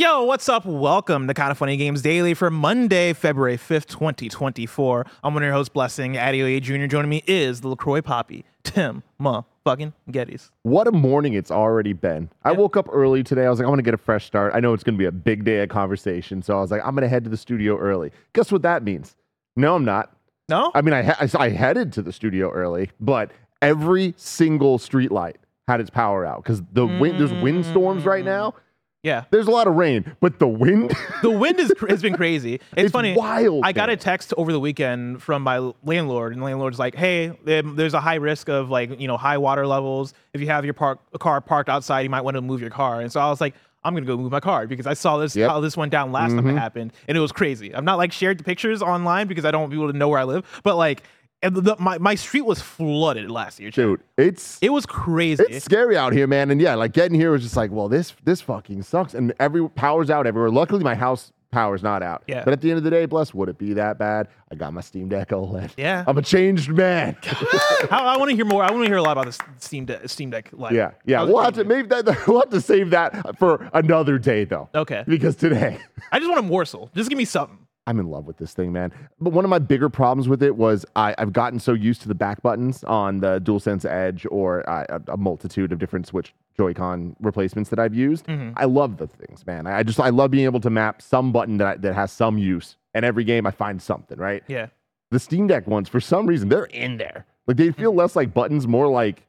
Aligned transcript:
Yo, 0.00 0.22
what's 0.22 0.48
up? 0.48 0.64
Welcome 0.64 1.28
to 1.28 1.34
Kinda 1.34 1.54
Funny 1.54 1.76
Games 1.76 2.00
Daily 2.00 2.32
for 2.32 2.48
Monday, 2.48 3.12
February 3.12 3.58
5th, 3.58 3.84
2024. 3.84 5.04
I'm 5.22 5.34
one 5.34 5.42
of 5.42 5.46
your 5.46 5.52
hosts, 5.52 5.68
Blessing. 5.68 6.14
Adeoye 6.14 6.62
Jr. 6.62 6.86
Joining 6.86 7.10
me 7.10 7.22
is 7.26 7.60
the 7.60 7.68
LaCroix 7.68 8.00
Poppy, 8.00 8.46
Tim 8.64 9.02
Ma 9.18 9.42
fucking 9.62 9.92
Gettys. 10.10 10.52
What 10.62 10.88
a 10.88 10.90
morning 10.90 11.34
it's 11.34 11.50
already 11.50 11.92
been. 11.92 12.30
I 12.44 12.52
woke 12.52 12.78
up 12.78 12.88
early 12.90 13.22
today. 13.22 13.44
I 13.44 13.50
was 13.50 13.58
like, 13.58 13.66
I'm 13.66 13.72
going 13.72 13.76
to 13.76 13.82
get 13.82 13.92
a 13.92 13.98
fresh 13.98 14.24
start. 14.24 14.54
I 14.54 14.60
know 14.60 14.72
it's 14.72 14.82
going 14.82 14.94
to 14.94 14.98
be 14.98 15.04
a 15.04 15.12
big 15.12 15.44
day 15.44 15.62
of 15.62 15.68
conversation. 15.68 16.40
So 16.40 16.56
I 16.56 16.62
was 16.62 16.70
like, 16.70 16.80
I'm 16.82 16.94
going 16.94 17.02
to 17.02 17.08
head 17.10 17.24
to 17.24 17.30
the 17.30 17.36
studio 17.36 17.76
early. 17.76 18.10
Guess 18.32 18.50
what 18.50 18.62
that 18.62 18.82
means? 18.82 19.18
No, 19.54 19.74
I'm 19.74 19.84
not. 19.84 20.16
No? 20.48 20.72
I 20.74 20.80
mean, 20.80 20.94
I, 20.94 21.14
I 21.34 21.50
headed 21.50 21.92
to 21.92 22.00
the 22.00 22.12
studio 22.14 22.50
early, 22.50 22.90
but 23.00 23.32
every 23.60 24.14
single 24.16 24.78
street 24.78 25.12
light 25.12 25.36
had 25.68 25.78
its 25.78 25.90
power 25.90 26.24
out 26.24 26.42
because 26.42 26.62
the 26.72 26.86
wind, 26.86 27.20
there's 27.20 27.34
windstorms 27.42 28.06
right 28.06 28.22
mm. 28.22 28.28
now. 28.28 28.54
Yeah. 29.02 29.24
There's 29.30 29.46
a 29.46 29.50
lot 29.50 29.66
of 29.66 29.74
rain, 29.76 30.14
but 30.20 30.38
the 30.38 30.46
wind, 30.48 30.94
The 31.22 31.30
wind 31.30 31.58
is, 31.58 31.72
has 31.88 32.02
been 32.02 32.14
crazy. 32.22 32.54
It's, 32.54 32.62
It's 32.76 32.92
funny. 32.92 33.14
wild, 33.14 33.62
I 33.64 33.72
got 33.72 33.88
a 33.90 33.96
text 33.96 34.34
over 34.36 34.52
the 34.52 34.60
weekend 34.60 35.22
from 35.22 35.42
my 35.42 35.72
landlord, 35.84 36.32
and 36.32 36.40
the 36.42 36.44
landlord's 36.46 36.78
like, 36.78 36.94
"Hey, 36.94 37.32
there's 37.44 37.94
a 37.94 38.00
high 38.00 38.16
risk 38.16 38.48
of 38.48 38.68
like 38.70 39.00
you 39.00 39.08
know 39.08 39.16
high 39.16 39.38
water 39.38 39.66
levels. 39.66 40.12
If 40.34 40.40
you 40.40 40.48
have 40.48 40.64
your 40.64 40.74
park 40.74 40.98
a 41.14 41.18
car 41.18 41.40
parked 41.40 41.68
outside, 41.70 42.00
you 42.00 42.10
might 42.10 42.22
want 42.22 42.34
to 42.36 42.40
move 42.42 42.60
your 42.60 42.70
car." 42.70 43.00
And 43.00 43.10
so 43.10 43.20
I 43.20 43.28
was 43.30 43.40
like, 43.40 43.54
"I'm 43.84 43.94
gonna 43.94 44.04
go 44.06 44.16
move 44.16 44.32
my 44.32 44.40
car 44.40 44.66
because 44.66 44.86
I 44.86 44.94
saw 44.94 45.16
this 45.18 45.34
Yep. 45.34 45.46
Mm-hmm. 45.46 45.54
how 45.54 45.60
this 45.60 45.76
went 45.76 45.92
down 45.92 46.12
last 46.12 46.32
time 46.34 46.46
it 46.48 46.54
happened, 46.58 46.92
and 47.08 47.16
it 47.16 47.20
was 47.20 47.32
crazy. 47.32 47.74
I'm 47.74 47.84
not 47.84 47.96
like 47.98 48.12
shared 48.12 48.38
the 48.38 48.44
pictures 48.44 48.82
online 48.82 49.26
because 49.28 49.44
I 49.44 49.50
don't 49.50 49.62
want 49.62 49.72
people 49.72 49.90
to 49.90 49.96
know 49.96 50.08
where 50.08 50.18
I 50.18 50.24
live, 50.24 50.44
but 50.62 50.76
like 50.76 51.02
and 51.42 51.54
the, 51.56 51.76
my 51.78 51.98
my 51.98 52.14
street 52.14 52.42
was 52.42 52.60
flooded 52.60 53.30
last 53.30 53.60
year. 53.60 53.70
Chad. 53.70 53.84
dude, 53.84 54.00
it's 54.16 54.58
It 54.60 54.70
was 54.70 54.86
crazy. 54.86 55.44
it's 55.48 55.64
scary 55.64 55.96
out 55.96 56.12
here, 56.12 56.26
man. 56.26 56.50
And 56.50 56.60
yeah, 56.60 56.74
like 56.74 56.92
getting 56.92 57.18
here 57.18 57.30
was 57.32 57.42
just 57.42 57.56
like, 57.56 57.70
well, 57.70 57.88
this 57.88 58.14
this 58.24 58.40
fucking 58.40 58.82
sucks. 58.82 59.14
And 59.14 59.32
every 59.40 59.68
power's 59.70 60.10
out 60.10 60.26
everywhere. 60.26 60.50
Luckily, 60.50 60.82
my 60.84 60.94
house 60.94 61.32
power's 61.50 61.82
not 61.82 62.00
out. 62.02 62.22
Yeah. 62.28 62.44
But 62.44 62.52
at 62.52 62.60
the 62.60 62.70
end 62.70 62.78
of 62.78 62.84
the 62.84 62.90
day, 62.90 63.06
bless, 63.06 63.34
would 63.34 63.48
it 63.48 63.58
be 63.58 63.72
that 63.74 63.98
bad? 63.98 64.28
I 64.52 64.54
got 64.54 64.72
my 64.72 64.80
Steam 64.82 65.08
Deck 65.08 65.30
OLED. 65.30 65.72
Yeah. 65.76 66.04
I'm 66.06 66.16
a 66.16 66.22
changed 66.22 66.70
man. 66.70 67.16
I, 67.24 68.12
I 68.14 68.16
want 68.18 68.30
to 68.30 68.36
hear 68.36 68.44
more. 68.44 68.62
I 68.62 68.70
want 68.70 68.84
to 68.84 68.88
hear 68.88 68.98
a 68.98 69.02
lot 69.02 69.12
about 69.12 69.26
this 69.26 69.38
Steam 69.58 69.84
Deck. 69.86 70.08
Steam 70.08 70.30
Deck 70.30 70.50
Live. 70.52 70.72
yeah, 70.72 70.92
yeah. 71.06 71.22
We'll 71.24 71.42
have 71.42 71.54
to 71.54 71.64
maybe 71.64 71.88
that 71.88 72.04
we'll 72.28 72.40
have 72.40 72.50
to 72.50 72.60
save 72.60 72.90
that 72.90 73.36
for 73.38 73.68
another 73.72 74.18
day 74.18 74.44
though. 74.44 74.68
Okay. 74.74 75.02
Because 75.08 75.34
today. 75.36 75.78
I 76.12 76.18
just 76.18 76.28
want 76.30 76.38
a 76.44 76.46
morsel. 76.48 76.90
Just 76.94 77.08
give 77.08 77.18
me 77.18 77.24
something. 77.24 77.58
I'm 77.86 77.98
in 77.98 78.06
love 78.08 78.26
with 78.26 78.36
this 78.36 78.52
thing, 78.52 78.72
man. 78.72 78.92
But 79.20 79.30
one 79.32 79.44
of 79.44 79.48
my 79.48 79.58
bigger 79.58 79.88
problems 79.88 80.28
with 80.28 80.42
it 80.42 80.54
was 80.56 80.84
I, 80.96 81.14
I've 81.18 81.32
gotten 81.32 81.58
so 81.58 81.72
used 81.72 82.02
to 82.02 82.08
the 82.08 82.14
back 82.14 82.40
buttons 82.42 82.84
on 82.84 83.18
the 83.18 83.40
DualSense 83.40 83.84
Edge 83.84 84.26
or 84.30 84.68
uh, 84.68 84.84
a, 85.08 85.12
a 85.12 85.16
multitude 85.16 85.72
of 85.72 85.78
different 85.78 86.06
Switch 86.06 86.32
Joy-Con 86.56 87.16
replacements 87.20 87.70
that 87.70 87.78
I've 87.78 87.94
used. 87.94 88.26
Mm-hmm. 88.26 88.52
I 88.56 88.66
love 88.66 88.98
the 88.98 89.06
things, 89.06 89.44
man. 89.46 89.66
I 89.66 89.82
just 89.82 89.98
I 89.98 90.10
love 90.10 90.30
being 90.30 90.44
able 90.44 90.60
to 90.60 90.70
map 90.70 91.00
some 91.02 91.32
button 91.32 91.56
that 91.56 91.66
I, 91.66 91.76
that 91.78 91.94
has 91.94 92.12
some 92.12 92.38
use, 92.38 92.76
and 92.94 93.04
every 93.04 93.24
game 93.24 93.46
I 93.46 93.50
find 93.50 93.80
something. 93.82 94.18
Right. 94.18 94.44
Yeah. 94.46 94.66
The 95.10 95.18
Steam 95.18 95.46
Deck 95.48 95.66
ones, 95.66 95.88
for 95.88 95.98
some 96.00 96.26
reason, 96.26 96.48
they're 96.50 96.64
in 96.66 96.98
there. 96.98 97.26
Like 97.48 97.56
they 97.56 97.68
Mm-hmm. 97.70 97.80
feel 97.80 97.94
less 97.94 98.14
like 98.14 98.32
buttons, 98.32 98.68
more 98.68 98.86
like 98.88 99.26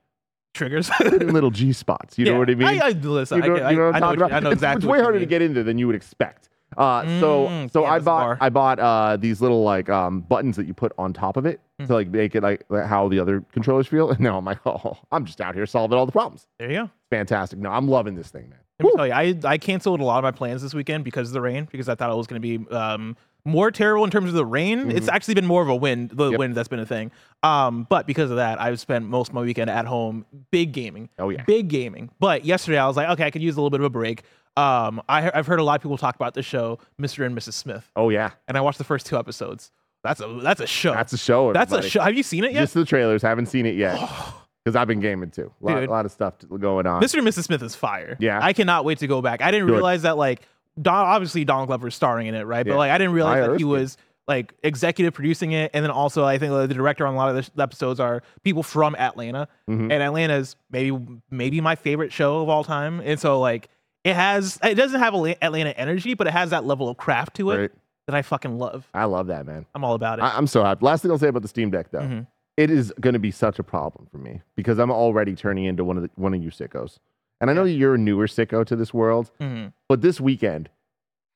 Triggers. 0.53 0.91
little 0.99 1.49
G 1.59 1.72
spots. 1.73 2.19
You 2.19 2.25
know 2.25 2.38
what 2.38 2.49
I 2.49 2.55
mean? 2.55 2.67
I, 2.67 2.79
I, 2.88 2.89
listen, 2.89 3.41
You 3.41 3.49
know, 3.49 3.55
I, 3.55 3.72
you 3.72 3.77
know 3.77 3.89
I, 3.91 3.99
know, 3.99 4.11
you- 4.11 4.23
I 4.25 4.27
know 4.41 4.49
It's- 4.49 4.53
exactly. 4.53 4.77
It's, 4.79 4.85
what 4.85 4.97
way 4.97 5.02
harder 5.03 5.19
to 5.19 5.25
get 5.25 5.41
into 5.41 5.63
than 5.63 5.77
you 5.79 5.88
would 5.88 5.95
expect. 5.95 6.49
Uh, 6.77 7.03
so 7.19 7.47
Mm, 7.47 7.72
so 7.72 7.86
I 7.86 8.00
bought 8.00 8.05
bar. 8.05 8.38
I 8.39 8.50
bought 8.50 8.80
uh, 8.80 9.17
these 9.17 9.41
little 9.41 9.64
like 9.64 9.89
um, 9.89 10.22
buttons 10.22 10.55
that 10.55 10.66
you 10.67 10.73
put 10.73 10.91
on 10.97 11.13
top 11.13 11.38
of 11.38 11.45
it 11.45 11.59
Hmm. 11.80 11.86
to 11.88 11.94
like 11.94 12.08
make 12.09 12.36
it 12.36 12.44
like 12.44 12.63
like 12.69 12.86
how 12.86 13.08
the 13.09 13.19
other 13.19 13.44
controllers 13.52 13.88
feel. 13.88 14.09
And 14.11 14.19
now 14.22 14.38
I'm 14.38 14.45
like, 14.45 14.59
oh, 14.66 14.97
I'm 15.11 15.25
just 15.25 15.41
out 15.41 15.55
here 15.55 15.66
solving 15.66 15.97
all 15.97 16.05
the 16.05 16.11
problems. 16.11 16.47
There 16.59 16.69
you 16.72 16.83
go. 16.83 16.89
Fantastic. 17.09 17.59
No, 17.59 17.69
I'm 17.72 17.88
loving 17.88 18.16
this 18.16 18.30
thing, 18.30 18.50
man. 18.50 18.59
Let 18.80 18.86
me 18.86 18.91
Woo. 18.91 18.97
tell 18.97 19.08
you, 19.08 19.13
I, 19.13 19.52
I 19.53 19.58
canceled 19.58 20.00
a 20.00 20.03
lot 20.03 20.17
of 20.19 20.23
my 20.23 20.31
plans 20.31 20.61
this 20.61 20.73
weekend 20.73 21.03
because 21.03 21.28
of 21.29 21.34
the 21.34 21.41
rain, 21.41 21.68
because 21.72 21.88
I 21.90 21.95
thought 21.95 22.09
it 22.12 22.16
was 22.16 22.25
going 22.28 22.41
to 22.41 22.47
be 22.59 22.74
um, 22.75 23.16
more 23.46 23.72
terrible 23.72 24.03
in 24.06 24.12
terms 24.12 24.28
of 24.29 24.34
the 24.35 24.46
rain. 24.46 24.91
It's 24.91 25.07
actually 25.07 25.34
been 25.35 25.46
more 25.47 25.62
of 25.62 25.69
a 25.69 25.75
wind, 25.75 26.09
the 26.12 26.16
Mm-hmm. 26.16 26.31
Yep. 26.31 26.40
wind 26.40 26.56
that's 26.56 26.68
been 26.68 26.79
a 26.79 26.85
thing. 26.85 27.12
Um, 27.44 27.88
but 27.90 28.06
because 28.07 28.29
of 28.29 28.38
that, 28.38 28.62
I've 28.62 28.79
spent 28.79 29.06
most 29.07 29.29
of 29.29 29.34
my 29.34 29.41
weekend 29.41 29.69
at 29.69 29.85
home, 29.85 30.25
big 30.52 30.72
gaming. 30.74 31.09
Oh, 31.18 31.29
yeah. 31.29 31.44
Big 31.44 31.68
gaming. 31.68 32.09
But 32.19 32.46
yesterday 32.46 32.78
I 32.78 32.88
was 32.88 32.96
like, 32.97 33.09
okay, 33.09 33.25
I 33.25 33.31
could 33.31 33.41
use 33.41 33.56
a 33.56 33.59
little 33.59 33.69
bit 33.72 33.80
of 33.80 33.85
a 33.85 33.90
break. 33.90 34.24
Um, 34.57 35.01
I, 35.09 35.31
I've 35.34 35.47
heard 35.47 35.59
a 35.59 35.63
lot 35.63 35.75
of 35.78 35.81
people 35.81 35.97
talk 35.97 36.16
about 36.16 36.34
the 36.34 36.44
show, 36.44 36.78
Mr. 37.01 37.25
and 37.25 37.35
Mrs. 37.38 37.53
Smith, 37.53 37.90
Oh 37.96 38.09
yeah, 38.09 38.31
and 38.50 38.57
I 38.57 38.62
watched 38.62 38.80
the 38.80 38.84
first 38.84 39.06
two 39.06 39.18
episodes. 39.18 39.72
That's 40.03 40.19
a 40.19 40.28
that's 40.28 40.59
a 40.59 40.68
show. 40.68 40.94
that's 40.94 41.13
a 41.13 41.18
show. 41.18 41.53
That's 41.53 41.72
a 41.72 41.81
show. 41.81 42.01
Have 42.01 42.16
you 42.16 42.24
seen 42.24 42.44
it 42.44 42.51
yet? 42.51 42.59
Just 42.62 42.74
the 42.74 42.84
trailers. 42.84 43.22
Haven't 43.22 43.46
seen 43.46 43.66
it 43.66 43.75
yet 43.75 43.97
because 44.66 44.75
I've 44.75 44.88
been 44.90 45.00
gaming 45.00 45.31
too. 45.31 45.53
A 45.62 45.66
lot, 45.66 45.88
lot 45.88 46.06
of 46.06 46.12
stuff 46.12 46.34
going 46.59 46.85
on. 46.85 47.01
Mr. 47.01 47.19
and 47.19 47.28
Mrs. 47.28 47.44
Smith 47.46 47.63
is 47.63 47.75
fire. 47.75 48.18
Yeah. 48.19 48.40
I 48.41 48.51
cannot 48.51 48.84
wait 48.84 48.97
to 49.00 49.07
go 49.07 49.22
back. 49.22 49.41
I 49.41 49.51
didn't 49.51 49.68
Good. 49.68 49.74
realize 49.75 50.01
that 50.01 50.18
like 50.18 50.41
Don 50.81 51.05
obviously 51.05 51.43
Donald 51.45 51.67
Glover 51.67 51.87
is 51.87 51.95
starring 51.95 52.27
in 52.27 52.35
it, 52.35 52.43
right? 52.43 52.65
But 52.65 52.77
like 52.77 52.91
I 52.91 52.97
didn't 52.97 53.13
realize 53.13 53.43
I 53.43 53.47
that 53.47 53.57
he 53.57 53.63
was 53.63 53.97
like 54.27 54.53
executive 54.63 55.13
producing 55.13 55.51
it, 55.51 55.71
and 55.73 55.83
then 55.83 55.91
also 55.91 56.23
I 56.23 56.37
think 56.37 56.53
like, 56.53 56.69
the 56.69 56.75
director 56.75 57.05
on 57.07 57.13
a 57.13 57.17
lot 57.17 57.35
of 57.35 57.51
the 57.55 57.61
episodes 57.63 57.99
are 57.99 58.21
people 58.43 58.63
from 58.63 58.95
Atlanta, 58.95 59.47
Mhm. 59.69 59.91
and 59.91 59.93
Atlanta's 60.03 60.55
maybe 60.71 60.97
maybe 61.29 61.59
my 61.59 61.75
favorite 61.75 62.13
show 62.13 62.41
of 62.41 62.49
all 62.49 62.63
time, 62.63 63.01
and 63.03 63.19
so 63.19 63.39
like 63.39 63.67
it 64.03 64.15
has 64.15 64.57
it 64.63 64.75
doesn't 64.75 64.99
have 64.99 65.13
Atlanta 65.13 65.71
energy, 65.71 66.13
but 66.13 66.27
it 66.27 66.31
has 66.33 66.51
that 66.51 66.65
level 66.65 66.88
of 66.89 66.97
craft 66.97 67.35
to 67.38 67.51
it 67.51 67.57
Right. 67.57 67.71
that 68.07 68.15
I 68.15 68.21
fucking 68.21 68.57
love. 68.57 68.88
I 68.93 69.05
love 69.05 69.27
that, 69.27 69.45
man. 69.45 69.65
I'm 69.75 69.83
all 69.83 69.95
about 69.95 70.19
it. 70.19 70.21
I, 70.23 70.38
I'm 70.38 70.47
so 70.47 70.63
happy. 70.63 70.85
Last 70.85 71.01
thing 71.01 71.11
I'll 71.11 71.17
say 71.19 71.27
about 71.27 71.41
the 71.41 71.47
Steam 71.47 71.69
Deck, 71.69 71.91
though, 71.91 71.99
Mhm. 71.99 72.27
it 72.57 72.69
is 72.71 72.93
going 73.01 73.13
to 73.13 73.19
be 73.19 73.31
such 73.31 73.59
a 73.59 73.63
problem 73.63 74.07
for 74.11 74.17
me 74.17 74.41
because 74.55 74.79
I'm 74.79 74.91
already 74.91 75.35
turning 75.35 75.65
into 75.65 75.83
one 75.83 75.97
of 75.97 76.03
the, 76.03 76.09
one 76.15 76.33
of 76.33 76.41
you 76.41 76.49
sickos, 76.51 76.97
and 77.41 77.50
I 77.50 77.53
know 77.53 77.66
you're 77.66 77.96
a 77.96 77.97
newer 77.97 78.28
sicko 78.28 78.66
to 78.66 78.75
this 78.78 78.94
world. 78.94 79.31
Mhm. 79.41 79.74
But 79.90 80.02
this 80.02 80.22
weekend, 80.22 80.69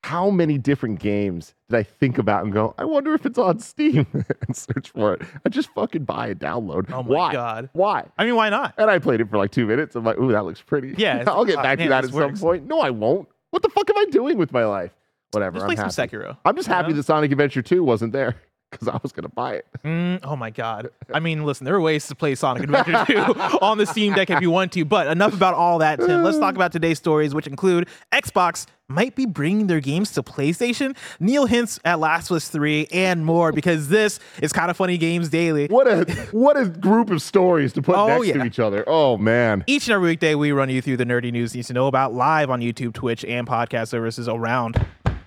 how 0.03 0.29
many 0.29 0.59
different 0.59 0.99
games 0.99 1.55
did 1.67 1.77
I 1.77 1.83
think 1.83 2.19
about 2.19 2.43
and 2.43 2.53
go, 2.53 2.75
I 2.77 2.85
wonder 2.85 3.15
if 3.15 3.25
it's 3.25 3.39
on 3.39 3.57
Steam 3.59 4.05
and 4.13 4.55
search 4.55 4.91
for 4.91 5.15
it? 5.15 5.23
I 5.43 5.49
just 5.49 5.69
fucking 5.73 6.05
buy 6.05 6.27
and 6.27 6.39
download. 6.39 6.91
Oh 6.91 7.01
my 7.01 7.09
Why? 7.09 7.33
God. 7.33 7.69
Why? 7.73 8.05
I 8.17 8.23
mean, 8.25 8.35
why 8.35 8.49
not? 8.49 8.75
And 8.77 8.89
I 8.89 8.99
played 8.99 9.19
it 9.19 9.29
for 9.29 9.37
like 9.37 9.51
two 9.51 9.65
minutes. 9.65 9.95
I'm 9.95 10.05
like, 10.05 10.19
ooh, 10.19 10.31
that 10.31 10.45
looks 10.45 10.61
pretty. 10.61 10.93
Yeah, 10.95 11.23
I'll 11.27 11.43
get 11.43 11.57
uh, 11.57 11.63
back 11.63 11.79
man, 11.79 11.87
to 11.87 11.89
that 11.89 12.03
at 12.05 12.11
some 12.11 12.35
point. 12.37 12.67
No, 12.67 12.79
I 12.79 12.91
won't. 12.91 13.27
What 13.49 13.63
the 13.63 13.69
fuck 13.69 13.89
am 13.89 13.97
I 13.97 14.05
doing 14.11 14.37
with 14.37 14.51
my 14.53 14.65
life? 14.65 14.91
Whatever. 15.31 15.55
Just 15.55 15.63
I'm 15.63 15.67
play 15.69 15.75
some 15.75 16.03
happy. 16.03 16.15
Sekiro. 16.17 16.37
I'm 16.45 16.55
just 16.55 16.67
happy 16.67 16.89
know? 16.91 16.97
that 16.97 17.03
Sonic 17.03 17.31
Adventure 17.31 17.63
2 17.63 17.83
wasn't 17.83 18.13
there 18.13 18.35
because 18.71 18.87
I 18.87 18.99
was 19.01 19.11
going 19.11 19.23
to 19.23 19.29
buy 19.33 19.55
it. 19.55 19.65
Mm, 19.85 20.21
oh 20.23 20.35
my 20.35 20.49
god. 20.49 20.89
I 21.13 21.19
mean, 21.19 21.45
listen, 21.45 21.63
there 21.63 21.75
are 21.75 21.79
ways 21.81 22.07
to 22.07 22.15
play 22.15 22.33
Sonic 22.33 22.63
Adventure 22.63 23.05
2 23.05 23.15
on 23.61 23.77
the 23.77 23.85
Steam 23.85 24.13
Deck 24.13 24.31
if 24.31 24.41
you 24.41 24.49
want 24.49 24.71
to, 24.71 24.83
but 24.83 25.05
enough 25.05 25.35
about 25.35 25.53
all 25.53 25.77
that, 25.77 25.99
Tim. 25.99 26.23
Let's 26.23 26.39
talk 26.39 26.55
about 26.55 26.71
today's 26.71 26.97
stories, 26.97 27.35
which 27.35 27.45
include 27.45 27.87
Xbox 28.11 28.65
might 28.89 29.15
be 29.15 29.27
bringing 29.27 29.67
their 29.67 29.79
games 29.79 30.11
to 30.13 30.23
PlayStation, 30.23 30.97
Neil 31.19 31.45
hints 31.45 31.79
at 31.85 31.99
Last 31.99 32.31
of 32.31 32.37
Us 32.37 32.49
3, 32.49 32.87
and 32.91 33.23
more, 33.23 33.51
because 33.51 33.89
this 33.89 34.19
is 34.41 34.51
Kinda 34.51 34.73
Funny 34.73 34.97
games 34.97 35.29
daily. 35.29 35.67
What 35.67 35.87
a 35.87 36.11
what 36.31 36.57
a 36.57 36.65
group 36.67 37.11
of 37.11 37.21
stories 37.21 37.73
to 37.73 37.83
put 37.83 37.95
Oh, 37.95 38.07
next 38.07 38.25
yeah. 38.25 38.33
to 38.33 38.43
each 38.45 38.57
other. 38.59 38.83
Oh 38.87 39.17
man. 39.17 39.63
Each 39.67 39.87
and 39.87 39.93
every 39.93 40.09
weekday, 40.09 40.33
we 40.33 40.51
run 40.51 40.71
you 40.71 40.81
through 40.81 40.97
the 40.97 41.05
nerdy 41.05 41.31
news 41.31 41.53
you 41.53 41.59
need 41.59 41.65
to 41.67 41.73
know 41.73 41.85
about 41.85 42.15
live 42.15 42.49
on 42.49 42.59
YouTube, 42.59 42.93
Twitch, 42.93 43.23
and 43.23 43.45
podcast 43.47 43.89
services 43.89 44.27
around 44.27 44.83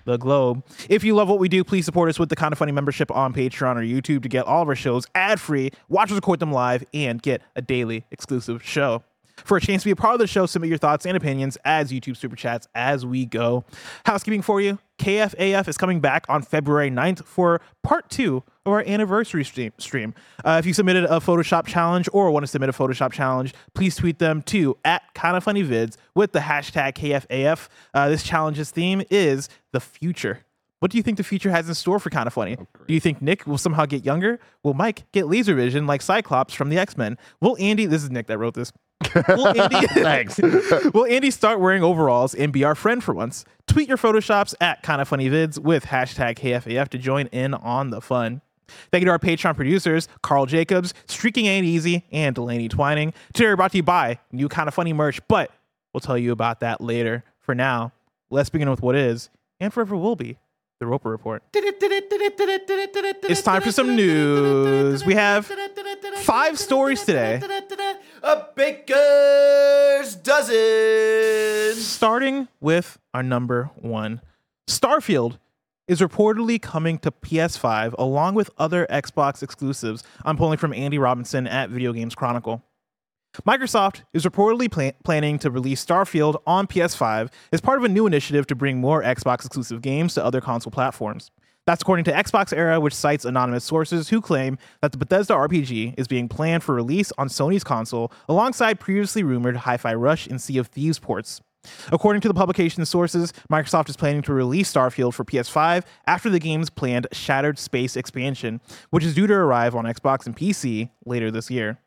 the 0.09 0.17
globe. 0.17 0.63
If 0.89 1.03
you 1.03 1.15
love 1.15 1.29
what 1.29 1.39
we 1.39 1.47
do, 1.47 1.63
please 1.63 1.85
support 1.85 2.09
us 2.09 2.19
with 2.19 2.29
the 2.29 2.35
Kinda 2.35 2.55
Funny 2.55 2.71
membership 2.71 3.11
on 3.11 3.33
Patreon 3.33 3.75
or 3.75 3.81
YouTube 3.81 4.23
to 4.23 4.29
get 4.29 4.45
all 4.45 4.63
of 4.63 4.67
our 4.67 4.75
shows 4.75 5.05
ad 5.15 5.39
free, 5.39 5.71
watch 5.87 6.11
us 6.11 6.15
record 6.15 6.39
them 6.39 6.51
live, 6.51 6.83
and 6.93 7.21
get 7.21 7.41
a 7.55 7.61
daily 7.61 8.05
exclusive 8.11 8.63
show. 8.63 9.03
For 9.45 9.57
a 9.57 9.61
chance 9.61 9.83
to 9.83 9.87
be 9.87 9.91
a 9.91 9.95
part 9.95 10.15
of 10.15 10.19
the 10.19 10.27
show, 10.27 10.45
submit 10.45 10.69
your 10.69 10.77
thoughts 10.77 11.05
and 11.05 11.15
opinions 11.15 11.57
as 11.63 11.91
YouTube 11.91 12.17
super 12.17 12.35
chats 12.35 12.67
as 12.75 13.05
we 13.05 13.25
go. 13.25 13.63
Housekeeping 14.05 14.41
for 14.41 14.59
you 14.59 14.79
KFAF 14.97 15.67
is 15.67 15.77
coming 15.77 16.01
back 16.01 16.25
on 16.27 16.41
February 16.41 16.91
9th 16.91 17.23
for 17.23 17.61
part 17.83 18.09
two 18.09 18.43
of 18.69 18.73
our 18.73 18.83
anniversary 18.87 19.43
stream. 19.43 19.71
stream. 19.77 20.13
Uh, 20.45 20.57
if 20.59 20.65
you 20.65 20.73
submitted 20.73 21.05
a 21.05 21.19
Photoshop 21.19 21.65
challenge 21.67 22.07
or 22.13 22.31
want 22.31 22.43
to 22.43 22.47
submit 22.47 22.69
a 22.69 22.73
Photoshop 22.73 23.11
challenge, 23.11 23.53
please 23.73 23.95
tweet 23.95 24.19
them 24.19 24.41
to 24.43 24.77
at 24.85 25.01
Kinda 25.13 25.41
Funny 25.41 25.63
vids 25.63 25.97
with 26.15 26.31
the 26.31 26.39
hashtag 26.39 26.93
KFAF. 26.93 27.67
Uh, 27.93 28.09
this 28.09 28.23
challenge's 28.23 28.71
theme 28.71 29.01
is 29.09 29.49
the 29.71 29.79
future. 29.79 30.39
What 30.79 30.91
do 30.91 30.97
you 30.97 31.03
think 31.03 31.17
the 31.17 31.23
future 31.23 31.51
has 31.51 31.67
in 31.67 31.75
store 31.75 31.99
for 31.99 32.09
Kinda 32.09 32.29
Funny? 32.31 32.55
do 32.55 32.93
you 32.93 32.99
think 33.01 33.21
Nick 33.21 33.45
will 33.45 33.57
somehow 33.57 33.85
get 33.85 34.05
younger? 34.05 34.39
Will 34.63 34.73
Mike 34.73 35.03
get 35.11 35.27
laser 35.27 35.53
vision 35.53 35.85
like 35.87 36.01
Cyclops 36.01 36.53
from 36.53 36.69
the 36.69 36.77
X 36.77 36.95
Men? 36.95 37.17
Will 37.41 37.57
Andy? 37.59 37.85
This 37.85 38.03
is 38.03 38.09
Nick 38.09 38.27
that 38.27 38.37
wrote 38.37 38.53
this. 38.53 38.71
Will 39.27 39.47
Andy? 39.47 39.87
Thanks. 39.87 40.37
Will 40.93 41.05
Andy 41.05 41.31
start 41.31 41.59
wearing 41.59 41.83
overalls 41.83 42.33
and 42.33 42.53
be 42.53 42.63
our 42.63 42.75
friend 42.75 43.03
for 43.03 43.13
once? 43.13 43.43
Tweet 43.67 43.87
your 43.89 43.97
photoshops 43.97 44.55
at 44.61 44.81
Kinda 44.81 45.05
Funny 45.05 45.29
vids 45.29 45.59
with 45.59 45.85
hashtag 45.85 46.37
KFAF 46.37 46.87
to 46.89 46.97
join 46.97 47.27
in 47.27 47.53
on 47.53 47.89
the 47.89 48.01
fun. 48.01 48.41
Thank 48.91 49.01
you 49.01 49.05
to 49.05 49.11
our 49.11 49.19
Patreon 49.19 49.55
producers, 49.55 50.07
Carl 50.21 50.45
Jacobs, 50.45 50.93
Streaking 51.07 51.45
Ain't 51.45 51.65
Easy, 51.65 52.05
and 52.11 52.35
Delaney 52.35 52.69
Twining. 52.69 53.13
Today 53.33 53.47
we're 53.49 53.55
brought 53.55 53.71
to 53.71 53.77
you 53.77 53.83
by 53.83 54.19
new 54.31 54.49
Kinda 54.49 54.71
Funny 54.71 54.93
merch, 54.93 55.19
but 55.27 55.51
we'll 55.93 56.01
tell 56.01 56.17
you 56.17 56.31
about 56.31 56.59
that 56.61 56.81
later. 56.81 57.23
For 57.39 57.55
now, 57.55 57.91
let's 58.29 58.49
begin 58.49 58.69
with 58.69 58.81
what 58.81 58.95
is 58.95 59.29
and 59.59 59.73
forever 59.73 59.95
will 59.95 60.15
be 60.15 60.37
the 60.79 60.85
Roper 60.85 61.09
Report. 61.09 61.43
It's 61.53 63.41
time 63.41 63.61
for 63.61 63.71
some 63.71 63.95
news. 63.95 65.03
We 65.05 65.15
have 65.15 65.45
five 66.21 66.57
stories 66.57 67.03
today. 67.03 67.41
A 68.23 68.45
baker's 68.55 70.15
dozen. 70.15 71.75
Starting 71.75 72.47
with 72.61 72.97
our 73.13 73.23
number 73.23 73.71
one 73.75 74.21
Starfield 74.67 75.37
is 75.89 76.01
reportedly 76.01 76.61
coming 76.61 76.99
to 76.99 77.11
PS5 77.11 77.95
along 77.97 78.35
with 78.35 78.51
other 78.59 78.85
Xbox 78.91 79.41
exclusives. 79.41 80.03
I'm 80.23 80.37
pulling 80.37 80.59
from 80.59 80.71
Andy 80.71 80.99
Robinson 80.99 81.47
at 81.47 81.71
Video 81.71 81.91
Games 81.91 82.13
Chronicle. 82.13 82.63
Microsoft 83.41 84.03
is 84.13 84.23
reportedly 84.23 84.71
pla- 84.71 84.91
planning 85.03 85.39
to 85.39 85.49
release 85.49 85.83
Starfield 85.83 86.41
on 86.45 86.67
PS5 86.67 87.31
as 87.51 87.59
part 87.59 87.79
of 87.79 87.83
a 87.83 87.89
new 87.89 88.05
initiative 88.05 88.45
to 88.47 88.55
bring 88.55 88.77
more 88.77 89.01
Xbox 89.01 89.45
exclusive 89.45 89.81
games 89.81 90.13
to 90.13 90.23
other 90.23 90.41
console 90.41 90.71
platforms. 90.71 91.31
That's 91.65 91.81
according 91.81 92.05
to 92.05 92.11
Xbox 92.11 92.55
Era, 92.55 92.79
which 92.79 92.93
cites 92.93 93.25
anonymous 93.25 93.63
sources 93.63 94.09
who 94.09 94.21
claim 94.21 94.59
that 94.81 94.91
the 94.91 94.97
Bethesda 94.99 95.33
RPG 95.33 95.95
is 95.97 96.07
being 96.07 96.29
planned 96.29 96.63
for 96.63 96.75
release 96.75 97.11
on 97.17 97.29
Sony's 97.29 97.63
console 97.63 98.11
alongside 98.27 98.79
previously 98.79 99.23
rumored 99.23 99.57
Hi 99.57 99.77
Fi 99.77 99.95
Rush 99.95 100.27
and 100.27 100.39
Sea 100.39 100.59
of 100.59 100.67
Thieves 100.67 100.99
ports. 100.99 101.41
According 101.91 102.21
to 102.21 102.27
the 102.27 102.33
publication's 102.33 102.89
sources, 102.89 103.33
Microsoft 103.51 103.89
is 103.89 103.97
planning 103.97 104.21
to 104.23 104.33
release 104.33 104.71
Starfield 104.71 105.13
for 105.13 105.25
PS5 105.25 105.83
after 106.07 106.29
the 106.29 106.39
game's 106.39 106.69
planned 106.69 107.07
Shattered 107.11 107.59
Space 107.59 107.95
expansion, 107.97 108.61
which 108.89 109.03
is 109.03 109.15
due 109.15 109.27
to 109.27 109.33
arrive 109.33 109.75
on 109.75 109.85
Xbox 109.85 110.25
and 110.25 110.35
PC 110.35 110.89
later 111.05 111.31
this 111.31 111.51
year. 111.51 111.79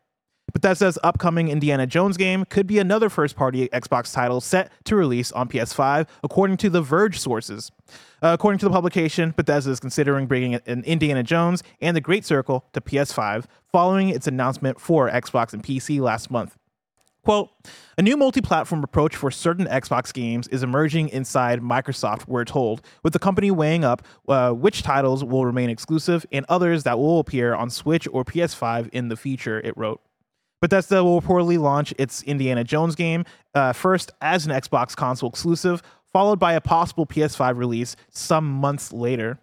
Bethesda's 0.53 0.99
upcoming 1.03 1.47
Indiana 1.47 1.87
Jones 1.87 2.15
game 2.15 2.45
could 2.45 2.67
be 2.67 2.77
another 2.77 3.09
first 3.09 3.35
party 3.35 3.67
Xbox 3.69 4.13
title 4.13 4.39
set 4.39 4.71
to 4.83 4.95
release 4.95 5.31
on 5.31 5.47
PS5, 5.47 6.07
according 6.23 6.57
to 6.57 6.69
The 6.69 6.81
Verge 6.81 7.19
sources. 7.19 7.71
Uh, 8.21 8.33
according 8.33 8.59
to 8.59 8.65
the 8.65 8.71
publication, 8.71 9.33
Bethesda 9.35 9.71
is 9.71 9.79
considering 9.79 10.27
bringing 10.27 10.55
an 10.55 10.83
Indiana 10.83 11.23
Jones 11.23 11.63
and 11.81 11.97
The 11.97 12.01
Great 12.01 12.23
Circle 12.23 12.65
to 12.73 12.81
PS5 12.81 13.45
following 13.71 14.09
its 14.09 14.27
announcement 14.27 14.79
for 14.79 15.09
Xbox 15.09 15.53
and 15.53 15.63
PC 15.63 15.99
last 15.99 16.29
month. 16.29 16.55
Quote, 17.23 17.51
a 17.97 18.01
new 18.01 18.17
multi 18.17 18.41
platform 18.41 18.83
approach 18.83 19.15
for 19.15 19.31
certain 19.31 19.65
Xbox 19.65 20.13
games 20.13 20.49
is 20.49 20.61
emerging 20.61 21.07
inside 21.09 21.61
Microsoft, 21.61 22.27
we're 22.27 22.43
told, 22.43 22.81
with 23.01 23.13
the 23.13 23.19
company 23.19 23.49
weighing 23.49 23.85
up 23.85 24.05
uh, 24.27 24.51
which 24.51 24.83
titles 24.83 25.23
will 25.23 25.45
remain 25.45 25.69
exclusive 25.69 26.25
and 26.33 26.45
others 26.49 26.83
that 26.83 26.99
will 26.99 27.19
appear 27.19 27.55
on 27.55 27.69
Switch 27.69 28.09
or 28.11 28.25
PS5 28.25 28.89
in 28.89 29.07
the 29.07 29.15
future, 29.15 29.61
it 29.61 29.77
wrote. 29.77 30.01
Bethesda 30.61 31.01
will 31.01 31.21
reportedly 31.21 31.57
launch 31.57 31.93
its 31.97 32.23
Indiana 32.23 32.63
Jones 32.65 32.95
game 32.95 33.23
uh, 33.55 33.71
first 33.71 34.11
as 34.21 34.45
an 34.45 34.51
Xbox 34.51 34.93
console 34.93 35.29
exclusive, 35.29 35.81
followed 36.11 36.39
by 36.39 36.53
a 36.53 36.61
possible 36.61 37.05
PS5 37.05 37.57
release 37.57 37.95
some 38.09 38.49
months 38.49 38.91
later. 38.91 39.39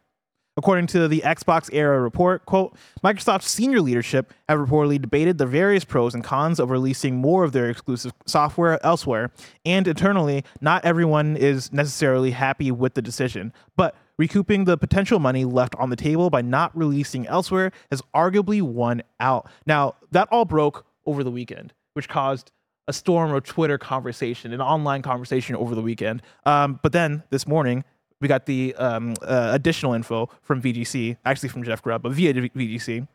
According 0.56 0.88
to 0.88 1.08
the 1.08 1.22
Xbox 1.24 1.70
Era 1.72 2.00
report, 2.00 2.44
quote, 2.44 2.76
Microsoft's 3.04 3.48
senior 3.48 3.80
leadership 3.80 4.34
have 4.48 4.58
reportedly 4.58 5.00
debated 5.00 5.38
the 5.38 5.46
various 5.46 5.84
pros 5.84 6.14
and 6.14 6.24
cons 6.24 6.58
of 6.58 6.70
releasing 6.70 7.16
more 7.16 7.44
of 7.44 7.52
their 7.52 7.70
exclusive 7.70 8.12
software 8.26 8.84
elsewhere, 8.84 9.30
and 9.64 9.86
internally, 9.86 10.44
not 10.60 10.84
everyone 10.84 11.36
is 11.36 11.72
necessarily 11.72 12.32
happy 12.32 12.70
with 12.70 12.94
the 12.94 13.02
decision. 13.02 13.52
But 13.76 13.94
recouping 14.18 14.64
the 14.64 14.76
potential 14.76 15.18
money 15.18 15.44
left 15.44 15.74
on 15.76 15.88
the 15.88 15.96
table 15.96 16.28
by 16.30 16.42
not 16.42 16.76
releasing 16.76 17.26
elsewhere 17.26 17.72
has 17.90 18.02
arguably 18.14 18.60
won 18.60 19.02
out. 19.18 19.48
Now, 19.66 19.94
that 20.10 20.28
all 20.30 20.44
broke 20.44 20.84
over 21.06 21.24
the 21.24 21.30
weekend, 21.30 21.72
which 21.94 22.08
caused 22.08 22.50
a 22.88 22.92
storm 22.92 23.32
of 23.32 23.44
Twitter 23.44 23.78
conversation, 23.78 24.52
an 24.52 24.60
online 24.60 25.00
conversation 25.00 25.54
over 25.54 25.74
the 25.74 25.80
weekend. 25.80 26.22
Um, 26.44 26.80
but 26.82 26.92
then 26.92 27.22
this 27.30 27.46
morning, 27.46 27.84
we 28.20 28.28
got 28.28 28.46
the 28.46 28.74
um, 28.76 29.14
uh, 29.22 29.50
additional 29.52 29.94
info 29.94 30.28
from 30.42 30.60
VGC, 30.60 31.16
actually 31.24 31.48
from 31.48 31.64
Jeff 31.64 31.82
Grubb, 31.82 32.02
but 32.02 32.12
via 32.12 32.34
VGC. 32.34 33.06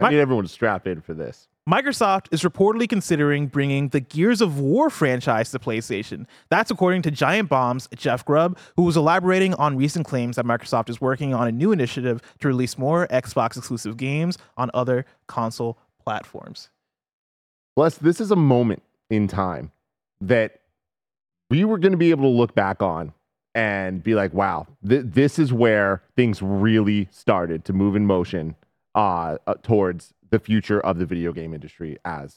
I 0.00 0.10
need 0.10 0.18
everyone 0.18 0.44
to 0.44 0.50
strap 0.50 0.86
in 0.86 1.00
for 1.00 1.14
this. 1.14 1.48
Microsoft 1.68 2.26
is 2.32 2.42
reportedly 2.42 2.88
considering 2.88 3.46
bringing 3.46 3.88
the 3.90 4.00
Gears 4.00 4.40
of 4.40 4.58
War 4.58 4.88
franchise 4.88 5.50
to 5.50 5.58
PlayStation. 5.58 6.26
That's 6.48 6.70
according 6.70 7.02
to 7.02 7.10
Giant 7.10 7.48
Bomb's 7.48 7.86
Jeff 7.94 8.24
Grubb, 8.24 8.58
who 8.76 8.82
was 8.82 8.96
elaborating 8.96 9.54
on 9.54 9.76
recent 9.76 10.06
claims 10.06 10.36
that 10.36 10.46
Microsoft 10.46 10.88
is 10.88 11.00
working 11.00 11.34
on 11.34 11.46
a 11.46 11.52
new 11.52 11.70
initiative 11.70 12.22
to 12.40 12.48
release 12.48 12.78
more 12.78 13.06
Xbox 13.08 13.56
exclusive 13.58 13.98
games 13.98 14.38
on 14.56 14.70
other 14.72 15.04
console 15.26 15.78
platforms. 16.02 16.70
Plus, 17.76 17.98
this 17.98 18.20
is 18.20 18.30
a 18.30 18.36
moment 18.36 18.82
in 19.10 19.28
time 19.28 19.70
that 20.22 20.60
we 21.50 21.64
were 21.64 21.78
going 21.78 21.92
to 21.92 21.98
be 21.98 22.10
able 22.10 22.24
to 22.24 22.36
look 22.36 22.54
back 22.54 22.82
on 22.82 23.12
and 23.54 24.02
be 24.02 24.14
like, 24.14 24.32
wow, 24.32 24.66
th- 24.88 25.04
this 25.06 25.38
is 25.38 25.52
where 25.52 26.02
things 26.16 26.40
really 26.42 27.08
started 27.10 27.64
to 27.64 27.72
move 27.72 27.96
in 27.96 28.06
motion 28.06 28.54
uh, 28.94 29.38
uh, 29.46 29.54
towards 29.62 30.14
the 30.30 30.38
future 30.38 30.80
of 30.80 30.98
the 30.98 31.06
video 31.06 31.32
game 31.32 31.52
industry 31.54 31.98
as 32.04 32.36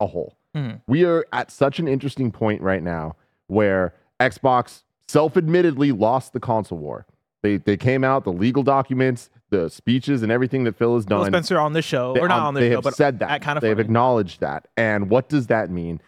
a 0.00 0.06
whole. 0.06 0.36
Mhm. 0.54 0.80
We 0.86 1.04
are 1.04 1.24
at 1.32 1.50
such 1.50 1.78
an 1.78 1.88
interesting 1.88 2.30
point 2.30 2.60
right 2.60 2.82
now 2.82 3.16
where 3.46 3.94
Xbox 4.20 4.82
self 5.08 5.36
admittedly 5.36 5.92
lost 5.92 6.32
the 6.34 6.40
console 6.40 6.78
war. 6.78 7.06
They, 7.42 7.56
they 7.56 7.76
came 7.76 8.04
out, 8.04 8.24
the 8.24 8.32
legal 8.32 8.62
documents, 8.62 9.28
the 9.50 9.68
speeches, 9.68 10.22
and 10.22 10.30
everything 10.30 10.62
that 10.64 10.76
Phil 10.76 10.94
has 10.94 11.04
done. 11.04 11.26
Spencer 11.26 11.58
on 11.58 11.72
this 11.72 11.84
show, 11.84 12.12
They, 12.14 12.20
or 12.20 12.28
not 12.28 12.40
on 12.40 12.54
they 12.54 12.70
show, 12.70 12.80
but 12.80 12.94
said 12.94 13.18
that. 13.18 13.42
kind 13.42 13.56
of 13.56 13.62
they 13.62 13.68
have 13.70 13.78
funny. 13.78 13.86
acknowledged 13.86 14.40
that. 14.40 14.68
And 14.76 15.10
what 15.10 15.28
does 15.28 15.48
that 15.48 15.68
mean? 15.70 16.00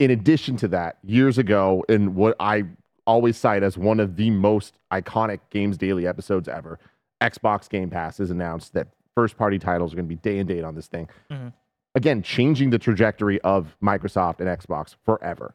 In 0.00 0.10
addition 0.10 0.56
to 0.56 0.68
that, 0.68 0.98
years 1.04 1.38
ago, 1.38 1.84
in 1.88 2.14
what 2.16 2.34
I 2.40 2.64
always 3.06 3.36
cite 3.36 3.62
as 3.62 3.76
one 3.76 4.00
of 4.00 4.16
the 4.16 4.30
most 4.30 4.78
iconic 4.92 5.40
Games 5.50 5.76
Daily 5.78 6.06
episodes 6.06 6.48
ever, 6.48 6.78
Xbox 7.20 7.68
Game 7.68 7.90
Pass 7.90 8.18
has 8.18 8.30
announced 8.30 8.74
that 8.74 8.88
first 9.14 9.36
party 9.36 9.58
titles 9.58 9.92
are 9.92 9.96
going 9.96 10.06
to 10.06 10.08
be 10.08 10.16
day 10.16 10.38
and 10.38 10.48
date 10.48 10.64
on 10.64 10.74
this 10.74 10.88
thing. 10.88 11.08
Mhm. 11.30 11.52
Again, 11.94 12.22
changing 12.22 12.70
the 12.70 12.78
trajectory 12.78 13.40
of 13.42 13.76
Microsoft 13.82 14.40
and 14.40 14.48
Xbox 14.48 14.96
forever. 15.04 15.54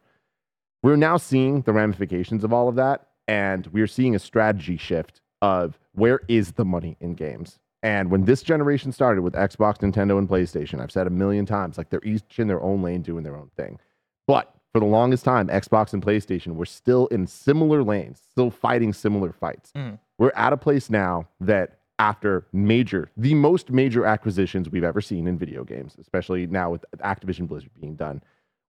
We're 0.82 0.96
now 0.96 1.16
seeing 1.16 1.62
the 1.62 1.72
ramifications 1.72 2.44
of 2.44 2.52
all 2.52 2.68
of 2.68 2.76
that, 2.76 3.08
and 3.26 3.66
we're 3.68 3.88
seeing 3.88 4.14
a 4.14 4.20
strategy 4.20 4.76
shift 4.76 5.20
of 5.42 5.78
where 5.92 6.20
is 6.28 6.52
the 6.52 6.64
money 6.64 6.96
in 7.00 7.14
games. 7.14 7.58
And 7.82 8.10
when 8.10 8.24
this 8.24 8.42
generation 8.42 8.92
started 8.92 9.22
with 9.22 9.34
Xbox, 9.34 9.78
Nintendo, 9.78 10.18
and 10.18 10.28
PlayStation, 10.28 10.80
I've 10.80 10.90
said 10.90 11.06
a 11.06 11.10
million 11.10 11.46
times, 11.46 11.78
like 11.78 11.90
they're 11.90 12.04
each 12.04 12.38
in 12.38 12.48
their 12.48 12.62
own 12.62 12.82
lane 12.82 13.02
doing 13.02 13.24
their 13.24 13.36
own 13.36 13.50
thing. 13.56 13.78
But 14.26 14.52
for 14.72 14.80
the 14.80 14.86
longest 14.86 15.24
time, 15.24 15.48
Xbox 15.48 15.92
and 15.92 16.04
PlayStation 16.04 16.54
were 16.54 16.66
still 16.66 17.06
in 17.08 17.26
similar 17.26 17.82
lanes, 17.82 18.22
still 18.30 18.50
fighting 18.50 18.92
similar 18.92 19.32
fights. 19.32 19.72
Mhm. 19.72 19.98
We're 20.18 20.32
at 20.34 20.52
a 20.52 20.56
place 20.56 20.90
now 20.90 21.28
that 21.40 21.78
after 21.98 22.46
major, 22.52 23.10
the 23.16 23.34
most 23.34 23.70
major 23.70 24.04
acquisitions 24.04 24.70
we've 24.70 24.84
ever 24.84 25.00
seen 25.00 25.26
in 25.26 25.36
video 25.38 25.64
games, 25.64 25.96
especially 25.98 26.46
now 26.46 26.70
with 26.70 26.84
Activision 26.98 27.48
Blizzard 27.48 27.70
being 27.80 27.96
done, 27.96 28.22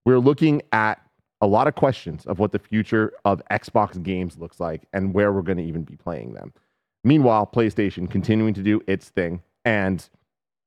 we're 0.05 0.19
looking 0.19 0.61
at 0.71 1.01
a 1.41 1.47
lot 1.47 1.67
of 1.67 1.75
questions 1.75 2.25
of 2.25 2.39
what 2.39 2.51
the 2.51 2.59
future 2.59 3.13
of 3.25 3.41
Xbox 3.51 4.01
games 4.01 4.37
looks 4.37 4.59
like 4.59 4.87
and 4.93 5.13
where 5.13 5.31
we're 5.31 5.41
going 5.41 5.57
to 5.57 5.63
even 5.63 5.83
be 5.83 5.95
playing 5.95 6.33
them. 6.33 6.53
Meanwhile, 7.03 7.49
PlayStation 7.53 8.09
continuing 8.09 8.53
to 8.55 8.63
do 8.63 8.81
its 8.87 9.09
thing. 9.09 9.41
And 9.63 10.07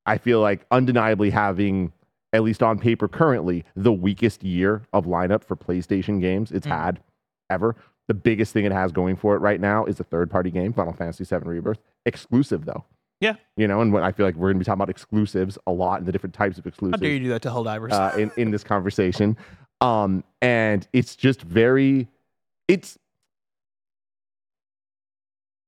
I 0.06 0.18
feel 0.18 0.40
like 0.40 0.64
undeniably 0.70 1.30
having, 1.30 1.92
at 2.32 2.42
least 2.42 2.62
on 2.62 2.78
paper 2.78 3.08
currently, 3.08 3.64
the 3.76 3.92
weakest 3.92 4.42
year 4.42 4.82
of 4.92 5.04
lineup 5.06 5.44
for 5.44 5.56
PlayStation 5.56 6.20
games 6.20 6.50
it's 6.52 6.66
Mm. 6.66 6.70
had 6.76 7.00
ever. 7.50 7.76
The 8.08 8.14
biggest 8.14 8.52
thing 8.52 8.64
it 8.64 8.72
has 8.72 8.90
going 8.92 9.16
for 9.16 9.34
it 9.36 9.38
right 9.40 9.60
now 9.60 9.84
is 9.84 10.00
a 10.00 10.04
third 10.04 10.30
party 10.30 10.50
game, 10.50 10.72
Final 10.72 10.92
Fantasy 10.92 11.24
VII 11.24 11.44
Rebirth. 11.48 11.78
Exclusive, 12.06 12.64
though. 12.64 12.84
Yeah. 13.20 13.36
You 13.56 13.68
know, 13.68 13.80
and 13.80 13.92
what 13.92 14.02
I 14.02 14.10
feel 14.10 14.26
like 14.26 14.34
we're 14.34 14.48
going 14.48 14.56
to 14.56 14.58
be 14.58 14.64
talking 14.64 14.78
about 14.82 14.90
exclusives 14.90 15.56
a 15.66 15.72
lot 15.72 15.98
and 15.98 16.06
the 16.08 16.12
different 16.12 16.34
types 16.34 16.58
of 16.58 16.66
exclusives. 16.66 16.98
How 17.00 17.02
dare 17.06 17.12
you 17.12 17.20
do 17.20 17.28
that 17.28 17.42
to 17.42 17.50
Helldivers? 17.50 17.92
uh, 17.92 18.16
in 18.18 18.32
in 18.36 18.50
this 18.50 18.64
conversation. 18.64 19.36
Um, 19.80 20.24
and 20.40 20.86
it's 20.92 21.14
just 21.16 21.42
very, 21.42 22.08
it's 22.68 22.98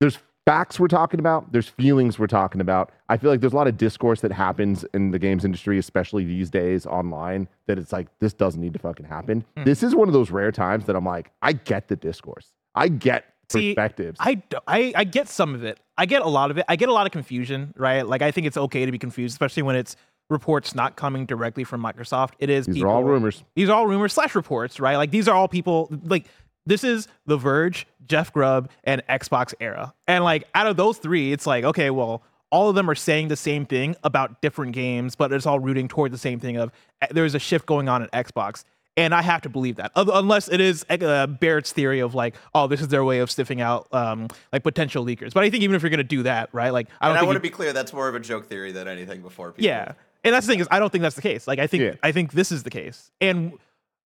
there's 0.00 0.18
facts 0.46 0.78
we're 0.78 0.88
talking 0.88 1.20
about, 1.20 1.52
there's 1.52 1.68
feelings 1.68 2.18
we're 2.18 2.26
talking 2.26 2.60
about. 2.60 2.92
I 3.08 3.16
feel 3.16 3.30
like 3.30 3.40
there's 3.40 3.52
a 3.52 3.56
lot 3.56 3.66
of 3.66 3.76
discourse 3.76 4.20
that 4.20 4.32
happens 4.32 4.84
in 4.94 5.10
the 5.10 5.18
games 5.18 5.44
industry, 5.44 5.78
especially 5.78 6.24
these 6.24 6.50
days 6.50 6.86
online, 6.86 7.48
that 7.66 7.78
it's 7.78 7.92
like 7.92 8.08
this 8.18 8.32
doesn't 8.32 8.60
need 8.60 8.72
to 8.74 8.78
fucking 8.78 9.06
happen. 9.06 9.44
Hmm. 9.56 9.64
This 9.64 9.82
is 9.82 9.94
one 9.94 10.08
of 10.08 10.14
those 10.14 10.30
rare 10.30 10.52
times 10.52 10.86
that 10.86 10.96
I'm 10.96 11.04
like, 11.04 11.30
I 11.42 11.52
get 11.52 11.88
the 11.88 11.96
discourse, 11.96 12.52
I 12.74 12.88
get 12.88 13.24
See, 13.50 13.74
perspectives. 13.74 14.18
I, 14.20 14.42
I 14.66 14.92
I 14.96 15.04
get 15.04 15.28
some 15.28 15.54
of 15.54 15.64
it. 15.64 15.78
I 15.98 16.06
get 16.06 16.22
a 16.22 16.28
lot 16.28 16.50
of 16.50 16.58
it. 16.58 16.64
I 16.68 16.76
get 16.76 16.88
a 16.88 16.92
lot 16.92 17.06
of 17.06 17.12
confusion, 17.12 17.74
right? 17.76 18.06
Like 18.06 18.22
I 18.22 18.30
think 18.30 18.46
it's 18.46 18.56
okay 18.56 18.86
to 18.86 18.92
be 18.92 18.98
confused, 18.98 19.34
especially 19.34 19.62
when 19.62 19.76
it's 19.76 19.96
reports 20.30 20.74
not 20.74 20.96
coming 20.96 21.26
directly 21.26 21.64
from 21.64 21.82
Microsoft. 21.82 22.30
It 22.38 22.48
is 22.48 22.66
These 22.66 22.76
people, 22.76 22.90
are 22.90 22.94
all 22.94 23.04
rumors. 23.04 23.44
These 23.54 23.68
are 23.68 23.76
all 23.76 23.86
rumors 23.86 24.14
slash 24.14 24.34
reports, 24.34 24.80
right? 24.80 24.96
Like 24.96 25.10
these 25.10 25.28
are 25.28 25.34
all 25.34 25.48
people 25.48 25.90
like 26.04 26.26
this 26.66 26.84
is 26.84 27.08
The 27.26 27.36
Verge, 27.36 27.86
Jeff 28.06 28.32
Grubb, 28.32 28.70
and 28.84 29.02
Xbox 29.08 29.54
Era. 29.60 29.94
And 30.06 30.24
like 30.24 30.44
out 30.54 30.66
of 30.66 30.76
those 30.76 30.98
three, 30.98 31.32
it's 31.32 31.46
like, 31.46 31.64
okay, 31.64 31.90
well, 31.90 32.22
all 32.50 32.68
of 32.68 32.74
them 32.76 32.88
are 32.88 32.94
saying 32.94 33.28
the 33.28 33.36
same 33.36 33.66
thing 33.66 33.96
about 34.04 34.40
different 34.40 34.72
games, 34.72 35.16
but 35.16 35.32
it's 35.32 35.46
all 35.46 35.58
rooting 35.58 35.88
toward 35.88 36.12
the 36.12 36.18
same 36.18 36.38
thing 36.38 36.56
of 36.56 36.70
eh, 37.02 37.08
there's 37.10 37.34
a 37.34 37.38
shift 37.38 37.66
going 37.66 37.88
on 37.88 38.02
at 38.02 38.12
Xbox. 38.12 38.64
And 38.96 39.12
I 39.12 39.22
have 39.22 39.42
to 39.42 39.48
believe 39.48 39.74
that, 39.76 39.90
unless 39.96 40.48
it 40.48 40.60
is 40.60 40.86
uh, 40.88 41.26
Barrett's 41.26 41.72
theory 41.72 41.98
of 41.98 42.14
like, 42.14 42.36
oh, 42.54 42.68
this 42.68 42.80
is 42.80 42.86
their 42.86 43.02
way 43.02 43.18
of 43.18 43.28
sniffing 43.28 43.60
out 43.60 43.88
um, 43.90 44.28
like 44.52 44.62
potential 44.62 45.04
leakers. 45.04 45.34
But 45.34 45.42
I 45.42 45.50
think 45.50 45.64
even 45.64 45.74
if 45.74 45.82
you're 45.82 45.90
going 45.90 45.98
to 45.98 46.04
do 46.04 46.22
that, 46.22 46.48
right? 46.52 46.70
Like, 46.70 46.86
I 47.00 47.08
don't 47.08 47.16
and 47.16 47.24
I 47.24 47.26
want 47.26 47.34
to 47.34 47.40
be 47.40 47.50
clear, 47.50 47.72
that's 47.72 47.92
more 47.92 48.08
of 48.08 48.14
a 48.14 48.20
joke 48.20 48.46
theory 48.46 48.70
than 48.70 48.86
anything 48.86 49.20
before. 49.20 49.50
People. 49.50 49.64
yeah, 49.64 49.94
and 50.22 50.32
that's 50.32 50.46
the 50.46 50.52
thing 50.52 50.60
is, 50.60 50.68
I 50.70 50.78
don't 50.78 50.90
think 50.90 51.02
that's 51.02 51.16
the 51.16 51.22
case. 51.22 51.48
Like, 51.48 51.58
I 51.58 51.66
think 51.66 51.82
Yeah. 51.82 51.94
I 52.04 52.12
think 52.12 52.34
this 52.34 52.52
is 52.52 52.62
the 52.62 52.70
case, 52.70 53.10
and 53.20 53.54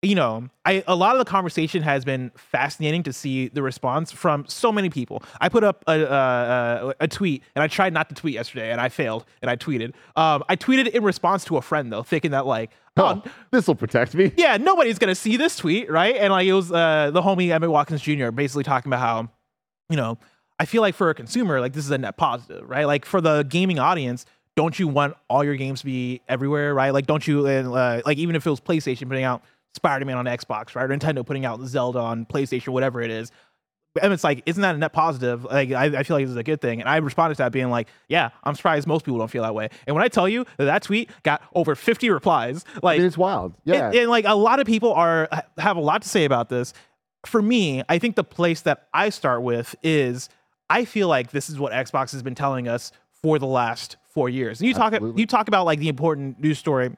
you 0.07 0.15
know, 0.15 0.49
I 0.65 0.83
a 0.87 0.95
lot 0.95 1.15
of 1.15 1.19
the 1.19 1.29
conversation 1.29 1.83
has 1.83 2.05
been 2.05 2.31
fascinating 2.35 3.03
to 3.03 3.13
see 3.13 3.49
the 3.49 3.61
response 3.61 4.11
from 4.11 4.45
so 4.47 4.71
many 4.71 4.89
people. 4.89 5.21
I 5.41 5.49
put 5.49 5.65
up 5.65 5.83
a 5.85 6.01
a, 6.01 6.93
a, 7.01 7.07
tweet, 7.09 7.43
and 7.55 7.63
I 7.63 7.67
tried 7.67 7.93
not 7.93 8.07
to 8.09 8.15
tweet 8.15 8.33
yesterday, 8.33 8.71
and 8.71 8.79
I 8.79 8.87
failed, 8.87 9.25
and 9.41 9.51
I 9.51 9.57
tweeted. 9.57 9.93
Um, 10.15 10.43
I 10.47 10.55
tweeted 10.55 10.87
in 10.87 11.03
response 11.03 11.43
to 11.45 11.57
a 11.57 11.61
friend 11.61 11.91
though, 11.91 12.03
thinking 12.03 12.31
that 12.31 12.45
like, 12.45 12.71
Oh, 12.95 13.21
oh, 13.25 13.31
this 13.51 13.67
will 13.67 13.75
protect 13.75 14.15
me. 14.15 14.31
yeah, 14.37 14.55
nobody's 14.55 14.97
gonna 14.97 15.13
see 15.13 15.35
this 15.35 15.57
tweet, 15.57 15.91
right? 15.91 16.15
And 16.15 16.31
like 16.31 16.47
it 16.47 16.53
was 16.53 16.71
uh, 16.71 17.11
the 17.11 17.21
homie 17.21 17.49
Emmett 17.49 17.69
Watkins 17.69 18.01
Jr. 18.01 18.31
basically 18.31 18.63
talking 18.63 18.89
about 18.89 19.01
how, 19.01 19.29
you 19.89 19.97
know, 19.97 20.17
I 20.57 20.65
feel 20.65 20.81
like 20.81 20.95
for 20.95 21.09
a 21.09 21.13
consumer, 21.13 21.59
like 21.59 21.73
this 21.73 21.83
is 21.83 21.91
a 21.91 21.97
net 21.97 22.15
positive, 22.15 22.67
right? 22.67 22.85
Like 22.85 23.05
for 23.05 23.19
the 23.19 23.43
gaming 23.43 23.77
audience, 23.77 24.25
don't 24.55 24.79
you 24.79 24.87
want 24.87 25.15
all 25.29 25.43
your 25.43 25.55
games 25.55 25.81
to 25.81 25.85
be 25.85 26.21
everywhere, 26.29 26.73
right? 26.73 26.91
Like 26.91 27.07
don't 27.07 27.27
you 27.27 27.45
uh, 27.45 28.01
like 28.05 28.17
even 28.17 28.37
if 28.37 28.47
it 28.47 28.49
was 28.49 28.61
PlayStation 28.61 29.09
putting 29.09 29.25
out 29.25 29.43
Spider-Man 29.75 30.17
on 30.17 30.25
Xbox, 30.25 30.75
right? 30.75 30.89
Or 30.89 30.95
Nintendo 30.95 31.25
putting 31.25 31.45
out 31.45 31.61
Zelda 31.61 31.99
on 31.99 32.25
PlayStation, 32.25 32.69
whatever 32.69 33.01
it 33.01 33.11
is. 33.11 33.31
And 34.01 34.13
it's 34.13 34.23
like, 34.23 34.43
isn't 34.45 34.61
that 34.61 34.75
a 34.75 34.77
net 34.77 34.93
positive? 34.93 35.43
Like, 35.43 35.71
I, 35.71 35.85
I 35.85 36.03
feel 36.03 36.17
like 36.17 36.25
this 36.25 36.31
is 36.31 36.37
a 36.37 36.43
good 36.43 36.61
thing. 36.61 36.81
And 36.81 36.89
I 36.89 36.97
responded 36.97 37.35
to 37.35 37.43
that 37.43 37.51
being 37.51 37.69
like, 37.69 37.87
yeah, 38.07 38.29
I'm 38.43 38.53
surprised 38.53 38.87
most 38.87 39.05
people 39.05 39.17
don't 39.17 39.29
feel 39.29 39.43
that 39.43 39.55
way. 39.55 39.69
And 39.87 39.95
when 39.95 40.03
I 40.03 40.07
tell 40.07 40.29
you 40.29 40.45
that 40.57 40.65
that 40.65 40.83
tweet 40.83 41.09
got 41.23 41.41
over 41.55 41.73
50 41.73 42.09
replies, 42.09 42.63
I 42.75 42.79
like, 42.83 42.99
mean, 42.99 43.07
it's 43.07 43.17
wild. 43.17 43.55
Yeah. 43.63 43.87
and, 43.87 43.95
and, 43.95 44.09
like 44.09 44.25
a 44.25 44.35
lot 44.35 44.59
of 44.59 44.67
people 44.67 44.93
are 44.93 45.27
have 45.57 45.77
a 45.77 45.81
lot 45.81 46.03
to 46.03 46.09
say 46.09 46.25
about 46.25 46.49
this. 46.49 46.73
For 47.25 47.41
me, 47.41 47.83
I 47.89 47.97
think 47.97 48.15
the 48.15 48.23
place 48.23 48.61
that 48.61 48.87
I 48.93 49.09
start 49.09 49.41
with 49.41 49.75
is 49.81 50.29
I 50.69 50.85
feel 50.85 51.07
like 51.07 51.31
this 51.31 51.49
is 51.49 51.59
what 51.59 51.73
Xbox 51.73 52.11
has 52.11 52.21
been 52.21 52.35
telling 52.35 52.67
us 52.67 52.91
for 53.21 53.39
the 53.39 53.47
last 53.47 53.97
four 54.13 54.29
years. 54.29 54.59
And 54.59 54.67
you 54.67 54.73
talk 54.73 54.93
Absolutely. 54.93 55.21
you 55.21 55.27
talk 55.27 55.47
about 55.47 55.65
like 55.65 55.79
the 55.79 55.89
important 55.89 56.39
news 56.39 56.59
story 56.59 56.95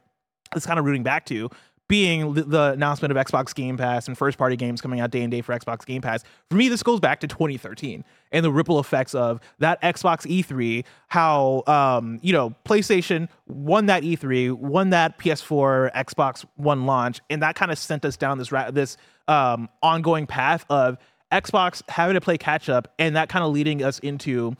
that's 0.53 0.65
kind 0.65 0.79
of 0.79 0.85
rooting 0.85 1.03
back 1.03 1.25
to 1.27 1.49
being 1.89 2.36
the, 2.36 2.72
announcement 2.72 3.12
of 3.12 3.17
Xbox 3.17 3.53
Game 3.53 3.75
Pass 3.75 4.08
and 4.08 4.17
first 4.17 4.38
party 4.38 4.55
games 4.55 4.79
coming 4.79 5.00
out 5.00 5.10
day 5.10 5.22
and 5.22 5.31
day 5.31 5.41
for 5.41 5.58
Xbox 5.58 5.86
Game 5.86 6.01
Pass. 6.01 6.24
For 6.50 6.55
me, 6.55 6.69
this 6.69 6.84
goes 6.84 7.00
back 7.00 7.19
to 7.22 7.27
2013 7.27 8.05
and 8.31 8.46
the 8.46 8.51
ripple 8.51 8.79
effects 8.79 9.15
of 9.15 9.41
that 9.58 9.81
Xbox 9.81 10.25
E3, 10.27 10.86
how 11.08 11.63
um, 11.65 12.19
you 12.22 12.31
know, 12.31 12.55
PlayStation 12.63 13.27
won 13.48 13.88
that 13.88 14.03
E3, 14.03 14.53
won 14.53 14.91
that 14.91 15.17
PS4, 15.17 15.91
Xbox 15.93 16.46
One 16.55 16.86
launch, 16.86 17.22
and 17.29 17.41
that 17.41 17.55
kind 17.55 17.72
of 17.72 17.77
sent 17.79 18.05
us 18.05 18.15
down 18.15 18.38
this 18.38 18.51
ra- 18.51 18.69
this 18.72 18.96
um, 19.27 19.67
ongoing 19.81 20.27
path 20.27 20.65
of 20.69 21.00
Xbox 21.31 21.81
having 21.89 22.13
to 22.13 22.22
play 22.22 22.38
catch 22.38 22.69
up 22.69 22.93
and 23.00 23.15
that 23.15 23.29
kind 23.29 23.43
of 23.43 23.51
leading 23.51 23.84
us 23.84 24.00
into 24.00 24.55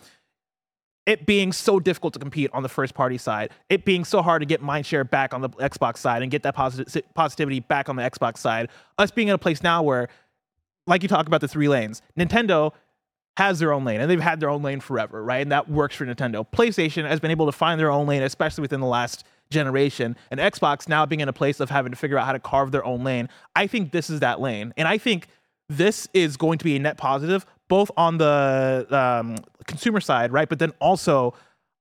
it 1.10 1.26
being 1.26 1.52
so 1.52 1.80
difficult 1.80 2.14
to 2.14 2.20
compete 2.20 2.52
on 2.54 2.62
the 2.62 2.70
first 2.70 2.94
party 2.94 3.18
side, 3.18 3.50
it 3.68 3.84
being 3.84 4.06
so 4.06 4.22
hard 4.22 4.44
to 4.44 4.46
get 4.46 4.62
mindshare 4.62 5.10
back 5.10 5.34
on 5.34 5.42
the 5.42 5.50
Xbox 5.50 5.98
side 5.98 6.22
and 6.22 6.30
get 6.30 6.44
that 6.44 6.54
posit- 6.54 7.04
positivity 7.16 7.60
back 7.62 7.90
on 7.90 7.96
the 7.96 8.04
Xbox 8.04 8.38
side, 8.38 8.70
us 9.00 9.10
being 9.10 9.30
in 9.30 9.34
a 9.34 9.40
place 9.40 9.64
now 9.64 9.82
where, 9.82 10.08
like 10.86 11.02
you 11.02 11.10
talk 11.10 11.26
about 11.26 11.42
the 11.42 11.48
three 11.48 11.68
lanes, 11.68 12.04
Nintendo 12.16 12.74
has 13.38 13.58
their 13.58 13.74
own 13.74 13.86
lane 13.86 14.00
and 14.00 14.12
they've 14.12 14.22
had 14.22 14.40
their 14.40 14.52
own 14.52 14.62
lane 14.62 14.80
forever, 14.80 15.24
right? 15.24 15.42
And 15.42 15.52
that 15.52 15.68
works 15.68 15.96
for 15.96 16.06
Nintendo. 16.06 16.46
PlayStation 16.48 17.08
has 17.08 17.20
been 17.20 17.32
able 17.32 17.48
to 17.48 17.52
find 17.52 17.80
their 17.80 17.90
own 17.90 18.06
lane, 18.06 18.22
especially 18.22 18.62
within 18.62 18.80
the 18.80 18.86
last 18.86 19.24
generation. 19.50 20.16
And 20.30 20.40
Xbox 20.40 20.88
now 20.88 21.08
being 21.08 21.22
in 21.22 21.30
a 21.30 21.34
place 21.34 21.60
of 21.60 21.72
having 21.72 21.92
to 21.92 21.96
figure 21.96 22.20
out 22.20 22.28
how 22.28 22.34
to 22.34 22.40
carve 22.40 22.72
their 22.72 22.86
own 22.86 23.04
lane. 23.04 23.30
I 23.56 23.66
think 23.66 23.94
this 23.94 24.12
is 24.12 24.20
that 24.20 24.40
lane. 24.40 24.76
And 24.78 24.88
I 24.88 25.00
think 25.00 25.26
this 25.70 26.08
is 26.14 26.38
going 26.38 26.60
to 26.60 26.66
be 26.66 26.76
a 26.76 26.80
net 26.80 26.98
positive, 26.98 27.48
both 27.70 27.90
on 27.96 28.18
the 28.18 28.86
um, 28.90 29.38
consumer 29.66 30.02
side, 30.02 30.34
right? 30.34 30.50
But 30.50 30.60
then 30.60 30.74
also, 30.80 31.34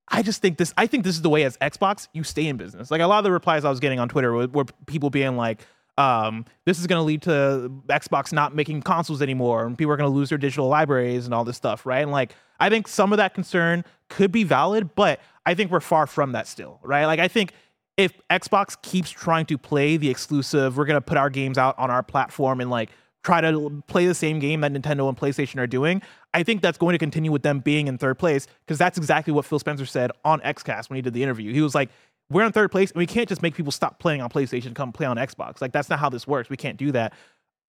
I 0.06 0.22
just 0.22 0.40
think 0.40 0.58
this. 0.58 0.72
I 0.76 0.86
think 0.86 1.02
this 1.02 1.16
is 1.16 1.22
the 1.22 1.30
way 1.30 1.42
as 1.42 1.56
Xbox 1.56 2.06
you 2.12 2.22
stay 2.22 2.46
in 2.46 2.56
business. 2.56 2.92
Like 2.92 3.00
a 3.00 3.06
lot 3.06 3.18
of 3.18 3.24
the 3.24 3.32
replies 3.32 3.64
I 3.64 3.70
was 3.70 3.80
getting 3.80 3.98
on 3.98 4.08
Twitter 4.08 4.32
were, 4.32 4.46
were 4.46 4.66
people 4.86 5.10
being 5.10 5.36
like, 5.36 5.60
um, 5.96 6.44
"This 6.64 6.78
is 6.78 6.86
going 6.86 7.00
to 7.00 7.04
lead 7.04 7.22
to 7.22 7.72
Xbox 7.88 8.32
not 8.32 8.54
making 8.54 8.82
consoles 8.82 9.20
anymore, 9.20 9.66
and 9.66 9.76
people 9.76 9.92
are 9.92 9.96
going 9.96 10.10
to 10.10 10.16
lose 10.16 10.28
their 10.28 10.38
digital 10.38 10.68
libraries 10.68 11.24
and 11.24 11.34
all 11.34 11.44
this 11.44 11.56
stuff, 11.56 11.84
right?" 11.84 12.02
And 12.02 12.12
like, 12.12 12.34
I 12.60 12.68
think 12.68 12.86
some 12.86 13.12
of 13.12 13.16
that 13.16 13.34
concern 13.34 13.84
could 14.08 14.30
be 14.30 14.44
valid, 14.44 14.94
but 14.94 15.20
I 15.44 15.54
think 15.54 15.70
we're 15.70 15.80
far 15.80 16.06
from 16.06 16.32
that 16.32 16.46
still, 16.46 16.78
right? 16.82 17.06
Like, 17.06 17.20
I 17.20 17.28
think 17.28 17.52
if 17.96 18.12
Xbox 18.30 18.80
keeps 18.80 19.10
trying 19.10 19.46
to 19.46 19.58
play 19.58 19.96
the 19.96 20.08
exclusive, 20.08 20.76
we're 20.76 20.84
gonna 20.84 21.00
put 21.00 21.16
our 21.16 21.30
games 21.30 21.58
out 21.58 21.78
on 21.78 21.90
our 21.90 22.02
platform 22.02 22.60
and 22.60 22.70
like 22.70 22.90
try 23.28 23.42
to 23.42 23.82
play 23.88 24.06
the 24.06 24.14
same 24.14 24.38
game 24.38 24.62
that 24.62 24.72
Nintendo 24.72 25.06
and 25.06 25.14
PlayStation 25.14 25.58
are 25.58 25.66
doing. 25.66 26.00
I 26.32 26.42
think 26.42 26.62
that's 26.62 26.78
going 26.78 26.94
to 26.94 26.98
continue 26.98 27.30
with 27.30 27.42
them 27.42 27.60
being 27.60 27.86
in 27.86 27.98
third 27.98 28.18
place 28.18 28.46
because 28.64 28.78
that's 28.78 28.96
exactly 28.96 29.34
what 29.34 29.44
Phil 29.44 29.58
Spencer 29.58 29.84
said 29.84 30.10
on 30.24 30.40
XCast 30.40 30.88
when 30.88 30.96
he 30.96 31.02
did 31.02 31.12
the 31.12 31.22
interview. 31.22 31.52
He 31.52 31.60
was 31.60 31.74
like, 31.74 31.90
"We're 32.30 32.46
in 32.46 32.52
third 32.52 32.70
place, 32.70 32.90
and 32.90 32.98
we 32.98 33.06
can't 33.06 33.28
just 33.28 33.42
make 33.42 33.54
people 33.54 33.70
stop 33.70 33.98
playing 33.98 34.22
on 34.22 34.30
PlayStation 34.30 34.74
come 34.74 34.92
play 34.92 35.04
on 35.04 35.18
Xbox. 35.18 35.60
Like 35.60 35.72
that's 35.72 35.90
not 35.90 35.98
how 35.98 36.08
this 36.08 36.26
works. 36.26 36.48
We 36.48 36.56
can't 36.56 36.78
do 36.78 36.90
that." 36.92 37.12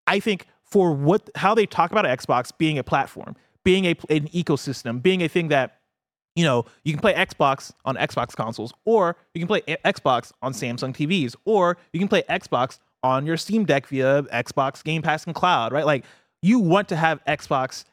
I 0.06 0.18
think 0.18 0.46
for 0.64 0.92
what 0.92 1.28
how 1.34 1.54
they 1.54 1.66
talk 1.66 1.90
about 1.92 2.06
Xbox 2.06 2.50
being 2.56 2.78
a 2.78 2.82
platform, 2.82 3.36
being 3.62 3.84
a 3.84 3.90
an 4.08 4.28
ecosystem, 4.28 5.02
being 5.02 5.22
a 5.22 5.28
thing 5.28 5.48
that 5.48 5.76
you 6.36 6.44
know, 6.44 6.64
you 6.84 6.94
can 6.94 7.00
play 7.02 7.12
Xbox 7.12 7.72
on 7.84 7.96
Xbox 7.96 8.34
consoles, 8.34 8.72
or 8.86 9.16
you 9.34 9.40
can 9.40 9.48
play 9.48 9.60
A- 9.68 9.92
Xbox 9.92 10.32
on 10.40 10.54
Samsung 10.54 10.94
TVs, 10.94 11.34
or 11.44 11.76
you 11.92 11.98
can 11.98 12.08
play 12.08 12.22
Xbox 12.30 12.78
on 13.02 13.26
your 13.26 13.36
Steam 13.36 13.64
Deck 13.64 13.86
via 13.86 14.22
Xbox 14.24 14.82
Game 14.84 15.02
Pass 15.02 15.24
and 15.24 15.34
Cloud, 15.34 15.72
right? 15.72 15.86
Like 15.86 16.04
you 16.42 16.58
want 16.58 16.88
to 16.88 16.96
have 16.96 17.24
Xbox 17.24 17.84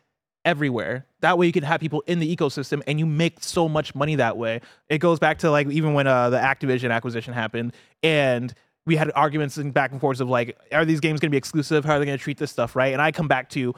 everywhere. 0.46 1.06
That 1.20 1.38
way 1.38 1.46
you 1.46 1.52
can 1.52 1.64
have 1.64 1.80
people 1.82 2.04
in 2.08 2.20
the 2.20 2.36
ecosystem 2.36 2.82
and 2.88 3.00
you 3.00 3.06
make 3.06 3.44
so 3.44 3.68
much 3.68 3.94
money 3.94 4.16
that 4.16 4.38
way. 4.38 4.62
It 4.88 5.00
goes 5.00 5.20
back 5.20 5.40
to 5.40 5.52
like 5.52 5.68
even 5.68 5.94
when 5.94 6.08
uh, 6.08 6.30
the 6.30 6.38
Activision 6.38 6.92
acquisition 6.92 7.34
happened 7.34 7.74
and 8.02 8.54
we 8.86 8.96
had 8.96 9.12
arguments 9.16 9.58
and 9.58 9.74
back 9.74 9.92
and 9.92 10.00
forths 10.00 10.22
of 10.22 10.30
like, 10.30 10.58
are 10.72 10.86
these 10.86 11.02
games 11.02 11.20
going 11.20 11.30
to 11.30 11.32
be 11.32 11.38
exclusive? 11.38 11.84
How 11.84 11.96
are 11.96 12.00
they 12.00 12.06
going 12.06 12.18
to 12.18 12.24
treat 12.24 12.38
this 12.38 12.52
stuff, 12.52 12.76
right? 12.76 12.94
And 12.94 13.02
I 13.02 13.12
come 13.12 13.28
back 13.28 13.50
to, 13.50 13.76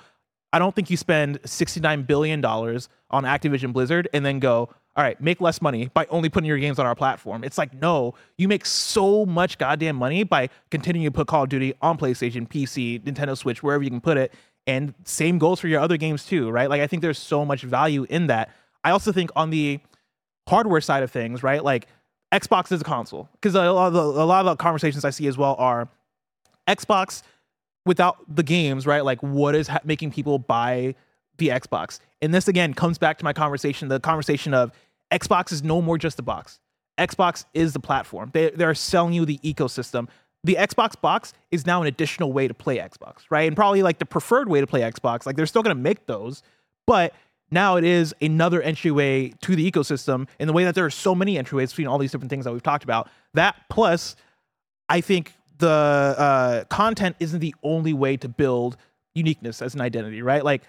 I 0.54 0.60
don't 0.60 0.76
think 0.76 0.92
you 0.92 0.98
spend 0.98 1.42
$69 1.42 2.06
billion 2.06 2.46
on 2.46 2.84
Activision 3.12 3.74
Blizzard 3.74 4.08
and 4.14 4.24
then 4.24 4.38
go, 4.40 4.70
all 5.00 5.06
right, 5.06 5.22
make 5.22 5.40
less 5.40 5.62
money 5.62 5.90
by 5.94 6.06
only 6.10 6.28
putting 6.28 6.46
your 6.46 6.58
games 6.58 6.78
on 6.78 6.86
our 6.86 6.94
platform. 6.94 7.46
It's 7.46 7.58
like, 7.58 7.74
no, 7.74 8.16
you 8.38 8.50
make 8.50 8.66
so 8.66 9.26
much 9.26 9.58
goddamn 9.58 9.96
money 9.96 10.26
by 10.26 10.50
continuing 10.72 11.06
to 11.06 11.12
put 11.12 11.26
Call 11.26 11.44
of 11.44 11.50
Duty 11.50 11.74
on 11.82 11.98
PlayStation, 11.98 12.46
PC, 12.46 13.02
Nintendo 13.04 13.38
Switch, 13.38 13.64
wherever 13.64 13.82
you 13.82 13.90
can 13.90 14.02
put 14.02 14.18
it. 14.18 14.34
And 14.68 14.94
same 15.06 15.38
goes 15.38 15.62
for 15.62 15.70
your 15.70 15.80
other 15.80 15.96
games 15.96 16.26
too, 16.26 16.50
right? 16.50 16.70
Like, 16.70 16.82
I 16.82 16.88
think 16.88 17.02
there's 17.02 17.18
so 17.18 17.46
much 17.46 17.62
value 17.62 18.08
in 18.10 18.28
that. 18.28 18.52
I 18.84 18.92
also 18.92 19.14
think 19.14 19.32
on 19.38 19.52
the 19.52 19.80
hardware 20.50 20.82
side 20.82 21.02
of 21.02 21.10
things, 21.10 21.44
right? 21.44 21.64
Like, 21.64 21.88
Xbox 22.34 22.70
is 22.74 22.82
a 22.82 22.84
console 22.84 23.30
because 23.36 23.56
a 23.56 23.72
lot 23.72 23.88
of 23.88 23.94
the, 23.94 24.02
a 24.02 24.26
lot 24.26 24.46
of 24.46 24.48
the 24.48 24.56
conversations 24.58 25.06
I 25.06 25.12
see 25.12 25.28
as 25.28 25.38
well 25.38 25.56
are 25.60 25.88
Xbox 26.68 27.24
without 27.86 28.18
the 28.28 28.44
games, 28.44 28.86
right? 28.86 29.06
Like, 29.06 29.24
what 29.24 29.56
is 29.56 29.70
ha- 29.70 29.80
making 29.86 30.12
people 30.12 30.40
buy 30.40 30.96
the 31.38 31.48
Xbox? 31.48 32.00
And 32.22 32.34
this 32.34 32.50
again 32.50 32.74
comes 32.74 32.98
back 32.98 33.18
to 33.20 33.24
my 33.24 33.32
conversation, 33.32 33.88
the 33.88 34.02
conversation 34.02 34.54
of 34.54 34.74
Xbox 35.12 35.52
is 35.52 35.64
no 35.64 35.82
more 35.82 35.98
just 35.98 36.20
a 36.20 36.22
box. 36.22 36.60
Xbox 36.98 37.46
is 37.54 37.74
the 37.74 37.80
platform. 37.80 38.30
They 38.34 38.50
they're 38.50 38.76
selling 38.76 39.14
you 39.14 39.26
the 39.26 39.40
ecosystem. 39.40 40.08
The 40.44 40.56
Xbox 40.56 41.00
box 41.00 41.34
is 41.52 41.66
now 41.66 41.82
an 41.82 41.88
additional 41.88 42.32
way 42.32 42.48
to 42.48 42.54
play 42.54 42.78
Xbox, 42.78 43.24
right? 43.30 43.48
And 43.48 43.56
probably 43.56 43.84
like 43.84 44.00
the 44.00 44.06
preferred 44.06 44.50
way 44.50 44.62
to 44.62 44.68
play 44.68 44.82
Xbox. 44.82 45.26
Like 45.26 45.36
they're 45.36 45.46
still 45.46 45.64
going 45.64 45.76
to 45.76 45.82
make 45.82 46.06
those, 46.06 46.44
but 46.88 47.14
now 47.52 47.78
it 47.78 47.84
is 47.84 48.14
another 48.22 48.62
entryway 48.62 49.30
to 49.42 49.56
the 49.56 49.70
ecosystem 49.70 50.28
in 50.40 50.48
the 50.48 50.54
way 50.54 50.64
that 50.66 50.76
there 50.76 50.86
are 50.86 50.92
so 50.92 51.16
many 51.16 51.36
entryways 51.36 51.70
between 51.70 51.88
all 51.88 51.98
these 51.98 52.12
different 52.12 52.30
things 52.30 52.46
that 52.46 52.54
we've 52.54 52.64
talked 52.64 52.84
about. 52.84 53.10
That 53.34 53.56
plus, 53.70 54.16
I 54.88 55.02
think 55.02 55.34
the 55.58 55.68
uh, 55.70 56.64
content 56.66 57.16
isn't 57.20 57.40
the 57.40 57.56
only 57.64 57.94
way 57.94 58.18
to 58.18 58.30
build 58.30 58.78
uniqueness 59.16 59.62
as 59.62 59.74
an 59.74 59.82
identity, 59.82 60.22
right? 60.22 60.44
Like, 60.44 60.64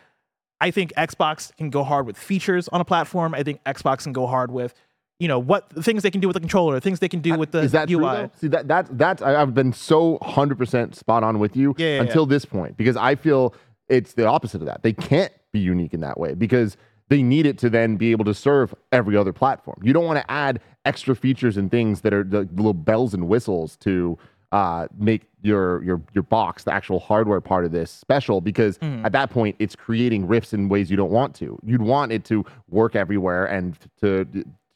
I 0.61 0.71
think 0.71 0.93
Xbox 0.95 1.55
can 1.57 1.71
go 1.71 1.83
hard 1.85 2.07
with 2.07 2.19
features 2.19 2.69
on 2.69 2.81
a 2.81 2.85
platform. 2.85 3.35
I 3.35 3.43
think 3.43 3.63
Xbox 3.65 4.03
can 4.05 4.13
go 4.13 4.27
hard 4.27 4.51
with, 4.51 4.75
you 5.19 5.29
know, 5.29 5.39
what 5.39 5.73
things 5.83 6.03
they 6.03 6.11
can 6.11 6.21
do 6.21 6.29
with 6.29 6.35
the 6.35 6.41
controller, 6.41 6.81
things 6.81 6.99
they 6.99 7.09
can 7.09 7.21
do 7.21 7.35
uh, 7.35 7.39
with 7.39 7.53
the 7.53 7.61
Is 7.61 7.73
that 7.73 7.91
UI. 7.91 7.99
true? 7.99 8.07
Though? 8.07 8.31
See 8.41 8.49
that 8.49 8.69
that 8.69 8.99
that's 8.99 9.23
I've 9.23 9.55
been 9.55 9.73
so 9.73 10.19
hundred 10.23 10.59
percent 10.59 10.95
spot 10.95 11.23
on 11.25 11.39
with 11.39 11.57
you 11.57 11.75
Yeah, 11.79 11.97
yeah, 11.97 12.01
until 12.03 12.27
this 12.27 12.45
point 12.45 12.77
because 12.77 12.97
I 12.97 13.15
feel 13.15 13.55
it's 13.89 14.15
the 14.15 14.27
opposite 14.27 14.61
of 14.61 14.67
that. 14.67 14.83
They 14.83 14.93
can't 14.93 15.33
be 15.53 15.61
unique 15.61 15.95
in 15.95 16.01
that 16.01 16.19
way 16.19 16.35
because 16.35 16.77
they 17.09 17.23
need 17.23 17.45
it 17.45 17.59
to 17.59 17.69
then 17.71 17.97
be 17.97 18.13
able 18.13 18.25
to 18.27 18.35
serve 18.35 18.73
every 18.93 19.17
other 19.17 19.33
platform. 19.33 19.81
You 19.83 19.93
don't 19.93 20.05
want 20.05 20.21
to 20.21 20.31
add 20.31 20.61
extra 20.85 21.17
features 21.17 21.57
and 21.57 21.71
things 21.71 22.03
that 22.03 22.15
are 22.15 22.23
the 22.23 22.49
little 22.55 22.73
bells 22.73 23.15
and 23.15 23.27
whistles 23.29 23.77
to 23.79 24.17
uh, 24.53 24.89
make 24.99 25.23
your 25.43 25.83
your 25.85 26.03
your 26.13 26.23
box, 26.25 26.65
the 26.65 26.73
actual 26.73 26.99
hardware 26.99 27.41
part 27.41 27.65
of 27.65 27.73
this, 27.73 27.91
special 27.91 28.41
because 28.41 28.79
Mm. 28.79 29.05
at 29.05 29.13
that 29.13 29.31
point 29.31 29.57
it's 29.59 29.77
creating 29.77 30.27
rifts 30.27 30.53
in 30.53 30.69
ways 30.69 30.91
you 30.91 30.97
don't 30.97 31.11
want 31.13 31.35
to. 31.37 31.59
You'd 31.65 31.83
want 31.83 32.13
it 32.13 32.25
to 32.27 32.45
work 32.69 32.97
everywhere 32.97 33.47
and 33.47 33.77
to 34.01 34.25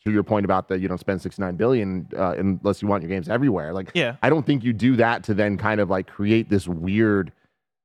to 0.05 0.11
your 0.13 0.23
point 0.23 0.45
about 0.45 0.69
that 0.69 0.81
you 0.81 0.87
don't 0.89 0.99
spend 1.01 1.21
69 1.23 1.57
billion 1.57 2.07
uh, 2.17 2.35
unless 2.37 2.83
you 2.83 2.89
want 2.89 3.03
your 3.03 3.09
games 3.09 3.27
everywhere. 3.29 3.73
Like, 3.73 3.91
Yeah. 3.95 4.17
I 4.23 4.29
don't 4.29 4.45
think 4.45 4.63
you 4.63 4.75
do 4.75 4.97
that 4.97 5.25
to 5.25 5.33
then 5.35 5.57
kind 5.57 5.81
of 5.81 5.89
like 5.89 6.07
create 6.07 6.51
this 6.51 6.69
weird. 6.69 7.33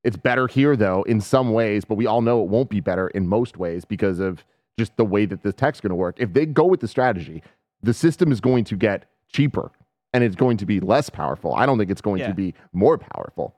It's 0.04 0.18
better 0.18 0.46
here 0.48 0.76
though 0.76 1.04
in 1.04 1.22
some 1.22 1.54
ways, 1.54 1.86
but 1.86 1.96
we 1.96 2.06
all 2.08 2.22
know 2.22 2.44
it 2.44 2.50
won't 2.50 2.70
be 2.70 2.82
better 2.82 3.08
in 3.10 3.26
most 3.28 3.58
ways 3.58 3.86
because 3.86 4.20
of 4.20 4.44
just 4.78 4.96
the 4.98 5.06
way 5.06 5.26
that 5.26 5.44
the 5.44 5.54
tech's 5.54 5.80
going 5.82 5.92
to 5.92 5.96
work. 5.96 6.16
If 6.20 6.34
they 6.34 6.46
go 6.46 6.66
with 6.66 6.82
the 6.82 6.88
strategy, 6.90 7.42
the 7.82 7.94
system 7.94 8.32
is 8.34 8.42
going 8.42 8.66
to 8.66 8.76
get 8.76 9.06
cheaper 9.30 9.72
and 10.14 10.24
it's 10.24 10.36
going 10.36 10.58
to 10.58 10.66
be 10.66 10.80
less 10.80 11.10
powerful. 11.10 11.54
I 11.56 11.66
don't 11.66 11.78
think 11.78 11.92
it's 11.92 12.02
going 12.02 12.20
Yeah. 12.22 12.28
to 12.28 12.34
be 12.34 12.54
more 12.74 12.98
powerful. 12.98 13.56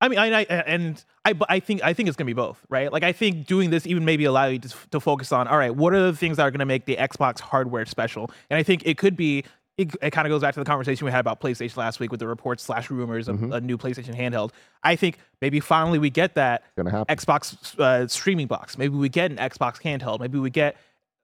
I 0.00 0.08
mean, 0.08 0.18
I, 0.18 0.40
I 0.40 0.42
and 0.44 1.04
I, 1.24 1.32
I 1.48 1.60
think 1.60 1.84
I 1.84 1.92
think 1.92 2.08
it's 2.08 2.16
gonna 2.16 2.26
be 2.26 2.32
both, 2.32 2.58
right? 2.68 2.92
Like 2.92 3.04
I 3.04 3.12
think 3.12 3.46
doing 3.46 3.70
this 3.70 3.86
even 3.86 4.04
maybe 4.04 4.24
allow 4.24 4.46
you 4.46 4.58
to, 4.58 4.74
to 4.90 4.98
focus 4.98 5.30
on, 5.30 5.46
all 5.46 5.56
right, 5.56 5.74
what 5.74 5.92
are 5.94 6.02
the 6.10 6.16
things 6.16 6.38
that 6.38 6.42
are 6.42 6.50
gonna 6.50 6.66
make 6.66 6.86
the 6.86 6.96
Xbox 6.96 7.38
hardware 7.38 7.86
special? 7.86 8.28
And 8.50 8.58
I 8.58 8.64
think 8.64 8.82
it 8.84 8.98
could 8.98 9.16
be. 9.16 9.44
It, 9.78 9.94
it 10.02 10.10
kind 10.10 10.26
of 10.26 10.30
goes 10.30 10.42
back 10.42 10.52
to 10.52 10.60
the 10.60 10.66
conversation 10.66 11.06
we 11.06 11.10
had 11.12 11.20
about 11.20 11.40
PlayStation 11.40 11.78
last 11.78 11.98
week 11.98 12.10
with 12.10 12.20
the 12.20 12.26
reports 12.28 12.62
slash 12.62 12.90
rumors 12.90 13.26
of 13.26 13.36
Mm-hmm. 13.36 13.52
a 13.54 13.60
new 13.62 13.78
PlayStation 13.78 14.14
handheld. 14.14 14.50
I 14.82 14.96
think 14.96 15.16
maybe 15.40 15.60
finally 15.60 15.98
we 15.98 16.10
get 16.10 16.34
that 16.34 16.62
It's 16.66 16.74
going 16.76 16.86
to 16.86 16.92
happen. 16.92 17.16
Xbox 17.16 17.80
uh, 17.80 18.06
streaming 18.06 18.48
box. 18.48 18.76
Maybe 18.76 18.94
we 18.94 19.08
get 19.08 19.30
an 19.30 19.38
Xbox 19.38 19.80
handheld. 19.80 20.20
Maybe 20.20 20.38
we 20.38 20.50
get, 20.50 20.76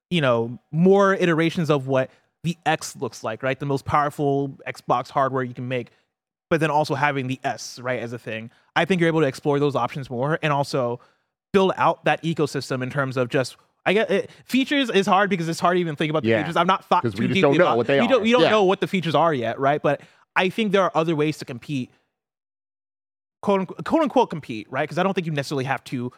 you 0.08 0.23
know, 0.23 0.58
more 0.73 1.12
iterations 1.14 1.68
of 1.68 1.88
what 1.88 2.11
the 2.49 2.57
X 2.64 2.97
looks 2.97 3.23
like, 3.23 3.43
right? 3.43 3.59
The 3.59 3.67
most 3.67 3.85
powerful 3.85 4.49
Xbox 4.67 5.11
hardware 5.11 5.43
you 5.43 5.52
can 5.52 5.69
make, 5.69 5.88
but 6.49 6.61
then 6.61 6.71
also 6.71 6.95
having 6.95 7.26
the 7.26 7.38
S, 7.45 7.78
right, 7.78 8.00
as 8.00 8.14
a 8.14 8.19
thing. 8.19 8.50
I 8.75 8.87
think 8.87 9.00
you're 9.00 9.09
able 9.09 9.21
to 9.21 9.26
explore 9.26 9.59
those 9.61 9.76
options 9.76 10.09
more 10.09 10.38
and 10.43 10.50
also 10.50 10.99
build 11.52 11.73
out 11.76 12.05
that 12.07 12.23
ecosystem 12.23 12.83
in 12.83 12.88
terms 12.90 13.17
of 13.19 13.28
just. 13.28 13.57
I 13.85 13.93
get 13.93 14.11
it. 14.11 14.31
Features 14.45 14.88
is 14.90 15.07
hard 15.07 15.28
because 15.31 15.49
it's 15.49 15.61
hard 15.61 15.76
to 15.76 15.81
even 15.81 15.95
think 15.97 16.11
about 16.11 16.23
the 16.23 16.31
Yeah. 16.31 16.43
features. 16.43 16.57
I'm 16.57 16.67
not 16.67 16.85
thought 16.87 17.02
too 17.02 17.11
we 17.19 17.26
deeply 17.26 17.40
don't 17.43 17.57
know 17.59 17.64
about- 17.64 17.76
what 17.78 17.87
they 17.87 18.00
we 18.00 18.07
Don't, 18.09 18.23
are. 18.23 18.26
you 18.26 18.33
don't 18.33 18.43
Yeah. 18.43 18.50
know 18.50 18.64
what 18.64 18.81
the 18.81 18.87
features 18.87 19.14
are 19.14 19.33
yet, 19.35 19.59
right? 19.59 19.81
But 19.83 20.00
I 20.37 20.49
think 20.49 20.73
there 20.73 20.83
are 20.83 20.93
other 20.95 21.14
ways 21.17 21.37
to 21.38 21.45
compete 21.45 21.90
quote 23.43 23.61
unquote, 23.61 23.85
quote 23.85 24.02
unquote 24.02 24.31
compete, 24.31 24.67
right? 24.71 24.83
Because 24.83 24.99
I 24.99 25.02
don't 25.02 25.14
think 25.14 25.26
you 25.26 25.33
necessarily 25.33 25.64
have 25.64 25.85
to 25.85 26.12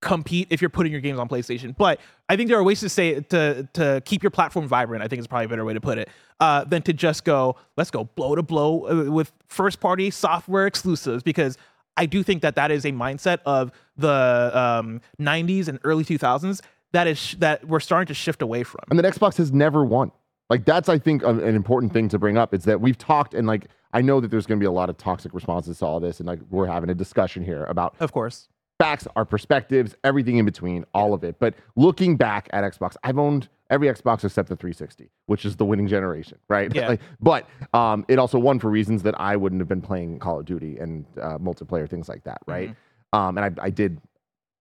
compete 0.00 0.48
if 0.50 0.62
you're 0.62 0.70
putting 0.70 0.92
your 0.92 1.00
games 1.00 1.18
on 1.18 1.28
PlayStation. 1.28 1.76
But 1.76 2.00
I 2.28 2.36
think 2.36 2.48
there 2.48 2.58
are 2.58 2.64
ways 2.64 2.80
to 2.80 2.88
say 2.88 3.20
to 3.20 3.68
to 3.74 4.02
keep 4.04 4.22
your 4.22 4.30
platform 4.30 4.66
vibrant. 4.66 5.02
I 5.02 5.08
think 5.08 5.20
is 5.20 5.26
probably 5.26 5.46
a 5.46 5.48
better 5.48 5.64
way 5.64 5.74
to 5.74 5.80
put 5.80 5.98
it 5.98 6.08
uh, 6.40 6.64
than 6.64 6.82
to 6.82 6.92
just 6.92 7.24
go 7.24 7.56
let's 7.76 7.90
go 7.90 8.04
blow 8.04 8.34
to 8.34 8.42
blow 8.42 8.86
uh, 8.86 9.10
with 9.10 9.32
first 9.46 9.80
party 9.80 10.10
software 10.10 10.66
exclusives 10.66 11.22
because. 11.22 11.56
I 11.96 12.06
do 12.06 12.22
think 12.22 12.40
that 12.42 12.54
that 12.54 12.70
is 12.70 12.86
a 12.86 12.92
mindset 12.92 13.40
of 13.44 13.72
the 13.96 14.50
um, 14.54 15.02
90s 15.20 15.68
and 15.68 15.78
early 15.84 16.02
2000s 16.02 16.62
that 16.92 17.06
is 17.06 17.18
sh- 17.18 17.34
that 17.40 17.66
we're 17.66 17.80
starting 17.80 18.06
to 18.06 18.14
shift 18.14 18.42
away 18.42 18.62
from. 18.62 18.84
And 18.90 18.98
then 18.98 19.10
Xbox 19.10 19.36
has 19.36 19.52
never 19.52 19.84
won. 19.84 20.10
Like 20.48 20.64
that's 20.64 20.88
I 20.88 20.98
think 20.98 21.22
an 21.22 21.40
important 21.40 21.92
thing 21.92 22.08
to 22.08 22.18
bring 22.18 22.36
up 22.36 22.52
is 22.52 22.64
that 22.64 22.80
we've 22.80 22.98
talked 22.98 23.34
and 23.34 23.46
like 23.46 23.66
I 23.92 24.02
know 24.02 24.20
that 24.20 24.30
there's 24.30 24.46
going 24.46 24.58
to 24.58 24.62
be 24.62 24.66
a 24.66 24.72
lot 24.72 24.90
of 24.90 24.96
toxic 24.96 25.32
responses 25.32 25.78
to 25.78 25.86
all 25.86 26.00
this 26.00 26.20
and 26.20 26.26
like 26.26 26.40
we're 26.50 26.66
having 26.66 26.90
a 26.90 26.94
discussion 26.94 27.44
here 27.44 27.64
about 27.64 27.94
Of 28.00 28.12
course. 28.12 28.48
Facts, 28.80 29.06
our 29.14 29.24
perspectives, 29.26 29.94
everything 30.04 30.38
in 30.38 30.44
between, 30.46 30.84
all 30.94 31.12
of 31.12 31.22
it. 31.22 31.38
But 31.38 31.54
looking 31.76 32.16
back 32.16 32.48
at 32.52 32.64
Xbox, 32.64 32.96
I've 33.04 33.18
owned 33.18 33.48
every 33.68 33.88
Xbox 33.88 34.24
except 34.24 34.48
the 34.48 34.56
360, 34.56 35.10
which 35.26 35.44
is 35.44 35.56
the 35.56 35.64
winning 35.66 35.86
generation, 35.86 36.38
right? 36.48 36.74
Yeah. 36.74 36.88
Like, 36.88 37.00
but 37.20 37.46
um, 37.74 38.04
it 38.08 38.18
also 38.18 38.38
won 38.38 38.58
for 38.58 38.70
reasons 38.70 39.02
that 39.02 39.20
I 39.20 39.36
wouldn't 39.36 39.60
have 39.60 39.68
been 39.68 39.82
playing 39.82 40.18
Call 40.18 40.40
of 40.40 40.46
Duty 40.46 40.78
and 40.78 41.04
uh, 41.20 41.36
multiplayer 41.38 41.88
things 41.88 42.08
like 42.08 42.24
that, 42.24 42.38
right? 42.46 42.74
Um, 43.12 43.36
and 43.38 43.58
I, 43.60 43.64
I 43.66 43.70
did 43.70 44.00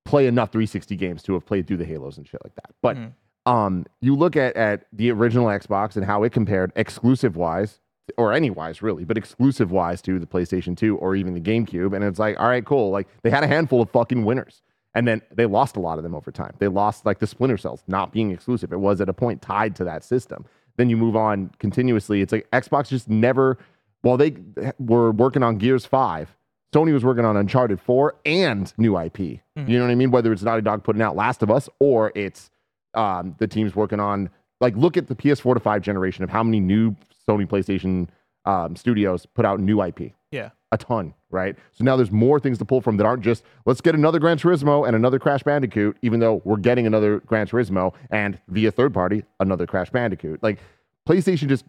play 0.05 0.27
enough 0.27 0.51
360 0.51 0.95
games 0.97 1.23
to 1.23 1.33
have 1.33 1.45
played 1.45 1.65
through 1.65 1.77
the 1.77 1.85
Halos 1.85 2.17
and 2.17 2.27
shit 2.27 2.41
like 2.43 2.55
that. 2.55 2.71
But 2.81 2.97
Mhm. 2.97 3.13
um, 3.45 3.85
you 4.01 4.15
look 4.15 4.35
at 4.35 4.55
at 4.57 4.85
the 4.91 5.11
original 5.11 5.45
Xbox 5.47 5.95
and 5.95 6.05
how 6.05 6.23
it 6.23 6.31
compared 6.33 6.71
exclusive 6.75 7.35
wise 7.37 7.79
or 8.17 8.33
any 8.33 8.49
wise 8.49 8.81
really, 8.81 9.05
but 9.05 9.17
exclusive 9.17 9.71
wise 9.71 10.01
to 10.03 10.19
the 10.19 10.25
PlayStation 10.25 10.75
2 10.75 10.97
or 10.97 11.15
even 11.15 11.33
the 11.33 11.41
GameCube. 11.41 11.93
And 11.95 12.03
it's 12.03 12.19
like, 12.19 12.39
all 12.39 12.47
right, 12.47 12.65
cool. 12.65 12.91
Like 12.91 13.07
they 13.23 13.29
had 13.29 13.43
a 13.43 13.47
handful 13.47 13.81
of 13.81 13.89
fucking 13.91 14.25
winners. 14.25 14.61
And 14.95 15.07
then 15.07 15.21
they 15.31 15.45
lost 15.45 15.77
a 15.77 15.79
lot 15.79 15.99
of 15.99 16.03
them 16.03 16.15
over 16.15 16.31
time. 16.31 16.55
They 16.57 16.67
lost 16.67 17.05
like 17.05 17.19
the 17.19 17.27
Splinter 17.27 17.57
Cells 17.57 17.83
not 17.87 18.11
being 18.11 18.31
exclusive. 18.31 18.73
It 18.73 18.79
was 18.79 18.99
at 19.01 19.07
a 19.07 19.13
point 19.13 19.41
tied 19.41 19.75
to 19.75 19.83
that 19.83 20.03
system. 20.03 20.45
Then 20.77 20.89
you 20.89 20.97
move 20.97 21.15
on 21.15 21.51
continuously. 21.59 22.21
It's 22.21 22.31
like 22.31 22.49
Xbox 22.51 22.87
just 22.89 23.07
never, 23.07 23.57
while 24.01 24.17
they 24.17 24.35
were 24.79 25.11
working 25.11 25.43
on 25.43 25.57
Gears 25.57 25.85
5, 25.85 26.35
Sony 26.73 26.93
was 26.93 27.03
working 27.03 27.25
on 27.25 27.37
Uncharted 27.37 27.79
4 27.79 28.15
and 28.25 28.73
new 28.77 28.97
IP. 28.99 29.19
You 29.19 29.77
know 29.77 29.85
what 29.85 29.91
I 29.91 29.95
mean? 29.95 30.09
Whether 30.11 30.31
it's 30.31 30.41
Naughty 30.41 30.61
Dog 30.61 30.83
putting 30.83 31.01
out 31.01 31.15
Last 31.15 31.43
of 31.43 31.51
Us 31.51 31.69
or 31.79 32.11
it's 32.15 32.49
um, 32.95 33.35
the 33.39 33.47
team's 33.47 33.75
working 33.75 33.99
on, 33.99 34.29
like, 34.59 34.75
look 34.75 34.97
at 34.97 35.07
the 35.07 35.15
PS4 35.15 35.53
to 35.55 35.59
5 35.59 35.81
generation 35.81 36.23
of 36.23 36.29
how 36.29 36.43
many 36.43 36.59
new 36.59 36.95
Sony 37.27 37.47
PlayStation 37.47 38.07
um, 38.45 38.75
studios 38.75 39.25
put 39.25 39.45
out 39.45 39.59
new 39.59 39.81
IP. 39.81 40.13
Yeah. 40.31 40.49
A 40.71 40.77
ton, 40.77 41.15
right? 41.31 41.55
So 41.71 41.83
now 41.83 41.95
there's 41.95 42.11
more 42.11 42.39
things 42.39 42.59
to 42.59 42.65
pull 42.65 42.81
from 42.81 42.97
that 42.97 43.05
aren't 43.05 43.23
just 43.23 43.43
let's 43.65 43.81
get 43.81 43.95
another 43.95 44.19
Gran 44.19 44.37
Turismo 44.37 44.85
and 44.85 44.95
another 44.95 45.17
Crash 45.17 45.41
Bandicoot, 45.41 45.97
even 46.03 46.19
though 46.19 46.41
we're 46.45 46.57
getting 46.57 46.85
another 46.85 47.21
Gran 47.21 47.47
Turismo 47.47 47.93
and 48.11 48.37
via 48.47 48.71
third 48.71 48.93
party, 48.93 49.23
another 49.39 49.65
Crash 49.65 49.89
Bandicoot. 49.89 50.43
Like 50.43 50.59
PlayStation 51.07 51.47
just 51.47 51.65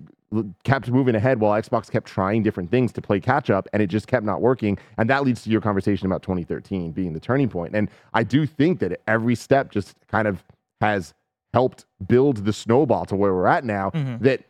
kept 0.64 0.88
moving 0.90 1.14
ahead 1.14 1.40
while 1.40 1.61
Xbox 1.61 1.90
kept 1.90 2.07
trying 2.07 2.42
different 2.42 2.70
things 2.70 2.92
to 2.92 3.00
play 3.00 3.20
catch 3.20 3.48
up 3.48 3.66
and 3.72 3.83
it 3.83 3.87
just 3.87 4.07
kept 4.07 4.24
not 4.24 4.42
working. 4.42 4.79
And 4.98 5.09
that 5.09 5.24
leads 5.24 5.42
to 5.42 5.50
your 5.50 5.62
conversation 5.62 6.07
about 6.07 6.22
2013 6.22 6.92
being 6.92 7.14
the 7.14 7.20
turning 7.20 7.48
point. 7.48 7.74
And 7.74 7.90
I 8.12 8.22
do 8.22 8.46
think 8.46 8.81
that 8.81 9.00
every 9.09 9.35
step 9.35 9.70
just 9.70 9.94
kind 10.09 10.29
of 10.29 10.44
has 10.83 11.14
helped 11.55 11.85
build 12.07 12.45
the 12.45 12.53
snowball 12.53 13.05
to 13.07 13.17
where 13.17 13.35
we're 13.35 13.47
at 13.47 13.65
now 13.65 13.91
Mhm. 13.91 14.21
that 14.21 14.43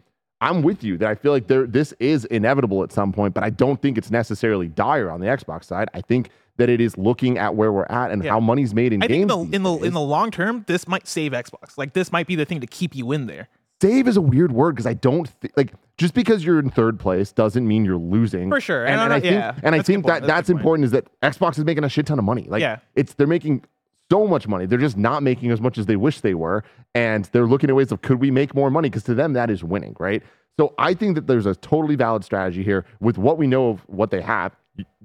I'm 0.42 0.62
with 0.62 0.82
you 0.82 0.96
that 0.98 1.08
I 1.08 1.14
feel 1.14 1.32
like 1.32 1.48
there 1.48 1.66
this 1.66 1.92
is 2.00 2.24
inevitable 2.26 2.82
at 2.82 2.92
some 2.92 3.12
point, 3.12 3.34
but 3.34 3.44
I 3.44 3.50
don't 3.50 3.80
think 3.80 3.98
it's 3.98 4.10
necessarily 4.10 4.68
dire 4.68 5.10
on 5.10 5.20
the 5.20 5.26
Xbox 5.26 5.64
side. 5.64 5.88
I 5.92 6.00
think 6.00 6.30
that 6.56 6.68
it 6.68 6.80
is 6.80 6.96
looking 6.98 7.36
at 7.38 7.54
where 7.54 7.72
we're 7.72 7.86
at 7.90 8.10
and 8.10 8.22
Yeah. 8.24 8.30
how 8.32 8.40
money's 8.40 8.74
made 8.74 8.92
in 8.92 9.02
I 9.02 9.06
think 9.06 9.28
games. 9.28 9.32
in 9.32 9.48
the 9.50 9.56
in 9.56 9.62
the 9.62 9.76
days. 9.76 9.86
in 9.88 9.92
the 9.94 10.00
long 10.00 10.30
term, 10.30 10.64
this 10.66 10.86
might 10.88 11.06
save 11.06 11.32
Xbox. 11.32 11.76
Like 11.76 11.92
this 11.92 12.10
might 12.12 12.26
be 12.26 12.36
the 12.36 12.44
thing 12.44 12.60
to 12.60 12.66
keep 12.66 12.94
you 12.94 13.12
in 13.12 13.26
there. 13.26 13.48
save 13.82 14.06
is 14.06 14.18
a 14.18 14.20
weird 14.20 14.52
word 14.52 14.72
because 14.72 14.86
I 14.86 14.92
don't 14.92 15.26
thi- 15.40 15.48
like 15.56 15.72
just 15.96 16.12
because 16.12 16.44
you're 16.44 16.58
in 16.58 16.68
third 16.68 16.98
place 17.00 17.32
doesn't 17.32 17.66
mean 17.66 17.82
you're 17.86 17.96
losing. 17.96 18.50
For 18.50 18.60
sure. 18.60 18.84
And, 18.84 18.92
And 18.92 19.00
I 19.00 19.04
and 19.04 19.12
I 19.14 19.20
think 19.20 19.32
yeah, 19.32 19.54
and 19.62 19.74
I 19.74 19.80
think 19.82 20.04
that 20.06 20.20
That's 20.20 20.26
that's 20.26 20.50
important 20.50 20.84
is 20.84 20.90
that 20.90 21.06
Xbox 21.22 21.58
is 21.58 21.64
making 21.64 21.84
a 21.84 21.88
shit 21.88 22.04
ton 22.04 22.18
of 22.18 22.24
money. 22.26 22.46
Like 22.46 22.60
Yeah. 22.60 22.80
it's 22.94 23.14
they're 23.14 23.26
making 23.26 23.64
so 24.10 24.26
much 24.26 24.48
money. 24.48 24.66
They're 24.66 24.78
just 24.78 24.96
not 24.96 25.22
making 25.22 25.50
as 25.50 25.60
much 25.60 25.78
as 25.78 25.86
they 25.86 25.96
wish 25.96 26.20
they 26.20 26.34
were. 26.34 26.64
And 26.94 27.26
they're 27.26 27.46
looking 27.46 27.70
at 27.70 27.76
ways 27.76 27.92
of 27.92 28.02
could 28.02 28.20
we 28.20 28.30
make 28.30 28.54
more 28.54 28.70
money? 28.70 28.88
Because 28.88 29.04
to 29.04 29.14
them 29.14 29.32
that 29.34 29.50
is 29.50 29.62
winning, 29.62 29.96
right? 29.98 30.22
So 30.58 30.74
I 30.78 30.94
think 30.94 31.14
that 31.14 31.26
there's 31.26 31.46
a 31.46 31.54
totally 31.54 31.94
valid 31.94 32.24
strategy 32.24 32.62
here 32.62 32.84
with 33.00 33.16
what 33.18 33.38
we 33.38 33.46
know 33.46 33.70
of 33.70 33.80
what 33.86 34.10
they 34.10 34.20
have. 34.20 34.54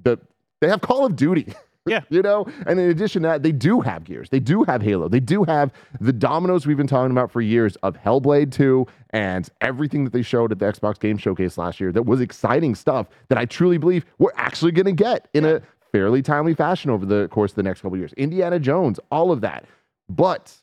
The 0.03 0.17
they 0.61 0.69
have 0.69 0.81
Call 0.81 1.05
of 1.05 1.15
Duty. 1.15 1.53
Yeah. 1.87 2.01
you 2.09 2.23
know, 2.23 2.47
and 2.65 2.79
in 2.79 2.89
addition 2.89 3.21
to 3.21 3.27
that, 3.27 3.43
they 3.43 3.51
do 3.51 3.79
have 3.79 4.05
Gears. 4.05 4.29
They 4.29 4.39
do 4.39 4.63
have 4.63 4.81
Halo. 4.81 5.07
They 5.07 5.19
do 5.19 5.43
have 5.43 5.71
the 6.01 6.11
dominoes 6.11 6.65
we've 6.65 6.75
been 6.75 6.87
talking 6.87 7.11
about 7.11 7.31
for 7.31 7.41
years 7.41 7.75
of 7.83 7.95
Hellblade 7.95 8.51
2 8.51 8.87
and 9.11 9.47
everything 9.61 10.03
that 10.03 10.11
they 10.11 10.23
showed 10.23 10.51
at 10.51 10.57
the 10.57 10.65
Xbox 10.65 10.99
Game 10.99 11.15
Showcase 11.15 11.59
last 11.59 11.79
year 11.79 11.91
that 11.91 12.07
was 12.07 12.21
exciting 12.21 12.73
stuff 12.73 13.05
that 13.27 13.37
I 13.37 13.45
truly 13.45 13.77
believe 13.77 14.03
we're 14.17 14.31
actually 14.35 14.71
going 14.71 14.87
to 14.87 14.93
get 14.93 15.27
in 15.35 15.45
a 15.45 15.61
fairly 15.95 16.21
timely 16.21 16.53
fashion 16.53 16.91
over 16.91 17.05
the 17.05 17.27
course 17.29 17.51
of 17.53 17.55
the 17.55 17.63
next 17.63 17.79
couple 17.81 17.97
years. 17.97 18.11
Indiana 18.13 18.59
Jones, 18.59 18.99
all 19.11 19.31
of 19.31 19.39
that. 19.41 19.63
But 20.09 20.53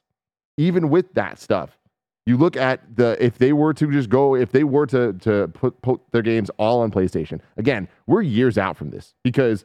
even 0.58 0.90
with 0.90 1.14
that 1.14 1.38
stuff, 1.38 1.78
you 2.26 2.36
look 2.36 2.54
at 2.56 2.80
the 2.96 3.16
if 3.18 3.38
they 3.38 3.52
were 3.54 3.72
to 3.74 3.90
just 3.90 4.10
go 4.10 4.34
if 4.36 4.52
they 4.52 4.62
were 4.62 4.86
to 4.86 5.14
to 5.14 5.48
put 5.48 5.80
put 5.82 6.00
their 6.12 6.22
games 6.22 6.50
all 6.58 6.82
on 6.82 6.90
PlayStation. 6.90 7.40
Again, 7.56 7.88
we're 8.06 8.20
years 8.22 8.58
out 8.58 8.76
from 8.76 8.90
this 8.90 9.14
because 9.24 9.64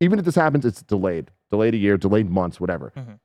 even 0.00 0.18
if 0.20 0.24
this 0.24 0.36
happens, 0.36 0.64
it's 0.64 0.82
delayed, 0.82 1.30
delayed 1.50 1.74
a 1.74 1.78
year, 1.78 1.96
delayed 1.96 2.30
months, 2.30 2.60
whatever. 2.60 2.92
Mhm. 2.96 3.18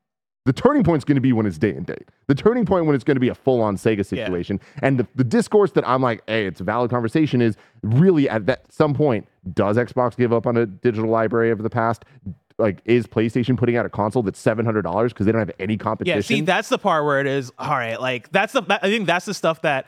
The 0.46 0.54
turning 0.54 0.84
point 0.84 1.00
is 1.00 1.06
going 1.06 1.16
to 1.16 1.22
be 1.22 1.32
when 1.32 1.46
it's 1.46 1.58
day 1.58 1.72
and 1.72 1.86
date. 1.86 2.10
The 2.28 2.36
turning 2.36 2.66
point 2.66 2.86
when 2.86 2.96
it's 2.96 3.04
going 3.06 3.16
to 3.16 3.22
be 3.22 3.30
a 3.30 3.36
full 3.36 3.62
on 3.62 3.78
Sega 3.78 3.98
Yeah. 3.98 4.04
situation. 4.04 4.60
And 4.82 5.00
the, 5.00 5.08
the 5.16 5.24
discourse 5.24 5.72
that 5.72 5.88
I'm 5.88 6.02
like, 6.02 6.22
hey, 6.28 6.46
it's 6.46 6.60
a 6.60 6.66
valid 6.66 6.92
conversation 6.92 7.42
is 7.42 7.56
really 7.82 8.28
at 8.30 8.46
that 8.48 8.72
some 8.72 8.94
point, 8.94 9.28
does 9.54 9.78
Xbox 9.78 10.18
give 10.18 10.34
up 10.34 10.46
on 10.46 10.58
a 10.58 10.66
digital 10.66 11.10
library 11.10 11.50
of 11.52 11.64
the 11.64 11.70
past? 11.70 12.04
Like, 12.58 12.82
is 12.86 13.08
PlayStation 13.08 13.58
putting 13.58 13.78
out 13.78 13.86
a 13.86 13.90
console 13.90 14.22
that's 14.22 14.40
seven 14.40 14.64
hundred 14.66 14.84
dollars 14.84 15.12
because 15.14 15.26
they 15.26 15.32
don't 15.32 15.40
have 15.40 15.52
any 15.60 15.78
competition? 15.78 16.18
Yeah, 16.18 16.22
see, 16.22 16.42
that's 16.42 16.70
the 16.70 16.78
part 16.78 17.04
where 17.06 17.20
it 17.20 17.26
is 17.28 17.52
all 17.58 17.70
right. 17.72 18.00
Like 18.00 18.32
that's 18.32 18.54
the 18.54 18.62
I 18.70 18.90
think 18.90 19.08
that's 19.08 19.26
the 19.26 19.34
stuff 19.34 19.62
that 19.64 19.88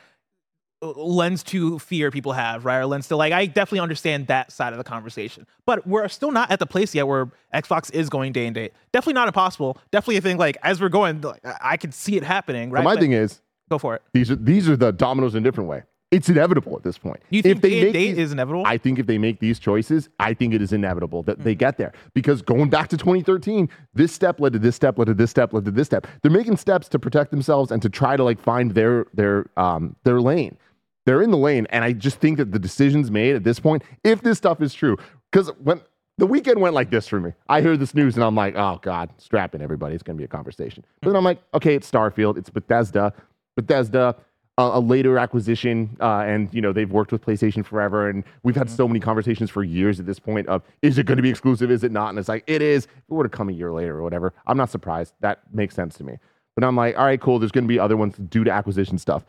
lends 0.94 1.44
to 1.44 1.80
fear 1.80 2.12
people 2.12 2.34
have, 2.34 2.66
right? 2.66 2.78
Or 2.80 2.86
lends 2.86 3.08
to 3.10 3.16
like 3.16 3.34
I 3.34 3.46
definitely 3.46 3.80
understand 3.82 4.28
that 4.28 4.52
side 4.52 4.74
of 4.74 4.78
the 4.78 4.84
conversation, 4.84 5.46
but 5.66 5.86
we're 5.88 6.08
still 6.08 6.32
not 6.32 6.52
at 6.52 6.60
the 6.60 6.66
place 6.66 6.94
yet 6.96 7.08
where 7.08 7.30
Xbox 7.54 7.94
is 7.94 8.10
going 8.10 8.32
day 8.34 8.46
and 8.46 8.56
date. 8.56 8.74
Definitely 8.92 9.14
not 9.14 9.28
impossible. 9.28 9.78
Definitely 9.92 10.18
a 10.18 10.22
thing. 10.22 10.38
Like 10.38 10.58
as 10.64 10.82
we're 10.82 10.90
going, 10.90 11.22
like, 11.22 11.42
I 11.62 11.78
could 11.78 11.94
see 11.94 12.18
it 12.18 12.24
happening, 12.24 12.70
But 12.70 12.76
right? 12.78 12.84
my 12.84 12.94
But 12.96 13.02
thing 13.02 13.12
is, 13.14 13.42
go 13.70 13.78
for 13.78 13.96
it. 13.96 14.02
these 14.14 14.30
are 14.32 14.36
these 14.36 14.68
are 14.70 14.76
the 14.78 14.92
dominoes 14.92 15.36
in 15.36 15.44
a 15.44 15.44
different 15.44 15.70
way. 15.70 15.84
it's 16.12 16.30
inevitable 16.30 16.78
at 16.78 16.84
this 16.84 16.98
point. 16.98 17.20
You 17.30 17.42
think 17.42 17.56
if 17.58 17.62
they 17.62 17.70
day 17.72 17.76
and 17.78 17.86
make 17.88 17.94
date 17.94 18.08
these- 18.14 18.18
is 18.28 18.32
inevitable? 18.32 18.64
I 18.66 18.78
think 18.78 19.00
if 19.00 19.06
they 19.08 19.18
make 19.18 19.40
these 19.40 19.60
choices, 19.60 20.08
I 20.20 20.34
think 20.34 20.54
it 20.54 20.62
is 20.62 20.72
inevitable 20.72 21.24
that 21.24 21.38
Hmm. 21.40 21.44
they 21.44 21.56
get 21.56 21.78
there. 21.78 21.92
Because 22.14 22.42
going 22.42 22.70
back 22.70 22.88
to 22.90 22.96
2013, 22.98 23.68
this 23.94 24.14
step 24.14 24.40
led 24.40 24.54
to 24.54 24.60
this 24.60 24.76
step, 24.76 24.98
led 24.98 25.06
to 25.08 25.14
this 25.14 25.32
step, 25.32 25.52
led 25.52 25.66
to 25.66 25.72
this 25.72 25.88
step. 25.88 26.08
They're 26.22 26.32
making 26.32 26.56
steps 26.58 26.88
to 26.90 27.00
protect 27.00 27.32
themselves 27.32 27.70
and 27.72 27.82
to 27.82 27.90
try 27.90 28.16
to 28.16 28.24
like 28.24 28.40
find 28.40 28.72
their 28.76 29.08
their 29.14 29.48
um 29.58 29.96
their 30.06 30.22
lane. 30.22 30.58
They're 31.06 31.22
in 31.22 31.32
the 31.32 31.38
lane, 31.38 31.68
and 31.70 31.84
I 31.84 31.94
just 31.94 32.20
think 32.20 32.38
that 32.38 32.52
the 32.52 32.60
decisions 32.60 33.12
made 33.12 33.36
at 33.36 33.44
this 33.44 33.60
point, 33.60 33.84
if 34.04 34.22
this 34.22 34.38
stuff 34.38 34.62
is 34.62 34.74
true, 34.74 34.98
because 35.32 35.50
when 35.64 35.82
the 36.18 36.26
weekend 36.26 36.60
went 36.60 36.74
like 36.74 36.90
this 36.90 37.08
for 37.08 37.20
me, 37.20 37.34
I 37.48 37.62
hear 37.62 37.78
this 37.78 37.94
news 37.94 38.16
and 38.16 38.24
I'm 38.24 38.36
like, 38.36 38.56
oh 38.56 38.80
god, 38.82 39.10
strap 39.18 39.54
in 39.54 39.62
everybody, 39.62 39.94
it's 39.94 40.04
gonna 40.04 40.18
be 40.18 40.24
a 40.24 40.28
conversation. 40.28 40.84
But 41.02 41.10
then 41.10 41.18
I'm 41.18 41.24
like, 41.24 41.42
okay, 41.54 41.76
it's 41.76 41.90
Starfield, 41.90 42.38
it's 42.38 42.50
Bethesda, 42.50 43.14
Bethesda 43.56 44.16
a, 44.58 44.64
a 44.64 44.80
later 44.80 45.18
acquisition, 45.18 45.98
uh, 46.00 46.20
and 46.20 46.54
you 46.54 46.62
know 46.62 46.72
they've 46.72 46.92
worked 46.92 47.12
with 47.12 47.24
PlayStation 47.24 47.66
forever, 47.66 48.10
and 48.10 48.24
we've 48.44 48.56
had 48.56 48.70
so 48.70 48.88
many 48.88 49.00
conversations 49.00 49.50
for 49.50 49.64
years 49.64 50.00
at 50.00 50.06
this 50.06 50.20
point 50.20 50.48
of 50.48 50.64
is 50.82 50.98
it 50.98 51.06
going 51.06 51.18
to 51.18 51.24
be 51.24 51.30
exclusive, 51.30 51.72
is 51.72 51.84
it 51.84 51.92
not? 51.92 52.10
And 52.10 52.20
it's 52.20 52.30
like 52.30 52.44
it 52.48 52.62
is. 52.62 52.86
If 52.86 52.92
it 53.10 53.14
were 53.14 53.24
to 53.24 53.30
come 53.30 53.50
a 53.50 53.54
year 53.54 53.72
later 53.72 53.98
or 53.98 54.04
whatever, 54.04 54.34
I'm 54.48 54.58
not 54.58 54.70
surprised. 54.70 55.14
That 55.20 55.42
makes 55.54 55.76
sense 55.76 55.96
to 55.98 56.04
me. 56.04 56.18
But 56.56 56.64
I'm 56.64 56.76
like, 56.76 56.98
all 56.98 57.04
right, 57.04 57.20
cool. 57.20 57.38
There's 57.38 57.52
going 57.52 57.66
to 57.66 57.70
be 57.70 57.80
other 57.80 57.98
ones 57.98 58.16
due 58.16 58.46
to 58.46 58.52
acquisition 58.52 58.98
stuff. 58.98 59.26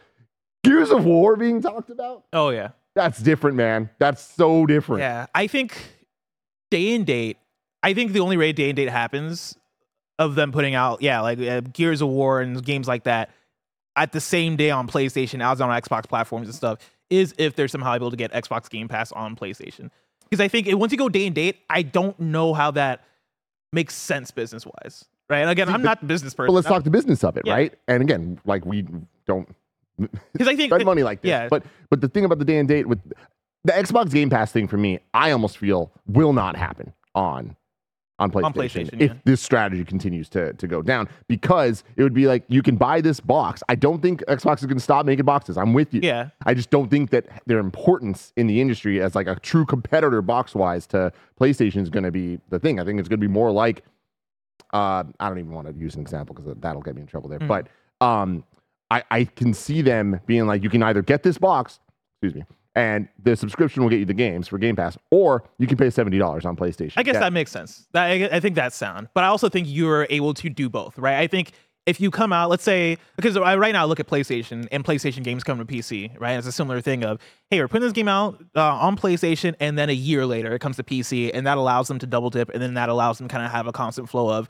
Gears 0.67 0.91
of 0.91 1.05
War 1.05 1.37
being 1.37 1.61
talked 1.61 1.91
about. 1.91 2.25
oh 2.33 2.51
yeah. 2.51 2.71
That's 2.95 3.19
different, 3.21 3.57
man. 3.57 3.91
That's 3.99 4.23
so 4.23 4.65
different. 4.65 5.01
Yeah, 5.03 5.27
I 5.35 5.47
think 5.49 5.77
day 6.71 6.95
and 6.95 7.05
date. 7.07 7.37
I 7.83 7.93
think 7.95 8.13
the 8.13 8.21
only 8.21 8.37
way 8.39 8.53
day 8.53 8.71
and 8.71 8.77
date 8.77 8.89
happens 8.89 9.57
of 10.19 10.35
them 10.35 10.51
putting 10.51 10.75
out, 10.75 11.03
yeah, 11.03 11.21
like 11.21 11.39
uh, 11.39 11.61
Gears 11.61 12.01
of 12.01 12.09
War 12.09 12.41
and 12.41 12.65
games 12.65 12.89
like 12.89 13.05
that 13.05 13.31
at 13.97 14.13
the 14.13 14.21
same 14.21 14.57
day 14.57 14.71
on 14.71 14.89
PlayStation, 14.89 15.45
as 15.45 15.61
on 15.61 15.69
Xbox 15.81 16.09
platforms 16.09 16.49
and 16.49 16.55
stuff, 16.55 16.79
is 17.11 17.35
if 17.39 17.55
they're 17.55 17.69
somehow 17.69 17.95
able 17.95 18.11
to 18.11 18.17
get 18.17 18.33
Xbox 18.33 18.69
Game 18.71 18.89
Pass 18.89 19.13
on 19.13 19.37
PlayStation. 19.37 19.91
Because 20.29 20.43
I 20.43 20.49
think 20.49 20.67
it- 20.67 20.75
once 20.75 20.91
you 20.91 20.99
go 20.99 21.09
day 21.11 21.27
and 21.27 21.35
date, 21.35 21.59
I 21.71 21.83
don't 21.83 22.19
know 22.19 22.55
how 22.55 22.71
that 22.73 23.05
makes 23.73 23.95
sense 23.95 24.31
business 24.31 24.65
wise, 24.67 25.05
right? 25.29 25.43
Again, 25.49 25.67
See, 25.69 25.73
I'm 25.75 25.83
but- 25.83 25.87
not 25.87 26.01
the 26.01 26.07
business 26.07 26.33
person. 26.35 26.49
But 26.49 26.55
let's 26.55 26.67
talk 26.67 26.83
the 26.85 26.91
business 26.91 27.23
of 27.23 27.37
it, 27.37 27.43
Yeah. 27.47 27.53
right? 27.53 27.75
And 27.87 28.03
again, 28.03 28.41
like 28.47 28.65
we 28.65 28.87
don't 29.27 29.49
because 29.99 30.49
I 30.49 30.57
think 30.57 30.73
spend 30.73 30.85
money 30.85 31.03
like 31.03 31.23
this. 31.23 31.29
yeah. 31.29 31.49
But 31.49 31.65
but 31.91 32.01
the 32.01 32.09
thing 32.09 32.25
about 32.25 32.39
the 32.39 32.45
day 32.45 32.59
and 32.59 32.69
date 32.69 32.87
with 32.87 33.01
the 33.65 33.73
Xbox 33.73 34.13
Game 34.13 34.31
Pass 34.31 34.53
thing 34.53 34.69
for 34.69 34.77
me, 34.77 35.01
I 35.15 35.31
almost 35.31 35.59
feel 35.59 35.91
will 36.07 36.33
not 36.33 36.57
happen 36.57 36.93
on 37.15 37.57
on 38.19 38.31
PlayStation, 38.33 38.55
PlayStation, 38.55 38.93
if 38.95 39.11
yeah. 39.11 39.17
this 39.25 39.43
strategy 39.43 39.85
continues 39.85 40.29
to 40.31 40.55
to 40.55 40.67
go 40.67 40.81
down 40.81 41.07
because 41.29 41.85
it 41.97 42.03
would 42.03 42.15
be 42.15 42.27
like 42.27 42.45
you 42.49 42.63
can 42.63 42.77
buy 42.77 43.01
this 43.01 43.21
box. 43.21 43.63
I 43.69 43.75
don't 43.75 44.01
think 44.01 44.25
Xbox 44.27 44.61
is 44.61 44.67
going 44.67 44.79
to 44.79 44.83
stop 44.83 45.05
making 45.05 45.27
boxes. 45.27 45.59
I'm 45.59 45.75
with 45.75 45.93
you. 45.93 46.01
yeah, 46.03 46.31
I 46.47 46.55
just 46.55 46.71
don't 46.71 46.89
think 46.91 47.11
that 47.11 47.27
their 47.47 47.59
importance 47.59 48.33
in 48.37 48.47
the 48.47 48.61
industry 48.61 49.03
as 49.03 49.15
like 49.15 49.27
a 49.27 49.39
true 49.41 49.67
competitor 49.67 50.23
box 50.23 50.55
wise 50.55 50.87
to 50.89 51.13
PlayStation 51.39 51.83
is 51.83 51.91
going 51.91 52.05
to 52.05 52.11
be 52.11 52.39
the 52.49 52.59
thing. 52.59 52.81
I 52.81 52.85
think 52.85 52.99
it's 53.01 53.09
going 53.09 53.21
to 53.21 53.27
be 53.27 53.33
more 53.33 53.51
like 53.51 53.83
uh, 54.73 55.05
I 55.21 55.29
don't 55.29 55.39
even 55.39 55.53
want 55.53 55.69
to 55.69 55.75
use 55.75 55.95
an 55.95 56.01
example 56.01 56.35
because 56.35 56.55
that'll 56.61 56.83
get 56.83 56.95
me 56.95 57.03
in 57.03 57.07
trouble 57.07 57.29
there. 57.29 57.39
Mhm. 57.39 57.49
But 57.49 57.69
um, 58.01 58.45
I, 58.91 59.03
I 59.11 59.25
can 59.25 59.53
see 59.55 59.83
them 59.83 60.21
being 60.27 60.47
like, 60.47 60.63
you 60.63 60.71
can 60.71 60.83
either 60.83 61.03
get 61.03 61.23
this 61.23 61.39
box, 61.39 61.81
excuse 62.15 62.35
me, 62.35 62.45
and 62.75 63.09
the 63.23 63.35
subscription 63.37 63.83
will 63.83 63.91
get 63.91 63.99
you 63.99 64.05
the 64.05 64.15
games 64.15 64.49
for 64.49 64.59
Game 64.59 64.77
Pass, 64.77 64.97
or 65.11 65.45
you 65.59 65.67
can 65.67 65.77
pay 65.77 65.91
seventy 65.91 66.19
dollars 66.19 66.45
on 66.45 66.57
PlayStation. 66.57 66.93
I 66.97 67.03
guess 67.03 67.15
Yeah. 67.15 67.21
that 67.21 67.33
makes 67.33 67.51
sense. 67.51 67.89
That, 67.93 68.05
I, 68.05 68.37
I 68.37 68.41
think 68.41 68.55
that's 68.55 68.77
sound. 68.77 69.09
But 69.15 69.25
I 69.25 69.29
also 69.29 69.49
think 69.49 69.67
you're 69.69 70.07
able 70.11 70.35
to 70.35 70.49
do 70.49 70.69
both, 70.69 70.99
right? 70.99 71.17
I 71.19 71.27
think 71.27 71.53
if 71.87 72.01
you 72.01 72.11
come 72.11 72.33
out, 72.33 72.51
let's 72.51 72.65
say, 72.65 72.99
because 73.15 73.37
I, 73.37 73.57
right 73.57 73.73
now 73.73 73.83
I 73.83 73.85
look 73.87 74.01
at 74.01 74.09
PlayStation 74.09 74.67
and 74.73 74.85
PlayStation 74.85 75.23
games 75.23 75.45
come 75.45 75.59
to 75.59 75.65
PC, 75.65 76.19
right? 76.21 76.33
It's 76.37 76.47
a 76.47 76.51
similar 76.53 76.81
thing 76.81 77.05
of, 77.05 77.21
hey, 77.49 77.61
we're 77.61 77.69
putting 77.69 77.85
this 77.87 77.93
game 77.93 78.09
out 78.09 78.43
uh, 78.57 78.61
on 78.75 78.97
PlayStation, 78.97 79.55
and 79.61 79.79
then 79.79 79.89
a 79.89 79.93
year 79.95 80.27
later 80.27 80.53
it 80.53 80.59
comes 80.59 80.77
to 80.77 80.83
PC, 80.83 81.31
and 81.33 81.47
that 81.47 81.59
allows 81.59 81.87
them 81.87 82.01
to 82.01 82.07
double 82.07 82.29
dip, 82.29 82.51
and 82.51 82.61
then 82.61 82.75
that 82.75 82.89
allows 82.89 83.19
them 83.19 83.29
kind 83.29 83.45
of 83.45 83.53
have 83.53 83.69
a 83.69 83.73
constant 83.73 84.09
flow 84.09 84.29
of, 84.31 84.49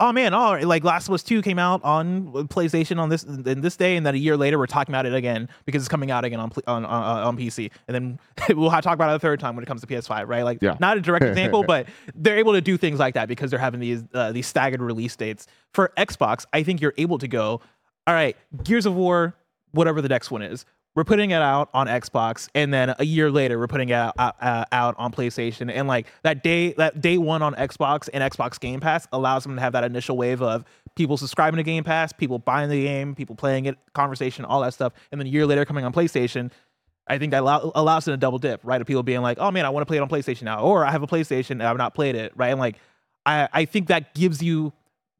oh 0.00 0.12
man, 0.12 0.34
oh, 0.34 0.58
like 0.62 0.84
Last 0.84 1.08
of 1.08 1.14
Us 1.14 1.22
2 1.22 1.42
came 1.42 1.58
out 1.58 1.82
on 1.84 2.32
PlayStation 2.48 2.98
on 2.98 3.08
this 3.08 3.22
in 3.22 3.60
this 3.60 3.76
day, 3.76 3.96
and 3.96 4.04
then 4.04 4.14
a 4.14 4.18
year 4.18 4.36
later 4.36 4.58
we're 4.58 4.66
talking 4.66 4.92
about 4.94 5.06
it 5.06 5.14
again 5.14 5.48
because 5.64 5.82
it's 5.82 5.88
coming 5.88 6.10
out 6.10 6.24
again 6.24 6.40
on 6.40 6.50
on 6.66 6.84
on, 6.84 7.22
on 7.24 7.36
PC, 7.36 7.70
and 7.88 7.94
then 7.94 8.18
we'll 8.58 8.70
have 8.70 8.80
to 8.82 8.86
talk 8.86 8.94
about 8.94 9.10
it 9.10 9.16
a 9.16 9.18
third 9.18 9.40
time 9.40 9.54
when 9.56 9.62
it 9.62 9.66
comes 9.66 9.80
to 9.80 9.86
PS5, 9.86 10.26
right? 10.28 10.42
Like, 10.42 10.58
Yeah. 10.60 10.76
not 10.80 10.96
a 10.96 11.00
direct 11.00 11.24
example, 11.30 11.62
but 11.62 11.86
they're 12.14 12.38
able 12.38 12.52
to 12.52 12.60
do 12.60 12.76
things 12.76 12.98
like 12.98 13.14
that 13.14 13.28
because 13.28 13.50
they're 13.50 13.58
having 13.60 13.80
these 13.80 14.02
uh, 14.12 14.32
these 14.32 14.46
staggered 14.46 14.82
release 14.82 15.14
dates. 15.16 15.46
For 15.72 15.92
Xbox, 15.96 16.44
I 16.52 16.62
think 16.62 16.80
you're 16.80 16.94
able 16.98 17.18
to 17.18 17.28
go, 17.28 17.60
all 18.06 18.14
right, 18.14 18.36
Gears 18.62 18.86
of 18.86 18.94
War, 18.94 19.34
whatever 19.72 20.00
the 20.02 20.08
next 20.08 20.30
one 20.30 20.42
is. 20.42 20.64
We're 20.94 21.04
putting 21.04 21.32
it 21.32 21.42
out 21.42 21.70
on 21.74 21.88
Xbox, 21.88 22.48
and 22.54 22.72
then 22.72 22.94
a 23.00 23.04
year 23.04 23.28
later, 23.28 23.58
we're 23.58 23.66
putting 23.66 23.88
it 23.88 23.94
out, 23.94 24.14
uh, 24.16 24.30
uh, 24.40 24.64
out 24.70 24.94
on 24.96 25.10
PlayStation. 25.10 25.68
And 25.74 25.88
like 25.88 26.06
that 26.22 26.44
day, 26.44 26.72
that 26.74 27.00
day 27.00 27.18
one 27.18 27.42
on 27.42 27.54
Xbox 27.54 28.08
and 28.14 28.22
Xbox 28.22 28.60
Game 28.60 28.78
Pass 28.78 29.08
allows 29.12 29.42
them 29.42 29.56
to 29.56 29.60
have 29.60 29.72
that 29.72 29.82
initial 29.82 30.16
wave 30.16 30.40
of 30.40 30.64
people 30.94 31.16
subscribing 31.16 31.56
to 31.56 31.64
Game 31.64 31.82
Pass, 31.82 32.12
people 32.12 32.38
buying 32.38 32.70
the 32.70 32.84
game, 32.84 33.16
people 33.16 33.34
playing 33.34 33.66
it, 33.66 33.76
conversation, 33.92 34.44
all 34.44 34.60
that 34.60 34.72
stuff. 34.72 34.92
And 35.10 35.20
then 35.20 35.26
a 35.26 35.30
year 35.30 35.46
later, 35.46 35.64
coming 35.64 35.84
on 35.84 35.92
PlayStation, 35.92 36.52
I 37.08 37.18
think 37.18 37.32
that 37.32 37.40
allow, 37.40 37.72
allows 37.74 38.04
them 38.04 38.12
to 38.12 38.16
double 38.16 38.38
dip, 38.38 38.60
right? 38.62 38.80
Of 38.80 38.86
people 38.86 39.02
being 39.02 39.20
like, 39.20 39.38
oh 39.40 39.50
man, 39.50 39.66
I 39.66 39.70
want 39.70 39.82
to 39.82 39.86
play 39.86 39.96
it 39.96 40.00
on 40.00 40.08
PlayStation 40.08 40.44
now, 40.44 40.60
or 40.60 40.86
I 40.86 40.92
have 40.92 41.02
a 41.02 41.08
PlayStation 41.08 41.50
and 41.50 41.64
I've 41.64 41.76
not 41.76 41.94
played 41.94 42.14
it, 42.14 42.32
right? 42.36 42.50
And 42.50 42.60
like, 42.60 42.76
I, 43.26 43.48
I 43.52 43.64
think 43.64 43.88
that 43.88 44.14
gives 44.14 44.42
you, 44.42 44.72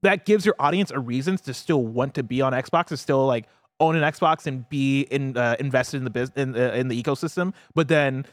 that 0.03 0.25
gives 0.25 0.47
your 0.47 0.55
audience 0.61 0.93
a 0.93 1.01
reason 1.01 1.37
to 1.39 1.53
still 1.53 1.85
want 1.85 2.15
to 2.15 2.23
be 2.23 2.41
on 2.41 2.53
Xbox, 2.53 2.87
to 2.87 2.97
still 2.97 3.27
like 3.27 3.47
own 3.81 3.97
an 3.97 4.03
Xbox 4.03 4.47
and 4.47 4.69
be 4.69 5.03
in 5.03 5.37
uh, 5.37 5.57
invested 5.59 5.99
in 5.99 6.05
the 6.05 6.11
business 6.11 6.37
in, 6.37 6.57
uh, 6.57 6.73
in 6.73 6.89
the 6.89 7.01
ecosystem. 7.01 7.53
But 7.75 7.89
then, 7.89 8.27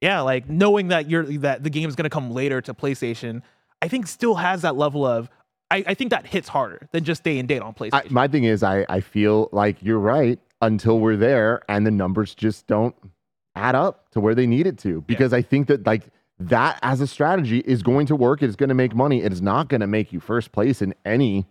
yeah, 0.00 0.20
like 0.20 0.48
knowing 0.48 0.88
that 0.88 1.08
you're 1.08 1.24
that 1.38 1.62
the 1.62 1.70
game 1.70 1.88
is 1.88 1.96
going 1.96 2.04
to 2.04 2.10
come 2.10 2.30
later 2.30 2.60
to 2.62 2.74
PlayStation, 2.74 3.42
I 3.82 3.88
think 3.88 4.06
still 4.06 4.36
has 4.36 4.62
that 4.62 4.76
level 4.76 5.06
of. 5.06 5.30
I, 5.68 5.82
I 5.84 5.94
think 5.94 6.10
that 6.10 6.26
hits 6.26 6.48
harder 6.48 6.88
than 6.92 7.02
just 7.02 7.24
day 7.24 7.40
and 7.40 7.48
date 7.48 7.60
on 7.60 7.70
I, 7.70 7.72
PlayStation. 7.72 8.10
my 8.12 8.28
thing 8.28 8.44
is, 8.44 8.62
I, 8.62 8.86
I 8.88 9.00
feel 9.00 9.48
like 9.50 9.82
you're 9.82 9.98
right 9.98 10.38
until 10.62 11.00
we're 11.00 11.16
there 11.16 11.60
and 11.68 11.84
the 11.84 11.90
numbers 11.90 12.36
just 12.36 12.68
don't 12.68 12.94
add 13.56 13.74
up 13.74 14.08
to 14.10 14.20
where 14.20 14.34
they 14.34 14.46
need 14.46 14.68
it 14.68 14.78
to. 14.78 15.00
Because 15.02 15.32
I 15.32 15.42
think 15.42 15.66
that 15.66 15.84
like 15.84 16.04
that 16.38 16.78
as 16.82 17.00
a 17.00 17.06
strategy 17.06 17.60
is 17.60 17.82
going 17.82 18.06
to 18.06 18.16
work. 18.16 18.42
It's 18.42 18.56
going 18.56 18.68
to 18.68 18.74
make 18.74 18.94
money. 18.94 19.22
It 19.22 19.32
is 19.32 19.42
not 19.42 19.68
going 19.68 19.80
to 19.80 19.86
make 19.86 20.12
you 20.12 20.20
first 20.20 20.52
place 20.52 20.82
in 20.82 20.94
any 21.04 21.46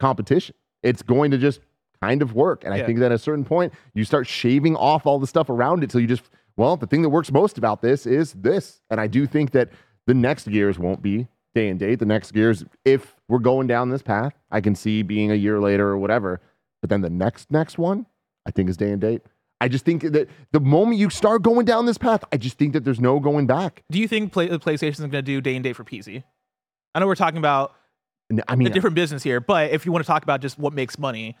competition. 0.00 0.54
It's 0.82 1.02
going 1.02 1.30
to 1.30 1.38
just 1.38 1.60
kind 2.04 2.22
of 2.22 2.34
work. 2.34 2.64
And 2.64 2.74
I 2.74 2.82
think 2.82 2.98
that 2.98 3.06
at 3.06 3.12
a 3.12 3.18
certain 3.18 3.44
point, 3.44 3.72
you 3.94 4.04
start 4.04 4.26
shaving 4.26 4.76
off 4.76 5.06
all 5.06 5.18
the 5.18 5.26
stuff 5.26 5.48
around 5.48 5.82
it 5.82 5.90
till 5.90 6.00
you 6.00 6.06
just, 6.06 6.24
well, 6.56 6.76
the 6.76 6.86
thing 6.86 7.02
that 7.02 7.08
works 7.08 7.32
most 7.32 7.58
about 7.58 7.82
this 7.82 8.06
is 8.06 8.32
this. 8.34 8.80
And 8.90 9.00
I 9.00 9.06
do 9.06 9.26
think 9.26 9.52
that 9.52 9.70
the 10.06 10.14
next 10.14 10.48
gears 10.48 10.78
won't 10.78 11.02
be 11.02 11.28
day 11.54 11.68
and 11.68 11.78
date. 11.78 11.98
The 11.98 12.06
next 12.06 12.32
gears, 12.32 12.64
if 12.84 13.16
we're 13.28 13.38
going 13.38 13.66
down 13.66 13.88
this 13.88 14.02
path, 14.02 14.34
I 14.50 14.60
can 14.60 14.74
see 14.74 15.02
being 15.02 15.30
a 15.30 15.34
year 15.34 15.60
later 15.60 15.88
or 15.88 15.98
whatever. 15.98 16.40
But 16.82 16.90
then 16.90 17.00
the 17.00 17.10
next 17.10 17.50
next 17.50 17.78
one, 17.78 18.06
I 18.46 18.50
think 18.50 18.68
is 18.68 18.76
day 18.76 18.90
and 18.90 19.00
date. 19.00 19.22
I 19.60 19.68
just 19.68 19.84
think 19.84 20.02
that 20.02 20.28
the 20.52 20.60
moment 20.60 20.98
you 20.98 21.08
start 21.08 21.42
going 21.42 21.64
down 21.64 21.86
this 21.86 21.96
path, 21.96 22.22
I 22.32 22.36
just 22.36 22.58
think 22.58 22.74
that 22.74 22.84
there's 22.84 23.00
no 23.00 23.18
going 23.18 23.46
back. 23.46 23.82
Do 23.90 23.98
you 23.98 24.08
think 24.08 24.32
play, 24.32 24.48
PlayStation 24.48 24.90
is 24.90 24.98
going 24.98 25.10
to 25.12 25.22
do 25.22 25.40
day 25.40 25.54
and 25.54 25.64
date 25.64 25.74
for 25.74 25.84
PC? 25.84 26.22
I 26.94 27.00
know 27.00 27.06
we're 27.06 27.14
talking 27.14 27.38
about 27.38 27.74
I 28.48 28.56
mean, 28.56 28.68
a 28.68 28.70
different 28.70 28.96
business 28.96 29.22
here, 29.22 29.40
but 29.40 29.70
if 29.70 29.86
you 29.86 29.92
want 29.92 30.04
to 30.04 30.06
talk 30.06 30.22
about 30.22 30.40
just 30.40 30.58
what 30.58 30.72
makes 30.72 30.98
money, 30.98 31.36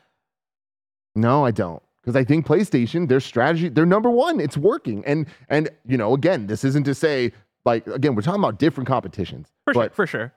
No, 1.14 1.44
I 1.44 1.50
don't. 1.50 1.82
Because 2.02 2.16
I 2.16 2.24
think 2.24 2.46
PlayStation, 2.46 3.08
their 3.08 3.20
strategy, 3.20 3.68
they're 3.70 3.86
number 3.86 4.10
one. 4.10 4.38
It's 4.40 4.56
working. 4.56 5.02
And 5.06 5.26
and 5.48 5.70
you 5.86 5.96
know, 5.96 6.12
again, 6.14 6.46
this 6.46 6.64
isn't 6.64 6.84
to 6.84 6.94
say 6.94 7.32
like 7.64 7.86
again, 7.86 8.14
we're 8.14 8.22
talking 8.22 8.40
about 8.42 8.58
different 8.58 8.86
competitions. 8.88 9.48
for 9.64 9.72
but 9.74 9.80
sure, 9.84 9.90
for 9.90 10.06
sure. 10.06 10.32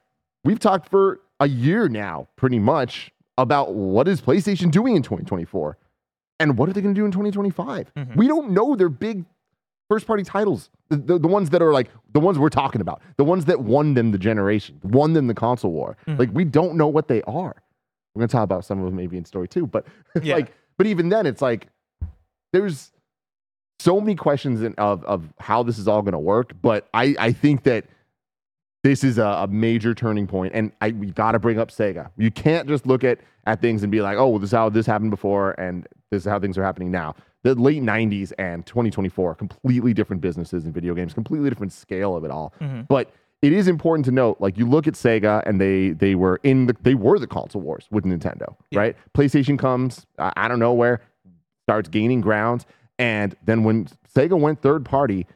we've 0.45 0.59
talked 0.59 0.89
for 0.89 1.19
a 1.39 1.47
year 1.47 1.89
now, 1.89 2.27
pretty 2.37 2.57
much, 2.59 3.11
about 3.37 3.73
what 3.75 4.07
is 4.07 4.21
PlayStation 4.21 4.71
doing 4.71 4.95
in 4.95 5.03
2024 5.03 5.77
and 6.39 6.57
what 6.57 6.69
are 6.69 6.73
they 6.73 6.81
going 6.81 6.95
to 6.95 6.99
do 6.99 7.05
in 7.05 7.11
2025. 7.11 7.93
Mhm. 7.95 8.15
We 8.15 8.27
don't 8.27 8.51
know 8.51 8.75
their 8.75 8.89
big 8.89 9.25
first 9.89 10.07
party 10.07 10.23
titles, 10.23 10.69
the, 10.89 10.97
the, 10.97 11.19
the 11.19 11.27
ones 11.27 11.49
that 11.51 11.61
are 11.61 11.71
like 11.73 11.89
the 12.13 12.19
ones 12.19 12.39
we're 12.39 12.49
talking 12.49 12.79
about, 12.81 13.01
the 13.17 13.23
ones 13.25 13.45
that 13.45 13.59
won 13.61 13.93
them 13.93 14.11
the 14.11 14.17
generation, 14.17 14.79
won 14.83 15.13
them 15.13 15.27
the 15.27 15.33
console 15.33 15.71
war. 15.71 15.97
Mhm. 16.07 16.17
Like 16.17 16.29
we 16.33 16.45
don't 16.45 16.75
know 16.75 16.87
what 16.87 17.07
they 17.09 17.21
are. 17.23 17.55
We're 18.15 18.21
going 18.21 18.29
to 18.29 18.31
talk 18.31 18.43
about 18.45 18.63
some 18.65 18.79
of 18.79 18.85
them 18.85 18.95
maybe 18.95 19.17
in 19.17 19.25
story 19.25 19.47
two, 19.49 19.67
but 19.67 19.85
Yeah. 20.23 20.35
like, 20.35 20.53
but 20.77 20.87
even 20.87 21.09
then, 21.09 21.25
it's 21.25 21.41
like 21.41 21.67
there's 22.53 22.91
so 23.79 23.99
many 23.99 24.15
questions 24.15 24.61
in, 24.61 24.73
of 24.77 25.03
of 25.05 25.33
how 25.39 25.63
this 25.63 25.77
is 25.77 25.87
all 25.87 26.01
going 26.01 26.13
to 26.13 26.19
work. 26.19 26.53
But 26.61 26.87
I 26.93 27.15
I 27.19 27.31
think 27.31 27.63
that 27.63 27.85
this 28.83 29.03
is 29.03 29.17
a, 29.17 29.25
a 29.25 29.47
major 29.47 29.93
turning 29.93 30.27
point, 30.27 30.53
and 30.55 30.71
I 30.81 30.91
we 30.91 31.07
got 31.07 31.33
to 31.33 31.39
bring 31.39 31.59
up 31.59 31.69
Sega. 31.69 32.09
You 32.17 32.31
can't 32.31 32.67
just 32.67 32.85
look 32.87 33.03
at 33.03 33.19
at 33.45 33.61
things 33.61 33.83
and 33.83 33.91
be 33.91 34.01
like, 34.01 34.17
oh, 34.17 34.27
well, 34.29 34.39
this 34.39 34.49
is 34.49 34.53
how 34.55 34.69
this 34.69 34.85
happened 34.85 35.11
before, 35.11 35.51
and 35.59 35.87
this 36.11 36.23
is 36.23 36.29
how 36.29 36.39
things 36.39 36.57
are 36.57 36.63
happening 36.63 36.91
now. 36.91 37.15
The 37.43 37.55
late 37.55 37.81
'90s 37.81 38.33
and 38.37 38.65
2024, 38.65 39.35
completely 39.35 39.93
different 39.93 40.21
businesses 40.21 40.65
and 40.65 40.73
video 40.73 40.93
games, 40.93 41.13
completely 41.13 41.49
different 41.49 41.71
scale 41.73 42.15
of 42.15 42.23
it 42.23 42.31
all. 42.31 42.53
Mhm. 42.61 42.87
But 42.87 43.11
it 43.41 43.53
is 43.53 43.67
important 43.67 44.05
to 44.05 44.11
note, 44.11 44.37
like 44.39 44.57
you 44.57 44.67
look 44.67 44.87
at 44.87 44.95
Sega, 44.95 45.43
and 45.45 45.59
they 45.61 45.91
they 45.91 46.15
were 46.15 46.39
in 46.43 46.67
the 46.67 46.75
they 46.81 46.95
were 46.95 47.19
the 47.19 47.27
console 47.27 47.61
wars 47.61 47.87
with 47.91 48.03
Nintendo, 48.03 48.55
Yeah. 48.71 48.79
right? 48.79 48.95
PlayStation 49.13 49.57
comes 49.59 50.05
uh, 50.17 50.31
out 50.35 50.51
of 50.51 50.59
nowhere, 50.59 51.01
starts 51.65 51.89
gaining 51.89 52.21
ground, 52.21 52.65
And 52.99 53.35
then 53.45 53.63
when 53.63 53.87
Sega 54.15 54.39
went 54.39 54.61
third 54.61 54.83
party, 54.83 55.27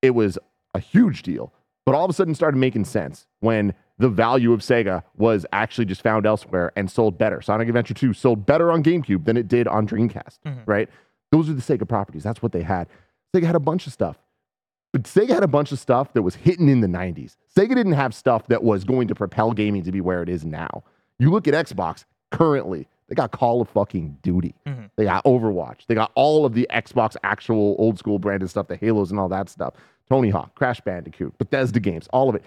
it 0.00 0.10
was 0.14 0.38
a 0.74 0.78
huge 0.78 1.22
deal. 1.22 1.52
But 1.84 1.94
all 1.94 2.04
of 2.04 2.10
a 2.10 2.14
sudden 2.14 2.34
started 2.34 2.56
making 2.56 2.86
sense 2.86 3.26
when 3.40 3.74
the 3.98 4.08
value 4.08 4.54
of 4.54 4.60
Sega 4.60 5.02
was 5.16 5.44
actually 5.52 5.84
just 5.84 6.00
found 6.00 6.24
elsewhere 6.24 6.72
and 6.76 6.90
sold 6.90 7.18
better. 7.18 7.42
Sonic 7.42 7.68
Adventure 7.68 7.92
2 7.92 8.14
sold 8.14 8.46
better 8.46 8.72
on 8.72 8.82
GameCube 8.82 9.26
than 9.26 9.36
it 9.36 9.48
did 9.48 9.68
on 9.68 9.86
Dreamcast, 9.86 10.38
right? 10.66 10.88
Those 11.30 11.50
are 11.50 11.52
the 11.52 11.60
Sega 11.62 11.86
properties. 11.86 12.22
That's 12.22 12.42
what 12.42 12.52
they 12.52 12.62
had. 12.62 12.88
Sega 13.36 13.44
had 13.44 13.54
a 13.54 13.60
bunch 13.60 13.86
of 13.86 13.92
stuff. 13.92 14.16
But 14.94 15.02
Sega 15.02 15.30
had 15.30 15.42
a 15.42 15.48
bunch 15.48 15.72
of 15.72 15.80
stuff 15.80 16.12
that 16.12 16.22
was 16.22 16.36
hitting 16.36 16.68
in 16.68 16.80
the 16.80 16.86
90s. 16.86 17.34
Sega 17.52 17.74
didn't 17.74 17.94
have 17.94 18.14
stuff 18.14 18.46
that 18.46 18.62
was 18.62 18.84
going 18.84 19.08
to 19.08 19.14
propel 19.16 19.50
gaming 19.50 19.82
to 19.82 19.90
be 19.90 20.00
where 20.00 20.22
it 20.22 20.28
is 20.28 20.44
now. 20.44 20.84
You 21.18 21.32
look 21.32 21.48
at 21.48 21.54
Xbox 21.66 22.04
currently, 22.30 22.86
they 23.08 23.16
got 23.16 23.32
Call 23.32 23.60
of 23.60 23.68
fucking 23.70 24.18
Duty. 24.22 24.54
Mhm. 24.64 24.90
They 24.94 25.02
got 25.02 25.24
Overwatch. 25.24 25.86
They 25.88 25.96
got 25.96 26.12
all 26.14 26.46
of 26.46 26.54
the 26.54 26.68
Xbox 26.70 27.16
actual 27.24 27.74
old 27.76 27.98
school 27.98 28.20
branded 28.20 28.50
stuff, 28.50 28.68
the 28.68 28.76
Halos 28.76 29.10
and 29.10 29.18
all 29.18 29.28
that 29.30 29.48
stuff. 29.48 29.74
Tony 30.08 30.30
Hawk, 30.30 30.54
Crash 30.54 30.80
Bandicoot, 30.80 31.36
Bethesda 31.38 31.80
games, 31.80 32.06
all 32.12 32.28
of 32.28 32.36
it. 32.36 32.44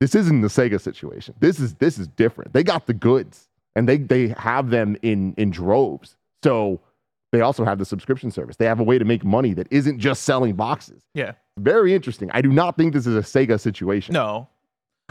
This 0.00 0.14
isn't 0.14 0.40
the 0.40 0.48
Sega 0.48 0.80
situation. 0.80 1.34
This 1.40 1.60
is 1.60 1.74
this 1.74 1.98
is 1.98 2.08
different. 2.08 2.54
They 2.54 2.62
got 2.62 2.86
the 2.86 2.94
goods 2.94 3.50
and 3.76 3.86
they 3.86 3.98
they 3.98 4.28
have 4.38 4.70
them 4.70 4.96
in 5.02 5.34
in 5.36 5.50
droves. 5.50 6.16
So 6.42 6.80
they 7.30 7.42
also 7.42 7.62
have 7.66 7.78
the 7.78 7.84
subscription 7.84 8.30
service. 8.30 8.56
They 8.56 8.64
have 8.64 8.80
a 8.80 8.84
way 8.84 8.98
to 8.98 9.04
make 9.04 9.22
money 9.22 9.52
that 9.52 9.66
isn't 9.70 9.98
just 9.98 10.22
selling 10.22 10.54
boxes. 10.54 11.02
Yeah. 11.12 11.32
Very 11.58 11.94
interesting. 11.94 12.30
I 12.32 12.40
do 12.40 12.52
not 12.52 12.76
think 12.76 12.92
this 12.92 13.06
is 13.06 13.16
a 13.16 13.20
Sega 13.20 13.60
situation. 13.60 14.12
No. 14.12 14.48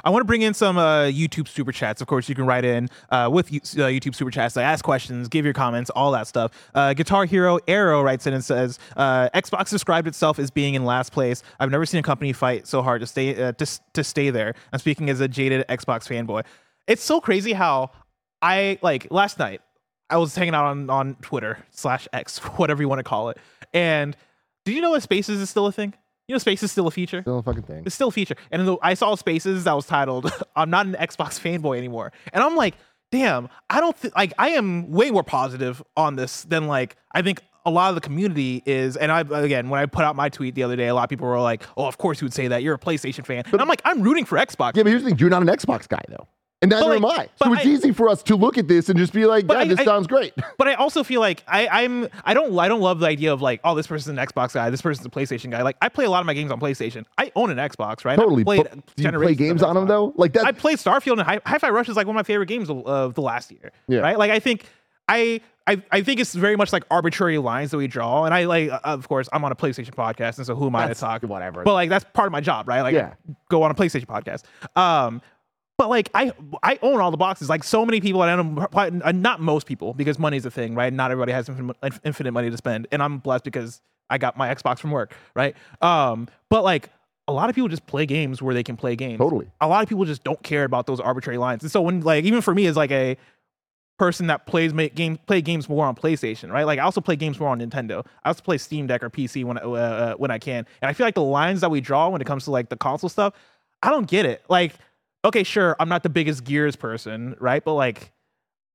I 0.03 0.09
want 0.09 0.21
to 0.21 0.25
bring 0.25 0.41
in 0.41 0.53
some 0.55 0.77
uh, 0.77 1.03
YouTube 1.03 1.47
super 1.47 1.71
chats. 1.71 2.01
Of 2.01 2.07
course, 2.07 2.27
you 2.27 2.33
can 2.33 2.45
write 2.45 2.65
in 2.65 2.89
uh, 3.11 3.29
with 3.31 3.47
uh, 3.47 3.87
YouTube 3.87 4.15
super 4.15 4.31
chats, 4.31 4.55
like 4.55 4.65
ask 4.65 4.83
questions, 4.83 5.27
give 5.27 5.45
your 5.45 5.53
comments, 5.53 5.91
all 5.91 6.11
that 6.11 6.25
stuff. 6.25 6.51
Uh, 6.73 6.93
Guitar 6.93 7.25
Hero 7.25 7.59
Arrow 7.67 8.01
writes 8.01 8.25
in 8.25 8.33
and 8.33 8.43
says, 8.43 8.79
uh, 8.97 9.29
"Xbox 9.35 9.69
described 9.69 10.07
itself 10.07 10.39
as 10.39 10.49
being 10.49 10.73
in 10.73 10.83
last 10.83 11.11
place. 11.11 11.43
I've 11.59 11.69
never 11.69 11.85
seen 11.85 11.99
a 11.99 12.03
company 12.03 12.33
fight 12.33 12.65
so 12.65 12.81
hard 12.81 13.01
to 13.01 13.07
stay 13.07 13.41
uh, 13.41 13.51
to, 13.51 13.79
to 13.93 14.03
stay 14.03 14.31
there." 14.31 14.55
I'm 14.73 14.79
speaking 14.79 15.11
as 15.11 15.19
a 15.19 15.27
jaded 15.27 15.65
Xbox 15.67 16.07
fanboy. 16.07 16.43
It's 16.87 17.03
so 17.03 17.21
crazy 17.21 17.53
how 17.53 17.91
I 18.41 18.79
like 18.81 19.07
last 19.11 19.37
night. 19.37 19.61
I 20.09 20.17
was 20.17 20.33
hanging 20.35 20.55
out 20.55 20.65
on 20.65 20.89
on 20.89 21.15
Twitter 21.21 21.59
slash 21.69 22.07
X, 22.13 22.39
whatever 22.57 22.81
you 22.81 22.89
want 22.89 22.99
to 22.99 23.03
call 23.03 23.29
it, 23.29 23.37
and 23.75 24.17
did 24.65 24.73
you 24.73 24.81
know 24.81 24.93
that 24.93 25.03
Spaces 25.03 25.39
is 25.39 25.51
still 25.51 25.67
a 25.67 25.71
thing? 25.71 25.93
You 26.27 26.35
know, 26.35 26.39
Spaces 26.39 26.63
is 26.63 26.71
still 26.71 26.87
a 26.87 26.91
feature. 26.91 27.21
Still 27.21 27.39
a 27.39 27.43
fucking 27.43 27.63
thing. 27.63 27.83
It's 27.85 27.95
still 27.95 28.07
a 28.07 28.11
feature. 28.11 28.35
And 28.51 28.65
the, 28.67 28.77
I 28.81 28.93
saw 28.93 29.15
spaces 29.15 29.65
that 29.65 29.73
was 29.73 29.85
titled 29.85 30.31
"I'm 30.55 30.69
not 30.69 30.85
an 30.85 30.93
Xbox 30.93 31.39
fanboy 31.39 31.77
anymore," 31.77 32.13
and 32.31 32.43
I'm 32.43 32.55
like, 32.55 32.75
damn, 33.11 33.49
I 33.69 33.79
don't 33.81 33.99
th- 34.01 34.13
like. 34.15 34.33
I 34.37 34.49
am 34.49 34.91
way 34.91 35.11
more 35.11 35.23
positive 35.23 35.83
on 35.97 36.15
this 36.15 36.43
than 36.43 36.67
like 36.67 36.95
I 37.11 37.21
think 37.21 37.41
a 37.65 37.71
lot 37.71 37.89
of 37.89 37.95
the 37.95 38.01
community 38.01 38.63
is. 38.65 38.95
And 38.95 39.11
I 39.11 39.21
again, 39.21 39.69
when 39.69 39.81
I 39.81 39.85
put 39.85 40.05
out 40.05 40.15
my 40.15 40.29
tweet 40.29 40.55
the 40.55 40.63
other 40.63 40.75
day, 40.77 40.87
a 40.87 40.95
lot 40.95 41.03
of 41.03 41.09
people 41.09 41.27
were 41.27 41.39
like, 41.41 41.63
"Oh, 41.75 41.87
of 41.87 41.97
course 41.97 42.21
you 42.21 42.25
would 42.25 42.33
say 42.33 42.47
that. 42.47 42.63
You're 42.63 42.75
a 42.75 42.79
PlayStation 42.79 43.25
fan." 43.25 43.43
and 43.51 43.61
I'm 43.61 43.67
like, 43.67 43.81
I'm 43.83 44.01
rooting 44.01 44.23
for 44.25 44.37
Xbox. 44.37 44.77
Yeah, 44.77 44.83
but 44.83 44.89
here's 44.91 45.03
the 45.03 45.09
thing: 45.09 45.19
you're 45.19 45.29
not 45.29 45.41
an 45.41 45.49
Xbox 45.49 45.87
guy 45.89 46.01
though, 46.07 46.27
and 46.63 46.71
neither 46.71 46.87
like- 46.87 46.97
am 46.97 47.05
I. 47.05 47.29
So 47.43 47.53
it's 47.53 47.65
I- 47.65 47.69
easy 47.69 47.91
for 47.91 48.09
us 48.09 48.23
to 48.23 48.35
look 48.35 48.57
at 48.57 48.67
this 48.67 48.89
and 48.89 48.97
just 48.97 49.13
be 49.13 49.25
like, 49.25 49.45
"Yeah, 49.47 49.59
I- 49.59 49.67
this 49.67 49.79
I- 49.79 49.85
sounds 49.85 50.07
great." 50.07 50.33
But 50.57 50.67
I 50.67 50.73
also 50.75 51.03
feel 51.03 51.19
like 51.21 51.43
I, 51.47 51.67
I'm 51.83 52.07
I 52.23 52.33
don't 52.33 52.57
I 52.57 52.67
don't 52.67 52.81
love 52.81 52.99
the 52.99 53.05
idea 53.07 53.31
of 53.33 53.41
like 53.41 53.59
oh 53.63 53.75
this 53.75 53.85
person's 53.87 54.17
an 54.17 54.25
Xbox 54.25 54.53
guy 54.53 54.69
this 54.69 54.81
person's 54.81 55.05
a 55.05 55.09
PlayStation 55.09 55.51
guy 55.51 55.61
like 55.61 55.75
I 55.81 55.89
play 55.89 56.05
a 56.05 56.09
lot 56.09 56.21
of 56.21 56.25
my 56.25 56.33
games 56.33 56.51
on 56.51 56.59
PlayStation 56.59 57.05
I 57.17 57.31
own 57.35 57.51
an 57.51 57.57
Xbox 57.57 58.05
right 58.05 58.15
totally. 58.17 58.43
I 58.47 58.63
do 58.63 59.03
you 59.03 59.11
play 59.11 59.35
games 59.35 59.61
on 59.61 59.75
them 59.75 59.87
though? 59.87 60.13
Like 60.15 60.33
that? 60.33 60.45
I 60.45 60.51
played 60.53 60.77
Starfield 60.77 61.13
and 61.13 61.21
Hi- 61.21 61.41
Hi-Fi 61.45 61.69
Rush 61.69 61.89
is 61.89 61.95
like 61.95 62.07
one 62.07 62.15
of 62.15 62.19
my 62.19 62.23
favorite 62.23 62.47
games 62.47 62.69
of, 62.69 62.85
of 62.87 63.13
the 63.15 63.21
last 63.21 63.51
year. 63.51 63.71
Yeah. 63.87 63.99
Right? 63.99 64.17
Like 64.17 64.31
I 64.31 64.39
think 64.39 64.65
I, 65.09 65.41
I 65.67 65.81
I 65.91 66.01
think 66.01 66.19
it's 66.21 66.33
very 66.33 66.55
much 66.55 66.71
like 66.71 66.83
arbitrary 66.89 67.37
lines 67.37 67.71
that 67.71 67.77
we 67.77 67.87
draw, 67.87 68.23
and 68.25 68.33
I 68.33 68.45
like 68.45 68.69
uh, 68.71 68.79
of 68.85 69.07
course 69.09 69.27
I'm 69.33 69.43
on 69.43 69.51
a 69.51 69.55
PlayStation 69.55 69.91
podcast, 69.93 70.37
and 70.37 70.45
so 70.45 70.55
who 70.55 70.67
am 70.67 70.75
I 70.75 70.83
to 70.83 70.87
That's- 70.89 70.99
talk? 71.01 71.23
whatever. 71.23 71.63
But 71.63 71.73
like 71.73 71.89
that's 71.89 72.05
part 72.13 72.27
of 72.27 72.31
my 72.31 72.39
job, 72.41 72.67
right? 72.69 72.81
Like 72.81 72.93
Yeah. 72.93 73.13
go 73.49 73.63
on 73.63 73.71
a 73.71 73.73
PlayStation 73.73 74.05
podcast. 74.05 74.43
Um, 74.79 75.21
but 75.77 75.89
like 75.89 76.09
I 76.13 76.31
I 76.61 76.79
own 76.81 76.99
all 76.99 77.11
the 77.11 77.17
boxes. 77.17 77.49
Like 77.49 77.63
so 77.63 77.85
many 77.85 78.01
people, 78.01 78.23
and 78.23 78.31
I 78.31 78.89
know 78.89 79.01
uh, 79.03 79.11
not 79.11 79.39
most 79.39 79.65
people 79.65 79.93
because 79.93 80.19
money's 80.19 80.45
a 80.45 80.51
thing, 80.51 80.75
right? 80.75 80.91
Not 80.93 81.11
everybody 81.11 81.31
has 81.31 81.49
infinite, 81.49 81.77
infinite 82.03 82.31
money 82.31 82.49
to 82.49 82.57
spend, 82.57 82.87
and 82.91 83.01
I'm 83.01 83.17
blessed 83.17 83.43
because 83.43 83.81
I 84.09 84.17
got 84.17 84.37
my 84.37 84.53
Xbox 84.53 84.79
from 84.79 84.91
work, 84.91 85.15
right? 85.35 85.55
Um, 85.81 86.27
but 86.49 86.63
like 86.63 86.89
a 87.27 87.33
lot 87.33 87.49
of 87.49 87.55
people 87.55 87.69
just 87.69 87.87
play 87.87 88.05
games 88.05 88.41
where 88.41 88.53
they 88.53 88.63
can 88.63 88.75
play 88.75 88.95
games. 88.95 89.17
Totally. 89.17 89.49
A 89.61 89.67
lot 89.67 89.81
of 89.81 89.89
people 89.89 90.05
just 90.05 90.23
don't 90.23 90.41
care 90.43 90.65
about 90.65 90.85
those 90.85 90.99
arbitrary 90.99 91.37
lines, 91.37 91.63
and 91.63 91.71
so 91.71 91.81
when 91.81 92.01
like 92.01 92.23
even 92.25 92.41
for 92.41 92.53
me 92.53 92.65
as 92.67 92.77
like 92.77 92.91
a 92.91 93.17
person 93.97 94.27
that 94.27 94.45
plays 94.45 94.73
make 94.73 94.95
game 94.95 95.17
play 95.27 95.41
games 95.41 95.69
more 95.69 95.85
on 95.85 95.95
PlayStation, 95.95 96.51
right? 96.51 96.65
Like 96.65 96.79
I 96.79 96.83
also 96.83 97.01
play 97.01 97.15
games 97.15 97.39
more 97.39 97.49
on 97.49 97.59
Nintendo. 97.59 98.05
I 98.23 98.29
also 98.29 98.41
play 98.41 98.57
Steam 98.57 98.87
Deck 98.87 99.03
or 99.03 99.09
PC 99.09 99.43
when 99.43 99.57
uh, 99.57 99.61
uh, 99.61 100.13
when 100.15 100.31
I 100.31 100.39
can, 100.39 100.65
and 100.81 100.89
I 100.89 100.93
feel 100.93 101.05
like 101.05 101.15
the 101.15 101.23
lines 101.23 101.61
that 101.61 101.71
we 101.71 101.81
draw 101.81 102.09
when 102.09 102.21
it 102.21 102.25
comes 102.25 102.45
to 102.45 102.51
like 102.51 102.69
the 102.69 102.77
console 102.77 103.09
stuff, 103.09 103.33
I 103.81 103.89
don't 103.89 104.07
get 104.07 104.25
it. 104.25 104.43
Like, 104.49 104.73
okay, 105.25 105.43
sure, 105.43 105.75
I'm 105.79 105.89
not 105.89 106.03
the 106.03 106.09
biggest 106.09 106.43
Gears 106.43 106.75
person, 106.75 107.35
right? 107.39 107.63
But 107.63 107.73
like, 107.75 108.11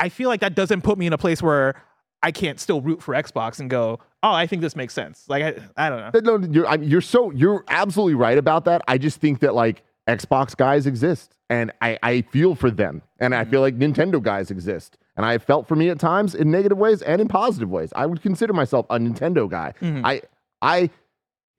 I 0.00 0.08
feel 0.08 0.28
like 0.28 0.40
that 0.40 0.54
doesn't 0.54 0.82
put 0.82 0.98
me 0.98 1.06
in 1.06 1.12
a 1.12 1.18
place 1.18 1.42
where 1.42 1.74
I 2.22 2.30
can't 2.32 2.58
still 2.58 2.80
root 2.80 3.02
for 3.02 3.14
Xbox 3.14 3.60
and 3.60 3.68
go, 3.70 3.98
oh, 4.22 4.32
I 4.32 4.46
think 4.46 4.62
this 4.62 4.74
makes 4.76 4.94
sense. 4.94 5.24
Like, 5.28 5.42
I, 5.76 5.86
I 5.86 5.90
don't 5.90 6.24
know. 6.24 6.38
No, 6.38 6.48
you're, 6.52 6.66
I, 6.66 6.74
you're 6.76 7.00
so 7.00 7.30
you're 7.30 7.64
absolutely 7.68 8.14
right 8.14 8.38
about 8.38 8.64
that. 8.66 8.82
I 8.88 8.98
just 8.98 9.20
think 9.20 9.40
that 9.40 9.54
like 9.54 9.82
Xbox 10.08 10.56
guys 10.56 10.86
exist, 10.86 11.36
and 11.50 11.70
I 11.80 11.98
I 12.02 12.22
feel 12.22 12.54
for 12.54 12.70
them, 12.70 13.02
and 13.20 13.34
I 13.34 13.44
feel 13.44 13.60
like 13.60 13.76
Nintendo 13.78 14.22
guys 14.22 14.50
exist, 14.50 14.96
and 15.16 15.26
I 15.26 15.32
have 15.32 15.42
felt 15.42 15.68
for 15.68 15.76
me 15.76 15.90
at 15.90 15.98
times 16.00 16.34
in 16.34 16.50
negative 16.50 16.78
ways 16.78 17.02
and 17.02 17.20
in 17.20 17.28
positive 17.28 17.68
ways. 17.70 17.92
I 17.94 18.06
would 18.06 18.22
consider 18.22 18.52
myself 18.52 18.86
a 18.90 18.98
Nintendo 18.98 19.48
guy. 19.50 19.74
Mhm. 19.80 20.00
I 20.04 20.22
I 20.62 20.90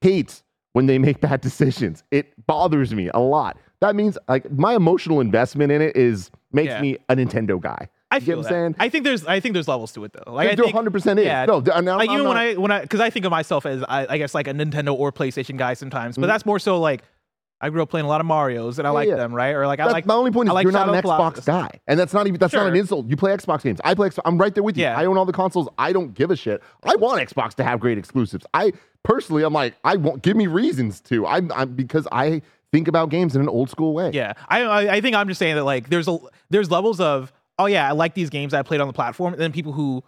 hate 0.02 0.42
when 0.74 0.88
they 0.88 0.98
make 0.98 1.22
bad 1.22 1.42
decisions. 1.42 2.04
It 2.12 2.34
bothers 2.48 2.94
me 2.94 3.10
a 3.14 3.20
lot. 3.20 3.58
That 3.82 3.96
means 3.96 4.18
like 4.28 4.52
my 4.52 4.76
emotional 4.76 5.20
investment 5.22 5.72
in 5.72 5.82
it 5.82 5.96
is 5.96 6.32
makes 6.52 6.68
Yeah. 6.70 6.82
me 6.82 6.98
a 7.08 7.16
Nintendo 7.16 7.60
guy. 7.62 7.88
I 8.12 8.16
You 8.18 8.22
feel 8.22 8.38
what. 8.38 8.48
I'm 8.48 8.52
saying? 8.52 8.76
I 8.80 8.90
think 8.90 9.04
there's 9.04 9.26
I 9.26 9.40
think 9.40 9.54
there's 9.54 9.68
levels 9.68 9.92
to 9.94 10.04
it 10.04 10.14
though. 10.14 10.34
Like 10.34 10.56
there 10.58 10.66
100 10.66 10.92
percent 10.92 11.20
is. 11.20 11.26
yeah. 11.26 11.46
no, 11.46 11.62
I'm- 11.74 11.86
like 11.86 12.10
I'm 12.10 12.16
even 12.16 12.28
when 12.28 12.38
I 12.38 12.54
when 12.56 12.72
I 12.72 12.82
because 12.82 13.00
I 13.00 13.10
think 13.10 13.26
of 13.26 13.32
myself 13.32 13.66
as 13.66 13.84
I, 13.88 14.08
I 14.10 14.18
guess 14.18 14.34
like 14.34 14.48
a 14.48 14.52
Nintendo 14.54 14.94
or 14.94 15.12
PlayStation 15.12 15.58
guy 15.58 15.74
sometimes, 15.76 16.16
Mm-hmm. 16.16 16.22
but 16.22 16.28
that's 16.28 16.46
more 16.46 16.60
so 16.60 16.80
like 16.80 17.04
I 17.62 17.70
grew 17.70 17.82
up 17.84 17.90
playing 17.90 18.06
a 18.06 18.10
lot 18.10 18.22
of 18.22 18.26
Mario's 18.28 18.80
and 18.80 18.88
I 18.88 18.92
like 18.92 19.10
yeah. 19.10 19.16
them, 19.16 19.36
right? 19.36 19.54
Or 19.54 19.68
like 19.68 19.80
I 19.82 19.86
like 19.86 20.06
my 20.06 20.14
only 20.14 20.32
point 20.32 20.48
is 20.50 20.54
like 20.54 20.64
you're 20.64 20.72
not 20.72 20.88
an 20.88 20.96
Shadow 20.96 21.12
of 21.12 21.34
the 21.36 21.42
Xbox 21.42 21.46
guy, 21.46 21.70
and 21.88 22.00
that's 22.00 22.14
not 22.14 22.26
even 22.26 22.40
that's 22.40 22.54
not 22.54 22.68
an 22.68 22.76
insult. 22.76 23.08
You 23.10 23.16
play 23.18 23.32
Xbox 23.36 23.64
games. 23.64 23.80
I 23.84 23.94
play. 23.96 24.10
Xbox, 24.10 24.20
I'm 24.26 24.38
right 24.38 24.54
there 24.56 24.64
with 24.64 24.78
you. 24.78 24.84
Yeah. 24.84 24.98
I 24.98 25.06
own 25.06 25.18
all 25.18 25.26
the 25.26 25.34
consoles. 25.34 25.68
I 25.78 25.92
don't 25.94 26.14
give 26.14 26.32
a 26.32 26.36
shit. 26.38 26.64
I 26.84 26.96
want 26.96 27.22
Xbox 27.30 27.54
to 27.56 27.64
have 27.66 27.80
great 27.82 27.98
exclusives. 27.98 28.46
I 28.54 28.72
personally, 29.04 29.44
I'm 29.44 29.54
like, 29.54 29.76
I 29.84 29.98
won't 29.98 30.22
give 30.24 30.36
me 30.38 30.48
reasons 30.48 31.02
to. 31.02 31.28
I'm, 31.28 31.52
I'm 31.52 31.74
because 31.76 32.08
I 32.14 32.42
think 32.72 32.88
about 32.88 33.10
games 33.10 33.36
in 33.36 33.42
an 33.42 33.50
old 33.50 33.70
school 33.70 33.94
way. 33.94 34.12
Yeah, 34.14 34.34
I, 34.48 34.62
I 34.64 34.94
I 34.96 35.02
think 35.02 35.16
I'm 35.16 35.28
just 35.28 35.40
saying 35.40 35.56
that 35.56 35.64
like 35.64 35.90
there's 35.90 36.08
a 36.08 36.18
there's 36.50 36.70
levels 36.72 37.00
of 37.00 37.32
oh 37.58 37.66
yeah 37.66 37.88
I 37.88 37.92
like 37.92 38.14
these 38.14 38.30
games 38.30 38.54
I 38.54 38.62
played 38.64 38.82
on 38.82 38.88
the 38.88 38.94
platform, 38.94 39.34
and 39.34 39.42
then 39.42 39.52
people 39.52 39.72
who 39.74 40.04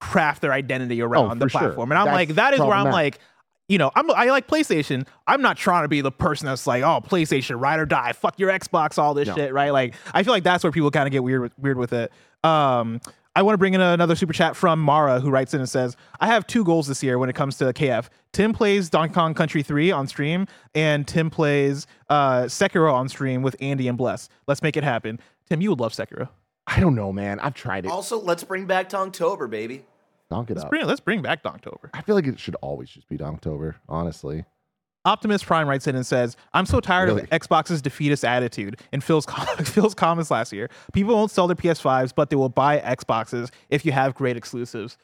craft 0.00 0.42
their 0.42 0.52
identity 0.52 1.00
around 1.00 1.38
the 1.38 1.44
Oh, 1.46 1.48
sure. 1.48 1.60
platform, 1.60 1.92
and 1.92 1.98
I'm 1.98 2.06
That's 2.06 2.14
like 2.14 2.28
that 2.36 2.54
is 2.54 2.60
where 2.60 2.72
I'm 2.72 2.90
like. 2.90 3.18
You 3.66 3.78
know, 3.78 3.90
I'm 3.94 4.10
I 4.10 4.26
like 4.26 4.46
PlayStation. 4.46 5.06
I'm 5.26 5.40
not 5.40 5.56
trying 5.56 5.84
to 5.84 5.88
be 5.88 6.02
the 6.02 6.12
person 6.12 6.44
that's 6.44 6.66
like, 6.66 6.82
oh, 6.82 7.00
PlayStation, 7.00 7.58
ride 7.58 7.80
or 7.80 7.86
die, 7.86 8.12
fuck 8.12 8.38
your 8.38 8.50
Xbox, 8.50 8.98
all 8.98 9.14
this 9.14 9.26
No. 9.26 9.34
shit, 9.34 9.54
right? 9.54 9.70
Like, 9.70 9.94
I 10.12 10.22
feel 10.22 10.34
like 10.34 10.42
that's 10.44 10.62
where 10.64 10.70
people 10.70 10.90
kind 10.90 11.06
of 11.08 11.12
get 11.12 11.24
weird 11.24 11.40
with, 11.40 11.58
weird 11.58 11.78
with 11.78 11.94
it. 11.94 12.12
Um, 12.44 13.00
I 13.36 13.42
want 13.42 13.54
to 13.54 13.58
bring 13.58 13.74
in 13.74 13.80
another 13.80 14.14
super 14.14 14.32
chat 14.32 14.54
from 14.54 14.80
Mara, 14.80 15.18
who 15.20 15.28
writes 15.28 15.54
in 15.54 15.60
and 15.60 15.68
says, 15.68 15.96
"I 16.20 16.28
have 16.28 16.46
two 16.46 16.64
goals 16.64 16.86
this 16.86 17.02
year 17.02 17.18
when 17.18 17.28
it 17.28 17.34
comes 17.34 17.56
to 17.58 17.64
KF. 17.72 18.08
Tim 18.32 18.52
plays 18.52 18.88
Donkey 18.88 19.14
Kong 19.14 19.34
Country 19.34 19.62
3 19.62 19.90
on 19.90 20.06
stream, 20.06 20.46
and 20.74 21.06
Tim 21.06 21.30
plays 21.30 21.86
uh, 22.08 22.42
Sekiro 22.44 22.92
on 22.92 23.08
stream 23.08 23.42
with 23.42 23.56
Andy 23.60 23.88
and 23.88 23.98
Bless. 23.98 24.28
Let's 24.46 24.62
make 24.62 24.76
it 24.76 24.84
happen. 24.84 25.18
Tim, 25.48 25.60
you 25.60 25.70
would 25.70 25.80
love 25.80 25.92
Sekiro. 25.92 26.28
I 26.66 26.80
don't 26.80 26.94
know, 26.94 27.12
man. 27.12 27.40
I've 27.40 27.54
tried 27.54 27.84
it. 27.84 27.90
Also, 27.90 28.20
let's 28.20 28.44
bring 28.44 28.66
back 28.66 28.88
Donktober, 28.88 29.50
baby. 29.50 29.84
Donk 30.30 30.50
it 30.50 30.54
Let's 30.54 30.64
up. 30.64 30.70
bring, 30.70 30.86
let's 30.86 31.00
bring 31.00 31.20
back 31.20 31.42
Donktober. 31.42 31.90
I 31.92 32.00
feel 32.00 32.14
like 32.14 32.26
it 32.26 32.38
should 32.40 32.54
always 32.62 32.88
just 32.88 33.08
be 33.08 33.18
Donktober, 33.18 33.74
honestly. 33.88 34.44
Optimus 35.04 35.44
Prime 35.44 35.68
writes 35.68 35.86
in 35.86 35.96
and 35.96 36.06
says, 36.06 36.36
"I'm 36.52 36.66
so 36.66 36.80
tired 36.80 37.06
Really? 37.08 37.22
of 37.22 37.30
Xbox's 37.30 37.82
defeatist 37.82 38.24
attitude." 38.24 38.80
In 38.92 39.00
Phil's 39.00 39.26
Phil's 39.64 39.94
comments 39.94 40.30
last 40.30 40.52
year, 40.52 40.68
people 40.92 41.14
won't 41.14 41.30
sell 41.30 41.46
their 41.46 41.56
PS5s, 41.56 42.12
but 42.14 42.30
they 42.30 42.36
will 42.36 42.48
buy 42.48 42.78
Xboxes 42.80 43.50
if 43.68 43.84
you 43.84 43.92
have 43.92 44.14
great 44.14 44.36
exclusives. 44.36 44.96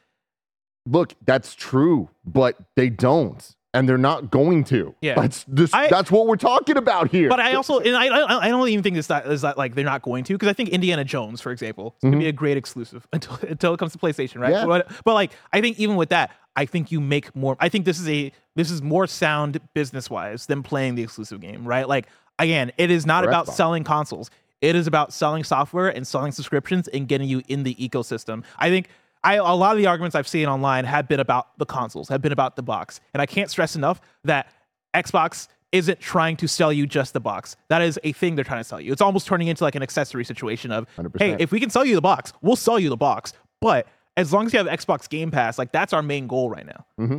Look, 0.86 1.14
that's 1.24 1.54
true, 1.54 2.08
but 2.24 2.56
they 2.76 2.88
don't, 2.88 3.54
and 3.72 3.88
they're 3.88 3.98
not 3.98 4.30
going 4.30 4.64
to. 4.64 4.94
Yeah. 5.00 5.14
that's 5.14 5.44
this, 5.46 5.72
I- 5.72 5.88
that's 5.88 6.10
what 6.10 6.26
we're 6.26 6.36
talking 6.36 6.76
about 6.76 7.10
here. 7.10 7.28
But 7.28 7.40
I 7.40 7.54
also, 7.54 7.78
and 7.78 7.96
I, 7.96 8.46
I, 8.46 8.48
don't 8.48 8.68
even 8.68 8.82
think 8.82 8.96
it's 8.96 9.08
that 9.08 9.26
is 9.26 9.42
that 9.42 9.56
like 9.56 9.74
they're 9.74 9.84
not 9.84 10.02
going 10.02 10.24
to 10.24 10.34
because 10.34 10.48
I 10.48 10.52
think 10.52 10.70
Indiana 10.70 11.04
Jones, 11.04 11.40
for 11.40 11.52
example, 11.52 11.94
is 12.02 12.10
gonna 12.10 12.18
be 12.18 12.28
a 12.28 12.32
great 12.32 12.56
exclusive 12.56 13.06
until 13.12 13.36
until 13.48 13.74
it 13.74 13.78
comes 13.78 13.92
to 13.92 13.98
PlayStation, 13.98 14.40
right? 14.40 14.52
Mm-hmm. 14.52 14.70
Yeah. 14.70 14.82
But, 14.88 15.04
but 15.04 15.14
like 15.14 15.32
I 15.52 15.60
think 15.60 15.78
even 15.78 15.96
with 15.96 16.08
that, 16.08 16.32
I 16.56 16.66
think 16.66 16.90
you 16.90 17.00
make 17.00 17.34
more. 17.36 17.56
I 17.60 17.68
think 17.68 17.84
this 17.84 18.00
is 18.00 18.08
a 18.08 18.32
this 18.56 18.70
is 18.70 18.82
more 18.82 19.06
sound 19.06 19.60
business 19.74 20.10
wise 20.10 20.46
than 20.46 20.62
playing 20.62 20.96
the 20.96 21.02
exclusive 21.02 21.40
game, 21.40 21.64
right? 21.64 21.88
Like 21.88 22.06
again, 22.38 22.72
it 22.76 22.90
is 22.90 23.06
not 23.06 23.24
about 23.24 23.48
selling 23.48 23.84
consoles. 23.84 24.30
It 24.60 24.76
is 24.76 24.86
about 24.86 25.12
selling 25.12 25.42
software 25.42 25.88
and 25.88 26.06
selling 26.06 26.32
subscriptions 26.32 26.86
and 26.88 27.08
getting 27.08 27.28
you 27.28 27.42
in 27.48 27.62
the 27.62 27.74
ecosystem. 27.76 28.44
I 28.58 28.68
think 28.68 28.88
I 29.22 29.34
a 29.34 29.42
lot 29.42 29.72
of 29.72 29.78
the 29.78 29.86
arguments 29.86 30.14
I've 30.14 30.28
seen 30.28 30.46
online 30.46 30.84
have 30.84 31.08
been 31.08 31.20
about 31.20 31.58
the 31.58 31.66
consoles, 31.66 32.08
have 32.08 32.22
been 32.22 32.32
about 32.32 32.56
the 32.56 32.62
box, 32.62 33.00
and 33.12 33.20
I 33.20 33.26
can't 33.26 33.50
stress 33.50 33.76
enough 33.76 34.00
that 34.24 34.52
Xbox 34.94 35.48
isn't 35.72 36.00
trying 36.00 36.36
to 36.36 36.48
sell 36.48 36.72
you 36.72 36.86
just 36.86 37.12
the 37.12 37.20
box. 37.20 37.56
That 37.68 37.82
is 37.82 37.98
a 38.02 38.12
thing 38.12 38.34
they're 38.34 38.44
trying 38.44 38.60
to 38.60 38.64
sell 38.64 38.80
you. 38.80 38.92
It's 38.92 39.02
almost 39.02 39.26
turning 39.26 39.48
into 39.48 39.62
like 39.62 39.74
an 39.74 39.82
accessory 39.82 40.24
situation 40.24 40.72
of, 40.72 40.86
100%. 40.96 41.18
hey, 41.18 41.36
if 41.38 41.52
we 41.52 41.60
can 41.60 41.70
sell 41.70 41.84
you 41.84 41.94
the 41.94 42.00
box, 42.00 42.32
we'll 42.42 42.56
sell 42.56 42.78
you 42.78 42.88
the 42.88 42.96
box. 42.96 43.32
But 43.60 43.86
as 44.16 44.32
long 44.32 44.46
as 44.46 44.52
you 44.52 44.58
have 44.58 44.66
Xbox 44.66 45.08
Game 45.08 45.30
Pass, 45.30 45.58
like 45.58 45.70
that's 45.70 45.92
our 45.92 46.02
main 46.02 46.26
goal 46.26 46.50
right 46.50 46.66
now. 46.66 46.86
Mm-hmm. 46.98 47.18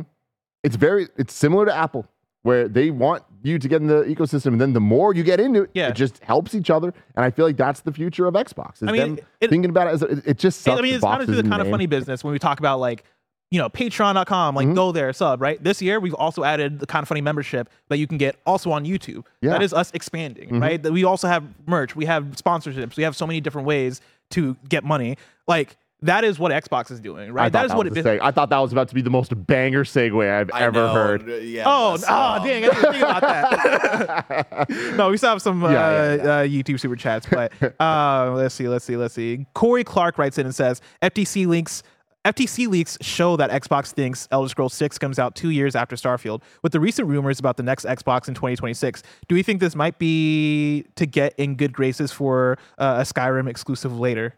It's 0.62 0.76
very 0.76 1.08
it's 1.16 1.32
similar 1.32 1.66
to 1.66 1.74
Apple, 1.74 2.06
where 2.42 2.68
they 2.68 2.90
want 2.90 3.22
you 3.44 3.58
to 3.58 3.68
get 3.68 3.80
in 3.80 3.86
the 3.88 4.02
ecosystem, 4.04 4.46
and 4.48 4.60
then 4.60 4.72
the 4.72 4.80
more 4.80 5.14
you 5.14 5.22
get 5.22 5.40
into 5.40 5.62
it, 5.62 5.70
Yeah. 5.74 5.88
it 5.88 5.94
just 5.96 6.18
helps 6.24 6.54
each 6.54 6.70
other. 6.70 6.92
And 7.16 7.24
I 7.24 7.30
feel 7.30 7.44
like 7.46 7.56
that's 7.56 7.80
the 7.80 7.92
future 7.92 8.26
of 8.26 8.34
Xbox. 8.34 8.82
Is 8.82 8.88
I 8.88 8.92
mean, 8.92 9.16
them 9.16 9.18
it- 9.40 9.50
thinking 9.50 9.70
about 9.70 9.88
it 9.88 9.90
as 9.94 10.02
a, 10.02 10.06
it, 10.06 10.22
it 10.26 10.38
just 10.38 10.60
sucks. 10.62 10.78
I 10.78 10.82
mean, 10.82 10.94
it's 10.94 11.04
kind 11.04 11.20
of 11.22 11.28
the 11.28 11.38
in 11.38 11.48
Kinda 11.50 11.64
Funny 11.70 11.86
business 11.86 12.22
when 12.24 12.32
we 12.32 12.38
talk 12.38 12.58
about 12.60 12.78
like, 12.80 13.04
you 13.50 13.58
know, 13.58 13.68
patreon.com, 13.68 14.54
Mm-hmm. 14.54 14.56
like 14.68 14.74
go 14.74 14.92
there, 14.92 15.12
sub, 15.12 15.40
right? 15.42 15.62
This 15.62 15.82
year, 15.82 16.00
we've 16.00 16.14
also 16.14 16.42
added 16.44 16.78
the 16.80 16.86
Kinda 16.86 17.06
Funny 17.06 17.20
membership 17.20 17.68
that 17.88 17.98
you 17.98 18.06
can 18.06 18.18
get 18.18 18.36
also 18.46 18.70
on 18.72 18.84
YouTube. 18.84 19.24
Yeah. 19.40 19.48
Mm-hmm. 19.48 19.48
That 19.50 19.62
is 19.62 19.72
us 19.74 19.90
expanding, 19.92 20.58
right? 20.60 20.82
That 20.82 20.92
we 20.92 21.04
also 21.04 21.28
have 21.28 21.44
merch, 21.66 21.94
we 21.94 22.06
have 22.06 22.24
sponsorships, 22.36 22.96
we 22.96 23.02
have 23.02 23.14
so 23.16 23.26
many 23.26 23.40
different 23.40 23.66
ways 23.66 24.00
to 24.30 24.56
get 24.68 24.84
money. 24.84 25.16
Like, 25.46 25.76
that 26.02 26.24
is 26.24 26.38
what 26.38 26.52
Xbox 26.52 26.90
is 26.90 27.00
doing, 27.00 27.32
right? 27.32 27.52
That 27.52 27.64
is 27.64 27.70
that 27.70 27.76
what 27.76 27.86
it 27.86 27.96
is. 27.96 28.04
it 28.04 28.04
seg- 28.04 28.20
I 28.22 28.30
thought 28.30 28.50
that 28.50 28.58
was 28.58 28.72
about 28.72 28.88
to 28.88 28.94
be 28.94 29.02
the 29.02 29.10
most 29.10 29.32
banger 29.46 29.84
segue 29.84 30.30
I've 30.30 30.50
I 30.52 30.62
ever 30.62 30.72
know, 30.72 30.92
heard. 30.94 31.28
uh, 31.28 31.34
Yeah. 31.36 31.62
Oh, 31.66 31.90
let's, 31.92 32.04
oh, 32.08 32.12
uh, 32.12 32.44
dang! 32.44 32.64
I 32.64 32.68
didn't 32.68 32.82
think 32.92 33.02
about 33.04 33.20
that. 33.22 34.70
no, 34.96 35.10
we 35.10 35.16
still 35.16 35.30
have 35.30 35.42
some 35.42 35.62
uh, 35.64 35.70
Yeah, 35.70 35.90
yeah, 35.90 36.14
yeah. 36.14 36.22
Uh, 36.30 36.44
YouTube 36.44 36.80
super 36.80 36.96
chats, 36.96 37.26
but 37.30 37.52
uh, 37.80 38.32
let's 38.36 38.54
see, 38.54 38.68
let's 38.68 38.84
see, 38.84 38.96
let's 38.96 39.14
see. 39.14 39.46
Corey 39.54 39.84
Clark 39.84 40.18
writes 40.18 40.38
in 40.38 40.46
and 40.46 40.54
says, 40.54 40.80
"FTC 41.02 41.46
links." 41.46 41.82
FTC 42.24 42.68
leaks 42.68 42.96
show 43.00 43.36
that 43.36 43.50
Xbox 43.50 43.90
thinks 43.90 44.28
Elder 44.30 44.48
Scrolls 44.48 44.74
6 44.74 44.96
comes 44.98 45.18
out 45.18 45.34
two 45.34 45.50
years 45.50 45.74
after 45.74 45.96
Starfield. 45.96 46.40
With 46.62 46.70
the 46.70 46.78
recent 46.78 47.08
rumors 47.08 47.40
about 47.40 47.56
the 47.56 47.64
next 47.64 47.84
Xbox 47.84 48.28
in 48.28 48.34
2026, 48.34 49.02
do 49.26 49.34
we 49.34 49.42
think 49.42 49.58
this 49.58 49.74
might 49.74 49.98
be 49.98 50.84
to 50.94 51.04
get 51.04 51.34
in 51.36 51.56
good 51.56 51.72
graces 51.72 52.12
for 52.12 52.58
uh, 52.78 52.98
a 53.00 53.02
Skyrim 53.02 53.48
exclusive 53.50 53.98
later? 53.98 54.34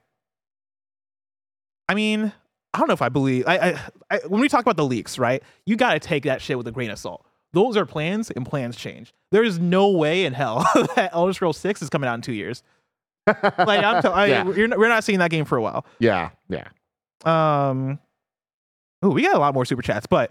I 1.89 1.95
mean, 1.95 2.33
I 2.73 2.79
don't 2.79 2.89
know 2.89 2.95
if 2.95 3.03
I 3.03 3.09
believe. 3.09 3.45
I, 3.47 3.57
I, 3.59 3.81
I 4.11 4.21
when 4.27 4.41
we 4.41 4.49
talk 4.49 4.63
about 4.63 4.77
the 4.77 4.85
leaks, 4.85 5.19
right? 5.19 5.43
You 5.67 5.77
got 5.77 5.93
to 5.95 6.01
take 6.01 6.25
that 6.25 6.41
shit 6.43 6.57
with 6.59 6.67
a 6.67 6.73
grain 6.73 6.91
of 6.91 6.99
salt. 6.99 7.25
Those 7.53 7.77
are 7.77 7.87
plans, 7.87 8.31
and 8.33 8.45
plans 8.45 8.75
change. 8.77 9.13
There 9.31 9.45
is 9.45 9.59
no 9.61 9.91
way 9.91 10.25
in 10.25 10.33
hell 10.33 10.67
that 10.97 11.11
Elder 11.13 11.33
Scrolls 11.33 11.57
Six 11.57 11.83
is 11.83 11.89
coming 11.91 12.09
out 12.09 12.15
in 12.15 12.21
two 12.23 12.33
years. 12.33 12.63
Like 13.27 13.85
I'm, 13.85 14.03
tell- 14.03 14.13
I, 14.15 14.27
Yeah. 14.27 14.51
you're 14.53 14.69
not- 14.69 14.79
we're 14.79 14.89
not 14.89 15.05
seeing 15.05 15.21
that 15.21 15.31
game 15.31 15.45
for 15.45 15.57
a 15.57 15.63
while. 15.63 15.87
Yeah, 16.01 16.31
yeah. 16.49 16.69
Um, 17.25 17.99
oh, 19.03 19.11
we 19.11 19.23
got 19.23 19.37
a 19.37 19.39
lot 19.39 19.55
more 19.55 19.65
super 19.65 19.83
chats, 19.83 20.07
but 20.07 20.31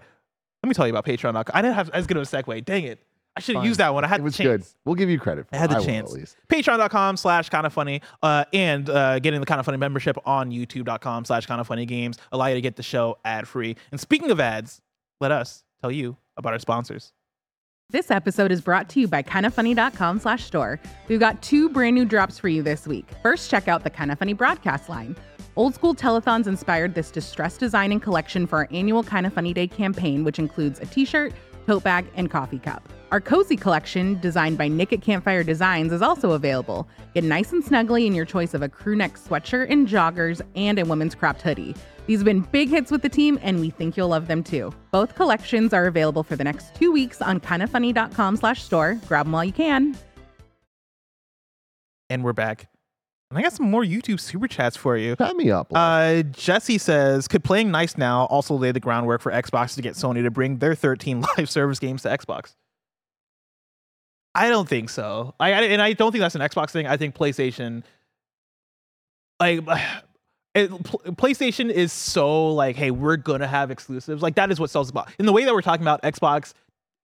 let 0.62 0.68
me 0.68 0.74
tell 0.74 0.86
you 0.86 0.92
about 0.92 1.06
Patreon. 1.06 1.42
I 1.54 1.62
didn't 1.62 1.74
have 1.74 1.90
as 1.90 2.06
good 2.06 2.16
of 2.16 2.22
a 2.22 2.26
segue. 2.26 2.64
Dang 2.64 2.84
it! 2.84 3.00
I 3.36 3.40
should 3.40 3.56
have 3.56 3.64
used 3.64 3.80
that 3.80 3.92
one. 3.92 4.04
I 4.04 4.06
had 4.08 4.20
It 4.20 4.22
was 4.22 4.36
the 4.36 4.44
chance. 4.44 4.68
good. 4.68 4.74
We'll 4.84 4.94
give 4.94 5.10
you 5.10 5.18
credit. 5.18 5.48
For. 5.48 5.56
I 5.56 5.58
had 5.58 5.70
it. 5.70 5.74
the 5.74 5.78
will, 5.80 5.86
chance. 5.86 6.12
at 6.12 6.18
least. 6.18 6.36
patreon.com 6.48 7.16
slash 7.16 7.48
Kinda 7.50 7.70
Funny 7.70 8.00
uh, 8.22 8.44
and 8.52 8.88
uh, 8.88 9.18
getting 9.18 9.40
the 9.40 9.46
Kinda 9.46 9.62
Funny 9.64 9.78
membership 9.78 10.16
on 10.24 10.50
youtube.com 10.50 11.24
slash 11.24 11.46
Kinda 11.46 11.64
Funny 11.64 11.84
games 11.86 12.16
allow 12.30 12.46
you 12.46 12.54
to 12.54 12.60
get 12.60 12.76
the 12.76 12.82
show 12.82 13.18
ad 13.24 13.48
free 13.48 13.76
and 13.90 14.00
speaking 14.00 14.30
of 14.30 14.38
ads 14.38 14.80
let 15.20 15.32
us 15.32 15.64
tell 15.80 15.90
you 15.90 16.16
about 16.36 16.52
our 16.52 16.58
sponsors 16.60 17.12
This 17.90 18.10
episode 18.10 18.52
is 18.52 18.60
brought 18.60 18.88
to 18.90 19.00
you 19.00 19.08
by 19.08 19.22
kindafunny.com 19.22 20.18
slash 20.20 20.44
store. 20.44 20.80
We've 21.08 21.20
got 21.20 21.42
two 21.42 21.68
brand 21.68 21.94
new 21.96 22.04
drops 22.04 22.38
for 22.38 22.48
you 22.48 22.62
this 22.62 22.86
week. 22.86 23.06
First, 23.22 23.50
check 23.50 23.68
out 23.68 23.82
the 23.84 23.90
Kinda 23.90 24.16
Funny 24.16 24.32
broadcast 24.32 24.88
line. 24.88 25.16
Old 25.56 25.74
school 25.74 25.94
telethons 25.94 26.46
inspired 26.46 26.94
this 26.94 27.10
distressed 27.10 27.60
design 27.60 27.92
and 27.92 28.02
collection 28.02 28.46
for 28.46 28.58
our 28.60 28.68
annual 28.70 29.02
Kinda 29.02 29.30
Funny 29.30 29.52
Day 29.52 29.66
campaign, 29.66 30.24
which 30.24 30.38
includes 30.38 30.80
a 30.80 30.86
t-shirt, 30.86 31.32
tote 31.66 31.84
bag, 31.84 32.06
and 32.16 32.30
coffee 32.30 32.58
cup. 32.58 32.88
Our 33.14 33.20
cozy 33.20 33.54
collection, 33.56 34.18
designed 34.18 34.58
by 34.58 34.66
Nick 34.66 34.92
at 34.92 35.00
Campfire 35.00 35.44
Designs, 35.44 35.92
is 35.92 36.02
also 36.02 36.32
available. 36.32 36.88
Get 37.14 37.22
nice 37.22 37.52
and 37.52 37.62
snuggly 37.62 38.06
in 38.06 38.12
your 38.12 38.24
choice 38.24 38.54
of 38.54 38.62
a 38.62 38.68
crew 38.68 38.96
neck 38.96 39.14
sweatshirt 39.14 39.70
and 39.70 39.86
joggers 39.86 40.40
and 40.56 40.80
a 40.80 40.84
women's 40.84 41.14
cropped 41.14 41.40
hoodie. 41.40 41.76
These 42.08 42.18
have 42.18 42.24
been 42.24 42.40
big 42.40 42.70
hits 42.70 42.90
with 42.90 43.02
the 43.02 43.08
team, 43.08 43.38
and 43.40 43.60
we 43.60 43.70
think 43.70 43.96
you'll 43.96 44.08
love 44.08 44.26
them 44.26 44.42
too. 44.42 44.74
Both 44.90 45.14
collections 45.14 45.72
are 45.72 45.86
available 45.86 46.24
for 46.24 46.34
the 46.34 46.42
next 46.42 46.74
two 46.74 46.90
weeks 46.90 47.22
on 47.22 47.38
kindafunny.com 47.38 48.36
slash 48.36 48.64
store. 48.64 48.98
Grab 49.06 49.26
them 49.26 49.32
while 49.32 49.44
you 49.44 49.52
can. 49.52 49.96
and 52.10 52.24
we're 52.24 52.32
back 52.32 52.66
and 53.30 53.38
i 53.38 53.42
got 53.42 53.52
some 53.52 53.70
more 53.70 53.82
youtube 53.82 54.20
super 54.20 54.46
chats 54.48 54.76
for 54.76 54.96
you 54.96 55.14
Pat 55.14 55.36
me 55.36 55.52
up. 55.52 55.68
Uh, 55.72 56.22
Jesse 56.22 56.78
says, 56.78 57.28
could 57.28 57.44
playing 57.44 57.70
nice 57.70 57.96
now 57.96 58.24
also 58.24 58.56
lay 58.56 58.72
the 58.72 58.80
groundwork 58.80 59.20
for 59.20 59.30
Xbox 59.30 59.76
to 59.76 59.82
get 59.82 59.94
Sony 59.94 60.24
to 60.24 60.32
bring 60.32 60.58
their 60.58 60.74
13 60.74 61.24
live 61.38 61.48
service 61.48 61.78
games 61.78 62.02
to 62.02 62.08
Xbox? 62.08 62.54
I 64.34 64.48
don't 64.48 64.68
think 64.68 64.90
so. 64.90 65.34
I, 65.38 65.52
I 65.52 65.62
and 65.62 65.80
I 65.80 65.92
don't 65.92 66.10
think 66.12 66.20
that's 66.20 66.34
an 66.34 66.40
Xbox 66.40 66.70
thing. 66.70 66.86
I 66.86 66.96
think 66.96 67.14
PlayStation, 67.14 67.82
like, 69.40 69.60
it, 70.54 70.70
pl- 70.84 71.00
PlayStation 71.14 71.70
is 71.70 71.92
so 71.92 72.48
like, 72.52 72.76
hey, 72.76 72.90
we're 72.90 73.16
gonna 73.16 73.46
have 73.46 73.70
exclusives. 73.70 74.22
Like 74.22 74.34
that 74.36 74.50
is 74.50 74.58
what 74.60 74.70
sells 74.70 74.88
the 74.88 74.92
box. 74.92 75.12
In 75.18 75.26
the 75.26 75.32
way 75.32 75.44
that 75.44 75.54
we're 75.54 75.62
talking 75.62 75.82
about 75.84 76.02
Xbox, 76.02 76.52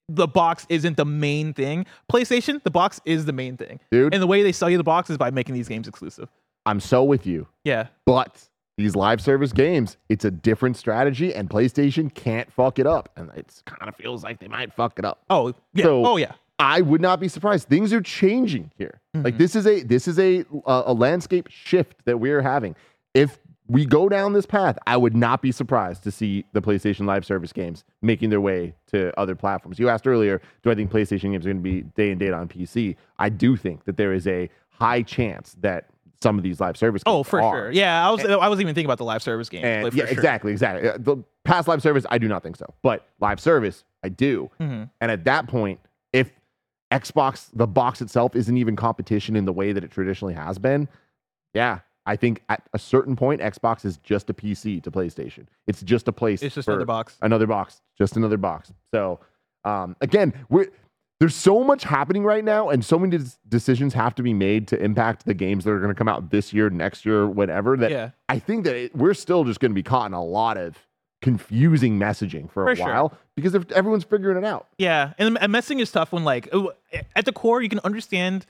the 0.08 0.26
box 0.26 0.66
isn't 0.68 0.96
the 0.96 1.04
main 1.04 1.52
thing. 1.54 1.86
PlayStation, 2.12 2.62
the 2.64 2.70
box 2.70 3.00
is 3.04 3.24
the 3.26 3.32
main 3.32 3.56
thing. 3.56 3.78
Dude. 3.92 4.12
And 4.12 4.22
the 4.22 4.26
way 4.26 4.42
they 4.42 4.52
sell 4.52 4.68
you 4.68 4.76
the 4.76 4.82
box 4.84 5.08
is 5.10 5.16
by 5.18 5.30
making 5.30 5.54
these 5.54 5.68
games 5.68 5.86
exclusive. 5.86 6.28
I'm 6.66 6.80
so 6.80 7.04
with 7.04 7.26
you. 7.26 7.46
Yeah. 7.64 7.86
But 8.06 8.48
these 8.76 8.96
live 8.96 9.20
service 9.20 9.52
games, 9.52 9.96
it's 10.08 10.24
a 10.24 10.30
different 10.30 10.76
strategy, 10.76 11.32
and 11.34 11.48
PlayStation 11.48 12.12
can't 12.12 12.52
fuck 12.52 12.78
it 12.78 12.86
up. 12.86 13.08
And 13.16 13.30
it 13.36 13.62
kind 13.66 13.88
of 13.88 13.94
feels 13.96 14.24
like 14.24 14.40
they 14.40 14.48
might 14.48 14.72
fuck 14.72 14.98
it 14.98 15.04
up. 15.04 15.22
Oh 15.30 15.54
yeah. 15.74 15.84
So- 15.84 16.04
oh 16.06 16.16
yeah. 16.16 16.32
I 16.60 16.80
would 16.82 17.00
not 17.00 17.20
be 17.20 17.28
surprised. 17.28 17.68
Things 17.68 17.92
are 17.92 18.00
changing 18.02 18.70
here. 18.76 19.00
Mm-hmm. 19.16 19.24
Like 19.24 19.38
this 19.38 19.56
is 19.56 19.66
a 19.66 19.82
this 19.82 20.06
is 20.06 20.18
a 20.18 20.44
a, 20.66 20.92
landscape 20.92 21.48
shift 21.50 22.04
that 22.04 22.18
we're 22.18 22.42
having. 22.42 22.76
If 23.14 23.38
we 23.66 23.86
go 23.86 24.08
down 24.08 24.32
this 24.32 24.46
path, 24.46 24.76
I 24.86 24.96
would 24.96 25.14
not 25.16 25.42
be 25.42 25.52
surprised 25.52 26.02
to 26.02 26.10
see 26.10 26.44
the 26.52 26.60
PlayStation 26.60 27.06
Live 27.06 27.24
Service 27.24 27.52
games 27.52 27.84
making 28.02 28.30
their 28.30 28.40
way 28.40 28.74
to 28.88 29.18
other 29.18 29.34
platforms. 29.36 29.78
You 29.78 29.88
asked 29.88 30.06
earlier, 30.08 30.42
do 30.62 30.70
I 30.70 30.74
think 30.74 30.90
PlayStation 30.90 31.30
games 31.32 31.46
are 31.46 31.50
going 31.52 31.58
to 31.58 31.62
be 31.62 31.82
day 31.82 32.10
and 32.10 32.18
date 32.18 32.32
on 32.32 32.48
PC? 32.48 32.96
I 33.18 33.28
do 33.28 33.56
think 33.56 33.84
that 33.84 33.96
there 33.96 34.12
is 34.12 34.26
a 34.26 34.50
high 34.70 35.02
chance 35.02 35.56
that 35.60 35.86
some 36.20 36.36
of 36.36 36.42
these 36.42 36.60
live 36.60 36.76
service 36.76 37.02
games 37.04 37.14
Oh, 37.14 37.22
for 37.22 37.40
are. 37.40 37.54
sure. 37.54 37.70
Yeah, 37.70 38.06
I 38.06 38.10
was. 38.10 38.24
I 38.24 38.36
wasn't 38.48 38.62
even 38.62 38.74
thinking 38.74 38.86
about 38.86 38.98
the 38.98 39.04
live 39.04 39.22
service 39.22 39.48
game. 39.48 39.64
And 39.64 39.92
yeah, 39.94 40.04
sure. 40.04 40.12
exactly, 40.12 40.52
exactly. 40.52 40.88
Uh, 40.88 40.98
The 40.98 41.16
past 41.44 41.66
live 41.68 41.80
service, 41.80 42.04
I 42.10 42.18
do 42.18 42.28
not 42.28 42.42
think 42.42 42.56
so. 42.56 42.74
But 42.82 43.06
live 43.20 43.40
service, 43.40 43.84
I 44.04 44.08
do. 44.10 44.50
Mhm. 44.60 44.90
And 45.00 45.10
at 45.10 45.24
that 45.24 45.46
point, 45.46 45.80
if 46.12 46.32
Xbox, 46.90 47.48
the 47.52 47.66
box 47.66 48.00
itself, 48.00 48.34
isn't 48.34 48.56
even 48.56 48.76
competition 48.76 49.36
in 49.36 49.44
the 49.44 49.52
way 49.52 49.72
that 49.72 49.84
it 49.84 49.90
traditionally 49.90 50.34
has 50.34 50.58
been, 50.58 50.88
yeah, 51.54 51.80
I 52.06 52.16
think 52.16 52.42
at 52.48 52.62
a 52.72 52.78
certain 52.78 53.14
point, 53.14 53.40
Xbox 53.40 53.84
is 53.84 53.98
just 53.98 54.30
a 54.30 54.34
PC 54.34 54.82
to 54.82 54.90
PlayStation. 54.90 55.46
It's 55.66 55.82
just 55.82 56.08
a 56.08 56.12
place. 56.12 56.42
It's 56.42 56.54
just 56.54 56.68
another 56.68 56.86
box. 56.86 57.16
Another 57.22 57.46
box. 57.46 57.82
Just 57.98 58.16
another 58.16 58.36
box. 58.36 58.72
So, 58.92 59.20
um, 59.64 59.96
again, 60.00 60.32
we're. 60.48 60.68
There's 61.20 61.34
so 61.34 61.62
much 61.62 61.84
happening 61.84 62.24
right 62.24 62.42
now, 62.42 62.70
and 62.70 62.82
so 62.82 62.98
many 62.98 63.18
des- 63.18 63.36
decisions 63.46 63.92
have 63.92 64.14
to 64.14 64.22
be 64.22 64.32
made 64.32 64.66
to 64.68 64.82
impact 64.82 65.26
the 65.26 65.34
games 65.34 65.64
that 65.64 65.70
are 65.72 65.78
going 65.78 65.90
to 65.90 65.94
come 65.94 66.08
out 66.08 66.30
this 66.30 66.50
year, 66.54 66.70
next 66.70 67.04
year, 67.04 67.26
whatever. 67.28 67.76
That 67.76 67.90
Yeah. 67.90 68.10
I 68.30 68.38
think 68.38 68.64
that 68.64 68.74
it, 68.74 68.96
we're 68.96 69.12
still 69.12 69.44
just 69.44 69.60
going 69.60 69.70
to 69.70 69.74
be 69.74 69.82
caught 69.82 70.06
in 70.06 70.14
a 70.14 70.24
lot 70.24 70.56
of 70.56 70.78
confusing 71.22 71.98
messaging 71.98 72.50
for, 72.50 72.64
For 72.64 72.70
a 72.70 72.76
sure. 72.76 72.86
while 72.86 73.18
because 73.36 73.54
if 73.54 73.70
everyone's 73.72 74.04
figuring 74.04 74.38
it 74.38 74.44
out. 74.44 74.68
Yeah, 74.78 75.12
and, 75.18 75.38
and 75.40 75.52
messing 75.52 75.80
is 75.80 75.90
tough 75.92 76.12
when 76.12 76.24
like 76.24 76.48
at 77.14 77.24
the 77.24 77.32
core 77.32 77.62
you 77.62 77.68
can 77.68 77.80
understand 77.80 78.46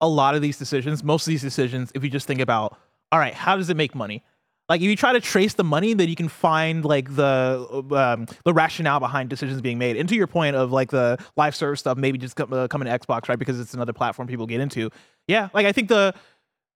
a 0.00 0.08
lot 0.08 0.34
of 0.34 0.42
these 0.42 0.58
decisions, 0.58 1.02
most 1.04 1.26
of 1.26 1.30
these 1.30 1.42
decisions, 1.42 1.90
if 1.94 2.02
you 2.04 2.10
just 2.10 2.26
think 2.26 2.40
about, 2.40 2.78
all 3.12 3.18
right, 3.18 3.34
how 3.34 3.56
does 3.56 3.70
it 3.70 3.76
make 3.76 3.94
money? 3.94 4.22
Like 4.68 4.80
if 4.80 4.86
you 4.86 4.96
try 4.96 5.12
to 5.12 5.20
trace 5.20 5.54
the 5.54 5.64
money, 5.64 5.92
then 5.92 6.08
you 6.08 6.16
can 6.16 6.28
find 6.28 6.84
like 6.84 7.14
the 7.14 7.84
um, 7.92 8.26
the 8.44 8.54
rationale 8.54 8.98
behind 8.98 9.28
decisions 9.28 9.60
being 9.60 9.76
made. 9.76 9.98
And 9.98 10.08
to 10.08 10.14
your 10.14 10.26
point 10.26 10.56
of 10.56 10.72
like 10.72 10.90
the 10.90 11.18
live 11.36 11.54
service 11.54 11.80
stuff, 11.80 11.98
maybe 11.98 12.16
just 12.16 12.34
come, 12.34 12.50
uh, 12.50 12.66
coming 12.68 12.86
to 12.86 12.98
Xbox, 12.98 13.28
right? 13.28 13.38
Because 13.38 13.60
it's 13.60 13.74
another 13.74 13.92
platform 13.92 14.26
people 14.26 14.46
get 14.46 14.60
into. 14.60 14.88
Yeah, 15.28 15.50
like 15.52 15.66
I 15.66 15.72
think 15.72 15.88
the 15.88 16.14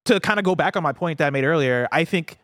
to 0.05 0.21
kind 0.21 0.39
of 0.39 0.45
go 0.45 0.55
back 0.55 0.77
on 0.77 0.83
my 0.83 0.93
point 0.93 1.19
that 1.19 1.27
I 1.27 1.31
made 1.31 1.45
earlier, 1.45 1.89
I 1.91 2.05
think 2.05 2.37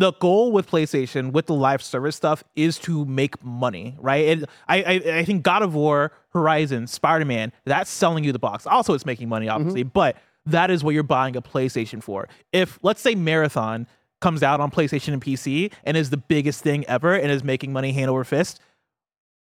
the 0.00 0.12
goal 0.14 0.50
with 0.50 0.68
PlayStation 0.68 1.30
with 1.30 1.44
the 1.44 1.54
live 1.54 1.82
service 1.82 2.16
stuff 2.16 2.42
is 2.56 2.78
to 2.78 3.04
make 3.04 3.44
money, 3.44 3.94
right? 3.98 4.28
And 4.28 4.46
I, 4.66 4.82
I 4.82 4.92
I 5.18 5.24
think 5.26 5.42
God 5.42 5.62
of 5.62 5.74
War, 5.74 6.12
Horizon, 6.30 6.86
Spider 6.86 7.26
Man, 7.26 7.52
that's 7.66 7.90
selling 7.90 8.24
you 8.24 8.32
the 8.32 8.38
box. 8.38 8.66
Also, 8.66 8.94
it's 8.94 9.04
making 9.04 9.28
money, 9.28 9.46
obviously, 9.46 9.82
but 9.82 10.16
that 10.46 10.70
is 10.70 10.82
what 10.82 10.94
you're 10.94 11.02
buying 11.02 11.36
a 11.36 11.42
PlayStation 11.42 12.02
for. 12.02 12.30
If 12.50 12.78
let's 12.82 13.02
say 13.02 13.14
Marathon 13.14 13.86
comes 14.22 14.42
out 14.42 14.58
on 14.58 14.70
PlayStation 14.70 15.12
and 15.12 15.22
PC 15.22 15.70
and 15.84 15.98
is 15.98 16.08
the 16.08 16.16
biggest 16.16 16.62
thing 16.62 16.86
ever 16.86 17.14
and 17.14 17.30
is 17.30 17.44
making 17.44 17.70
money 17.70 17.92
hand 17.92 18.10
over 18.10 18.24
fist, 18.24 18.58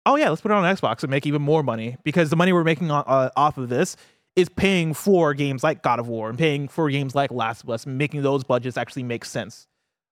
oh 0.05 0.15
yeah, 0.15 0.29
let's 0.29 0.41
put 0.41 0.51
it 0.51 0.55
on 0.55 0.63
Xbox 0.63 1.03
and 1.03 1.11
make 1.11 1.25
even 1.25 1.41
more 1.41 1.63
money 1.63 1.97
because 2.05 2.29
the 2.29 2.37
money 2.37 2.53
we're 2.53 2.63
making 2.63 2.91
on, 2.91 3.03
uh, 3.07 3.29
off 3.35 3.57
of 3.57 3.67
this 3.67 3.97
is 4.37 4.47
paying 4.47 4.93
for 4.93 5.33
games 5.33 5.65
like 5.65 5.83
God 5.83 5.99
of 5.99 6.07
War 6.07 6.29
and 6.29 6.39
paying 6.39 6.69
for 6.69 6.89
games 6.89 7.13
like 7.13 7.29
Last 7.29 7.63
of 7.63 7.69
Us, 7.69 7.85
and 7.85 7.97
making 7.97 8.21
those 8.21 8.45
budgets 8.45 8.77
actually 8.77 9.03
make 9.03 9.25
sense. 9.25 9.67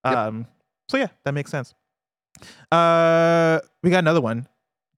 Yep. 0.05 0.15
Um, 0.17 0.47
so 0.89 0.97
yeah, 0.97 1.07
that 1.25 1.33
makes 1.33 1.49
sense. 1.51 1.73
Uh, 2.71 3.59
we 3.83 3.89
got 3.89 3.99
another 3.99 4.21
one. 4.21 4.47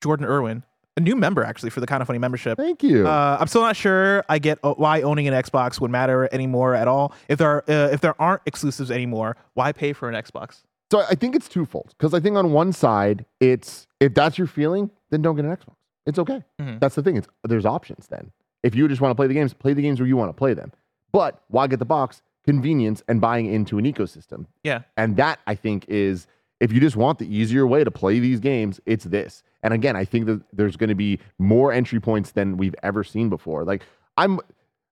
Jordan 0.01 0.26
Irwin, 0.26 0.64
a 0.97 0.99
new 0.99 1.16
member 1.16 1.43
actually 1.43 1.70
for 1.70 1.80
the 1.80 1.88
Kinda 1.88 2.06
Funny 2.06 2.20
membership. 2.20 2.58
Thank 2.58 2.84
you. 2.84 3.08
Uh, 3.08 3.38
I'm 3.39 3.47
still 3.47 3.62
not 3.62 3.76
sure. 3.76 4.24
I 4.30 4.39
get 4.39 4.60
uh, 4.64 4.74
why 4.74 5.01
owning 5.01 5.28
an 5.28 5.34
Xbox 5.34 5.80
would 5.82 5.91
matter 5.91 6.30
anymore 6.32 6.76
at 6.76 6.88
all. 6.88 7.14
If 7.28 7.39
there 7.39 7.49
are, 7.49 7.64
uh, 7.68 7.89
if 7.91 8.01
there 8.01 8.20
aren't 8.22 8.41
exclusives 8.45 8.91
anymore, 8.91 9.36
why 9.53 9.72
pay 9.72 9.93
for 9.93 10.10
an 10.10 10.16
Xbox? 10.16 10.62
so 10.91 10.99
I 11.10 11.16
think 11.16 11.36
it's 11.36 11.49
twofold 11.49 11.93
because 11.97 12.14
I 12.14 12.20
think 12.20 12.38
on 12.38 12.51
one 12.51 12.72
side, 12.72 13.26
it's 13.39 13.88
if 13.99 14.14
that's 14.14 14.38
your 14.38 14.47
feeling, 14.47 14.91
then 15.10 15.22
don't 15.24 15.36
get 15.36 15.43
an 15.45 15.51
Xbox. 15.56 15.76
It's 16.06 16.20
okay. 16.20 16.43
Mhm. 16.62 16.80
That's 16.80 16.93
the 16.95 17.01
thing. 17.01 17.18
It's 17.18 17.28
there's 17.43 17.66
options 17.66 18.08
then. 18.08 18.32
If 18.64 18.76
you 18.76 18.88
just 18.88 19.01
want 19.01 19.12
to 19.12 19.16
play 19.16 19.28
the 19.28 19.34
games, 19.34 19.53
play 19.53 19.74
the 19.74 19.82
games 19.82 19.99
where 19.99 20.08
you 20.08 20.16
want 20.18 20.30
to 20.30 20.34
play 20.34 20.53
them. 20.53 20.72
But 21.12 21.41
why 21.47 21.66
get 21.68 21.80
the 21.80 21.86
box? 21.86 22.22
Convenience 22.45 23.03
and 23.07 23.19
buying 23.19 23.47
into 23.47 23.77
an 23.77 23.85
ecosystem. 23.85 24.45
Yeah. 24.63 24.81
And 24.97 25.17
that 25.17 25.39
I 25.47 25.55
think 25.55 25.85
is 25.87 26.27
if 26.59 26.71
you 26.71 26.79
just 26.79 26.95
want 26.95 27.19
the 27.19 27.35
easier 27.35 27.67
way 27.67 27.83
to 27.83 27.91
play 27.91 28.19
these 28.19 28.39
games, 28.39 28.79
it's 28.85 29.05
this. 29.05 29.43
And 29.63 29.73
again, 29.73 29.95
I 29.95 30.05
think 30.05 30.27
that 30.27 30.41
there's 30.53 30.77
going 30.77 30.89
to 30.89 30.95
be 30.95 31.19
more 31.39 31.73
entry 31.73 31.99
points 31.99 32.31
than 32.31 32.57
we've 32.57 32.75
ever 32.83 33.03
seen 33.03 33.29
before. 33.29 33.63
Like 33.63 33.83
I'm 34.17 34.39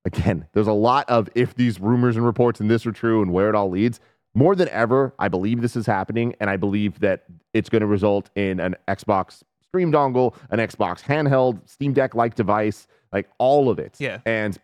again, 0.06 0.48
there's 0.54 0.68
a 0.68 0.74
lot 0.74 1.10
of 1.10 1.30
if 1.36 1.56
these 1.56 1.80
rumors 1.80 2.18
and 2.18 2.26
reports 2.26 2.60
and 2.60 2.70
this 2.70 2.86
are 2.86 2.92
true 2.92 3.22
and 3.22 3.32
where 3.32 3.50
it 3.50 3.56
all 3.56 3.70
leads. 3.70 4.00
More 4.36 4.56
than 4.56 4.68
ever, 4.70 5.14
I 5.20 5.28
believe 5.28 5.62
this 5.62 5.76
is 5.76 5.86
happening, 5.86 6.34
and 6.40 6.50
I 6.50 6.58
believe 6.58 7.00
that 7.02 7.26
it's 7.54 7.70
going 7.70 7.82
to 7.82 7.88
result 7.88 8.32
in 8.36 8.60
an 8.60 8.76
Xbox 8.88 9.44
Stream 9.62 9.92
dongle, 9.92 10.36
an 10.50 10.58
Xbox 10.58 11.02
handheld, 11.04 11.60
Steam 11.70 11.94
Deck 11.94 12.16
like 12.16 12.34
device, 12.34 12.88
like 13.12 13.30
all 13.38 13.70
of 13.70 13.78
it. 13.78 13.96
Yeah. 14.00 14.20
And 14.26 14.58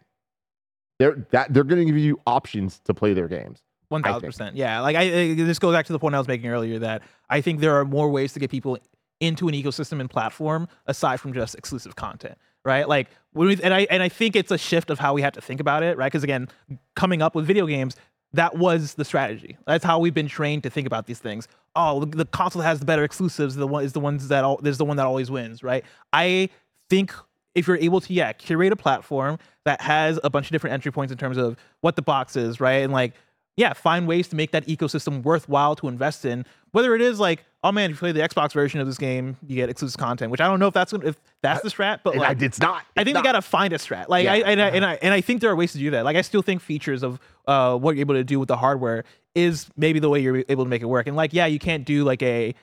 they're 0.99 1.25
that 1.31 1.53
they're 1.53 1.63
going 1.63 1.79
to 1.79 1.85
give 1.85 1.97
you 1.97 2.19
options 2.27 2.79
to 2.85 2.93
play 2.93 3.13
their 3.13 3.27
games. 3.27 3.63
One 3.87 4.03
thousand 4.03 4.27
percent. 4.27 4.55
Yeah. 4.55 4.81
Like 4.81 4.95
I, 4.95 5.01
I, 5.01 5.33
this 5.33 5.57
goes 5.57 5.73
back 5.73 5.87
to 5.87 5.93
the 5.93 5.99
point 5.99 6.13
I 6.13 6.19
was 6.19 6.27
making 6.27 6.49
earlier 6.49 6.77
that 6.79 7.01
I 7.29 7.41
think 7.41 7.59
there 7.59 7.79
are 7.79 7.85
more 7.85 8.09
ways 8.09 8.33
to 8.33 8.39
get 8.39 8.51
people 8.51 8.77
into 9.19 9.47
an 9.47 9.55
ecosystem 9.55 9.99
and 9.99 10.09
platform 10.09 10.67
aside 10.85 11.19
from 11.19 11.33
just 11.33 11.55
exclusive 11.55 11.95
content, 11.95 12.37
right? 12.63 12.87
Like 12.87 13.09
when 13.33 13.47
we, 13.47 13.61
and 13.63 13.73
I 13.73 13.87
and 13.89 14.03
I 14.03 14.09
think 14.09 14.35
it's 14.35 14.51
a 14.51 14.57
shift 14.57 14.91
of 14.91 14.99
how 14.99 15.13
we 15.13 15.23
have 15.23 15.33
to 15.33 15.41
think 15.41 15.59
about 15.59 15.81
it, 15.81 15.97
right? 15.97 16.05
Because 16.05 16.23
again, 16.23 16.49
coming 16.95 17.21
up 17.21 17.33
with 17.33 17.47
video 17.47 17.65
games, 17.65 17.95
that 18.33 18.57
was 18.57 18.93
the 18.93 19.03
strategy. 19.03 19.57
That's 19.65 19.83
how 19.83 19.97
we've 19.97 20.13
been 20.13 20.27
trained 20.27 20.61
to 20.63 20.69
think 20.69 20.85
about 20.85 21.07
these 21.07 21.19
things. 21.19 21.47
Oh, 21.75 22.05
the 22.05 22.25
console 22.25 22.61
has 22.61 22.79
the 22.79 22.85
better 22.85 23.03
exclusives. 23.03 23.55
The 23.55 23.67
one 23.67 23.83
is 23.83 23.93
the 23.93 23.99
ones 23.99 24.27
that 24.27 24.43
all, 24.43 24.59
is 24.65 24.77
the 24.77 24.85
one 24.85 24.97
that 24.97 25.07
always 25.07 25.31
wins, 25.31 25.63
right? 25.63 25.83
I 26.13 26.49
think 26.89 27.13
if 27.55 27.67
you're 27.67 27.77
able 27.77 28.01
to, 28.01 28.13
yeah, 28.13 28.31
curate 28.33 28.71
a 28.71 28.75
platform 28.75 29.37
that 29.65 29.81
has 29.81 30.19
a 30.23 30.29
bunch 30.29 30.47
of 30.47 30.51
different 30.51 30.73
entry 30.73 30.91
points 30.91 31.11
in 31.11 31.17
terms 31.17 31.37
of 31.37 31.57
what 31.81 31.95
the 31.95 32.01
box 32.01 32.35
is, 32.35 32.59
right? 32.59 32.83
And 32.83 32.93
like, 32.93 33.13
yeah, 33.57 33.73
find 33.73 34.07
ways 34.07 34.27
to 34.29 34.35
make 34.37 34.51
that 34.51 34.65
ecosystem 34.67 35.21
worthwhile 35.23 35.75
to 35.77 35.87
invest 35.89 36.23
in. 36.23 36.45
Whether 36.71 36.95
it 36.95 37.01
is 37.01 37.19
like, 37.19 37.43
oh 37.61 37.71
man, 37.73 37.89
if 37.89 37.97
you 37.97 37.99
play 37.99 38.11
the 38.13 38.21
Xbox 38.21 38.53
version 38.53 38.79
of 38.79 38.87
this 38.87 38.97
game, 38.97 39.35
you 39.45 39.55
get 39.55 39.69
exclusive 39.69 39.99
content, 39.99 40.31
which 40.31 40.39
I 40.39 40.47
don't 40.47 40.59
know 40.59 40.67
if 40.67 40.73
that's 40.73 40.93
if 40.93 41.17
that's 41.41 41.61
the 41.61 41.69
strat, 41.69 41.99
but 42.03 42.13
And 42.13 42.21
like, 42.21 42.41
I, 42.41 42.45
it's 42.45 42.59
not. 42.59 42.85
I 42.95 43.03
think 43.03 43.15
not. 43.15 43.23
they 43.23 43.27
gotta 43.27 43.41
find 43.41 43.73
a 43.73 43.77
strat. 43.77 44.07
Like 44.07 44.23
Yeah. 44.25 44.33
I 44.33 44.37
and 44.37 44.61
I 44.61 44.69
and 44.69 44.85
I 44.85 44.99
and 45.01 45.13
I 45.13 45.19
think 45.19 45.41
there 45.41 45.49
are 45.49 45.55
ways 45.57 45.73
to 45.73 45.77
do 45.77 45.91
that. 45.91 46.05
Like 46.05 46.15
I 46.15 46.21
still 46.21 46.41
think 46.41 46.61
features 46.61 47.03
of 47.03 47.19
uh 47.47 47.75
what 47.77 47.95
you're 47.95 48.01
able 48.01 48.15
to 48.15 48.23
do 48.23 48.39
with 48.39 48.47
the 48.47 48.55
hardware 48.55 49.03
is 49.35 49.69
maybe 49.75 49.99
the 49.99 50.09
way 50.09 50.21
you're 50.21 50.43
able 50.47 50.63
to 50.63 50.69
make 50.69 50.81
it 50.81 50.85
work. 50.85 51.07
And 51.07 51.17
like, 51.17 51.33
yeah, 51.33 51.45
you 51.47 51.59
can't 51.59 51.83
do 51.83 52.05
like 52.05 52.21
a 52.21 52.55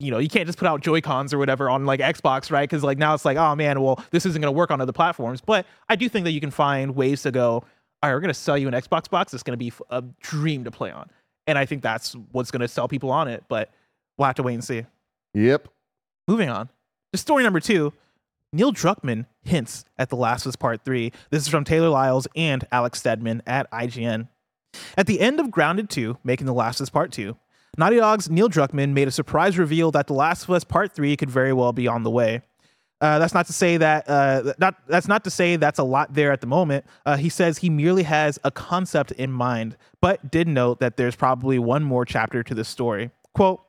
you 0.00 0.10
know, 0.10 0.18
you 0.18 0.28
can't 0.28 0.46
just 0.46 0.58
put 0.58 0.66
out 0.68 0.80
Joy 0.80 1.00
Cons 1.00 1.32
or 1.32 1.38
whatever 1.38 1.70
on 1.70 1.86
like 1.86 2.00
Xbox, 2.00 2.50
right? 2.50 2.68
Because 2.68 2.82
like 2.82 2.98
now 2.98 3.14
it's 3.14 3.24
like, 3.24 3.36
oh 3.36 3.54
man, 3.54 3.80
well, 3.80 4.02
this 4.10 4.26
isn't 4.26 4.40
gonna 4.40 4.52
work 4.52 4.70
on 4.70 4.80
other 4.80 4.92
platforms. 4.92 5.40
But 5.40 5.66
I 5.88 5.96
do 5.96 6.08
think 6.08 6.24
that 6.24 6.32
you 6.32 6.40
can 6.40 6.50
find 6.50 6.94
ways 6.94 7.22
to 7.22 7.30
go. 7.30 7.64
All 8.02 8.10
right, 8.10 8.12
we're 8.12 8.20
gonna 8.20 8.34
sell 8.34 8.58
you 8.58 8.68
an 8.68 8.74
Xbox 8.74 9.08
box. 9.08 9.32
It's 9.32 9.42
gonna 9.42 9.56
be 9.56 9.72
a 9.90 10.02
dream 10.20 10.64
to 10.64 10.70
play 10.70 10.90
on, 10.90 11.10
and 11.46 11.56
I 11.56 11.64
think 11.66 11.82
that's 11.82 12.14
what's 12.32 12.50
gonna 12.50 12.68
sell 12.68 12.88
people 12.88 13.10
on 13.10 13.28
it. 13.28 13.44
But 13.48 13.70
we'll 14.18 14.26
have 14.26 14.36
to 14.36 14.42
wait 14.42 14.54
and 14.54 14.64
see. 14.64 14.84
Yep. 15.34 15.68
Moving 16.28 16.48
on. 16.48 16.68
To 17.12 17.18
story 17.18 17.42
number 17.42 17.60
two. 17.60 17.92
Neil 18.52 18.72
Druckmann 18.72 19.26
hints 19.42 19.84
at 19.98 20.10
The 20.10 20.16
Last 20.16 20.46
of 20.46 20.50
Us 20.50 20.56
Part 20.56 20.84
3. 20.84 21.10
This 21.30 21.42
is 21.42 21.48
from 21.48 21.64
Taylor 21.64 21.88
Lyles 21.88 22.28
and 22.36 22.64
Alex 22.70 23.00
Stedman 23.00 23.42
at 23.48 23.68
IGN. 23.72 24.28
At 24.96 25.08
the 25.08 25.18
end 25.18 25.40
of 25.40 25.50
Grounded 25.50 25.90
2, 25.90 26.18
making 26.22 26.46
The 26.46 26.54
Last 26.54 26.78
of 26.78 26.84
Us 26.84 26.90
Part 26.90 27.10
2, 27.10 27.36
Naughty 27.76 27.96
Dog's 27.96 28.30
Neil 28.30 28.48
Druckmann 28.48 28.92
made 28.92 29.08
a 29.08 29.10
surprise 29.10 29.58
reveal 29.58 29.90
that 29.92 30.06
The 30.06 30.12
Last 30.12 30.44
of 30.44 30.50
Us 30.50 30.64
Part 30.64 30.92
3 30.92 31.16
could 31.16 31.30
very 31.30 31.52
well 31.52 31.72
be 31.72 31.88
on 31.88 32.02
the 32.02 32.10
way. 32.10 32.42
Uh, 33.00 33.18
that's 33.18 33.34
not 33.34 33.46
to 33.46 33.52
say 33.52 33.76
that 33.76 34.08
uh, 34.08 34.54
not 34.58 34.76
that's 34.86 35.08
not 35.08 35.24
to 35.24 35.30
say 35.30 35.56
that's 35.56 35.78
a 35.78 35.84
lot 35.84 36.14
there 36.14 36.32
at 36.32 36.40
the 36.40 36.46
moment. 36.46 36.86
Uh, 37.04 37.16
he 37.16 37.28
says 37.28 37.58
he 37.58 37.68
merely 37.68 38.04
has 38.04 38.38
a 38.44 38.50
concept 38.50 39.10
in 39.12 39.30
mind, 39.30 39.76
but 40.00 40.30
did 40.30 40.48
note 40.48 40.78
that 40.80 40.96
there's 40.96 41.16
probably 41.16 41.58
one 41.58 41.82
more 41.82 42.04
chapter 42.04 42.42
to 42.42 42.54
the 42.54 42.64
story. 42.64 43.10
Quote: 43.34 43.60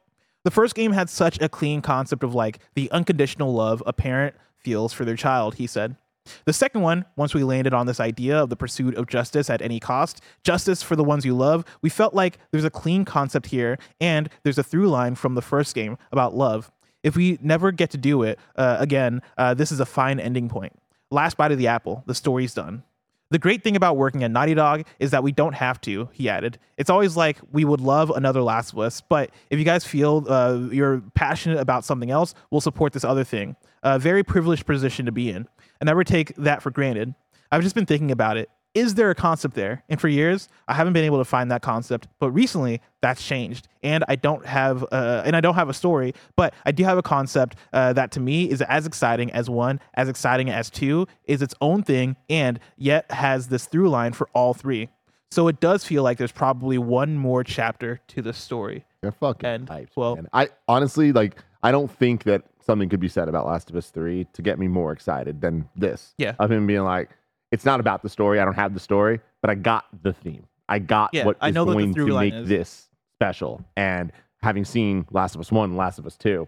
The 0.44 0.52
first 0.52 0.76
game 0.76 0.94
had 0.94 1.10
such 1.10 1.42
a 1.42 1.50
clean 1.50 1.82
concept 1.82 2.24
of 2.24 2.34
like 2.34 2.60
the 2.76 2.90
unconditional 2.92 3.54
love 3.54 3.84
a 3.86 3.92
parent 3.92 4.36
feels 4.58 4.94
for 4.94 5.04
their 5.04 5.18
child. 5.18 5.56
He 5.56 5.68
said. 5.68 5.98
The 6.46 6.54
second 6.54 6.82
one, 6.82 7.06
once 7.16 7.34
we 7.34 7.44
landed 7.44 7.74
on 7.74 7.86
this 7.86 8.00
idea 8.00 8.42
of 8.42 8.50
the 8.50 8.56
pursuit 8.56 8.96
of 8.96 9.08
justice 9.08 9.50
at 9.50 9.62
any 9.62 9.80
cost, 9.80 10.22
justice 10.44 10.82
for 10.82 10.96
the 10.96 11.04
ones 11.04 11.26
you 11.26 11.36
love, 11.36 11.66
we 11.82 11.90
felt 11.90 12.14
like 12.14 12.38
there's 12.52 12.64
a 12.64 12.70
clean 12.70 13.06
concept 13.06 13.48
here 13.48 13.78
and 14.00 14.30
there's 14.44 14.58
a 14.58 14.64
through 14.64 14.90
line 14.90 15.16
from 15.16 15.36
the 15.36 15.42
first 15.42 15.76
game 15.76 15.98
about 16.12 16.36
love. 16.36 16.72
If 17.04 17.16
we 17.16 17.38
never 17.42 17.72
get 17.72 17.92
to 17.92 17.98
do 17.98 18.24
it 18.24 18.40
uh, 18.56 18.78
again, 18.80 19.22
uh, 19.38 19.54
this 19.54 19.72
is 19.72 19.80
a 19.80 19.86
fine 19.86 20.20
ending 20.20 20.50
point. 20.50 20.74
Last 21.12 21.38
bite 21.38 21.52
of 21.52 21.58
the 21.58 21.68
apple, 21.68 22.04
the 22.08 22.16
story's 22.16 22.54
done. 22.54 22.84
The 23.32 23.40
great 23.40 23.64
thing 23.64 23.76
about 23.76 23.98
working 23.98 24.24
at 24.24 24.30
Naughty 24.30 24.54
Dog 24.54 24.86
is 25.00 25.12
that 25.12 25.24
we 25.24 25.32
don't 25.32 25.54
have 25.54 25.82
to, 25.82 26.10
he 26.14 26.30
added. 26.30 26.60
It's 26.78 26.92
always 26.92 27.18
like 27.18 27.40
we 27.52 27.66
would 27.66 27.82
love 27.82 28.12
another 28.12 28.42
Last 28.42 28.74
of 28.74 28.80
Us, 28.80 29.02
but 29.02 29.32
if 29.50 29.58
you 29.58 29.66
guys 29.66 29.84
feel 29.84 30.26
uh, 30.30 30.60
you're 30.72 31.02
passionate 31.16 31.60
about 31.60 31.86
something 31.86 32.12
else, 32.12 32.36
we'll 32.52 32.62
support 32.62 32.94
this 32.94 33.04
other 33.04 33.24
thing. 33.24 33.56
A 33.82 33.98
very 33.98 34.24
privileged 34.24 34.66
position 34.66 35.06
to 35.08 35.12
be 35.12 35.30
in. 35.30 35.48
I 35.86 35.92
never 35.94 36.04
take 36.04 36.36
that 36.38 36.64
for 36.64 36.72
granted. 36.72 37.14
I've 37.52 37.62
just 37.62 37.76
been 37.76 37.86
thinking 37.86 38.10
about 38.10 38.38
it. 38.38 38.50
Is 38.74 38.96
there 38.96 39.12
a 39.12 39.16
concept 39.16 39.54
there? 39.54 39.84
And 39.88 40.02
for 40.02 40.08
years, 40.08 40.50
I 40.68 40.74
haven't 40.74 40.94
been 40.94 41.06
able 41.06 41.20
to 41.20 41.26
find 41.26 41.52
that 41.52 41.62
concept. 41.62 42.08
But 42.20 42.32
recently, 42.32 42.82
that's 43.04 43.24
changed, 43.24 43.68
and 43.84 44.04
I 44.08 44.16
don't 44.16 44.44
have, 44.48 44.84
uh, 44.92 45.22
and 45.24 45.36
I 45.36 45.42
don't 45.42 45.54
have 45.54 45.70
a 45.70 45.76
story. 45.76 46.16
But 46.36 46.56
I 46.66 46.72
do 46.72 46.84
have 46.86 46.98
a 46.98 47.04
concept 47.04 47.56
uh, 47.72 47.94
that 47.94 48.12
to 48.14 48.20
me 48.20 48.50
is 48.50 48.64
as 48.64 48.88
exciting 48.88 49.32
as 49.32 49.48
one, 49.48 49.80
as 49.94 50.10
exciting 50.10 50.50
as 50.50 50.72
two, 50.72 51.06
is 51.26 51.44
its 51.44 51.54
own 51.62 51.84
thing, 51.84 52.16
and 52.32 52.60
yet 52.78 53.10
has 53.12 53.48
this 53.50 53.68
through 53.68 53.90
line 53.90 54.12
for 54.14 54.28
all 54.34 54.56
three. 54.56 54.90
So 55.30 55.48
it 55.48 55.60
does 55.60 55.86
feel 55.86 56.02
like 56.02 56.18
there's 56.18 56.32
probably 56.32 56.80
one 56.80 57.16
more 57.16 57.44
chapter 57.44 58.02
to 58.08 58.24
the 58.24 58.34
story. 58.34 58.86
They're 59.02 59.12
fucking 59.12 59.48
And, 59.48 59.68
hyped. 59.68 59.90
well- 59.96 60.16
man. 60.16 60.28
I 60.34 60.50
honestly 60.68 61.12
like. 61.12 61.36
I 61.62 61.72
don't 61.72 61.92
think 61.92 62.24
that 62.24 62.44
something 62.66 62.90
could 62.90 63.00
be 63.00 63.08
said 63.08 63.30
about 63.30 63.46
Last 63.46 63.70
of 63.70 63.76
Us 63.76 63.90
Three 63.90 64.26
to 64.34 64.42
get 64.42 64.58
me 64.60 64.68
more 64.68 64.92
excited 64.92 65.42
than 65.42 65.70
this. 65.76 66.14
Yeah. 66.18 66.34
of 66.40 66.52
him 66.52 66.66
being 66.68 66.84
like, 66.84 67.10
it's 67.52 67.66
not 67.66 67.80
about 67.80 68.02
the 68.04 68.10
story. 68.10 68.40
I 68.40 68.46
don't 68.46 68.56
have 68.56 68.74
the 68.74 68.80
story, 68.80 69.20
but 69.42 69.50
I 69.50 69.56
got 69.56 69.86
the 70.04 70.14
theme. 70.14 70.48
I 70.68 70.80
got 70.80 71.12
Yeah, 71.14 71.26
what 71.26 71.38
I 71.42 71.50
is 71.50 71.56
know 71.56 71.66
that 71.66 71.72
the 71.72 71.76
going 71.78 71.94
to 71.94 72.06
make 72.20 72.34
is- 72.34 72.50
this 72.50 72.90
special. 73.18 73.64
And 73.78 74.12
having 74.42 74.66
seen 74.66 75.06
Last 75.12 75.36
of 75.36 75.42
Us 75.42 75.52
One, 75.52 75.70
and 75.70 75.78
Last 75.78 76.00
of 76.00 76.06
Us 76.06 76.18
Two, 76.18 76.48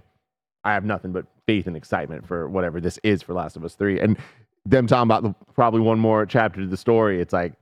I 0.63 0.73
have 0.73 0.83
nothing 0.83 1.11
but 1.13 1.25
faith 1.45 1.67
and 1.67 1.77
excitement 1.77 2.27
for 2.27 2.49
whatever 2.49 2.81
this 2.81 2.99
is 3.03 3.21
for 3.21 3.33
Last 3.33 3.55
of 3.55 3.63
Us 3.63 3.75
Three. 3.75 3.99
And 3.99 4.17
them 4.65 4.87
talking 4.87 5.03
about 5.03 5.23
the, 5.23 5.33
probably 5.53 5.79
one 5.81 5.99
more 5.99 6.25
chapter 6.25 6.59
to 6.61 6.67
the 6.67 6.75
story. 6.77 7.21
It's 7.21 7.31
like 7.31 7.53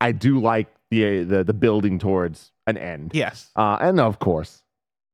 I 0.00 0.12
do 0.12 0.40
like 0.40 0.66
the 0.90 1.22
the 1.22 1.44
the 1.44 1.52
building 1.52 1.98
towards 1.98 2.50
an 2.66 2.76
end. 2.78 3.12
Yes. 3.14 3.50
Uh, 3.54 3.76
and 3.80 4.00
of 4.00 4.18
course, 4.18 4.62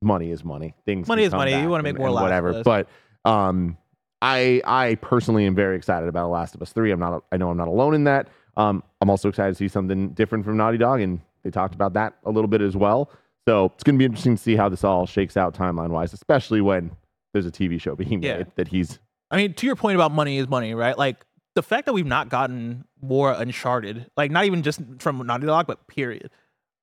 money 0.02 0.30
is 0.30 0.44
money. 0.44 0.74
Things 0.84 1.08
Money 1.08 1.24
is 1.24 1.32
money. 1.32 1.52
You 1.60 1.68
wanna 1.68 1.82
make 1.82 1.90
and- 1.90 1.98
more 1.98 2.08
and 2.08 2.14
whatever. 2.14 2.62
But 2.62 2.88
um, 3.24 3.76
I 4.22 4.62
I 4.64 4.94
personally 4.96 5.46
am 5.46 5.54
very 5.54 5.76
excited 5.76 6.08
about 6.08 6.22
The 6.24 6.28
Last 6.32 6.54
of 6.54 6.62
Us 6.62 6.72
Three. 6.72 6.90
I'm 6.90 7.00
not. 7.00 7.24
I 7.32 7.36
know 7.36 7.50
I'm 7.50 7.56
not 7.56 7.68
alone 7.68 7.94
in 7.94 8.04
that. 8.04 8.28
Um, 8.56 8.82
I'm 9.00 9.10
also 9.10 9.28
excited 9.28 9.50
to 9.52 9.54
see 9.58 9.68
something 9.68 10.10
different 10.10 10.44
from 10.44 10.56
Naughty 10.56 10.78
Dog, 10.78 11.00
and 11.00 11.20
they 11.44 11.50
talked 11.50 11.74
about 11.74 11.92
that 11.94 12.14
a 12.24 12.30
little 12.30 12.48
bit 12.48 12.62
as 12.62 12.76
well. 12.76 13.10
So 13.46 13.66
it's 13.74 13.84
going 13.84 13.94
to 13.94 13.98
be 13.98 14.04
interesting 14.06 14.36
to 14.36 14.42
see 14.42 14.56
how 14.56 14.68
this 14.68 14.82
all 14.82 15.06
shakes 15.06 15.36
out 15.36 15.54
timeline 15.54 15.90
wise, 15.90 16.12
especially 16.12 16.60
when 16.60 16.90
there's 17.32 17.46
a 17.46 17.50
TV 17.50 17.80
show 17.80 17.94
being 17.94 18.22
Yeah. 18.22 18.38
made 18.38 18.46
that 18.56 18.68
he's 18.68 18.98
I 19.30 19.36
mean, 19.36 19.54
to 19.54 19.66
your 19.66 19.76
point 19.76 19.94
about 19.96 20.10
money 20.12 20.38
is 20.38 20.48
money, 20.48 20.74
right? 20.74 20.96
Like 20.96 21.24
the 21.54 21.62
fact 21.62 21.86
that 21.86 21.92
we've 21.92 22.06
not 22.06 22.28
gotten 22.28 22.84
more 23.02 23.32
Uncharted, 23.32 24.10
like 24.16 24.30
not 24.30 24.46
even 24.46 24.62
just 24.62 24.80
from 25.00 25.18
Naughty 25.26 25.46
Dog, 25.46 25.66
but 25.66 25.86
period. 25.86 26.30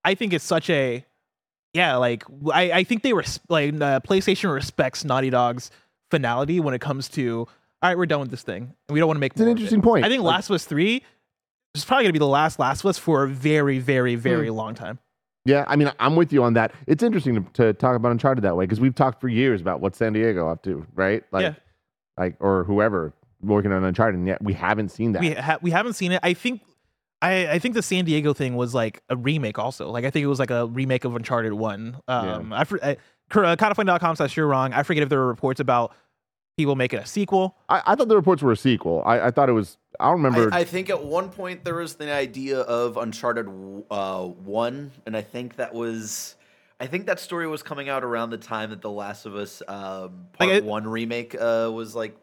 I 0.04 0.14
think 0.14 0.32
it's 0.32 0.44
such 0.44 0.70
a, 0.70 1.04
yeah, 1.74 1.96
like 1.96 2.24
I, 2.52 2.70
I 2.72 2.84
think 2.84 3.02
they 3.02 3.12
res- 3.12 3.40
like 3.48 3.74
uh, 3.74 4.00
PlayStation 4.00 4.52
respects 4.54 5.04
Naughty 5.04 5.30
Dog's 5.30 5.70
finality 6.10 6.60
when 6.60 6.74
it 6.74 6.80
comes 6.80 7.08
to, 7.10 7.40
all 7.82 7.90
right, 7.90 7.98
we're 7.98 8.06
done 8.06 8.20
with 8.20 8.30
this 8.30 8.42
thing, 8.42 8.72
we 8.88 9.00
don't 9.00 9.08
want 9.08 9.16
to 9.16 9.20
make. 9.20 9.32
It's 9.32 9.40
an 9.40 9.46
of 9.48 9.50
it." 9.50 9.52
interesting 9.52 9.82
point. 9.82 10.04
I 10.04 10.08
think 10.08 10.22
Like- 10.22 10.34
Last 10.36 10.50
of 10.50 10.54
Us 10.54 10.64
Three 10.64 11.02
is 11.74 11.84
probably 11.84 12.04
gonna 12.04 12.12
be 12.12 12.18
the 12.20 12.26
last 12.26 12.58
Last 12.58 12.80
of 12.80 12.86
Us 12.86 12.98
for 12.98 13.24
a 13.24 13.28
very, 13.28 13.78
very, 13.80 14.14
very 14.14 14.48
Hmm. 14.48 14.54
long 14.54 14.74
time. 14.74 14.98
Yeah, 15.46 15.64
I 15.68 15.76
mean, 15.76 15.90
I'm 16.00 16.16
with 16.16 16.32
you 16.32 16.42
on 16.42 16.54
that. 16.54 16.72
It's 16.86 17.02
interesting 17.02 17.44
to, 17.44 17.50
to 17.64 17.72
talk 17.74 17.96
about 17.96 18.12
Uncharted 18.12 18.44
that 18.44 18.56
way 18.56 18.64
because 18.64 18.80
we've 18.80 18.94
talked 18.94 19.20
for 19.20 19.28
years 19.28 19.60
about 19.60 19.80
what 19.80 19.94
San 19.94 20.14
Diego 20.14 20.48
up 20.48 20.62
to, 20.62 20.86
right? 20.94 21.22
Like, 21.32 21.42
Yeah. 21.42 21.54
like 22.16 22.36
or 22.40 22.64
whoever 22.64 23.12
working 23.42 23.70
on 23.72 23.84
Uncharted, 23.84 24.18
and 24.18 24.26
yet 24.26 24.42
we 24.42 24.54
haven't 24.54 24.88
seen 24.90 25.12
that. 25.12 25.20
we 25.20 25.32
ha- 25.34 25.58
we 25.60 25.70
haven't 25.70 25.94
seen 25.94 26.12
it. 26.12 26.20
I 26.22 26.32
think 26.32 26.62
I 27.24 27.52
I 27.52 27.58
think 27.58 27.74
the 27.74 27.82
San 27.82 28.04
Diego 28.04 28.32
thing 28.34 28.56
was 28.56 28.74
like 28.74 29.02
a 29.08 29.16
remake 29.16 29.58
also. 29.58 29.90
Like 29.90 30.04
I 30.04 30.10
think 30.10 30.24
it 30.24 30.28
was 30.28 30.38
like 30.38 30.50
a 30.50 30.66
remake 30.66 31.04
of 31.04 31.14
Uncharted 31.16 31.52
1. 31.52 32.00
Um 32.08 32.52
I, 32.52 32.64
for- 32.64 32.84
I 32.84 32.96
uh, 33.34 34.14
slash 34.14 34.36
you're 34.36 34.46
wrong. 34.46 34.72
I 34.72 34.82
forget 34.82 35.02
if 35.02 35.08
there 35.08 35.18
were 35.18 35.28
reports 35.28 35.60
about 35.60 35.94
people 36.56 36.76
making 36.76 36.98
a 37.00 37.06
sequel. 37.06 37.56
I, 37.68 37.82
I 37.86 37.94
thought 37.94 38.08
the 38.08 38.16
reports 38.16 38.42
were 38.42 38.52
a 38.52 38.56
sequel. 38.56 39.02
I, 39.04 39.26
I 39.26 39.30
thought 39.30 39.48
it 39.48 39.52
was. 39.52 39.76
I 39.98 40.04
don't 40.10 40.22
remember. 40.22 40.52
I, 40.52 40.60
I 40.60 40.64
think 40.64 40.90
at 40.90 41.04
one 41.04 41.30
point 41.30 41.64
there 41.64 41.74
was 41.74 41.96
the 41.96 42.12
idea 42.12 42.60
of 42.60 42.96
Uncharted 42.96 43.46
uh, 43.90 44.22
One, 44.24 44.92
and 45.06 45.16
I 45.16 45.22
think 45.22 45.56
that 45.56 45.74
was, 45.74 46.36
I 46.80 46.86
think 46.86 47.06
that 47.06 47.20
story 47.20 47.46
was 47.46 47.62
coming 47.62 47.88
out 47.88 48.04
around 48.04 48.30
the 48.30 48.38
time 48.38 48.70
that 48.70 48.82
The 48.82 48.90
Last 48.90 49.26
of 49.26 49.34
Us 49.36 49.62
um, 49.66 50.26
Part 50.34 50.50
it- 50.50 50.64
One 50.64 50.86
remake 50.86 51.34
uh, 51.34 51.70
was 51.72 51.94
like 51.94 52.16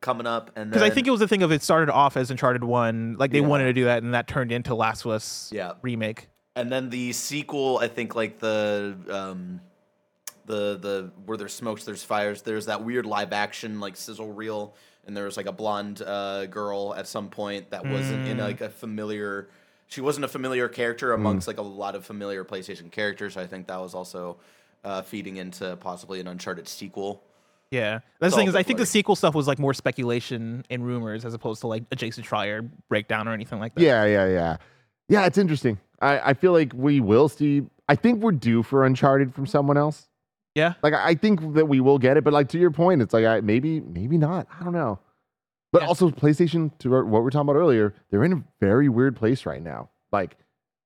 coming 0.00 0.26
up, 0.26 0.50
and 0.56 0.70
Because 0.70 0.82
I 0.82 0.90
think 0.90 1.06
it 1.06 1.10
was 1.10 1.20
the 1.20 1.28
thing 1.28 1.42
of 1.42 1.50
it 1.52 1.62
started 1.62 1.92
off 1.92 2.16
as 2.16 2.30
Uncharted 2.30 2.62
1. 2.64 3.16
Like 3.18 3.32
they 3.32 3.40
Yeah. 3.40 3.46
wanted 3.46 3.64
to 3.64 3.72
do 3.72 3.84
that 3.84 4.02
and 4.02 4.14
that 4.14 4.28
turned 4.28 4.52
into 4.52 4.74
Last 4.74 5.04
of 5.04 5.10
Us 5.12 5.50
Yeah. 5.52 5.72
remake. 5.82 6.28
and 6.56 6.72
then 6.72 6.90
the 6.90 7.12
sequel. 7.12 7.78
I 7.78 7.86
think 7.88 8.14
like 8.16 8.38
the 8.40 8.96
um, 9.10 9.60
the 10.46 10.76
the 10.78 11.10
where 11.26 11.36
there's 11.36 11.52
smokes, 11.54 11.84
there's 11.84 12.02
fires. 12.02 12.42
There's 12.42 12.66
that 12.66 12.82
weird 12.84 13.06
live 13.06 13.32
action 13.32 13.80
like 13.80 13.96
sizzle 13.96 14.32
reel, 14.32 14.74
and 15.06 15.16
there 15.16 15.24
was 15.24 15.36
like 15.36 15.46
a 15.46 15.52
blonde 15.52 16.02
uh, 16.02 16.46
girl 16.46 16.94
at 16.96 17.06
some 17.06 17.28
point 17.28 17.70
that 17.70 17.84
wasn't 17.86 18.24
Mm. 18.26 18.30
in 18.30 18.38
like 18.38 18.60
a 18.60 18.68
familiar. 18.70 19.48
She 19.88 20.00
wasn't 20.00 20.24
a 20.24 20.28
familiar 20.28 20.68
character 20.68 21.12
amongst 21.12 21.46
like 21.46 21.58
a 21.58 21.62
lot 21.62 21.94
of 21.94 22.04
familiar 22.04 22.44
PlayStation 22.44 22.90
characters. 22.90 23.36
I 23.36 23.46
think 23.46 23.66
that 23.68 23.80
was 23.80 23.94
also 23.94 24.38
uh, 24.84 25.02
feeding 25.02 25.36
into 25.38 25.76
possibly 25.76 26.18
an 26.20 26.26
Uncharted 26.28 26.66
sequel. 26.68 27.22
Yeah. 27.70 28.00
That's 28.20 28.34
the 28.34 28.40
thing 28.40 28.48
is 28.48 28.54
I 28.54 28.62
think 28.62 28.78
the 28.78 28.86
sequel 28.86 29.14
stuff 29.16 29.34
was 29.34 29.46
like 29.46 29.58
more 29.58 29.74
speculation 29.74 30.64
and 30.70 30.84
rumors 30.86 31.24
as 31.24 31.34
opposed 31.34 31.60
to 31.62 31.66
like 31.66 31.84
a 31.90 31.96
Jason 31.96 32.24
Schreier 32.24 32.68
breakdown 32.88 33.28
or 33.28 33.32
anything 33.34 33.58
like 33.60 33.74
that. 33.74 33.82
yeah, 33.82 34.04
yeah, 34.04 34.26
yeah, 34.26 34.56
yeah. 35.08 35.26
It's 35.26 35.38
interesting. 35.38 35.78
I, 36.00 36.30
I 36.30 36.34
feel 36.34 36.52
like 36.52 36.72
we 36.74 37.00
will 37.00 37.28
see. 37.28 37.62
I 37.88 37.94
think 37.94 38.22
we're 38.22 38.32
due 38.32 38.62
for 38.62 38.84
Uncharted 38.84 39.34
from 39.34 39.46
someone 39.46 39.76
else. 39.76 40.08
Yeah. 40.54 40.74
Like 40.82 40.94
I 40.94 41.14
think 41.14 41.54
that 41.54 41.66
we 41.66 41.80
will 41.80 41.98
get 41.98 42.16
it, 42.16 42.24
but 42.24 42.32
like 42.32 42.48
to 42.50 42.58
your 42.58 42.70
point, 42.70 43.02
it's 43.02 43.12
like 43.12 43.24
I, 43.24 43.40
maybe, 43.40 43.80
maybe 43.80 44.16
not. 44.18 44.46
I 44.58 44.64
don't 44.64 44.72
know. 44.72 44.98
But 45.70 45.82
Yeah. 45.82 45.88
also, 45.88 46.08
PlayStation, 46.10 46.70
to 46.78 46.90
what 47.04 47.22
we're 47.22 47.28
talking 47.30 47.48
about 47.50 47.58
earlier, 47.58 47.94
they're 48.10 48.24
in 48.24 48.32
a 48.32 48.42
very 48.60 48.88
weird 48.88 49.14
place 49.16 49.44
right 49.44 49.62
now. 49.62 49.90
Like, 50.10 50.36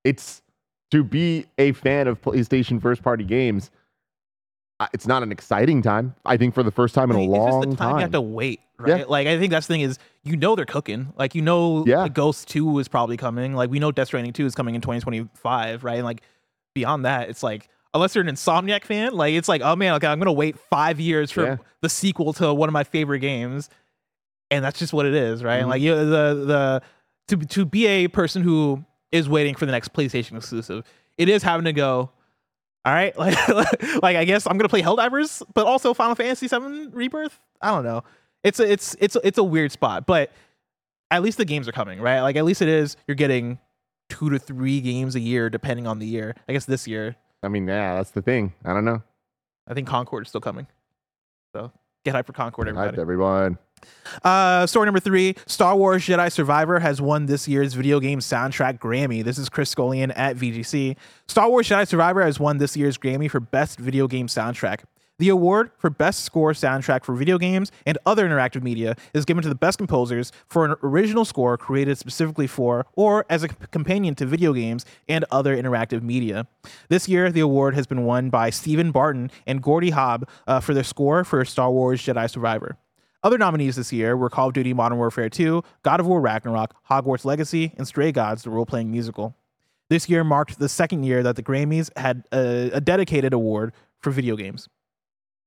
it's 0.02 0.42
to 0.90 1.04
be 1.04 1.46
a 1.58 1.70
fan 1.72 2.08
of 2.08 2.20
PlayStation 2.20 2.82
first 2.82 3.00
party 3.02 3.22
games. 3.24 3.70
It's 4.92 5.06
not 5.06 5.22
an 5.22 5.32
exciting 5.32 5.82
time. 5.82 6.14
I 6.24 6.36
think 6.36 6.54
for 6.54 6.62
the 6.62 6.70
first 6.70 6.94
time 6.94 7.10
in 7.10 7.16
a 7.16 7.22
long 7.22 7.60
the 7.60 7.66
time, 7.68 7.76
time. 7.76 7.94
you 7.96 8.00
have 8.02 8.12
to 8.12 8.20
wait, 8.20 8.60
Yeah. 8.86 8.94
right? 8.94 9.08
Like 9.10 9.26
I 9.26 9.38
think 9.38 9.50
that's 9.50 9.66
the 9.66 9.74
thing 9.74 9.80
is 9.82 9.98
you 10.24 10.36
know 10.36 10.54
they're 10.56 10.64
cooking. 10.64 11.12
Like 11.16 11.34
you 11.34 11.42
know 11.42 11.84
Yeah. 11.86 12.02
like, 12.02 12.14
Ghost 12.14 12.48
2 12.48 12.78
is 12.78 12.88
probably 12.88 13.16
coming. 13.16 13.54
Like 13.54 13.70
we 13.70 13.78
know 13.78 13.92
Death 13.92 14.08
Stranding 14.08 14.32
2 14.32 14.46
is 14.46 14.54
coming 14.54 14.74
in 14.74 14.80
2025, 14.80 15.84
right? 15.84 15.96
And 15.96 16.04
like 16.04 16.22
beyond 16.74 17.04
that, 17.04 17.28
it's 17.28 17.42
like 17.42 17.68
unless 17.94 18.14
you're 18.14 18.24
an 18.26 18.34
Insomniac 18.34 18.84
fan, 18.84 19.12
like 19.12 19.34
it's 19.34 19.48
like, 19.48 19.60
oh 19.62 19.76
man, 19.76 19.94
okay, 19.94 20.06
I'm 20.06 20.18
gonna 20.18 20.32
wait 20.32 20.58
five 20.58 20.98
years 21.00 21.30
for 21.30 21.42
Yeah. 21.44 21.56
the 21.82 21.88
sequel 21.88 22.32
to 22.34 22.54
one 22.54 22.68
of 22.68 22.72
my 22.72 22.84
favorite 22.84 23.20
games. 23.20 23.68
And 24.50 24.64
that's 24.64 24.78
just 24.78 24.92
what 24.92 25.06
it 25.06 25.14
is, 25.14 25.42
right? 25.42 25.62
Mhm. 25.64 25.68
Like 25.68 25.82
you 25.82 25.94
the 25.94 26.44
the 26.46 26.82
to 27.28 27.36
to 27.46 27.64
be 27.64 27.86
a 27.86 28.08
person 28.08 28.42
who 28.42 28.84
is 29.10 29.28
waiting 29.28 29.54
for 29.54 29.66
the 29.66 29.72
next 29.72 29.92
PlayStation 29.92 30.36
exclusive, 30.36 30.84
it 31.18 31.28
is 31.28 31.42
having 31.42 31.64
to 31.66 31.72
go. 31.72 32.10
All 32.84 32.92
right, 32.92 33.16
like 33.48 34.02
like 34.02 34.16
I 34.16 34.24
guess 34.24 34.46
I'm 34.46 34.58
gonna 34.58 34.68
play 34.68 34.82
Helldivers, 34.82 35.42
but 35.54 35.66
also 35.66 35.94
Final 35.94 36.14
Fantasy 36.14 36.48
VII 36.48 36.88
Rebirth. 36.88 37.38
I 37.60 37.68
don't 37.68 37.84
know. 37.84 38.02
It's 38.42 38.58
a, 38.58 38.70
it's 38.70 38.96
it's 38.98 39.16
it's 39.22 39.38
a 39.38 39.44
weird 39.44 39.70
spot, 39.70 40.04
but 40.06 40.30
at 41.10 41.22
least 41.22 41.38
the 41.38 41.44
games 41.44 41.68
are 41.68 41.72
coming, 41.72 42.00
right? 42.00 42.20
Like 42.22 42.36
at 42.36 42.44
least 42.44 42.60
it 42.60 42.68
is. 42.68 42.96
You're 43.06 43.14
getting 43.14 43.58
two 44.08 44.30
to 44.30 44.38
three 44.38 44.80
games 44.80 45.14
a 45.14 45.20
year, 45.20 45.48
depending 45.48 45.86
on 45.86 46.00
the 46.00 46.06
year. 46.06 46.34
I 46.48 46.52
guess 46.52 46.64
this 46.64 46.88
year, 46.88 47.14
I 47.42 47.48
mean, 47.48 47.68
yeah, 47.68 47.94
that's 47.94 48.10
the 48.10 48.22
thing. 48.22 48.52
I 48.64 48.72
don't 48.72 48.84
know. 48.84 49.02
I 49.68 49.74
think 49.74 49.86
Concord 49.86 50.24
is 50.24 50.28
still 50.30 50.40
coming. 50.40 50.66
So 51.54 51.70
get 52.04 52.14
hype 52.14 52.26
for 52.26 52.32
Concord, 52.32 52.66
Hyped, 52.66 52.70
everybody. 52.70 53.00
everyone. 53.00 53.58
Uh, 54.22 54.66
story 54.66 54.86
number 54.86 55.00
three: 55.00 55.34
Star 55.46 55.76
Wars 55.76 56.04
Jedi 56.04 56.30
Survivor 56.30 56.80
has 56.80 57.00
won 57.00 57.26
this 57.26 57.48
year's 57.48 57.74
video 57.74 58.00
game 58.00 58.20
soundtrack 58.20 58.78
Grammy. 58.78 59.24
This 59.24 59.38
is 59.38 59.48
Chris 59.48 59.70
Scullion 59.74 60.12
at 60.16 60.36
VGC. 60.36 60.96
Star 61.28 61.48
Wars 61.48 61.68
Jedi 61.68 61.86
Survivor 61.86 62.22
has 62.22 62.38
won 62.38 62.58
this 62.58 62.76
year's 62.76 62.98
Grammy 62.98 63.30
for 63.30 63.40
Best 63.40 63.78
Video 63.78 64.06
Game 64.06 64.26
Soundtrack. 64.26 64.80
The 65.18 65.28
award 65.28 65.70
for 65.78 65.88
Best 65.88 66.24
Score 66.24 66.52
Soundtrack 66.52 67.04
for 67.04 67.14
Video 67.14 67.38
Games 67.38 67.70
and 67.86 67.96
Other 68.04 68.28
Interactive 68.28 68.62
Media 68.62 68.96
is 69.14 69.24
given 69.24 69.42
to 69.44 69.48
the 69.48 69.54
best 69.54 69.78
composers 69.78 70.32
for 70.48 70.64
an 70.64 70.74
original 70.82 71.24
score 71.24 71.56
created 71.56 71.96
specifically 71.96 72.48
for 72.48 72.86
or 72.94 73.24
as 73.30 73.44
a 73.44 73.48
companion 73.48 74.16
to 74.16 74.26
video 74.26 74.52
games 74.52 74.84
and 75.08 75.24
other 75.30 75.56
interactive 75.56 76.02
media. 76.02 76.48
This 76.88 77.08
year, 77.08 77.30
the 77.30 77.38
award 77.38 77.74
has 77.74 77.86
been 77.86 78.04
won 78.04 78.30
by 78.30 78.50
Stephen 78.50 78.90
Barton 78.90 79.30
and 79.46 79.62
Gordy 79.62 79.92
Haab 79.92 80.28
uh, 80.48 80.58
for 80.58 80.74
their 80.74 80.82
score 80.82 81.22
for 81.22 81.44
Star 81.44 81.70
Wars 81.70 82.02
Jedi 82.02 82.28
Survivor. 82.28 82.76
Other 83.22 83.38
nominees 83.38 83.76
this 83.76 83.92
year 83.92 84.16
were 84.16 84.28
Call 84.28 84.48
of 84.48 84.54
Duty 84.54 84.74
Modern 84.74 84.98
Warfare 84.98 85.28
2, 85.28 85.62
God 85.82 86.00
of 86.00 86.06
War 86.06 86.20
Ragnarok, 86.20 86.74
Hogwarts 86.90 87.24
Legacy, 87.24 87.72
and 87.76 87.86
Stray 87.86 88.10
Gods, 88.10 88.42
the 88.42 88.50
role 88.50 88.66
playing 88.66 88.90
musical. 88.90 89.36
This 89.90 90.08
year 90.08 90.24
marked 90.24 90.58
the 90.58 90.68
second 90.68 91.04
year 91.04 91.22
that 91.22 91.36
the 91.36 91.42
Grammys 91.42 91.90
had 91.96 92.24
a, 92.32 92.70
a 92.72 92.80
dedicated 92.80 93.32
award 93.32 93.72
for 94.00 94.10
video 94.10 94.34
games. 94.36 94.68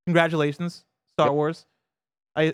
Congratulations, 0.06 0.86
Star 1.14 1.28
Yep. 1.28 1.34
Wars. 1.34 1.66
I 2.36 2.54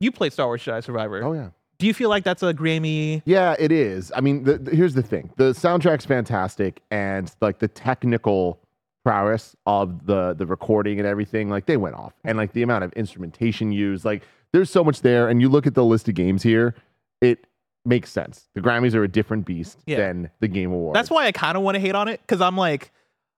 you 0.00 0.12
played 0.12 0.32
Star 0.32 0.46
Wars 0.46 0.62
Jedi 0.62 0.82
Survivor. 0.84 1.22
Oh 1.24 1.32
yeah. 1.32 1.50
Do 1.78 1.86
you 1.86 1.94
feel 1.94 2.08
like 2.08 2.22
that's 2.24 2.42
a 2.42 2.54
Grammy? 2.54 3.22
Yeah, 3.24 3.56
it 3.58 3.72
is. 3.72 4.12
I 4.14 4.20
mean, 4.20 4.44
the, 4.44 4.58
the- 4.58 4.74
here's 4.76 4.94
the 4.94 5.02
thing: 5.02 5.30
the 5.36 5.52
soundtrack's 5.52 6.04
fantastic, 6.06 6.80
and 6.90 7.30
like 7.40 7.58
the 7.58 7.68
technical 7.68 8.60
prowess 9.04 9.56
of 9.66 10.06
the 10.06 10.34
the 10.34 10.46
recording 10.46 10.98
and 11.00 11.06
everything, 11.08 11.48
like 11.50 11.66
they 11.66 11.76
went 11.76 11.96
off, 11.96 12.12
and 12.22 12.38
like 12.38 12.52
the 12.52 12.62
amount 12.62 12.84
of 12.84 12.92
instrumentation 12.92 13.72
used, 13.72 14.04
like 14.04 14.22
there's 14.54 14.70
so 14.70 14.82
much 14.84 15.02
there. 15.02 15.28
And 15.28 15.40
you 15.42 15.48
look 15.48 15.66
at 15.66 15.74
the 15.74 15.84
list 15.84 16.08
of 16.08 16.14
games 16.14 16.42
here, 16.42 16.74
it 17.20 17.46
makes 17.84 18.10
sense. 18.10 18.48
The 18.54 18.60
Grammys 18.60 18.94
are 18.94 19.02
a 19.04 19.08
different 19.08 19.44
beast 19.44 19.78
Yeah. 19.84 19.96
than 19.98 20.30
the 20.40 20.48
Game 20.48 20.70
Awards. 20.72 20.94
That's 20.94 21.10
why 21.10 21.26
I 21.26 21.32
kind 21.32 21.56
of 21.56 21.62
want 21.64 21.74
to 21.74 21.80
hate 21.80 21.94
on 21.94 22.08
it 22.08 22.20
because 22.22 22.40
I'm 22.40 22.56
like, 22.56 22.90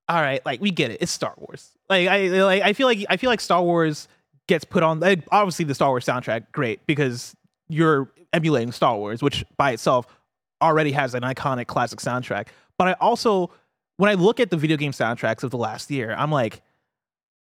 all 0.08 0.20
right, 0.20 0.44
like 0.46 0.60
we 0.60 0.70
get 0.70 0.90
it. 0.90 0.98
It's 1.00 1.10
Star 1.10 1.32
Wars. 1.38 1.72
Like 1.88 2.06
I 2.06 2.28
like 2.44 2.62
I 2.62 2.72
feel 2.74 2.86
like 2.86 3.04
I 3.08 3.16
feel 3.16 3.30
like 3.30 3.40
Star 3.40 3.62
Wars 3.62 4.06
gets 4.46 4.64
put 4.64 4.82
on. 4.84 5.00
Like, 5.00 5.24
obviously, 5.32 5.64
the 5.64 5.74
Star 5.74 5.88
Wars 5.88 6.04
soundtrack 6.04 6.52
great 6.52 6.86
because 6.86 7.34
you're 7.68 8.08
emulating 8.32 8.70
Star 8.70 8.96
Wars, 8.96 9.22
which 9.22 9.44
by 9.56 9.72
itself 9.72 10.06
already 10.62 10.92
has 10.92 11.14
an 11.14 11.22
iconic 11.22 11.66
classic 11.66 11.98
soundtrack. 11.98 12.48
But 12.78 12.88
I 12.88 12.92
also, 13.00 13.50
when 13.96 14.10
I 14.10 14.14
look 14.14 14.38
at 14.38 14.50
the 14.50 14.56
video 14.56 14.76
game 14.76 14.92
soundtracks 14.92 15.42
of 15.42 15.50
the 15.50 15.58
last 15.58 15.90
year, 15.90 16.14
I'm 16.16 16.30
like. 16.30 16.60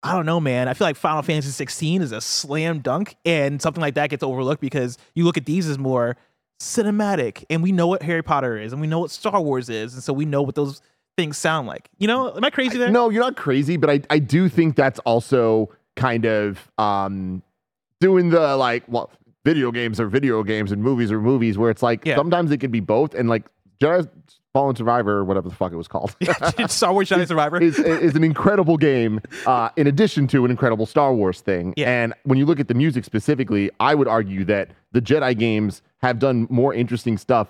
I 0.05 0.13
don't 0.13 0.27
know, 0.27 0.39
man. 0.39 0.69
I 0.69 0.75
feel 0.75 0.87
like 0.87 0.97
Final 0.97 1.23
Fantasy 1.23 1.51
16 1.51 2.03
is 2.03 2.13
a 2.13 2.21
slam 2.21 2.81
dunk, 2.81 3.17
and 3.25 3.61
something 3.61 3.81
like 3.81 3.95
that 3.95 4.11
gets 4.11 4.23
overlooked 4.23 4.61
because 4.61 4.99
you 5.15 5.25
look 5.25 5.39
at 5.39 5.47
these 5.47 5.67
as 5.67 5.79
more 5.79 6.17
cinematic, 6.61 7.45
and 7.51 7.63
we 7.63 7.73
know 7.73 7.87
what 7.87 8.03
Harry 8.03 8.23
Potter 8.23 8.57
is, 8.59 8.73
and 8.73 8.81
we 8.81 8.87
know 8.87 8.99
what 9.01 9.11
Star 9.11 9.41
Wars 9.41 9.69
is, 9.69 9.95
and 9.95 10.03
so 10.03 10.13
we 10.13 10.25
know 10.27 10.43
what 10.43 10.55
those 10.55 10.83
things 11.17 11.39
sound 11.39 11.67
like. 11.67 11.89
You 11.99 12.07
know, 12.07 12.35
am 12.37 12.45
I 12.45 12.51
crazy 12.51 12.77
there? 12.79 12.91
No, 12.91 13.09
you're 13.09 13.23
not 13.23 13.37
crazy, 13.37 13.77
but 13.77 13.89
I, 13.89 14.01
I 14.11 14.19
do 14.19 14.49
think 14.49 14.77
that's 14.77 14.99
also 15.01 15.71
kind 15.97 16.27
of 16.27 16.71
um 16.77 17.41
doing 18.01 18.29
the 18.31 18.57
like 18.57 18.83
well 18.89 19.11
video 19.45 19.71
games 19.71 20.01
are 20.01 20.09
video 20.09 20.43
games 20.43 20.73
and 20.73 20.83
movies 20.83 21.13
are 21.13 21.21
movies 21.21 21.57
where 21.57 21.71
it's 21.71 21.83
like 21.85 22.05
Yeah. 22.05 22.17
sometimes 22.17 22.51
it 22.51 22.59
can 22.59 22.73
be 22.73 22.81
both 22.81 23.15
and 23.15 23.29
like 23.29 23.45
Jedi 23.81 24.09
Fallen 24.53 24.77
Survivor 24.77 25.17
or 25.19 25.25
whatever 25.25 25.49
the 25.49 25.55
fuck 25.55 25.73
it 25.73 25.77
was 25.77 25.89
called 25.89 26.15
Star 26.69 26.93
Wars 26.93 27.09
Jedi 27.09 27.27
Survivor. 27.27 27.61
is, 27.61 27.79
is 27.79 28.15
an 28.15 28.23
incredible 28.23 28.77
game 28.77 29.21
uh, 29.47 29.71
in 29.77 29.87
addition 29.89 30.27
to 30.29 30.45
an 30.45 30.51
incredible 30.51 30.87
Star 30.87 31.13
Wars 31.13 31.41
thing. 31.41 31.75
Yeah. 31.77 31.91
And 31.91 32.15
when 32.23 32.39
you 32.39 32.47
look 32.47 32.61
at 32.61 32.69
the 32.69 32.75
music 32.75 33.05
specifically, 33.05 33.71
I 33.81 33.95
would 33.97 34.07
argue 34.07 34.45
that 34.45 34.71
the 34.93 35.01
Jedi 35.03 35.37
games 35.37 35.83
have 36.03 36.19
done 36.21 36.47
more 36.51 36.73
interesting 36.73 37.19
stuff 37.19 37.49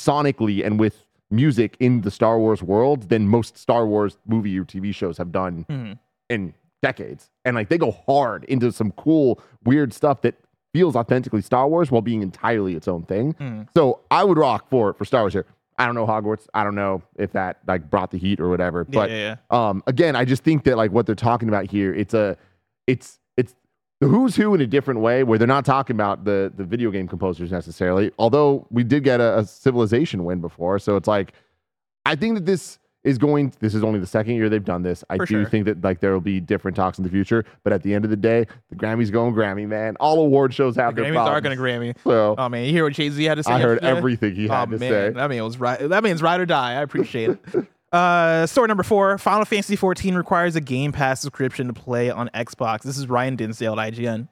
sonically 0.00 0.64
and 0.64 0.78
with 0.80 1.04
music 1.30 1.76
in 1.80 2.02
the 2.02 2.10
Star 2.10 2.38
Wars 2.38 2.62
world 2.62 3.08
than 3.08 3.28
most 3.28 3.58
Star 3.58 3.86
Wars 3.86 4.16
movie 4.26 4.58
or 4.58 4.64
TV 4.64 4.94
shows 4.94 5.18
have 5.18 5.32
done 5.32 5.66
Mhm. 5.68 5.98
in 6.30 6.54
decades. 6.82 7.30
And 7.44 7.56
like 7.56 7.68
they 7.68 7.78
go 7.78 7.90
hard 7.90 8.44
into 8.44 8.70
some 8.72 8.92
cool, 8.92 9.40
weird 9.64 9.92
stuff 9.92 10.22
that 10.22 10.36
feels 10.72 10.94
authentically 10.94 11.40
Star 11.42 11.66
Wars 11.68 11.90
while 11.90 12.02
being 12.02 12.22
entirely 12.22 12.74
its 12.76 12.86
own 12.86 13.02
thing. 13.02 13.32
Mhm. 13.34 13.66
So 13.76 14.00
I 14.10 14.24
would 14.24 14.38
rock 14.38 14.68
for 14.70 14.92
for 14.92 15.04
Star 15.04 15.22
Wars 15.22 15.32
here. 15.32 15.46
I 15.78 15.86
don't 15.86 15.94
know 15.94 16.06
Hogwarts. 16.06 16.46
I 16.54 16.64
don't 16.64 16.74
know 16.74 17.02
if 17.16 17.32
that 17.32 17.58
like 17.66 17.90
brought 17.90 18.10
the 18.10 18.18
heat 18.18 18.40
or 18.40 18.48
whatever. 18.48 18.86
Yeah, 18.88 18.94
but 18.94 19.10
yeah, 19.10 19.36
um 19.50 19.82
again, 19.86 20.16
I 20.16 20.24
just 20.24 20.42
think 20.42 20.64
that 20.64 20.76
like 20.76 20.90
what 20.90 21.06
they're 21.06 21.14
talking 21.14 21.48
about 21.48 21.66
here, 21.66 21.94
it's 21.94 22.14
a 22.14 22.36
it's 22.86 23.18
it's 23.36 23.54
the 24.00 24.08
who's 24.08 24.36
who 24.36 24.54
in 24.54 24.60
a 24.60 24.66
different 24.66 25.00
way 25.00 25.22
where 25.22 25.38
they're 25.38 25.46
not 25.46 25.64
talking 25.64 25.94
about 25.94 26.24
the 26.24 26.52
the 26.56 26.64
video 26.64 26.90
game 26.90 27.08
composers 27.08 27.52
necessarily. 27.52 28.10
Although 28.18 28.66
we 28.70 28.84
did 28.84 29.04
get 29.04 29.20
a, 29.20 29.38
a 29.38 29.44
civilization 29.44 30.24
win 30.24 30.40
before. 30.40 30.78
So 30.78 30.96
it's 30.96 31.08
like 31.08 31.32
I 32.04 32.14
think 32.16 32.34
that 32.36 32.46
this 32.46 32.78
is 33.06 33.16
going 33.18 33.52
this 33.60 33.74
is 33.74 33.82
only 33.82 33.98
the 34.00 34.06
second 34.06 34.34
year 34.34 34.48
they've 34.50 34.64
done 34.64 34.82
this. 34.82 35.02
I 35.08 35.16
For 35.16 35.24
do 35.24 35.34
sure. 35.42 35.48
think 35.48 35.64
that 35.64 35.82
like 35.82 36.00
there 36.00 36.12
will 36.12 36.20
be 36.20 36.40
different 36.40 36.76
talks 36.76 36.98
in 36.98 37.04
the 37.04 37.10
future, 37.10 37.44
but 37.64 37.72
at 37.72 37.82
the 37.82 37.94
end 37.94 38.04
of 38.04 38.10
the 38.10 38.16
day, 38.16 38.46
the 38.68 38.76
Grammys 38.76 39.10
going 39.10 39.34
Grammy, 39.34 39.66
man. 39.66 39.96
All 40.00 40.20
award 40.20 40.52
shows 40.52 40.74
The 40.74 40.82
have 40.82 40.94
their 40.96 41.04
Grammys 41.06 41.14
problems. 41.14 41.36
are 41.38 41.40
going 41.40 41.56
to 41.56 41.62
Grammy. 41.62 41.96
So 42.04 42.34
Oh 42.36 42.48
man, 42.48 42.64
you 42.64 42.72
hear 42.72 42.84
what 42.84 42.92
Jay 42.92 43.08
Z 43.08 43.22
had 43.24 43.36
to 43.36 43.42
say? 43.44 43.52
I 43.52 43.60
heard 43.60 43.80
yesterday? 43.80 43.96
everything 43.98 44.34
he 44.34 44.48
had 44.48 44.68
oh 44.68 44.72
to 44.72 44.78
man, 44.78 44.90
say. 44.90 45.10
that 45.10 45.30
mean 45.30 45.38
it 45.38 45.42
was 45.42 45.58
right. 45.58 45.88
That 45.88 46.04
means 46.04 46.20
ride 46.20 46.40
or 46.40 46.46
die. 46.46 46.72
I 46.72 46.82
appreciate 46.82 47.30
it. 47.30 47.40
Uh, 47.92 48.44
story 48.46 48.66
number 48.66 48.82
four: 48.82 49.16
Final 49.16 49.44
Fantasy 49.44 49.76
14 49.76 50.16
requires 50.16 50.56
a 50.56 50.60
Game 50.60 50.90
Pass 50.90 51.20
subscription 51.20 51.68
to 51.68 51.72
play 51.72 52.10
on 52.10 52.28
Xbox. 52.34 52.82
This 52.82 52.98
is 52.98 53.08
Ryan 53.08 53.36
Dinsdale 53.36 53.78
at 53.78 53.94
IGN. 53.94 54.28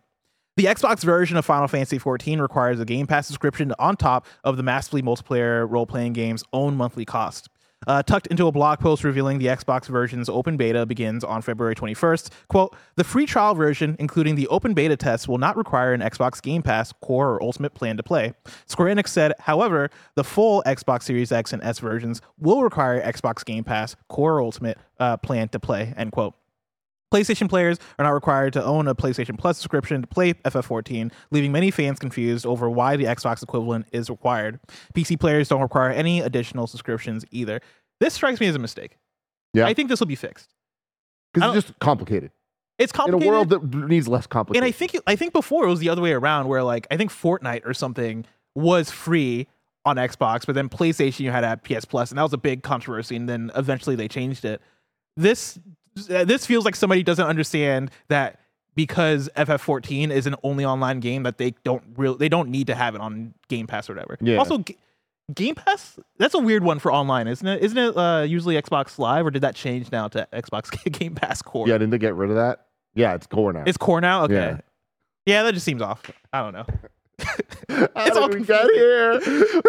The 0.56 0.64
Xbox 0.64 1.02
version 1.04 1.36
of 1.36 1.44
Final 1.46 1.68
Fantasy 1.68 1.98
14 1.98 2.40
requires 2.40 2.80
a 2.80 2.84
Game 2.84 3.06
Pass 3.06 3.28
subscription 3.28 3.72
on 3.78 3.96
top 3.96 4.26
of 4.42 4.56
the 4.56 4.62
massively 4.64 5.02
multiplayer 5.02 5.70
role-playing 5.70 6.12
game's 6.14 6.42
own 6.52 6.76
monthly 6.76 7.04
cost. 7.04 7.48
Uh, 7.86 8.02
tucked 8.02 8.26
into 8.28 8.46
a 8.46 8.52
blog 8.52 8.78
post 8.78 9.04
revealing 9.04 9.38
the 9.38 9.46
Xbox 9.46 9.86
version's 9.86 10.28
open 10.28 10.56
beta 10.56 10.86
begins 10.86 11.24
on 11.24 11.42
February 11.42 11.74
21st. 11.74 12.30
Quote, 12.48 12.74
the 12.96 13.04
free 13.04 13.26
trial 13.26 13.54
version, 13.54 13.96
including 13.98 14.34
the 14.34 14.48
open 14.48 14.74
beta 14.74 14.96
test, 14.96 15.28
will 15.28 15.38
not 15.38 15.56
require 15.56 15.92
an 15.92 16.00
Xbox 16.00 16.40
Game 16.42 16.62
Pass 16.62 16.92
core 17.00 17.34
or 17.34 17.42
ultimate 17.42 17.74
plan 17.74 17.96
to 17.96 18.02
play. 18.02 18.34
Square 18.66 18.94
Enix 18.94 19.08
said, 19.08 19.32
however, 19.40 19.90
the 20.14 20.24
full 20.24 20.62
Xbox 20.66 21.02
Series 21.04 21.32
X 21.32 21.52
and 21.52 21.62
S 21.62 21.78
versions 21.78 22.20
will 22.38 22.62
require 22.62 23.02
Xbox 23.02 23.44
Game 23.44 23.64
Pass 23.64 23.96
core 24.08 24.34
or 24.34 24.42
ultimate 24.42 24.78
uh, 24.98 25.16
plan 25.16 25.48
to 25.48 25.60
play, 25.60 25.92
end 25.96 26.12
quote. 26.12 26.34
PlayStation 27.14 27.48
players 27.48 27.78
are 27.98 28.04
not 28.04 28.10
required 28.10 28.52
to 28.54 28.64
own 28.64 28.88
a 28.88 28.94
PlayStation 28.94 29.38
Plus 29.38 29.58
subscription 29.58 30.00
to 30.00 30.06
play 30.08 30.34
FF14, 30.34 31.12
leaving 31.30 31.52
many 31.52 31.70
fans 31.70 32.00
confused 32.00 32.44
over 32.44 32.68
why 32.68 32.96
the 32.96 33.04
Xbox 33.04 33.42
equivalent 33.42 33.86
is 33.92 34.10
required. 34.10 34.58
PC 34.94 35.20
players 35.20 35.48
don't 35.48 35.62
require 35.62 35.90
any 35.90 36.20
additional 36.20 36.66
subscriptions 36.66 37.24
either. 37.30 37.60
This 38.00 38.14
strikes 38.14 38.40
me 38.40 38.48
as 38.48 38.56
a 38.56 38.58
mistake. 38.58 38.98
Yeah. 39.52 39.66
I 39.66 39.74
think 39.74 39.88
this 39.88 40.00
will 40.00 40.08
be 40.08 40.16
fixed. 40.16 40.54
Because 41.32 41.56
it's 41.56 41.66
just 41.68 41.78
complicated. 41.78 42.32
It's 42.78 42.90
complicated. 42.90 43.22
In 43.22 43.28
a 43.28 43.32
world 43.32 43.48
that 43.50 43.88
needs 43.88 44.08
less 44.08 44.26
complicated. 44.26 44.64
and. 44.64 44.68
I 44.68 44.76
think 44.76 44.96
I 45.06 45.14
think 45.14 45.32
before 45.32 45.64
it 45.64 45.68
was 45.68 45.78
the 45.78 45.88
other 45.88 46.02
way 46.02 46.12
around, 46.12 46.48
where 46.48 46.64
like 46.64 46.88
I 46.90 46.96
think 46.96 47.12
Fortnite 47.12 47.64
or 47.64 47.74
something 47.74 48.24
was 48.56 48.90
free 48.90 49.46
on 49.84 49.96
Xbox, 49.96 50.46
but 50.46 50.56
then 50.56 50.68
PlayStation 50.68 51.20
you 51.20 51.30
had 51.30 51.42
to 51.42 51.48
have 51.48 51.62
PS 51.62 51.84
Plus, 51.84 52.10
and 52.10 52.18
that 52.18 52.22
was 52.22 52.32
a 52.32 52.38
big 52.38 52.64
controversy. 52.64 53.14
And 53.14 53.28
then 53.28 53.52
eventually 53.54 53.94
they 53.94 54.08
changed 54.08 54.44
it. 54.44 54.60
This 55.16 55.60
this 55.96 56.46
feels 56.46 56.64
like 56.64 56.76
somebody 56.76 57.02
doesn't 57.02 57.26
understand 57.26 57.90
that 58.08 58.40
because 58.74 59.28
FF14 59.36 60.10
is 60.10 60.26
an 60.26 60.34
only 60.42 60.64
online 60.64 61.00
game 61.00 61.22
that 61.22 61.38
they 61.38 61.54
don't 61.64 61.82
real 61.96 62.16
they 62.16 62.28
don't 62.28 62.48
need 62.48 62.66
to 62.66 62.74
have 62.74 62.94
it 62.94 63.00
on 63.00 63.34
Game 63.48 63.66
Pass 63.66 63.88
or 63.88 63.94
whatever. 63.94 64.18
Yeah. 64.20 64.36
Also. 64.38 64.58
Ga- 64.58 64.76
Game 65.34 65.54
Pass, 65.54 65.98
that's 66.18 66.34
a 66.34 66.38
weird 66.38 66.62
one 66.64 66.78
for 66.78 66.92
online, 66.92 67.28
isn't 67.28 67.46
it? 67.48 67.62
Isn't 67.62 67.78
it 67.78 67.96
uh, 67.96 68.26
usually 68.28 68.60
Xbox 68.60 68.98
Live, 68.98 69.24
or 69.24 69.30
did 69.30 69.40
that 69.40 69.54
change 69.54 69.90
now 69.90 70.06
to 70.08 70.28
Xbox 70.34 70.70
Game 70.98 71.14
Pass 71.14 71.40
Core? 71.40 71.66
yeah, 71.66 71.74
didn't 71.78 71.90
they 71.92 71.98
get 71.98 72.14
rid 72.14 72.28
of 72.28 72.36
that? 72.36 72.66
Yeah, 72.94 73.14
it's 73.14 73.26
core 73.26 73.50
now. 73.54 73.62
It's 73.66 73.78
core 73.78 74.02
now? 74.02 74.24
Okay. 74.24 74.34
Yeah. 74.34 74.58
Yeah. 75.24 75.42
that 75.44 75.54
just 75.54 75.64
seems 75.64 75.80
off. 75.80 76.10
I 76.30 76.42
don't 76.42 76.52
know. 76.52 76.66
How 77.68 77.88
it's 78.06 78.16
all 78.16 78.28
did 78.28 78.40
we 78.40 78.46
get 78.46 78.66
here? 78.70 79.12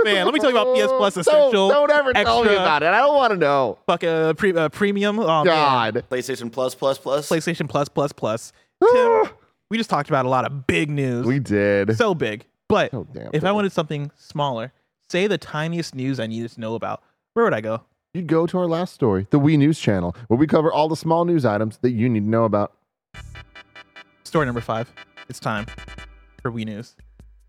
Man, 0.04 0.26
let 0.26 0.34
me 0.34 0.40
tell 0.40 0.52
you 0.52 0.58
about 0.58 0.76
PS 0.76 0.92
Plus 0.92 1.14
Don't- 1.16 1.22
Essential, 1.22 1.70
Don't, 1.70 1.92
ever 1.92 2.14
tell 2.14 2.44
me 2.44 2.54
about 2.54 2.84
it. 2.84 2.88
I 2.90 3.00
don't 3.00 3.16
want 3.16 3.32
to 3.32 3.38
know. 3.38 3.78
Fuck 3.86 4.04
uh, 4.04 4.34
pre- 4.34 4.54
uh, 4.56 4.70
premium. 4.70 5.20
Oh, 5.20 5.44
man. 5.44 5.46
God. 5.46 6.06
PlayStation 6.10 6.52
Plus 6.52 6.76
Plus 6.76 6.98
Plus. 6.98 7.30
PlayStation 7.30 7.70
Plus 7.70 7.88
Plus 7.90 8.12
Plus. 8.12 8.52
Tim, 8.84 9.26
we 9.70 9.78
just 9.78 9.90
talked 9.90 10.10
about 10.10 10.26
a 10.26 10.30
lot 10.30 10.46
of 10.46 10.68
big 10.68 10.90
news. 10.90 11.26
we 11.26 11.40
did. 11.40 11.96
so 11.98 12.14
big. 12.16 12.46
But 12.68 12.92
So 12.92 13.08
damn 13.14 13.30
if 13.34 13.44
I 13.44 13.52
wanted 13.52 13.72
something 13.72 14.12
smaller, 14.18 14.74
say 15.10 15.28
the 15.28 15.38
tiniest 15.38 15.94
news 15.96 16.20
I 16.20 16.28
needed 16.28 16.52
to 16.52 16.60
know 16.60 16.74
about, 16.76 17.04
where 17.34 17.46
would 17.46 17.54
I 17.54 17.62
go? 17.62 17.82
You'd 18.14 18.28
go 18.28 18.48
to 18.48 18.58
our 18.58 18.66
last 18.68 18.94
story, 18.94 19.28
the 19.30 19.38
Wee 19.40 19.58
News 19.58 19.80
channel, 19.80 20.16
where 20.28 20.38
we 20.38 20.48
cover 20.48 20.72
all 20.72 20.88
the 20.90 20.96
small 20.96 21.26
news 21.26 21.46
items 21.46 21.78
that 21.80 21.92
you 21.92 22.10
need 22.10 22.22
to 22.22 22.30
know 22.30 22.46
about. 22.46 22.74
Story 24.24 24.46
number 24.46 24.62
five. 24.62 24.92
It's 25.30 25.40
time 25.40 25.66
for 26.42 26.50
Wee 26.50 26.66
News. 26.66 26.96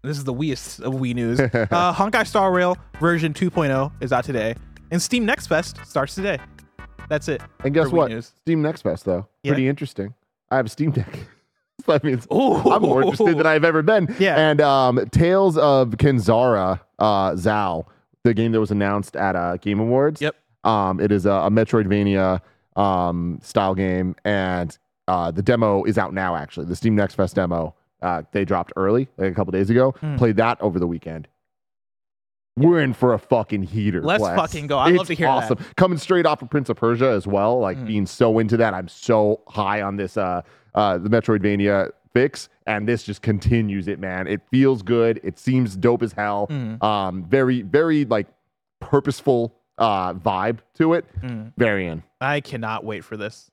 This 0.03 0.19
is 0.19 0.25
the 0.25 0.33
weest 0.33 0.81
of 0.81 0.95
Wee 0.95 1.15
News. 1.15 1.41
uh, 1.41 1.47
Honkai 1.49 2.27
Star 2.27 2.53
Rail 2.53 2.77
version 3.01 3.33
2.0 3.33 3.91
is 4.01 4.13
out 4.13 4.25
today, 4.25 4.55
and 4.91 5.01
Steam 5.03 5.27
Next 5.27 5.47
Fest 5.49 5.79
starts 5.85 6.15
today. 6.15 6.39
That's 7.09 7.29
it. 7.29 7.41
And 7.65 7.75
guess 7.75 7.89
what? 7.91 8.11
News. 8.11 8.33
Steam 8.43 8.63
Next 8.63 8.83
Fest, 8.83 9.05
though. 9.05 9.27
Yeah. 9.43 9.53
Pretty 9.53 9.69
interesting. 9.69 10.15
I 10.51 10.57
have 10.57 10.67
a 10.67 10.69
Steam 10.69 10.91
Deck. 10.91 11.19
that 11.87 12.05
means 12.05 12.27
Ooh. 12.33 12.57
I'm 12.71 12.83
more 12.83 13.03
interested 13.03 13.39
than 13.39 13.47
I've 13.47 13.65
ever 13.65 13.83
been. 13.83 14.15
Yeah. 14.19 14.37
And 14.37 14.61
um, 14.61 15.05
Tales 15.11 15.57
of 15.57 15.91
Kenzera 15.91 16.81
uh, 16.99 17.33
Zau, 17.33 17.87
the 18.25 18.35
game 18.35 18.53
that 18.53 18.61
was 18.61 18.71
announced 18.71 19.17
at 19.17 19.37
uh, 19.37 19.57
Game 19.57 19.81
Awards. 19.81 20.21
Yep. 20.21 20.37
Um, 20.65 21.01
it 21.01 21.13
is 21.13 21.27
a, 21.27 21.31
a 21.31 21.51
Metroidvania 21.51 22.41
um, 22.75 23.39
style 23.43 23.75
game, 23.75 24.17
and 24.25 24.77
uh, 25.07 25.31
the 25.31 25.43
demo 25.43 25.85
is 25.85 25.97
out 25.97 26.13
now. 26.13 26.35
Actually, 26.35 26.67
the 26.67 26.75
Steam 26.75 26.97
Next 26.97 27.15
Fest 27.15 27.37
demo 27.37 27.75
uh, 28.03 28.23
they 28.33 28.45
dropped 28.45 28.73
early, 28.77 29.09
like 29.17 29.33
a 29.33 29.35
couple 29.35 29.53
days 29.53 29.71
ago. 29.71 29.93
Played 30.17 30.37
that 30.37 30.61
over 30.61 30.79
the 30.79 30.87
weekend. 30.87 31.29
We're 32.59 32.81
in 32.81 32.95
for 32.95 33.13
a 33.13 33.19
fucking 33.19 33.65
heater. 33.65 34.01
Let's 34.03 34.23
fucking 34.25 34.67
go. 34.67 34.79
I'd 34.79 34.95
love 34.95 35.09
to 35.09 35.15
hear 35.15 35.27
that. 35.27 35.33
awesome. 35.33 35.59
Coming 35.77 35.99
straight 35.99 36.25
off 36.25 36.41
of 36.41 36.49
Prince 36.49 36.71
of 36.71 36.79
Persia 36.79 37.11
as 37.11 37.27
well. 37.27 37.59
Like 37.61 37.77
Mm. 37.77 37.87
being 37.87 38.07
so 38.07 38.39
into 38.39 38.57
that, 38.57 38.73
I'm 38.73 38.89
so 38.89 39.41
high 39.47 39.83
on 39.83 39.97
this 39.97 40.17
uh 40.17 40.41
uh 40.75 40.97
the 40.97 41.11
Metroidvania 41.11 41.91
fix, 42.15 42.49
and 42.67 42.89
this 42.89 43.03
just 43.03 43.21
continues 43.21 43.89
it, 43.89 43.99
man. 43.99 44.27
It 44.27 44.41
feels 44.51 44.81
good. 44.81 45.21
It 45.23 45.39
seems 45.39 45.77
dope 45.77 46.03
as 46.03 46.13
hell. 46.13 46.47
Mm. 46.49 46.83
Um, 46.83 47.25
very 47.25 47.61
very 47.61 48.07
like 48.07 48.27
purposeful 48.81 49.55
uh 49.77 50.15
vibe 50.15 50.61
to 50.77 50.95
it. 50.95 51.05
Mm. 51.21 51.53
Very 51.59 51.87
in. 51.87 52.03
I 52.23 52.41
cannot 52.41 52.85
wait 52.85 53.05
for 53.05 53.19
this. 53.19 53.51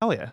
Hell 0.00 0.12
yeah. 0.12 0.30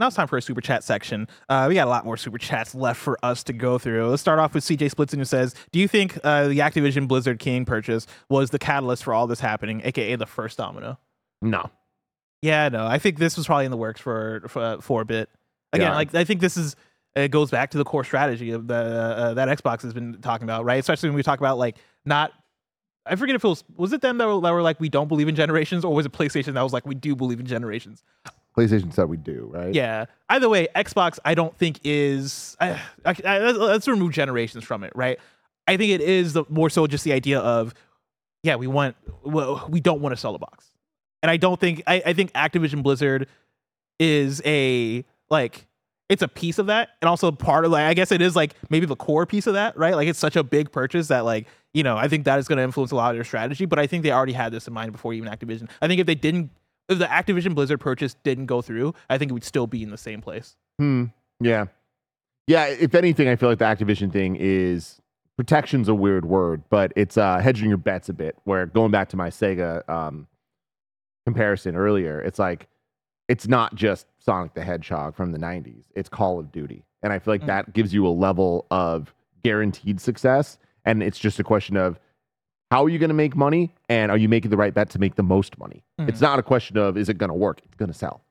Now 0.00 0.06
it's 0.06 0.16
time 0.16 0.28
for 0.28 0.38
a 0.38 0.42
super 0.42 0.62
chat 0.62 0.82
section. 0.82 1.28
Uh, 1.50 1.66
we 1.68 1.74
got 1.74 1.86
a 1.86 1.90
lot 1.90 2.06
more 2.06 2.16
super 2.16 2.38
chats 2.38 2.74
left 2.74 2.98
for 2.98 3.18
us 3.22 3.44
to 3.44 3.52
go 3.52 3.76
through. 3.78 4.08
Let's 4.08 4.22
start 4.22 4.38
off 4.38 4.54
with 4.54 4.64
CJ 4.64 4.94
Splitzen 4.94 5.18
who 5.18 5.26
says, 5.26 5.54
Do 5.72 5.78
you 5.78 5.86
think 5.86 6.18
uh, 6.24 6.48
the 6.48 6.60
Activision 6.60 7.06
Blizzard 7.06 7.38
King 7.38 7.66
purchase 7.66 8.06
was 8.30 8.48
the 8.48 8.58
catalyst 8.58 9.04
for 9.04 9.12
all 9.12 9.26
this 9.26 9.40
happening, 9.40 9.82
aka 9.84 10.16
the 10.16 10.24
first 10.24 10.56
domino? 10.56 10.98
No. 11.42 11.70
Yeah, 12.40 12.70
no, 12.70 12.86
I 12.86 12.98
think 12.98 13.18
this 13.18 13.36
was 13.36 13.44
probably 13.46 13.66
in 13.66 13.70
the 13.70 13.76
works 13.76 14.00
for 14.00 14.42
for, 14.48 14.78
for 14.80 15.02
a 15.02 15.04
bit. 15.04 15.28
Again, 15.74 15.88
Yeah. 15.88 15.94
like 15.94 16.14
I 16.14 16.24
think 16.24 16.40
this 16.40 16.56
is 16.56 16.76
it 17.14 17.30
goes 17.30 17.50
back 17.50 17.72
to 17.72 17.78
the 17.78 17.84
core 17.84 18.04
strategy 18.04 18.52
of 18.52 18.66
the 18.68 18.74
uh, 18.74 19.34
that 19.34 19.48
Xbox 19.48 19.82
has 19.82 19.92
been 19.92 20.18
talking 20.22 20.44
about, 20.44 20.64
right? 20.64 20.80
Especially 20.80 21.10
when 21.10 21.16
we 21.16 21.22
talk 21.22 21.38
about 21.40 21.58
like 21.58 21.76
not. 22.06 22.32
I 23.04 23.16
forget 23.16 23.34
if 23.34 23.44
it 23.44 23.48
was 23.48 23.64
was 23.76 23.92
it 23.92 24.00
them 24.00 24.16
that 24.18 24.26
were, 24.26 24.40
that 24.40 24.52
were 24.52 24.62
like 24.62 24.80
we 24.80 24.88
don't 24.88 25.08
believe 25.08 25.28
in 25.28 25.34
generations, 25.34 25.84
or 25.84 25.92
was 25.94 26.06
it 26.06 26.12
PlayStation 26.12 26.54
that 26.54 26.62
was 26.62 26.72
like 26.72 26.86
we 26.86 26.94
do 26.94 27.14
believe 27.14 27.40
in 27.40 27.44
generations? 27.46 28.02
PlayStation 28.56 28.92
said 28.92 29.08
we 29.08 29.16
do, 29.16 29.48
right? 29.52 29.74
Yeah. 29.74 30.06
Either 30.28 30.48
way, 30.48 30.68
Xbox 30.74 31.18
I 31.24 31.34
don't 31.34 31.56
think 31.56 31.80
is. 31.84 32.56
I, 32.60 32.80
I, 33.04 33.14
I, 33.24 33.38
let's, 33.38 33.86
remove 33.86 34.12
generations 34.12 34.64
from 34.64 34.84
it, 34.84 34.92
right? 34.94 35.18
I 35.68 35.76
think 35.76 35.92
it 35.92 36.00
is 36.00 36.32
the, 36.32 36.44
more 36.48 36.68
so 36.68 36.86
just 36.86 37.04
the 37.04 37.12
idea 37.12 37.38
of, 37.38 37.74
yeah, 38.42 38.56
we 38.56 38.66
want 38.66 38.96
well, 39.22 39.66
we 39.68 39.80
don't 39.80 40.00
want 40.00 40.14
to 40.14 40.16
sell 40.20 40.32
the 40.32 40.38
box, 40.38 40.66
and 41.22 41.30
I 41.30 41.36
don't 41.36 41.60
think 41.60 41.82
I, 41.86 42.02
I 42.06 42.12
think 42.12 42.32
Activision 42.32 42.82
Blizzard 42.82 43.28
is 43.98 44.40
a 44.44 45.04
like 45.28 45.66
it's 46.08 46.22
a 46.22 46.28
piece 46.28 46.58
of 46.58 46.66
that 46.66 46.90
and 47.00 47.08
also 47.08 47.30
part 47.30 47.64
of 47.64 47.70
like 47.70 47.84
I 47.84 47.94
guess 47.94 48.10
it 48.10 48.20
is 48.20 48.34
like 48.34 48.54
maybe 48.68 48.84
the 48.86 48.96
core 48.96 49.26
piece 49.26 49.46
of 49.46 49.54
that, 49.54 49.76
right? 49.76 49.94
Like 49.94 50.08
it's 50.08 50.18
such 50.18 50.36
a 50.36 50.42
big 50.42 50.72
purchase 50.72 51.08
that 51.08 51.24
like, 51.24 51.46
you 51.72 51.84
know, 51.84 51.96
I 51.96 52.08
think 52.08 52.24
that 52.24 52.38
is 52.40 52.48
going 52.48 52.56
to 52.56 52.64
influence 52.64 52.90
a 52.90 52.96
lot 52.96 53.10
of 53.10 53.16
their 53.16 53.24
strategy, 53.24 53.64
but 53.64 53.78
I 53.78 53.86
think 53.86 54.02
they 54.02 54.10
already 54.10 54.32
had 54.32 54.52
this 54.52 54.66
in 54.66 54.74
mind 54.74 54.90
before 54.90 55.12
even 55.12 55.30
Activision. 55.30 55.70
I 55.80 55.86
think 55.86 56.00
if 56.00 56.06
they 56.06 56.16
didn't 56.16 56.50
if 56.90 56.98
the 56.98 57.06
Activision 57.06 57.54
Blizzard 57.54 57.80
purchase 57.80 58.14
didn't 58.22 58.46
go 58.46 58.60
through, 58.60 58.94
I 59.08 59.16
think 59.16 59.30
it 59.30 59.34
would 59.34 59.44
still 59.44 59.66
be 59.66 59.82
in 59.82 59.90
the 59.90 59.96
same 59.96 60.20
place. 60.20 60.56
Hmm. 60.78 61.04
Yeah. 61.40 61.66
Yeah. 62.46 62.66
If 62.66 62.94
anything, 62.94 63.28
I 63.28 63.36
feel 63.36 63.48
like 63.48 63.58
the 63.58 63.64
Activision 63.64 64.12
thing 64.12 64.36
is 64.38 65.00
protection's 65.36 65.88
a 65.88 65.94
weird 65.94 66.24
word, 66.26 66.62
but 66.68 66.92
it's 66.96 67.16
uh, 67.16 67.38
hedging 67.38 67.68
your 67.68 67.78
bets 67.78 68.08
a 68.08 68.12
bit. 68.12 68.36
Where 68.44 68.66
going 68.66 68.90
back 68.90 69.08
to 69.10 69.16
my 69.16 69.30
Sega 69.30 69.88
um, 69.88 70.26
comparison 71.26 71.76
earlier, 71.76 72.20
it's 72.20 72.38
like 72.38 72.68
it's 73.28 73.46
not 73.46 73.74
just 73.74 74.06
Sonic 74.18 74.54
the 74.54 74.62
Hedgehog 74.64 75.14
from 75.14 75.32
the 75.32 75.38
'90s; 75.38 75.84
it's 75.94 76.08
Call 76.08 76.38
of 76.38 76.50
Duty, 76.52 76.84
and 77.02 77.12
I 77.12 77.18
feel 77.18 77.32
like 77.34 77.42
Mm. 77.42 77.46
that 77.46 77.72
gives 77.72 77.94
you 77.94 78.06
a 78.06 78.10
level 78.10 78.66
of 78.70 79.14
guaranteed 79.42 80.00
success. 80.00 80.58
And 80.84 81.02
it's 81.02 81.18
just 81.18 81.38
a 81.38 81.44
question 81.44 81.76
of 81.76 81.98
how 82.70 82.84
are 82.84 82.88
you 82.88 82.98
going 82.98 83.08
to 83.08 83.14
make 83.14 83.36
money, 83.36 83.74
and 83.88 84.10
are 84.10 84.16
you 84.16 84.28
making 84.28 84.50
the 84.50 84.56
right 84.56 84.72
bet 84.72 84.90
to 84.90 84.98
make 84.98 85.16
the 85.16 85.22
most 85.22 85.58
money? 85.58 85.82
Mhm. 86.00 86.08
It's 86.08 86.20
not 86.20 86.38
a 86.38 86.42
question 86.42 86.76
of 86.78 86.96
is 86.96 87.08
it 87.08 87.18
going 87.18 87.28
to 87.30 87.34
work; 87.34 87.60
it's 87.64 87.74
going 87.76 87.90
to 87.90 87.96
sell. 87.98 88.22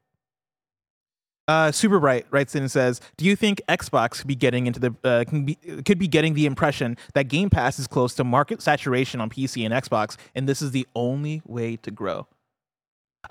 Uh, 1.48 1.72
Super 1.72 2.00
Bright 2.00 2.28
writes 2.30 2.54
in 2.54 2.62
and 2.62 2.72
says, 2.72 3.02
"Do 3.18 3.26
you 3.26 3.36
think 3.36 3.62
Xbox 3.68 4.20
could 4.20 4.28
be 4.28 4.36
getting 4.36 4.68
into 4.68 4.80
the 4.80 4.96
uh, 5.04 5.24
can 5.28 5.46
be, 5.46 5.56
could 5.84 5.98
be 5.98 6.08
getting 6.08 6.36
the 6.36 6.46
impression 6.46 6.96
that 7.16 7.28
Game 7.28 7.50
Pass 7.50 7.80
is 7.80 7.88
close 7.88 8.14
to 8.16 8.24
market 8.24 8.62
saturation 8.62 9.20
on 9.20 9.30
PC 9.30 9.66
and 9.66 9.74
Xbox, 9.74 10.16
and 10.36 10.48
this 10.48 10.62
is 10.62 10.72
the 10.72 10.88
only 10.96 11.42
way 11.46 11.76
to 11.78 11.92
grow?" 11.92 12.28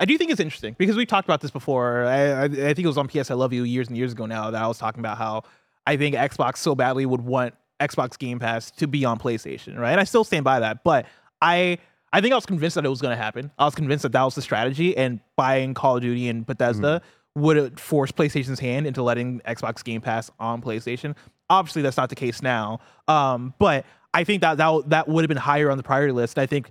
I 0.01 0.05
do 0.05 0.19
think 0.19 0.31
it's 0.31 0.41
interesting 0.41 0.77
because 0.79 0.97
we 0.97 1.07
talked 1.07 1.27
about 1.27 1.41
this 1.41 1.51
before. 1.51 2.05
I, 2.05 2.31
I, 2.31 2.45
I 2.45 2.49
think 2.49 2.81
it 2.81 2.87
was 2.87 2.99
on 2.99 3.09
PS 3.09 3.31
I 3.31 3.35
Love 3.35 3.53
You 3.53 3.63
years 3.65 3.89
and 3.89 3.97
years 3.97 4.13
ago 4.13 4.27
now 4.27 4.51
that 4.51 4.63
I 4.63 4.67
was 4.67 4.79
talking 4.79 5.01
about 5.01 5.17
how 5.17 5.45
I 5.87 5.97
think 5.97 6.15
Xbox 6.15 6.59
so 6.59 6.75
badly 6.75 7.07
would 7.07 7.23
want 7.23 7.55
Xbox 7.81 8.19
Game 8.19 8.39
Pass 8.39 8.71
to 8.73 8.87
be 8.87 9.05
on 9.05 9.19
PlayStation, 9.19 9.79
right? 9.79 9.93
And 9.93 10.01
I 10.01 10.05
still 10.05 10.25
stand 10.25 10.45
by 10.45 10.61
that, 10.61 10.85
but 10.85 11.07
I 11.41 11.79
I 12.13 12.21
think 12.21 12.33
I 12.33 12.37
was 12.37 12.47
convinced 12.47 12.77
that 12.77 12.85
it 12.87 12.89
was 12.89 13.03
going 13.03 13.17
to 13.17 13.23
happen. 13.23 13.51
I 13.59 13.65
was 13.65 13.75
convinced 13.75 14.03
that 14.03 14.13
that 14.13 14.23
was 14.23 14.35
the 14.35 14.43
strategy, 14.43 14.97
and 14.97 15.21
buying 15.37 15.75
Call 15.75 15.97
of 15.97 16.03
Duty 16.03 16.29
and 16.29 16.47
Bethesda 16.47 17.03
would 17.35 17.57
it 17.57 17.79
force 17.79 18.11
PlayStation's 18.11 18.59
hand 18.59 18.87
into 18.87 19.03
letting 19.03 19.41
Xbox 19.41 19.85
Game 19.85 20.01
Pass 20.01 20.31
on 20.41 20.61
PlayStation. 20.63 21.15
Obviously, 21.51 21.83
that's 21.83 21.97
not 21.97 22.09
the 22.09 22.17
case 22.17 22.43
now. 22.43 22.81
Um, 23.07 23.55
but 23.59 23.85
I 24.13 24.25
think 24.25 24.41
that 24.43 24.59
that, 24.59 24.89
that 24.89 25.09
would 25.09 25.23
have 25.23 25.29
been 25.29 25.37
higher 25.37 25.71
on 25.71 25.77
the 25.77 25.83
priority 25.83 26.13
list. 26.13 26.39
I 26.39 26.47
think 26.47 26.71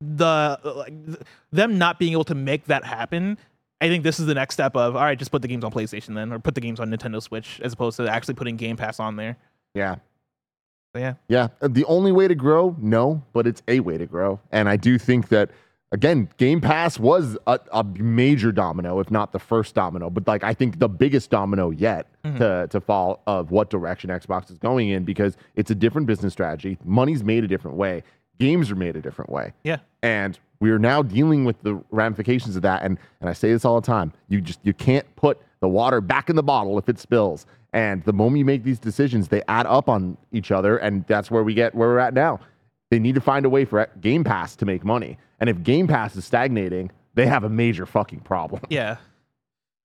the 0.00 0.58
like 0.64 1.06
th- 1.06 1.18
them 1.52 1.78
not 1.78 1.98
being 1.98 2.12
able 2.12 2.24
to 2.24 2.34
make 2.34 2.66
that 2.66 2.84
happen. 2.84 3.36
I 3.82 3.88
think 3.88 4.04
this 4.04 4.20
is 4.20 4.26
the 4.26 4.34
next 4.34 4.54
step 4.54 4.76
of 4.76 4.96
all 4.96 5.02
right, 5.02 5.18
just 5.18 5.30
put 5.30 5.42
the 5.42 5.48
games 5.48 5.64
on 5.64 5.72
PlayStation 5.72 6.14
then, 6.14 6.32
or 6.32 6.38
put 6.38 6.54
the 6.54 6.60
games 6.60 6.80
on 6.80 6.90
Nintendo 6.90 7.22
Switch 7.22 7.60
as 7.62 7.72
opposed 7.72 7.96
to 7.98 8.08
actually 8.08 8.34
putting 8.34 8.56
Game 8.56 8.76
Pass 8.76 9.00
on 9.00 9.16
there. 9.16 9.36
Yeah. 9.74 9.96
So 10.94 11.00
yeah, 11.00 11.14
Yeah. 11.28 11.48
Uh, 11.62 11.68
The 11.68 11.84
only 11.84 12.12
way 12.12 12.26
to 12.28 12.34
grow, 12.34 12.74
no, 12.80 13.22
but 13.32 13.46
it's 13.46 13.62
a 13.68 13.80
way 13.80 13.96
to 13.98 14.06
grow. 14.06 14.40
And 14.50 14.68
I 14.68 14.76
do 14.76 14.98
think 14.98 15.28
that, 15.28 15.50
again, 15.92 16.28
Game 16.36 16.60
Pass 16.60 16.98
was 16.98 17.38
a, 17.46 17.60
a 17.72 17.84
major 17.84 18.50
domino, 18.50 18.98
if 18.98 19.08
not 19.10 19.30
the 19.32 19.38
first 19.38 19.74
domino, 19.76 20.10
but 20.10 20.26
like 20.26 20.42
I 20.42 20.52
think 20.52 20.80
the 20.80 20.88
biggest 20.88 21.30
domino 21.30 21.70
yet 21.70 22.06
to, 22.24 22.66
to 22.70 22.80
fall 22.80 23.22
of 23.26 23.50
what 23.52 23.70
direction 23.70 24.10
Xbox 24.10 24.50
is 24.50 24.58
going 24.58 24.88
in 24.88 25.04
because 25.04 25.36
it's 25.54 25.70
a 25.70 25.74
different 25.76 26.06
business 26.08 26.32
strategy. 26.32 26.76
Money's 26.84 27.22
made 27.22 27.44
a 27.44 27.48
different 27.48 27.76
way, 27.76 28.02
games 28.38 28.70
are 28.70 28.76
made 28.76 28.96
a 28.96 29.00
different 29.00 29.30
way. 29.30 29.52
yeah, 29.62 29.78
and 30.02 30.38
we 30.60 30.70
are 30.70 30.78
now 30.78 31.02
dealing 31.02 31.44
with 31.44 31.62
the 31.62 31.80
ramifications 31.90 32.56
of 32.56 32.62
that 32.62 32.82
and 32.82 32.98
and 33.20 33.30
I 33.30 33.32
say 33.32 33.50
this 33.52 33.64
all 33.64 33.80
the 33.80 33.86
time 33.86 34.12
you 34.28 34.40
just 34.42 34.60
you 34.62 34.74
can't 34.74 35.06
put 35.16 35.38
the 35.60 35.68
water 35.68 36.00
back 36.00 36.28
in 36.30 36.36
the 36.36 36.42
bottle 36.42 36.78
if 36.78 36.88
it 36.88 36.98
spills 36.98 37.46
and 37.72 38.02
the 38.04 38.12
moment 38.12 38.38
you 38.38 38.44
make 38.44 38.64
these 38.64 38.78
decisions 38.78 39.28
they 39.28 39.42
add 39.48 39.66
up 39.66 39.88
on 39.88 40.16
each 40.32 40.50
other 40.50 40.76
and 40.78 41.04
that's 41.06 41.30
where 41.30 41.42
we 41.42 41.54
get 41.54 41.74
where 41.74 41.88
we're 41.88 41.98
at 41.98 42.14
now 42.14 42.38
they 42.90 42.98
need 42.98 43.14
to 43.14 43.20
find 43.20 43.46
a 43.46 43.48
way 43.48 43.64
for 43.64 43.88
Game 44.00 44.24
Pass 44.24 44.56
to 44.56 44.66
make 44.66 44.84
money 44.84 45.16
and 45.38 45.48
if 45.48 45.62
Game 45.62 45.86
Pass 45.86 46.16
is 46.16 46.24
stagnating 46.24 46.90
they 47.14 47.26
have 47.26 47.44
a 47.44 47.50
major 47.50 47.86
fucking 47.86 48.20
problem 48.20 48.62
yeah. 48.68 48.96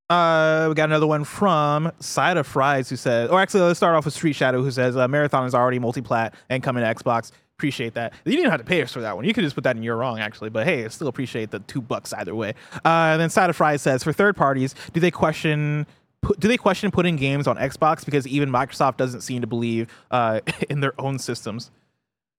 Uh, 0.08 0.68
we 0.70 0.76
got 0.76 0.88
another 0.88 1.08
one 1.08 1.24
from 1.24 1.92
Side 2.00 2.38
of 2.38 2.46
Fries 2.46 2.90
who 2.90 2.96
says, 2.96 3.28
or 3.32 3.42
actually, 3.42 3.62
let's 3.62 3.80
start 3.80 3.96
off 3.96 4.06
with 4.06 4.14
Street 4.14 4.34
Shadow 4.34 4.62
who 4.62 4.70
says, 4.70 4.96
uh, 4.96 5.08
Marathon 5.08 5.48
is 5.48 5.56
already 5.56 5.80
multi-plat 5.80 6.36
and 6.48 6.62
coming 6.62 6.84
to 6.84 6.94
Xbox. 6.94 7.32
Appreciate 7.58 7.94
that. 7.94 8.14
You 8.26 8.34
didn't 8.36 8.52
have 8.52 8.60
to 8.60 8.66
pay 8.66 8.82
us 8.82 8.92
for 8.92 9.00
that 9.02 9.16
one. 9.16 9.24
You 9.26 9.34
could 9.34 9.44
just 9.44 9.56
put 9.56 9.64
that 9.64 9.78
in 9.78 9.84
your 9.84 9.96
wrong, 9.96 10.20
actually. 10.20 10.50
But 10.50 10.68
hey, 10.68 10.84
I 10.84 10.90
still 10.90 11.08
appreciate 11.08 11.52
the 11.52 11.60
two 11.60 11.82
bucks 11.82 12.12
either 12.14 12.36
way. 12.36 12.54
Uh, 12.84 13.14
and 13.14 13.22
then 13.22 13.30
Side 13.30 13.50
of 13.50 13.56
Fries 13.56 13.82
says, 13.82 14.04
for 14.04 14.12
third 14.12 14.36
parties, 14.36 14.76
do 14.92 15.00
they 15.00 15.10
question? 15.12 15.88
pu- 16.22 16.36
Do 16.38 16.50
they 16.50 16.58
question 16.58 16.92
putting 16.92 17.16
games 17.16 17.48
on 17.48 17.56
Xbox 17.56 18.04
because 18.04 18.28
even 18.28 18.50
Microsoft 18.50 18.98
doesn't 18.98 19.22
seem 19.22 19.40
to 19.40 19.48
believe 19.48 19.88
uh, 20.12 20.42
in 20.70 20.82
their 20.82 21.00
own 21.00 21.18
systems? 21.18 21.72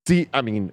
See, 0.06 0.28
I 0.34 0.42
mean, 0.42 0.70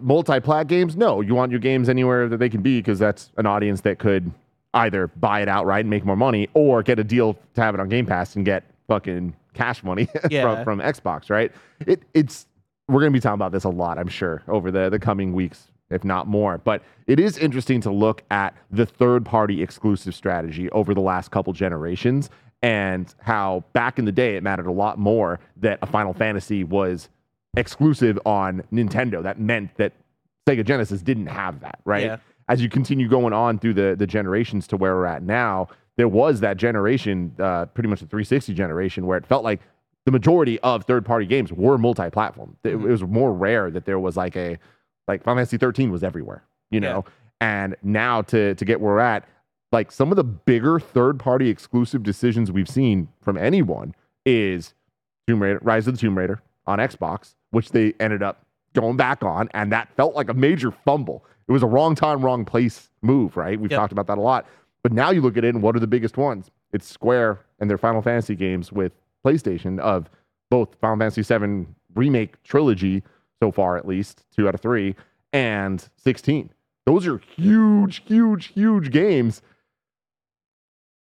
multi-plat 0.00 0.68
games. 0.68 0.96
No, 0.96 1.20
you 1.20 1.34
want 1.34 1.50
your 1.50 1.60
games 1.60 1.88
anywhere 1.88 2.28
that 2.28 2.36
they 2.36 2.48
can 2.48 2.62
be 2.62 2.78
because 2.78 2.98
that's 3.00 3.30
an 3.38 3.46
audience 3.46 3.80
that 3.82 3.98
could 3.98 4.30
either 4.74 5.08
buy 5.08 5.42
it 5.42 5.48
outright 5.48 5.80
and 5.80 5.90
make 5.90 6.04
more 6.04 6.16
money, 6.16 6.48
or 6.54 6.82
get 6.84 7.00
a 7.00 7.04
deal 7.04 7.36
to 7.54 7.60
have 7.60 7.74
it 7.74 7.80
on 7.80 7.88
Game 7.88 8.06
Pass 8.06 8.36
and 8.36 8.44
get 8.44 8.62
fucking 8.86 9.34
cash 9.52 9.82
money 9.82 10.08
Yeah. 10.30 10.62
from, 10.62 10.78
from 10.78 10.80
Xbox. 10.80 11.28
Right? 11.28 11.50
It 11.86 12.02
it's 12.14 12.46
we're 12.90 13.00
gonna 13.00 13.10
be 13.12 13.20
talking 13.20 13.34
about 13.34 13.52
this 13.52 13.64
a 13.64 13.68
lot, 13.68 13.98
I'm 13.98 14.08
sure, 14.08 14.42
over 14.48 14.70
the 14.70 14.90
the 14.90 14.98
coming 14.98 15.32
weeks, 15.32 15.68
if 15.90 16.04
not 16.04 16.26
more. 16.26 16.58
But 16.58 16.82
it 17.06 17.20
is 17.20 17.38
interesting 17.38 17.80
to 17.82 17.90
look 17.90 18.22
at 18.30 18.54
the 18.70 18.86
third-party 18.86 19.62
exclusive 19.62 20.14
strategy 20.14 20.70
over 20.70 20.94
the 20.94 21.00
last 21.00 21.30
couple 21.30 21.52
generations 21.52 22.30
and 22.62 23.14
how 23.20 23.64
back 23.72 23.98
in 23.98 24.04
the 24.04 24.12
day 24.12 24.36
it 24.36 24.42
mattered 24.42 24.66
a 24.66 24.72
lot 24.72 24.98
more 24.98 25.40
that 25.56 25.78
a 25.82 25.86
Final 25.86 26.12
Fantasy 26.12 26.62
was 26.64 27.08
exclusive 27.56 28.18
on 28.26 28.62
Nintendo. 28.72 29.22
That 29.22 29.40
meant 29.40 29.74
that 29.76 29.92
Sega 30.48 30.64
Genesis 30.64 31.02
didn't 31.02 31.26
have 31.26 31.60
that, 31.60 31.80
right? 31.84 32.04
Yeah. 32.04 32.16
As 32.48 32.60
you 32.60 32.68
continue 32.68 33.08
going 33.08 33.32
on 33.32 33.58
through 33.58 33.74
the 33.74 33.94
the 33.96 34.06
generations 34.06 34.66
to 34.68 34.76
where 34.76 34.94
we're 34.94 35.06
at 35.06 35.22
now, 35.22 35.68
there 35.96 36.08
was 36.08 36.40
that 36.40 36.56
generation, 36.56 37.34
uh, 37.38 37.66
pretty 37.66 37.88
much 37.88 38.00
the 38.00 38.06
360 38.06 38.54
generation, 38.54 39.06
where 39.06 39.18
it 39.18 39.26
felt 39.26 39.44
like 39.44 39.60
the 40.06 40.12
majority 40.12 40.58
of 40.60 40.84
third 40.84 41.04
party 41.04 41.26
games 41.26 41.52
were 41.52 41.78
multi-platform. 41.78 42.56
It, 42.64 42.70
mm-hmm. 42.70 42.86
it 42.86 42.90
was 42.90 43.02
more 43.02 43.32
rare 43.32 43.70
that 43.70 43.84
there 43.84 43.98
was 43.98 44.16
like 44.16 44.36
a 44.36 44.58
like 45.08 45.22
Final 45.24 45.38
Fantasy 45.38 45.56
13 45.58 45.90
was 45.90 46.02
everywhere, 46.02 46.44
you 46.70 46.80
know. 46.80 47.04
And 47.40 47.76
now 47.82 48.22
to 48.22 48.54
to 48.54 48.64
get 48.64 48.80
where 48.80 48.94
we're 48.94 49.00
at, 49.00 49.26
like 49.72 49.92
some 49.92 50.10
of 50.10 50.16
the 50.16 50.24
bigger 50.24 50.78
third 50.80 51.18
party 51.18 51.48
exclusive 51.48 52.02
decisions 52.02 52.50
we've 52.50 52.68
seen 52.68 53.08
from 53.22 53.36
anyone 53.36 53.94
is 54.26 54.74
Tomb 55.26 55.42
Raider, 55.42 55.60
Rise 55.62 55.86
of 55.86 55.94
the 55.94 56.00
Tomb 56.00 56.16
Raider 56.18 56.40
on 56.66 56.78
Xbox, 56.78 57.34
which 57.50 57.70
they 57.70 57.94
ended 58.00 58.22
up 58.22 58.44
going 58.74 58.96
back 58.96 59.22
on, 59.22 59.48
and 59.54 59.72
that 59.72 59.88
felt 59.96 60.14
like 60.14 60.28
a 60.28 60.34
major 60.34 60.70
fumble. 60.70 61.24
It 61.48 61.52
was 61.52 61.62
a 61.62 61.66
wrong 61.66 61.94
time, 61.94 62.24
wrong 62.24 62.44
place 62.44 62.90
move, 63.02 63.36
right? 63.36 63.58
We've 63.58 63.70
Yep. 63.70 63.80
talked 63.80 63.92
about 63.92 64.06
that 64.06 64.18
a 64.18 64.20
lot. 64.20 64.46
But 64.82 64.92
now 64.92 65.10
you 65.10 65.20
look 65.20 65.36
at 65.36 65.44
it, 65.44 65.54
and 65.54 65.62
what 65.62 65.74
are 65.76 65.80
the 65.80 65.86
biggest 65.86 66.16
ones? 66.16 66.50
It's 66.72 66.86
Square 66.86 67.40
and 67.58 67.68
their 67.68 67.78
Final 67.78 68.02
Fantasy 68.02 68.34
games 68.36 68.70
with 68.72 68.92
PlayStation 69.24 69.78
of 69.78 70.08
both 70.50 70.74
Final 70.80 70.98
Fantasy 70.98 71.22
VII 71.22 71.66
remake 71.94 72.42
trilogy 72.42 73.02
so 73.42 73.50
far, 73.50 73.76
at 73.76 73.86
least 73.86 74.24
two 74.34 74.48
out 74.48 74.54
of 74.54 74.60
three, 74.60 74.94
and 75.32 75.88
16. 75.96 76.50
Those 76.86 77.06
are 77.06 77.18
huge, 77.36 78.02
huge, 78.04 78.46
huge 78.48 78.90
games. 78.90 79.42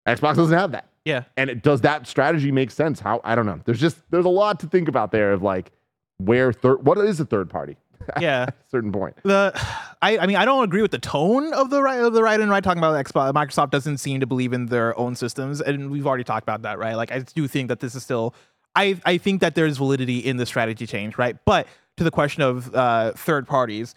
Xbox 0.07 0.37
doesn't 0.37 0.57
have 0.57 0.73
that. 0.73 0.89
Yeah, 1.05 1.25
and 1.37 1.49
it, 1.49 1.63
does 1.63 1.81
that 1.81 2.07
strategy 2.07 2.53
make 2.53 2.71
sense? 2.71 3.01
How 3.01 3.21
i 3.25 3.35
don't 3.35 3.47
know. 3.47 3.61
There's 3.65 3.81
just 3.81 3.99
there's 4.11 4.27
a 4.27 4.31
lot 4.31 4.61
to 4.61 4.67
think 4.67 4.89
about 4.89 5.13
there 5.13 5.33
of 5.33 5.43
like 5.43 5.73
where 6.19 6.53
third 6.53 6.85
what 6.85 6.99
is 6.99 7.21
a 7.21 7.25
third 7.25 7.49
party 7.49 7.77
yeah. 8.21 8.47
certain 8.71 8.93
point 8.93 9.17
the 9.25 9.53
I, 10.03 10.19
I 10.19 10.27
mean 10.27 10.37
I 10.37 10.45
don't 10.45 10.65
agree 10.65 10.83
with 10.83 10.91
the 10.91 10.99
tone 10.99 11.53
of 11.53 11.71
the 11.71 11.83
right 11.83 12.01
of 12.01 12.13
the 12.13 12.23
right 12.23 12.41
and 12.41 12.51
right 12.51 12.65
talking 12.65 12.79
about 12.79 13.05
Xbox. 13.05 13.33
Microsoft 13.33 13.71
doesn't 13.71 13.99
seem 13.99 14.21
to 14.21 14.27
believe 14.27 14.53
in 14.53 14.67
their 14.67 14.99
own 14.99 15.15
systems, 15.15 15.61
and 15.61 15.91
we've 15.91 16.07
already 16.07 16.25
talked 16.25 16.43
about 16.43 16.63
that, 16.63 16.79
right? 16.79 16.95
Like 16.95 17.13
I 17.13 17.21
do 17.21 17.47
think 17.47 17.69
that 17.69 17.81
this 17.81 17.95
is 17.95 18.03
still 18.03 18.35
I 18.75 18.99
I 19.05 19.19
think 19.19 19.41
that 19.41 19.55
there's 19.55 19.77
validity 19.77 20.19
in 20.19 20.37
the 20.37 20.47
strategy 20.47 20.87
change, 20.87 21.19
right? 21.19 21.37
But 21.45 21.67
to 21.97 22.05
the 22.05 22.11
question 22.11 22.43
of 22.43 22.75
uh, 22.75 23.13
third 23.13 23.47
parties, 23.47 23.95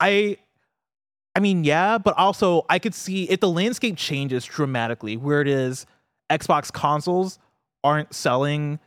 I 0.00 0.36
I 1.34 1.40
mean 1.40 1.64
yeah, 1.64 1.98
but 1.98 2.16
also 2.18 2.66
I 2.68 2.78
could 2.78 2.94
see 2.94 3.24
if 3.24 3.40
the 3.40 3.48
landscape 3.48 3.96
changes 3.96 4.44
dramatically, 4.44 5.16
where 5.16 5.40
it 5.40 5.48
is 5.48 5.86
Xbox 6.30 6.72
consoles 6.72 7.38
aren't 7.82 8.14
selling 8.14 8.80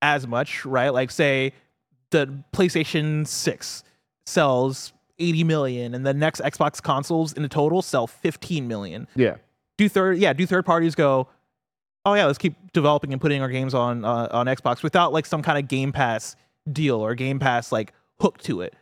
as 0.00 0.26
much, 0.26 0.64
right? 0.64 0.90
Like 0.90 1.10
say 1.10 1.52
the 2.10 2.42
PlayStation 2.52 3.26
6 3.26 3.82
sells 4.26 4.92
80 5.18 5.44
million 5.44 5.94
and 5.94 6.04
the 6.04 6.12
next 6.12 6.40
Xbox 6.42 6.82
consoles 6.82 7.32
in 7.32 7.42
the 7.42 7.48
total 7.48 7.80
sell 7.82 8.06
15 8.06 8.68
million. 8.68 9.06
yeah 9.16 9.36
Do 9.78 9.88
third 9.88 10.18
yeah, 10.18 10.32
do 10.32 10.44
third 10.46 10.66
parties 10.66 10.94
go, 10.94 11.28
"Oh 12.04 12.14
yeah, 12.14 12.26
let's 12.26 12.38
keep 12.38 12.54
developing 12.72 13.12
and 13.12 13.20
putting 13.20 13.40
our 13.40 13.48
games 13.48 13.72
on 13.74 14.04
uh, 14.04 14.28
on 14.30 14.46
Xbox 14.46 14.82
without 14.82 15.12
like 15.12 15.24
some 15.26 15.42
kind 15.42 15.58
of 15.58 15.68
Game 15.68 15.92
Pass 15.92 16.36
deal 16.70 16.96
or 17.00 17.14
Game 17.14 17.38
Pass 17.38 17.72
like 17.72 17.92
hook 18.20 18.38
to 18.42 18.60
it." 18.60 18.74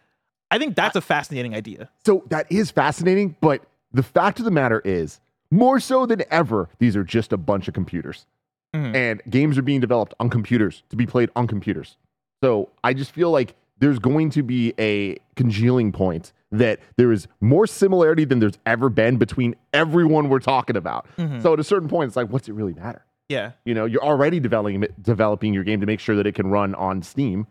I 0.50 0.58
think 0.58 0.76
that's 0.76 0.94
a 0.96 1.00
fascinating 1.00 1.54
idea. 1.54 1.88
so 2.06 2.22
that 2.28 2.46
is 2.50 2.70
fascinating 2.70 3.36
but 3.40 3.62
the 3.92 4.02
fact 4.02 4.38
of 4.38 4.44
the 4.44 4.50
matter 4.50 4.80
is 4.84 5.20
more 5.50 5.78
so 5.80 6.06
than 6.06 6.22
ever 6.30 6.68
these 6.78 6.96
are 6.96 7.04
just 7.04 7.32
a 7.32 7.36
bunch 7.36 7.66
of 7.68 7.74
computers 7.74 8.26
Mhm. 8.74 8.94
and 8.94 9.22
games 9.30 9.56
are 9.58 9.62
being 9.62 9.80
developed 9.80 10.14
on 10.20 10.28
computers 10.30 10.82
to 10.90 10.96
be 10.96 11.06
played 11.06 11.30
on 11.36 11.46
computers 11.48 11.96
so 12.42 12.70
i 12.84 12.92
just 12.92 13.10
feel 13.12 13.30
like 13.30 13.54
there's 13.78 13.98
going 13.98 14.30
to 14.30 14.42
be 14.42 14.72
a 14.78 15.16
congealing 15.36 15.92
point 15.92 16.32
that 16.52 16.78
there 16.96 17.10
is 17.12 17.26
more 17.40 17.66
similarity 17.66 18.24
than 18.24 18.38
there's 18.38 18.58
ever 18.66 18.88
been 18.88 19.16
between 19.16 19.54
everyone 19.72 20.28
we're 20.28 20.38
talking 20.38 20.76
about 20.76 21.06
Mhm. 21.18 21.42
so 21.42 21.52
at 21.52 21.60
a 21.60 21.64
certain 21.64 21.88
point 21.88 22.08
it's 22.08 22.16
like 22.16 22.28
what's 22.28 22.48
it 22.48 22.52
really 22.52 22.74
matter 22.74 23.04
Yeah. 23.28 23.52
You 23.64 23.72
know, 23.74 23.86
you're 23.86 24.04
already 24.04 24.38
developing 24.38 24.84
developing 25.00 25.54
your 25.54 25.64
game 25.64 25.80
to 25.80 25.86
make 25.86 25.98
sure 25.98 26.14
that 26.16 26.26
it 26.26 26.34
can 26.34 26.48
run 26.48 26.74
on 26.74 27.00
Steam 27.02 27.46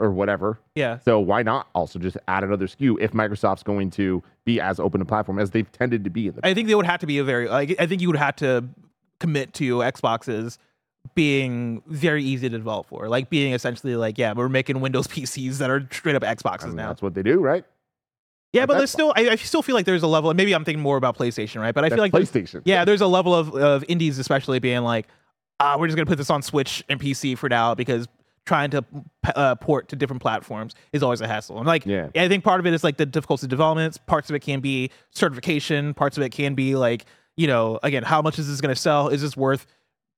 or 0.00 0.10
whatever. 0.10 0.58
Yeah. 0.74 0.98
So 1.00 1.20
why 1.20 1.42
not 1.42 1.68
also 1.74 1.98
just 1.98 2.16
add 2.26 2.44
another 2.44 2.66
SKU 2.66 2.96
if 3.00 3.12
Microsoft's 3.12 3.62
going 3.62 3.90
to 3.90 4.22
be 4.46 4.58
as 4.60 4.80
open 4.80 5.00
a 5.02 5.04
platform 5.04 5.38
as 5.38 5.50
they've 5.50 5.70
tended 5.70 6.04
to 6.04 6.10
be 6.10 6.28
in 6.28 6.34
the 6.34 6.46
I 6.46 6.54
think 6.54 6.66
they 6.66 6.74
would 6.74 6.86
have 6.86 7.00
to 7.00 7.06
be 7.06 7.18
a 7.18 7.24
very 7.24 7.46
like 7.46 7.76
I 7.78 7.86
think 7.86 8.00
you 8.00 8.08
would 8.08 8.16
have 8.16 8.36
to 8.36 8.64
commit 9.20 9.52
to 9.54 9.78
Xboxes 9.78 10.56
being 11.14 11.82
very 11.86 12.22
easy 12.24 12.48
to 12.48 12.56
develop 12.56 12.86
for. 12.88 13.08
Like 13.08 13.30
being 13.30 13.52
essentially 13.52 13.96
like, 13.96 14.18
yeah, 14.18 14.32
we're 14.32 14.48
making 14.48 14.80
Windows 14.80 15.06
PCs 15.08 15.58
that 15.58 15.70
are 15.70 15.86
straight 15.90 16.16
up 16.16 16.22
Xboxes 16.22 16.64
I 16.64 16.66
mean, 16.68 16.76
now. 16.76 16.88
That's 16.88 17.02
what 17.02 17.14
they 17.14 17.22
do, 17.22 17.40
right? 17.40 17.64
Yeah, 18.52 18.64
but 18.64 18.78
there's 18.78 18.90
still 18.90 19.12
I, 19.14 19.28
I 19.30 19.36
still 19.36 19.62
feel 19.62 19.74
like 19.74 19.84
there's 19.84 20.02
a 20.02 20.06
level 20.06 20.32
maybe 20.32 20.54
I'm 20.54 20.64
thinking 20.64 20.82
more 20.82 20.96
about 20.96 21.18
PlayStation, 21.18 21.60
right? 21.60 21.74
But 21.74 21.84
I 21.84 21.90
That's 21.90 21.98
feel 21.98 22.04
like 22.04 22.12
PlayStation. 22.12 22.62
yeah, 22.64 22.84
there's 22.86 23.02
a 23.02 23.06
level 23.06 23.34
of, 23.34 23.54
of 23.54 23.84
indies 23.88 24.18
especially 24.18 24.58
being 24.58 24.80
like, 24.82 25.06
uh, 25.60 25.76
we're 25.78 25.86
just 25.86 25.96
gonna 25.96 26.06
put 26.06 26.16
this 26.16 26.30
on 26.30 26.40
Switch 26.40 26.82
and 26.88 26.98
PC 26.98 27.36
for 27.36 27.50
now 27.50 27.74
because 27.74 28.08
trying 28.46 28.70
to 28.70 28.82
uh, 29.36 29.54
port 29.56 29.88
to 29.88 29.96
different 29.96 30.22
platforms 30.22 30.74
is 30.94 31.02
always 31.02 31.20
a 31.20 31.28
hassle. 31.28 31.58
And 31.58 31.66
like, 31.66 31.84
Yeah. 31.84 32.08
I 32.16 32.28
think 32.28 32.42
part 32.42 32.58
of 32.60 32.66
it 32.66 32.72
is 32.72 32.82
like 32.82 32.96
the 32.96 33.04
difficulty 33.04 33.44
of 33.44 33.50
development. 33.50 33.98
Parts 34.06 34.30
of 34.30 34.36
it 34.36 34.40
can 34.40 34.60
be 34.60 34.90
certification. 35.10 35.92
Parts 35.92 36.16
of 36.16 36.22
it 36.22 36.30
can 36.30 36.54
be 36.54 36.74
like, 36.74 37.04
you 37.36 37.46
know, 37.46 37.78
again, 37.82 38.02
how 38.02 38.22
much 38.22 38.38
is 38.38 38.48
this 38.48 38.62
gonna 38.62 38.74
sell? 38.74 39.08
Is 39.08 39.20
this 39.20 39.36
worth 39.36 39.66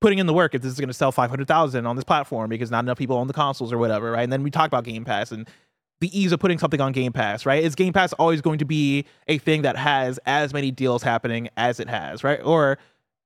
putting 0.01 0.19
in 0.19 0.27
the 0.27 0.33
work 0.33 0.55
if 0.55 0.63
this 0.63 0.73
is 0.73 0.81
gonna 0.81 0.93
sell 0.93 1.13
five 1.13 1.31
hundred 1.31 1.49
thousand 1.49 1.87
on 1.87 1.97
this 1.97 2.05
platform 2.05 2.51
because 2.51 2.71
not 2.71 2.85
enough 2.85 2.99
people 2.99 3.17
own 3.17 3.27
the 3.27 3.33
consoles 3.33 3.73
or 3.73 3.79
whatever, 3.79 4.11
right? 4.13 4.23
And 4.23 4.33
then 4.33 4.43
we 4.43 4.51
talk 4.51 4.67
about 4.67 4.85
Game 4.85 5.05
Pass 5.05 5.33
and 5.33 5.49
the 6.01 6.19
ease 6.19 6.33
of 6.33 6.41
putting 6.41 6.59
something 6.59 6.81
on 6.81 6.93
Game 6.93 7.13
Pass, 7.13 7.45
right? 7.45 7.63
Is 7.63 7.75
Game 7.75 7.93
Pass 7.93 8.13
always 8.15 8.41
going 8.41 8.59
to 8.59 8.65
be 8.65 9.05
a 9.29 9.39
thing 9.39 9.63
that 9.63 9.77
has 9.77 10.19
as 10.27 10.53
many 10.53 10.71
deals 10.71 11.03
happening 11.03 11.49
as 11.57 11.79
it 11.79 11.89
has, 11.89 12.25
right? 12.25 12.41
Or 12.43 12.79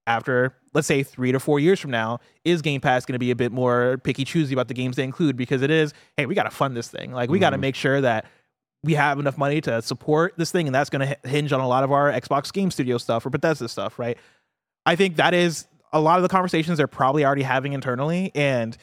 after, 0.06 0.54
let's 0.74 0.86
say, 0.86 1.02
three 1.02 1.32
to 1.32 1.40
four 1.40 1.60
years 1.60 1.80
from 1.80 1.90
now, 1.90 2.18
is 2.44 2.62
Game 2.62 2.80
Pass 2.80 3.06
going 3.06 3.14
to 3.14 3.18
be 3.18 3.30
a 3.30 3.36
bit 3.36 3.52
more 3.52 3.98
picky 3.98 4.24
choosy 4.24 4.52
about 4.52 4.68
the 4.68 4.74
games 4.74 4.96
they 4.96 5.04
include? 5.04 5.36
Because 5.36 5.62
it 5.62 5.70
is, 5.70 5.94
hey, 6.16 6.26
we 6.26 6.34
got 6.34 6.42
to 6.42 6.50
fund 6.50 6.76
this 6.76 6.88
thing. 6.88 7.12
Like, 7.12 7.30
we 7.30 7.38
got 7.38 7.50
to 7.50 7.54
mm-hmm. 7.54 7.62
make 7.62 7.74
sure 7.74 8.00
that 8.00 8.26
we 8.82 8.94
have 8.94 9.18
enough 9.18 9.38
money 9.38 9.60
to 9.62 9.80
support 9.80 10.34
this 10.36 10.50
thing, 10.50 10.66
and 10.66 10.74
that's 10.74 10.90
going 10.90 11.08
to 11.08 11.28
hinge 11.28 11.52
on 11.52 11.60
a 11.60 11.68
lot 11.68 11.84
of 11.84 11.92
our 11.92 12.12
Xbox 12.12 12.52
Game 12.52 12.70
Studio 12.70 12.98
stuff 12.98 13.24
or 13.24 13.30
Bethesda 13.30 13.68
stuff, 13.68 13.98
right? 13.98 14.18
I 14.84 14.96
think 14.96 15.16
that 15.16 15.32
is 15.32 15.66
a 15.94 16.00
lot 16.00 16.18
of 16.18 16.22
the 16.22 16.28
conversations 16.28 16.76
they're 16.76 16.86
probably 16.86 17.24
already 17.24 17.44
having 17.44 17.72
internally, 17.72 18.32
and 18.34 18.76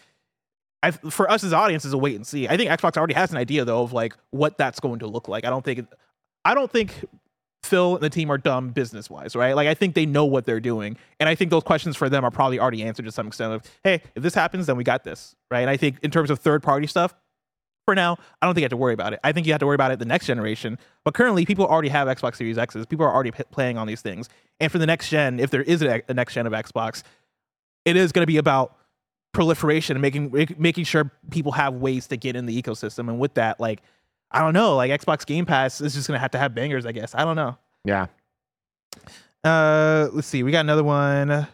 I, 0.82 0.92
for 0.92 1.30
us 1.30 1.44
as 1.44 1.54
audience, 1.54 1.86
is 1.86 1.94
a 1.94 1.98
wait 1.98 2.16
and 2.16 2.26
see. 2.26 2.48
I 2.48 2.58
think 2.58 2.72
Xbox 2.72 2.98
already 2.98 3.14
has 3.14 3.32
an 3.32 3.38
idea 3.38 3.66
though 3.66 3.84
of 3.84 3.94
like 3.94 4.16
what 4.32 4.58
that's 4.58 4.80
going 4.80 5.00
to 5.00 5.08
look 5.08 5.28
like. 5.28 5.46
I 5.46 5.50
don't 5.50 5.64
think, 5.64 5.86
I 6.44 6.56
don't 6.56 6.72
think 6.72 7.06
Phil 7.64 7.96
and 7.96 8.04
the 8.04 8.10
team 8.10 8.32
are 8.32 8.38
dumb 8.38 8.70
business 8.70 9.10
wise, 9.10 9.36
right? 9.36 9.56
Like 9.56 9.68
I 9.68 9.74
think 9.74 9.94
they 9.94 10.06
know 10.06 10.26
what 10.26 10.46
they're 10.46 10.62
doing, 10.62 10.98
and 11.20 11.30
I 11.30 11.36
think 11.36 11.52
those 11.52 11.64
questions 11.64 11.98
for 11.98 12.10
them 12.10 12.24
are 12.24 12.32
probably 12.32 12.60
already 12.60 12.82
answered 12.82 13.06
to 13.06 13.12
some 13.12 13.28
extent. 13.28 13.54
Of 13.54 13.64
hey, 13.84 14.02
if 14.16 14.24
this 14.24 14.34
happens, 14.34 14.66
then 14.66 14.78
we 14.78 14.84
got 14.84 15.04
this, 15.04 15.36
right? 15.52 15.62
And 15.62 15.70
I 15.70 15.78
think 15.78 15.98
in 16.02 16.10
terms 16.10 16.32
of 16.32 16.40
third 16.40 16.64
party 16.64 16.88
stuff, 16.88 17.14
for 17.92 17.96
now, 17.96 18.18
I 18.42 18.46
don't 18.46 18.56
think 18.56 18.62
you 18.62 18.66
have 18.66 18.72
to 18.72 18.78
worry 18.78 18.94
about 18.94 19.12
it. 19.12 19.20
I 19.22 19.34
think 19.34 19.46
you 19.46 19.52
have 19.52 19.60
to 19.60 19.66
worry 19.66 19.76
about 19.76 19.92
it 19.92 20.00
the 20.00 20.06
next 20.06 20.26
generation. 20.26 20.80
But 21.04 21.14
currently, 21.14 21.46
people 21.46 21.66
already 21.66 21.90
have 21.90 22.08
Xbox 22.08 22.38
Series 22.38 22.58
X's. 22.58 22.86
People 22.86 23.06
are 23.06 23.14
already 23.14 23.32
p- 23.32 23.44
playing 23.52 23.78
on 23.78 23.86
these 23.86 24.02
things. 24.02 24.30
And 24.62 24.72
for 24.72 24.78
the 24.78 24.86
next 24.86 25.10
gen, 25.10 25.40
if 25.42 25.50
there 25.50 25.62
is 25.62 25.82
a, 25.82 26.02
a 26.08 26.14
next 26.14 26.34
gen 26.34 26.48
of 26.48 26.54
Xbox, 26.54 27.04
it 27.84 27.98
is 27.98 28.14
going 28.14 28.24
to 28.24 28.28
be 28.28 28.38
about 28.38 28.78
proliferation 29.34 29.98
and 29.98 30.02
making 30.02 30.56
making 30.58 30.86
sure 30.86 31.12
people 31.32 31.52
have 31.52 31.74
ways 31.76 32.08
to 32.08 32.18
get 32.18 32.36
in 32.38 32.46
the 32.46 32.62
ecosystem. 32.62 33.10
And 33.10 33.20
with 33.20 33.34
that, 33.34 33.60
like 33.60 33.82
I 34.32 34.40
don't 34.40 34.54
know, 34.54 34.78
like 34.78 34.90
Xbox 34.92 35.26
Game 35.26 35.46
Pass 35.46 35.82
is 35.82 35.94
just 35.94 36.08
going 36.08 36.16
to 36.16 36.22
have 36.22 36.32
to 36.32 36.38
have 36.38 36.56
bangers, 36.56 36.86
I 36.86 36.94
guess. 36.94 37.14
I 37.14 37.26
don't 37.26 37.36
know. 37.36 37.58
Yeah. 37.84 38.08
Uh, 39.44 40.08
let's 40.14 40.28
see. 40.28 40.44
We 40.44 40.52
got 40.52 40.62
another 40.62 40.84
one. 40.84 41.48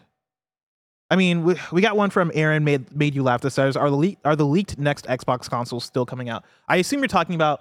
I 1.10 1.16
mean, 1.16 1.42
we, 1.44 1.54
we 1.72 1.80
got 1.80 1.96
one 1.96 2.10
from 2.10 2.30
Aaron 2.34 2.64
made 2.64 2.94
made 2.94 3.14
you 3.14 3.22
laugh. 3.22 3.40
This 3.40 3.54
says, 3.54 3.76
"Are 3.76 3.88
the 3.88 3.96
leak 3.96 4.18
are 4.24 4.36
the 4.36 4.44
leaked 4.44 4.78
next 4.78 5.06
Xbox 5.06 5.48
consoles 5.48 5.84
still 5.84 6.04
coming 6.04 6.28
out?" 6.28 6.44
I 6.68 6.76
assume 6.76 7.00
you're 7.00 7.08
talking 7.08 7.34
about 7.34 7.60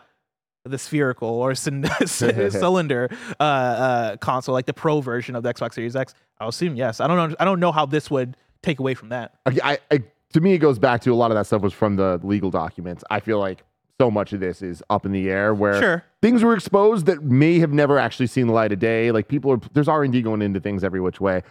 the 0.65 0.77
spherical 0.77 1.29
or 1.29 1.55
c- 1.55 1.71
cylinder 2.05 3.09
uh, 3.39 3.43
uh, 3.43 4.17
console, 4.17 4.53
like 4.53 4.65
the 4.65 4.73
Pro 4.73 4.99
version 4.99 5.33
of 5.35 5.43
the 5.43 5.53
Xbox 5.53 5.75
Series 5.75 5.95
X. 5.95 6.13
I'll 6.39 6.49
assume 6.49 6.75
yes. 6.75 6.99
I 6.99 7.07
don't 7.07 7.29
know. 7.29 7.35
I 7.39 7.45
don't 7.45 7.59
know 7.61 7.71
how 7.71 7.85
this 7.85 8.11
would 8.11 8.35
take 8.63 8.79
away 8.79 8.93
from 8.95 9.09
that. 9.09 9.35
I, 9.45 9.59
I, 9.63 9.77
I- 9.91 10.03
to 10.33 10.41
me, 10.41 10.53
it 10.53 10.57
goes 10.57 10.77
back 10.77 10.99
to 11.03 11.13
a 11.13 11.15
lot 11.15 11.31
of 11.31 11.35
that 11.35 11.45
stuff 11.47 11.61
was 11.61 11.71
from 11.73 11.95
the 11.95 12.19
legal 12.21 12.51
documents. 12.51 13.01
I 13.09 13.21
feel 13.21 13.39
like 13.39 13.63
so 13.99 14.11
much 14.11 14.33
of 14.33 14.41
this 14.41 14.61
is 14.61 14.83
up 14.89 15.05
in 15.05 15.13
the 15.13 15.29
air 15.29 15.53
where 15.53 15.79
Sure. 15.79 16.03
things 16.21 16.43
were 16.43 16.53
exposed 16.53 17.05
that 17.05 17.23
may 17.23 17.59
have 17.59 17.71
never 17.71 17.97
actually 17.97 18.27
seen 18.27 18.47
the 18.47 18.53
light 18.53 18.73
of 18.73 18.77
day. 18.79 19.09
Like 19.11 19.29
people 19.29 19.53
are, 19.53 19.59
there's 19.71 19.87
R 19.87 20.03
and 20.03 20.11
D 20.11 20.21
going 20.21 20.41
into 20.41 20.59
things 20.59 20.83
every 20.83 20.99
which 20.99 21.21
way. 21.21 21.43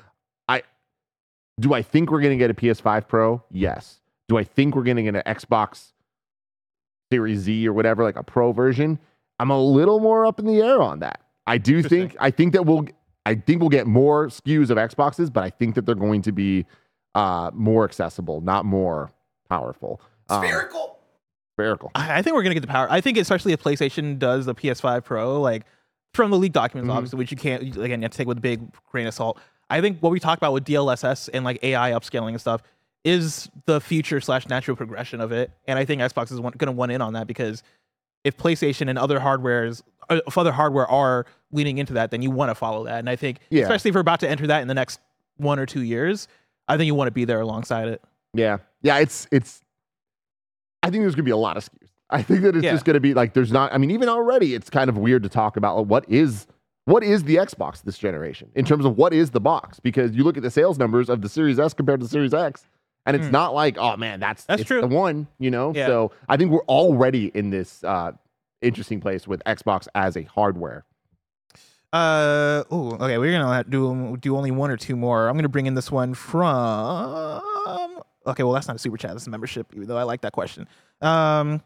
I 0.46 0.62
do 1.60 1.72
I 1.74 1.82
think 1.82 2.10
we're 2.10 2.20
going 2.20 2.38
to 2.38 2.42
get 2.42 2.50
a 2.50 2.54
PS5 2.54 3.08
Pro? 3.08 3.42
Yes. 3.50 4.00
Do 4.28 4.36
I 4.36 4.44
think 4.44 4.74
we're 4.74 4.82
going 4.82 4.96
to 4.96 5.02
get 5.02 5.14
an 5.16 5.22
Xbox 5.26 5.92
Series 7.12 7.40
Z 7.40 7.66
or 7.68 7.72
whatever, 7.72 8.02
like 8.02 8.16
a 8.16 8.22
Pro 8.22 8.52
version? 8.52 8.98
I'm 9.38 9.50
a 9.50 9.60
little 9.60 10.00
more 10.00 10.26
up 10.26 10.38
in 10.38 10.46
the 10.46 10.60
air 10.60 10.80
on 10.82 11.00
that. 11.00 11.20
I 11.46 11.58
do 11.58 11.82
think 11.82 12.16
I 12.18 12.30
think 12.30 12.52
that 12.54 12.64
we'll 12.66 12.86
I 13.24 13.34
think 13.36 13.60
we'll 13.60 13.68
get 13.70 13.86
more 13.86 14.26
SKUs 14.28 14.70
of 14.70 14.78
Xboxes, 14.78 15.32
but 15.32 15.44
I 15.44 15.50
think 15.50 15.74
that 15.76 15.86
they're 15.86 15.94
going 15.94 16.22
to 16.22 16.32
be 16.32 16.66
uh, 17.14 17.50
more 17.54 17.84
accessible, 17.84 18.40
not 18.40 18.64
more 18.64 19.12
powerful. 19.48 20.00
Um, 20.28 20.42
Spherical. 20.44 20.98
spherical. 21.56 21.90
I, 21.94 22.18
I 22.18 22.22
think 22.22 22.34
we're 22.34 22.42
gonna 22.42 22.54
get 22.54 22.60
the 22.62 22.66
power. 22.66 22.88
I 22.90 23.00
think 23.00 23.16
especially 23.18 23.52
if 23.52 23.62
PlayStation 23.62 24.18
does 24.18 24.46
the 24.46 24.54
PS5 24.54 25.04
Pro, 25.04 25.40
like 25.40 25.64
from 26.14 26.30
the 26.30 26.38
leaked 26.38 26.54
documents, 26.54 26.90
Mhm. 26.90 26.94
obviously, 26.96 27.18
which 27.18 27.30
you 27.30 27.36
can't 27.36 27.62
again 27.62 28.00
you 28.00 28.04
have 28.04 28.10
to 28.12 28.18
take 28.18 28.26
with 28.26 28.38
a 28.38 28.40
big 28.40 28.62
grain 28.90 29.06
of 29.06 29.14
salt. 29.14 29.38
I 29.70 29.80
think 29.80 29.98
what 30.00 30.10
we 30.10 30.20
talked 30.20 30.38
about 30.40 30.52
with 30.52 30.64
DLSS 30.64 31.28
and 31.32 31.44
like 31.44 31.58
AI 31.62 31.90
upscaling 31.92 32.30
and 32.30 32.40
stuff 32.40 32.62
is 33.04 33.48
the 33.66 33.80
future 33.80 34.20
slash 34.20 34.48
natural 34.48 34.76
progression 34.76 35.20
of 35.20 35.32
it, 35.32 35.50
and 35.66 35.78
I 35.78 35.84
think 35.84 36.00
Xbox 36.02 36.32
is 36.32 36.40
gonna 36.56 36.72
one 36.72 36.90
in 36.90 37.00
on 37.00 37.12
that 37.14 37.26
because 37.26 37.62
if 38.24 38.36
PlayStation 38.36 38.88
and 38.88 38.98
other 38.98 39.20
hardwares, 39.20 39.82
uh, 40.10 40.20
if 40.26 40.36
other 40.36 40.52
hardware 40.52 40.86
are 40.88 41.26
leaning 41.52 41.78
into 41.78 41.92
that, 41.94 42.10
then 42.10 42.22
you 42.22 42.30
want 42.30 42.50
to 42.50 42.54
follow 42.54 42.84
that, 42.84 42.98
and 42.98 43.08
I 43.08 43.16
think 43.16 43.38
Yeah. 43.50 43.62
especially 43.62 43.90
if 43.90 43.94
we're 43.94 44.00
about 44.00 44.20
to 44.20 44.28
enter 44.28 44.46
that 44.48 44.62
in 44.62 44.68
the 44.68 44.74
next 44.74 45.00
one 45.36 45.58
or 45.58 45.66
two 45.66 45.82
years, 45.82 46.26
I 46.68 46.76
think 46.76 46.86
you 46.86 46.94
want 46.94 47.08
to 47.08 47.12
be 47.12 47.24
there 47.24 47.40
alongside 47.40 47.88
it. 47.88 48.02
Yeah. 48.34 48.58
Yeah, 48.82 48.98
it's 48.98 49.26
it's 49.30 49.60
I 50.82 50.90
think 50.90 51.02
there's 51.02 51.14
gonna 51.14 51.24
be 51.24 51.30
a 51.30 51.36
lot 51.36 51.56
of 51.56 51.64
SKUs. 51.64 51.88
I 52.10 52.22
think 52.22 52.42
that 52.42 52.54
it's 52.56 52.64
Yeah. 52.64 52.72
just 52.72 52.84
gonna 52.84 53.00
be 53.00 53.14
like 53.14 53.34
there's 53.34 53.52
not 53.52 53.72
I 53.72 53.78
mean, 53.78 53.90
even 53.90 54.08
already 54.08 54.54
it's 54.54 54.70
kind 54.70 54.88
of 54.88 54.96
weird 54.98 55.22
to 55.24 55.28
talk 55.28 55.56
about 55.56 55.76
like, 55.76 55.86
what 55.86 56.04
is 56.08 56.46
what 56.86 57.04
is 57.04 57.22
the 57.24 57.36
Xbox 57.36 57.82
this 57.82 57.98
generation 57.98 58.50
in 58.56 58.64
terms 58.64 58.84
of 58.84 58.96
what 58.96 59.12
is 59.12 59.30
the 59.30 59.40
box? 59.40 59.78
Because 59.78 60.12
you 60.16 60.24
look 60.24 60.36
at 60.36 60.42
the 60.42 60.50
sales 60.50 60.78
numbers 60.78 61.08
of 61.08 61.20
the 61.20 61.28
Series 61.28 61.58
S 61.60 61.74
compared 61.74 62.00
to 62.00 62.04
the 62.06 62.10
Series 62.10 62.32
X, 62.34 62.64
and 63.04 63.14
it's 63.14 63.26
Hmm. 63.26 63.32
not 63.32 63.54
like, 63.54 63.76
oh 63.78 63.96
man, 63.96 64.18
that's 64.18 64.44
That's 64.44 64.64
true. 64.64 64.80
the 64.80 64.86
one, 64.88 65.26
you 65.38 65.50
know? 65.50 65.72
Yeah. 65.74 65.86
So 65.86 66.12
I 66.28 66.36
think 66.36 66.50
we're 66.50 66.64
already 66.64 67.26
in 67.34 67.50
this 67.50 67.84
uh 67.84 68.12
interesting 68.62 69.00
place 69.00 69.28
with 69.28 69.42
Xbox 69.44 69.86
as 69.94 70.16
a 70.16 70.22
hardware. 70.22 70.84
Uh 71.92 72.64
oh, 72.70 72.92
okay. 73.00 73.16
We're 73.18 73.32
gonna 73.38 73.64
do 73.64 74.16
do 74.20 74.36
only 74.36 74.50
one 74.50 74.70
or 74.70 74.76
two 74.76 74.96
more. 74.96 75.28
I'm 75.28 75.36
gonna 75.36 75.48
bring 75.48 75.66
in 75.66 75.74
this 75.74 75.90
one 75.90 76.14
from. 76.14 77.42
Okay, 78.26 78.42
well 78.42 78.52
that's 78.52 78.66
not 78.66 78.74
a 78.76 78.78
super 78.80 78.96
chat. 78.96 79.12
That's 79.12 79.26
a 79.28 79.30
membership. 79.30 79.72
Even 79.74 79.86
though 79.86 79.96
I 79.96 80.02
like 80.02 80.20
that 80.22 80.32
question. 80.32 80.66
Um, 81.00 81.62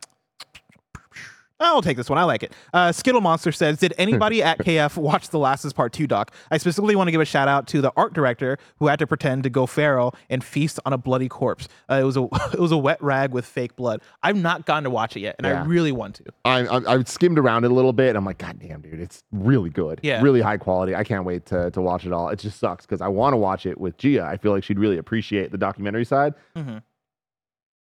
I'll 1.60 1.82
take 1.82 1.96
this 1.96 2.08
one. 2.08 2.18
I 2.18 2.24
like 2.24 2.42
it. 2.42 2.52
Uh, 2.72 2.90
Skittle 2.92 3.20
Monster 3.20 3.52
says, 3.52 3.78
"Did 3.78 3.94
anybody 3.98 4.42
at 4.42 4.58
KF 4.64 4.96
watch 4.96 5.28
the 5.28 5.38
Last 5.38 5.64
is 5.64 5.72
Part 5.72 5.92
Two 5.92 6.06
doc? 6.06 6.34
I 6.50 6.58
specifically 6.58 6.96
want 6.96 7.08
to 7.08 7.12
give 7.12 7.20
a 7.20 7.24
shout 7.26 7.48
out 7.48 7.66
to 7.68 7.80
the 7.80 7.92
art 7.96 8.12
director 8.14 8.58
who 8.78 8.86
had 8.86 8.98
to 9.00 9.06
pretend 9.06 9.42
to 9.44 9.50
go 9.50 9.66
feral 9.66 10.14
and 10.28 10.42
feast 10.42 10.80
on 10.86 10.92
a 10.92 10.98
bloody 10.98 11.28
corpse. 11.28 11.68
Uh, 11.90 11.94
it 11.94 12.04
was 12.04 12.16
a 12.16 12.22
it 12.52 12.58
was 12.58 12.72
a 12.72 12.78
wet 12.78 13.02
rag 13.02 13.32
with 13.32 13.44
fake 13.44 13.76
blood. 13.76 14.00
I've 14.22 14.36
not 14.36 14.64
gotten 14.66 14.84
to 14.84 14.90
watch 14.90 15.16
it 15.16 15.20
yet, 15.20 15.36
and 15.38 15.46
I 15.46 15.62
really 15.64 15.92
want 15.92 16.14
to. 16.16 16.24
I, 16.44 16.66
I 16.66 16.94
I 16.96 17.02
skimmed 17.04 17.38
around 17.38 17.64
it 17.64 17.70
a 17.70 17.74
little 17.74 17.92
bit. 17.92 18.08
And 18.10 18.16
I'm 18.18 18.24
like, 18.24 18.38
God 18.38 18.58
damn, 18.58 18.80
dude, 18.80 18.98
it's 19.00 19.22
really 19.32 19.70
good. 19.70 20.00
Yeah. 20.02 20.22
really 20.22 20.40
high 20.40 20.56
quality. 20.56 20.94
I 20.94 21.04
can't 21.04 21.24
wait 21.24 21.46
to 21.46 21.70
to 21.72 21.80
watch 21.80 22.06
it 22.06 22.12
all. 22.12 22.28
It 22.30 22.38
just 22.38 22.58
sucks 22.58 22.86
because 22.86 23.00
I 23.00 23.08
want 23.08 23.34
to 23.34 23.36
watch 23.36 23.66
it 23.66 23.78
with 23.78 23.96
Gia. 23.98 24.24
I 24.24 24.36
feel 24.38 24.52
like 24.52 24.64
she'd 24.64 24.78
really 24.78 24.98
appreciate 24.98 25.50
the 25.52 25.58
documentary 25.58 26.04
side, 26.04 26.34
Mhm. 26.56 26.82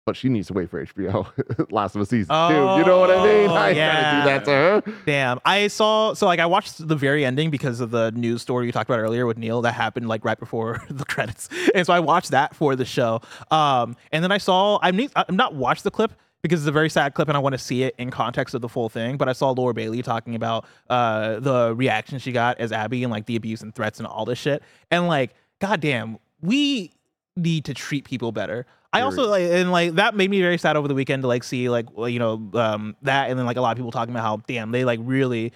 But 0.05 0.17
she 0.17 0.29
needs 0.29 0.49
to 0.49 0.53
wait 0.53 0.69
for 0.69 0.85
HBO 0.85 1.71
Last 1.73 1.95
of 1.95 2.03
Us 2.03 2.09
season 2.09 2.29
two. 2.35 2.55
You 2.55 2.85
know 2.85 2.99
what 3.01 3.11
I 3.11 3.25
mean? 3.25 3.51
Oh, 3.51 3.55
I 3.55 3.71
yeah. 3.71 4.03
gotta 4.03 4.17
do 4.17 4.29
that 4.29 4.45
to 4.45 4.91
her. 4.91 4.97
Damn. 5.07 5.39
I 5.45 5.69
saw 5.69 6.15
so 6.15 6.27
like 6.27 6.41
I 6.41 6.47
watched 6.47 6.87
the 6.87 6.97
very 6.97 7.25
ending 7.25 7.51
because 7.51 7.81
of 7.81 7.91
the 7.91 8.11
news 8.13 8.43
story 8.43 8.67
you 8.67 8.73
talked 8.73 8.91
about 8.91 8.99
earlier 9.01 9.27
with 9.27 9.39
Neil 9.39 9.63
that 9.63 9.73
happened 9.73 10.09
like 10.09 10.25
right 10.25 10.39
before 10.39 10.83
the 10.91 11.05
credits. 11.05 11.49
And 11.75 11.87
so 11.87 11.93
I 11.93 12.01
watched 12.01 12.31
that 12.33 12.55
for 12.55 12.75
the 12.75 12.85
show. 12.85 13.21
Um 13.51 13.97
and 14.11 14.25
then 14.25 14.33
I 14.33 14.39
saw 14.39 14.79
I'm 14.83 14.97
ne- 14.97 15.11
I'm 15.15 15.37
not 15.37 15.55
watched 15.55 15.85
the 15.85 15.91
clip 15.91 16.13
because 16.43 16.61
it's 16.61 16.69
a 16.69 16.73
very 16.73 16.91
sad 16.91 17.15
clip 17.15 17.29
and 17.29 17.37
I 17.37 17.41
want 17.41 17.53
to 17.53 17.59
see 17.59 17.85
it 17.85 17.95
in 17.99 18.11
context 18.11 18.53
of 18.57 18.61
the 18.63 18.69
full 18.69 18.89
thing, 18.89 19.17
but 19.17 19.29
I 19.29 19.33
saw 19.33 19.51
Laura 19.53 19.75
Bailey 19.75 20.03
talking 20.03 20.35
about 20.35 20.65
uh 20.91 21.39
the 21.39 21.75
reaction 21.77 22.19
she 22.19 22.33
got 22.33 22.59
as 22.59 22.73
Abby 22.73 23.05
and 23.05 23.13
like 23.13 23.27
the 23.27 23.37
abuse 23.37 23.63
and 23.63 23.73
threats 23.73 23.99
and 24.01 24.09
all 24.09 24.25
this 24.25 24.39
shit. 24.39 24.63
And 24.91 25.07
like 25.07 25.35
goddamn, 25.61 26.19
we 26.41 26.93
need 27.37 27.65
to 27.67 27.75
treat 27.75 28.05
people 28.05 28.33
better. 28.33 28.67
I 28.93 29.01
also 29.03 29.27
like 29.29 29.45
and 29.45 29.73
like 29.73 29.95
that 29.95 30.15
made 30.15 30.31
me 30.31 30.41
very 30.41 30.59
sad 30.59 30.77
over 30.77 30.87
the 30.87 30.95
weekend 30.95 31.23
to 31.23 31.29
like 31.29 31.45
see 31.45 31.69
like 31.69 31.87
you 31.97 32.19
know 32.19 32.51
um 32.55 32.97
that 33.03 33.31
and 33.31 33.39
then 33.39 33.47
like 33.47 33.57
a 33.57 33.61
lot 33.61 33.73
of 33.73 33.77
people 33.77 33.91
talking 33.91 34.15
about 34.15 34.23
how 34.23 34.37
damn 34.47 34.71
they 34.71 34.85
like 34.85 35.01
really 35.03 35.53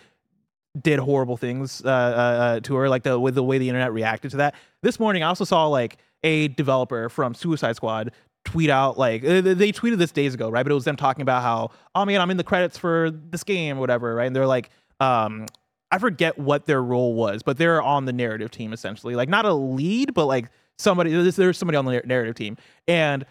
did 0.81 0.99
horrible 0.99 1.37
things 1.37 1.83
uh, 1.85 1.89
uh, 1.89 1.91
uh, 1.91 2.61
to 2.61 2.75
her 2.77 2.89
like 2.89 3.03
the 3.03 3.19
with 3.19 3.35
the 3.35 3.43
way 3.43 3.59
the 3.59 3.69
internet 3.69 3.93
reacted 3.93 4.31
to 4.31 4.39
that. 4.39 4.55
This 4.83 4.99
morning 5.01 5.23
I 5.23 5.29
also 5.29 5.45
saw 5.45 5.67
like 5.67 5.99
a 6.23 6.49
developer 6.49 7.09
from 7.09 7.35
Suicide 7.35 7.77
Squad 7.77 8.13
tweet 8.45 8.71
out 8.71 8.97
like 8.97 9.25
uh, 9.25 9.41
they 9.41 9.55
they 9.55 9.73
tweeted 9.73 9.99
this 9.99 10.13
days 10.13 10.33
ago 10.33 10.49
right 10.49 10.63
but 10.63 10.71
it 10.71 10.75
was 10.75 10.85
them 10.85 10.97
talking 10.97 11.23
about 11.23 11.43
how 11.43 11.71
oh 11.95 12.05
man 12.05 12.21
I'm 12.21 12.31
in 12.31 12.37
the 12.37 12.45
credits 12.45 12.79
for 12.79 13.11
this 13.11 13.43
game 13.43 13.77
or 13.77 13.81
whatever 13.81 14.15
right 14.15 14.27
and 14.27 14.37
they're 14.37 14.47
like 14.47 14.71
um 15.01 15.47
I 15.91 15.99
forget 15.99 16.37
what 16.37 16.67
their 16.67 16.83
role 16.83 17.15
was, 17.15 17.43
but 17.43 17.59
they're 17.59 17.81
on 17.81 18.07
the 18.07 18.13
narrative 18.13 18.51
team 18.51 18.73
essentially. 18.73 19.15
Like 19.15 19.29
not 19.29 19.45
a 19.45 19.55
lead, 19.55 20.15
but 20.15 20.27
like 20.27 20.51
somebody 20.79 21.11
there's, 21.11 21.37
there's 21.37 21.59
somebody 21.59 21.77
on 21.77 21.85
the 21.85 22.03
narrative 22.05 22.35
team. 22.35 22.57
And 22.87 23.25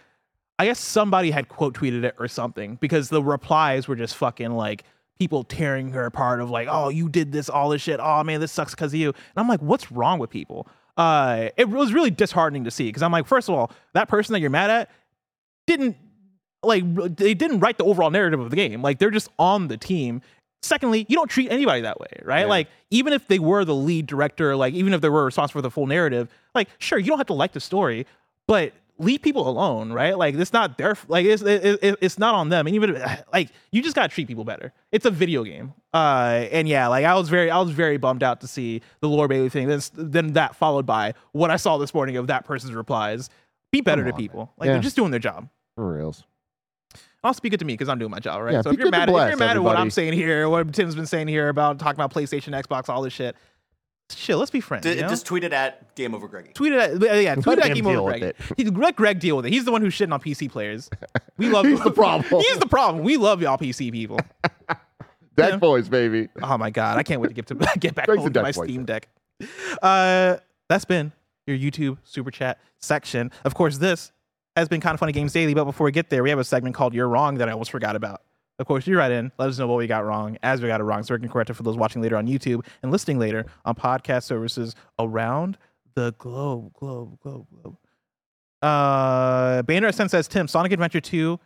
I 0.58 0.66
guess 0.66 0.80
somebody 0.80 1.32
had 1.32 1.50
quote 1.50 1.74
tweeted 1.74 2.04
it 2.04 2.16
or 2.18 2.28
something 2.28 2.76
because 2.76 3.10
the 3.10 3.22
replies 3.22 3.88
were 3.88 3.96
just 3.96 4.16
fucking 4.16 4.52
like 4.52 4.84
people 5.20 5.43
tearing 5.43 5.91
her 5.91 6.06
apart 6.06 6.41
of 6.41 6.50
like, 6.50 6.68
oh, 6.70 6.89
you 6.89 7.10
did 7.10 7.32
this, 7.32 7.50
all 7.50 7.70
this 7.70 7.82
shit. 7.82 8.00
Oh 8.02 8.24
man, 8.24 8.39
this 8.39 8.52
sucks 8.52 8.74
because 8.74 8.93
of 8.93 9.00
you. 9.00 9.10
And 9.10 9.38
I'm 9.38 9.48
like, 9.48 9.62
what's 9.62 9.91
wrong 9.91 10.20
with 10.20 10.30
people? 10.30 10.68
Uh, 10.98 11.50
it 11.58 11.70
was 11.70 11.93
really 11.93 12.12
disheartening 12.12 12.64
to 12.64 12.72
see 12.72 12.86
because 12.86 13.02
I'm 13.02 13.12
like, 13.12 13.28
first 13.28 13.50
of 13.50 13.56
all, 13.56 13.72
that 13.93 14.08
person 14.08 14.34
that 14.34 14.39
you're 14.39 14.50
mad 14.50 14.70
at 14.70 14.89
didn't 15.68 15.98
like 16.64 16.84
they 17.18 17.34
didn't 17.34 17.60
write 17.60 17.78
the 17.78 17.84
overall 17.84 18.10
narrative 18.10 18.39
of 18.39 18.50
the 18.50 18.56
game. 18.56 18.82
Like 18.82 19.00
they're 19.00 19.12
just 19.12 19.30
on 19.38 19.68
the 19.68 19.78
team. 19.78 20.22
Secondly, 20.62 21.06
you 21.10 21.16
don't 21.16 21.30
treat 21.30 21.51
anybody 21.51 21.82
that 21.82 21.99
way, 21.99 22.08
right? 22.24 22.41
Yeah. 22.41 22.45
Like 22.47 22.68
even 22.89 23.14
if 23.14 23.28
they 23.28 23.39
were 23.39 23.66
the 23.66 23.76
lead 23.76 24.08
director, 24.08 24.56
like 24.56 24.74
even 24.74 24.93
if 24.93 25.01
they 25.01 25.10
were 25.10 25.26
responsible 25.26 25.60
for 25.60 25.62
the 25.62 25.72
full 25.72 25.86
narrative, 25.88 26.28
like 26.56 26.70
sure, 26.80 26.97
you 26.97 27.08
don't 27.08 27.18
have 27.20 27.28
to 27.28 27.34
like 27.34 27.51
the 27.51 27.60
story, 27.60 28.08
but 28.47 28.74
leave 28.97 29.22
people 29.22 29.47
alone, 29.47 29.91
right? 29.91 30.18
Like 30.18 30.36
it's 30.36 30.53
not 30.53 30.78
their 30.78 30.97
like 31.08 31.26
it's 31.26 31.43
it, 31.43 31.84
it, 31.84 31.97
it's 32.01 32.18
not 32.18 32.34
on 32.34 32.49
them. 32.49 32.66
And 32.66 32.76
even 32.76 32.99
like 33.34 33.49
you 33.72 33.84
just 33.84 33.95
gotta 33.95 34.10
treat 34.10 34.28
people 34.28 34.43
better. 34.43 34.74
It's 34.91 35.06
a 35.06 35.12
video 35.12 35.43
game, 35.43 35.74
uh, 35.93 36.47
and 36.51 36.68
yeah, 36.68 36.88
like 36.88 37.06
I 37.06 37.14
was 37.14 37.30
very 37.30 37.51
I 37.51 37.60
was 37.60 37.70
very 37.72 37.97
bummed 37.97 38.24
out 38.24 38.41
to 38.41 38.47
see 38.47 38.82
the 39.01 39.10
Laura 39.10 39.28
Bailey 39.28 39.49
thing. 39.49 39.68
Then 39.68 39.82
then 39.93 40.34
that 40.34 40.56
followed 40.56 40.86
by 40.86 41.14
what 41.32 41.51
I 41.51 41.58
saw 41.58 41.78
this 41.78 41.93
morning 41.93 42.18
of 42.18 42.28
that 42.28 42.45
person's 42.45 42.74
replies. 42.74 43.30
Be 43.72 43.82
better 43.82 44.03
Come 44.03 44.12
to 44.14 44.18
people. 44.18 44.39
man. 44.39 44.49
Like 44.58 44.68
Yeah. 44.68 44.74
they're 44.74 44.82
just 44.82 44.95
doing 44.95 45.12
their 45.12 45.20
job. 45.20 45.49
For 45.76 45.93
reals. 45.97 46.24
I'll 47.26 47.34
speak 47.34 47.53
it 47.53 47.57
to 47.57 47.65
me 47.65 47.73
because 47.73 47.89
I'm 47.89 47.99
doing 47.99 48.11
my 48.11 48.19
job, 48.19 48.41
right? 48.41 48.53
Yeah, 48.53 48.61
so 48.61 48.69
if 48.71 48.78
you're 48.78 48.86
good 48.86 48.91
to 48.93 48.97
mad, 48.99 49.09
if 49.09 49.30
you're 49.30 49.38
mad 49.38 49.57
at 49.57 49.63
what 49.63 49.76
I'm 49.78 49.91
saying 49.91 50.13
here, 50.13 50.47
what 50.49 50.73
Tim's 50.73 50.95
been 50.95 51.05
saying 51.05 51.28
here 51.28 51.49
about 51.49 51.80
talking 51.80 51.95
about 51.99 52.13
PlayStation, 52.13 52.59
Xbox, 52.61 52.89
all 52.89 53.01
this 53.01 53.13
shit, 53.13 53.36
chill. 54.09 54.38
Let's 54.39 54.51
be 54.51 54.61
friends. 54.61 54.84
D- 54.84 54.95
you 54.95 55.01
know? 55.01 55.07
Just 55.09 55.26
tweet 55.26 55.43
it 55.43 55.53
at 55.53 55.95
Game 55.95 56.13
Over 56.15 56.28
Greggy. 56.28 56.51
Tweet 56.53 56.73
it 56.73 56.80
at 57.01 57.21
yeah, 57.23 57.36
tweet 57.36 57.57
it 57.59 57.65
at 57.65 57.71
him 57.71 57.76
Game 57.76 57.88
Over 57.88 57.95
deal 57.95 58.05
with 58.05 58.19
Greg. 58.19 58.36
He, 58.57 58.65
let 58.65 58.95
Greg 58.95 59.19
deal 59.19 59.36
with 59.38 59.45
it. 59.45 59.53
He's 59.53 59.65
the 59.65 59.71
one 59.71 59.82
who's 59.82 59.93
shitting 59.95 60.13
on 60.13 60.19
PC 60.21 60.49
players. 60.49 60.89
We 61.38 61.49
love 61.49 61.65
He's 61.65 61.82
the 61.82 61.91
problem. 61.91 62.41
He's 62.41 62.59
the 62.59 62.65
problem. 62.65 63.03
We 63.03 63.17
love 63.17 63.41
y'all 63.41 63.57
PC 63.57 63.91
people. 63.91 64.17
Deck 64.69 64.80
Yeah. 65.38 65.57
boys, 65.57 65.89
baby. 65.89 66.30
Oh 66.41 66.57
my 66.57 66.69
god, 66.69 66.97
I 66.97 67.03
can't 67.03 67.19
wait 67.19 67.28
to 67.28 67.34
get 67.34 67.47
to 67.47 67.55
get 67.80 67.93
back 67.93 68.05
Greg's 68.05 68.21
home 68.21 68.32
to 68.32 68.41
my 68.41 68.51
deck 68.51 68.55
boy. 68.55 68.63
Steam 68.63 68.86
Deck. 68.86 69.09
Uh, 69.82 70.38
that's 70.69 70.86
been 70.86 71.11
your 71.45 71.57
YouTube 71.57 71.97
super 72.05 72.32
chat 72.32 72.57
section. 72.80 73.32
Of 73.43 73.53
course, 73.53 73.78
this 73.80 74.13
has 74.56 74.68
been 74.68 74.82
Kinda 74.82 74.97
Funny 74.97 75.12
games 75.12 75.34
daily. 75.34 75.53
But 75.53 75.66
before 75.66 75.86
we 75.86 75.91
get 75.91 76.10
there, 76.10 76.24
we 76.24 76.30
have 76.30 76.39
a 76.39 76.43
segment 76.43 76.76
called 76.76 76.93
"You're 76.93 77.10
Wrong" 77.10 77.36
that 77.36 77.49
I 77.49 77.51
almost 77.51 77.72
forgot 77.72 77.95
about. 77.95 78.22
Of 78.58 78.68
course, 78.68 78.88
you 78.88 78.97
write 78.97 79.12
in, 79.12 79.34
let 79.38 79.49
us 79.49 79.60
know 79.60 79.68
what 79.68 79.78
we 79.78 79.86
got 79.86 80.06
wrong, 80.06 80.38
as 80.41 80.62
we 80.62 80.70
got 80.70 80.80
it 80.80 80.86
wrong, 80.86 81.03
so 81.03 81.14
we 81.14 81.20
can 81.20 81.28
correct 81.28 81.49
it 81.49 81.56
for 81.56 81.64
those 81.64 81.76
watching 81.76 82.01
later 82.01 82.16
on 82.16 82.26
YouTube 82.26 82.66
and 82.82 82.91
listening 82.91 83.20
later 83.20 83.45
on 83.66 83.76
podcast 83.76 84.24
services 84.24 84.76
around 84.97 85.58
the 85.93 86.14
globe, 86.18 86.72
globe, 86.74 87.20
globe, 87.20 87.47
globe. 87.49 87.76
Uh, 88.62 89.62
Banner 89.64 89.88
Ascent 89.88 90.10
says, 90.10 90.28
Tim, 90.30 90.47
Sonic 90.47 90.72
Adventure 90.72 91.01
2 91.01 91.38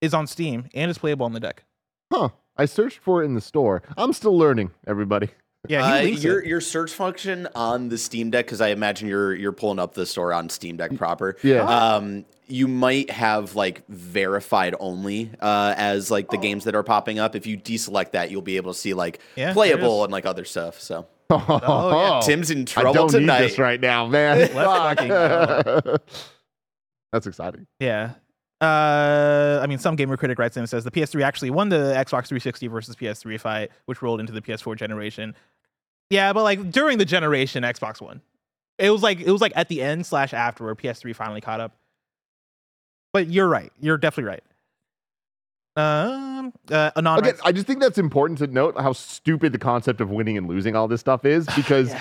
is 0.00 0.12
on 0.12 0.26
Steam 0.26 0.68
and 0.74 0.90
is 0.90 0.98
playable 0.98 1.24
on 1.24 1.32
the 1.32 1.40
deck. 1.40 1.64
Huh. 2.12 2.30
I 2.56 2.66
searched 2.66 2.98
for 2.98 3.22
it 3.22 3.26
in 3.26 3.34
the 3.34 3.40
store. 3.40 3.82
I'm 3.96 4.12
still 4.12 4.36
learning, 4.36 4.72
everybody. 4.86 5.30
Yeah, 5.68 6.00
he 6.02 6.14
Uh, 6.14 6.18
your 6.18 6.40
it. 6.40 6.46
your 6.48 6.60
search 6.60 6.92
function 6.92 7.46
on 7.54 7.88
the 7.88 7.96
Steam 7.98 8.30
Deck, 8.30 8.46
because 8.46 8.60
I 8.60 8.68
imagine 8.68 9.08
you're 9.08 9.34
you're 9.34 9.52
pulling 9.52 9.78
up 9.78 9.94
the 9.94 10.04
store 10.06 10.32
on 10.32 10.48
Steam 10.48 10.76
Deck 10.76 10.96
proper. 10.96 11.36
Yeah. 11.42 11.62
Um, 11.62 12.24
you 12.48 12.66
might 12.68 13.10
have 13.10 13.54
like 13.54 13.86
verified 13.88 14.74
only 14.80 15.30
uh, 15.40 15.74
as 15.76 16.10
like 16.10 16.28
the 16.30 16.36
games 16.36 16.64
that 16.64 16.74
are 16.74 16.82
popping 16.82 17.18
up. 17.20 17.36
If 17.36 17.46
you 17.46 17.56
deselect 17.56 18.10
that, 18.10 18.30
you'll 18.30 18.42
be 18.42 18.56
able 18.56 18.72
to 18.74 18.78
see 18.78 18.92
like 18.92 19.20
Yeah, 19.36 19.52
playable 19.52 20.02
and 20.04 20.12
like 20.12 20.26
other 20.26 20.44
stuff. 20.44 20.80
So 20.80 21.06
Oh, 21.30 22.18
yeah. 22.18 22.20
Tim's 22.26 22.50
in 22.50 22.62
I 22.62 22.64
trouble 22.64 22.92
don't 22.94 23.08
tonight. 23.10 23.40
need 23.42 23.50
this 23.50 23.58
right 23.58 23.80
now, 23.80 24.06
man. 24.06 24.38
Let's 24.38 24.52
fucking 24.52 25.08
Fuck. 25.08 26.02
That's 27.12 27.26
exciting. 27.26 27.66
Yeah. 27.78 28.14
Uh, 28.62 29.58
I 29.60 29.66
mean, 29.66 29.78
some 29.78 29.96
gamer 29.96 30.16
critic 30.16 30.38
writes 30.38 30.56
in 30.56 30.60
and 30.60 30.70
says 30.70 30.84
the 30.84 30.90
PS3 30.92 31.22
actually 31.24 31.50
won 31.50 31.68
the 31.68 31.94
Xbox 31.96 32.28
360 32.28 32.68
versus 32.68 32.94
PS3 32.94 33.40
fight, 33.40 33.70
which 33.86 34.00
rolled 34.02 34.20
into 34.20 34.32
the 34.32 34.40
PS4 34.40 34.76
generation. 34.76 35.34
Yeah, 36.10 36.32
but 36.32 36.44
like 36.44 36.70
during 36.70 36.98
the 36.98 37.04
generation, 37.04 37.64
Xbox 37.64 38.00
won. 38.00 38.20
It 38.78 38.90
was 38.90 39.02
like 39.02 39.20
it 39.20 39.30
was 39.30 39.40
like 39.40 39.52
at 39.56 39.68
the 39.68 39.82
end 39.82 40.06
slash 40.06 40.32
after 40.32 40.64
where 40.64 40.76
PS3 40.76 41.14
finally 41.14 41.40
caught 41.40 41.60
up. 41.60 41.76
But 43.12 43.28
you're 43.28 43.48
right. 43.48 43.72
You're 43.80 43.98
definitely 43.98 44.30
right. 44.30 44.42
Um, 45.74 46.52
uh, 46.70 46.90
Again, 46.94 47.34
I 47.44 47.50
just 47.50 47.66
think 47.66 47.80
that's 47.80 47.96
important 47.96 48.38
to 48.40 48.46
note 48.46 48.78
how 48.78 48.92
stupid 48.92 49.52
the 49.52 49.58
concept 49.58 50.02
of 50.02 50.10
winning 50.10 50.36
and 50.36 50.46
losing 50.46 50.76
all 50.76 50.86
this 50.86 51.00
stuff 51.00 51.24
is 51.24 51.46
because 51.56 51.92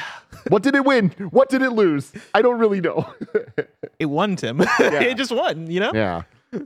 what 0.49 0.62
did 0.62 0.76
it 0.76 0.84
win? 0.84 1.09
What 1.32 1.49
did 1.49 1.62
it 1.62 1.72
lose? 1.72 2.12
I 2.34 2.41
don't 2.41 2.59
really 2.59 2.82
know. 2.82 3.12
it 3.99 4.07
won, 4.07 4.36
Tim. 4.36 4.59
it 4.80 5.16
just 5.16 5.32
won. 5.32 5.72
You 5.72 5.80
know. 5.80 5.91
yeah. 5.93 6.24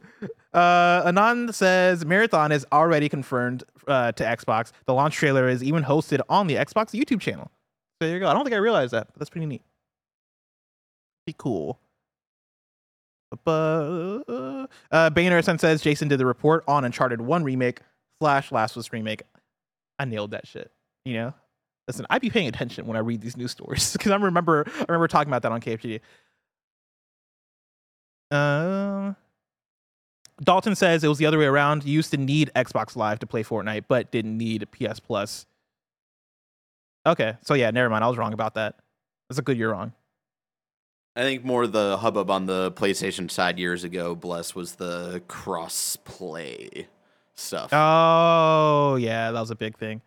Uh, 0.55 1.03
Anon 1.05 1.51
says 1.51 2.05
Marathon 2.05 2.53
is 2.53 2.65
already 2.71 3.09
confirmed 3.09 3.65
uh, 3.89 4.13
to 4.13 4.23
Xbox. 4.23 4.71
The 4.85 4.93
launch 4.93 5.13
trailer 5.13 5.49
is 5.49 5.61
even 5.61 5.83
hosted 5.83 6.21
on 6.29 6.47
the 6.47 6.55
Xbox 6.55 6.97
YouTube 6.97 7.19
channel. 7.19 7.51
So 8.01 8.07
there 8.07 8.13
you 8.13 8.21
go. 8.21 8.29
I 8.29 8.33
don't 8.33 8.45
think 8.45 8.53
I 8.53 8.59
realized 8.59 8.93
that, 8.93 9.07
but 9.07 9.19
that's 9.19 9.29
pretty 9.29 9.47
neat. 9.47 9.63
Be 11.27 11.35
cool. 11.37 11.77
Uh, 13.45 14.67
Sen 15.41 15.59
says 15.59 15.81
Jason 15.81 16.07
did 16.07 16.19
the 16.21 16.25
report 16.25 16.63
on 16.69 16.85
Uncharted 16.85 17.19
1 17.19 17.43
remake 17.43 17.81
slash 18.21 18.49
Last 18.49 18.77
of 18.77 18.79
Us 18.79 18.93
remake. 18.93 19.23
I 19.99 20.05
nailed 20.05 20.31
that 20.31 20.47
shit. 20.47 20.71
You 21.03 21.15
know? 21.15 21.33
Listen, 21.87 22.05
I'd 22.09 22.21
be 22.21 22.29
paying 22.29 22.47
attention 22.47 22.87
when 22.87 22.95
I 22.95 23.01
read 23.01 23.19
these 23.19 23.35
news 23.35 23.51
stories 23.51 23.91
because 23.93 24.11
I 24.11 24.15
remember 24.15 24.65
I 24.67 24.85
remember 24.87 25.07
talking 25.07 25.29
about 25.29 25.41
that 25.41 25.51
on 25.51 25.61
KFGD. 25.61 25.99
Um, 28.31 29.15
Dalton 30.43 30.75
says 30.75 31.03
it 31.03 31.07
was 31.07 31.17
the 31.17 31.25
other 31.25 31.37
way 31.37 31.45
around. 31.45 31.85
You 31.85 31.93
used 31.93 32.11
to 32.11 32.17
need 32.17 32.51
Xbox 32.55 32.95
Live 32.95 33.19
to 33.19 33.27
play 33.27 33.43
Fortnite, 33.43 33.85
but 33.87 34.11
didn't 34.11 34.37
need 34.37 34.67
PS 34.71 34.99
Plus. 34.99 35.45
Okay, 37.05 37.37
so 37.41 37.53
yeah, 37.53 37.71
never 37.71 37.89
mind. 37.89 38.03
I 38.03 38.07
was 38.07 38.17
wrong 38.17 38.33
about 38.33 38.55
that. 38.55 38.75
That's 39.29 39.39
a 39.39 39.43
good 39.43 39.57
year 39.57 39.71
wrong. 39.71 39.93
I 41.15 41.21
think 41.21 41.45
more 41.45 41.65
the 41.65 41.97
hubbub 41.97 42.29
on 42.29 42.45
the 42.45 42.71
PlayStation 42.73 43.31
side 43.31 43.57
years 43.57 43.85
ago, 43.85 44.15
bless, 44.15 44.53
was 44.53 44.75
the 44.75 45.23
cross 45.29 45.95
play 46.03 46.87
stuff. 47.35 47.69
Oh 47.71 48.97
yeah, 48.99 49.31
that 49.31 49.39
was 49.39 49.51
a 49.51 49.55
big 49.55 49.77
thing. 49.77 50.01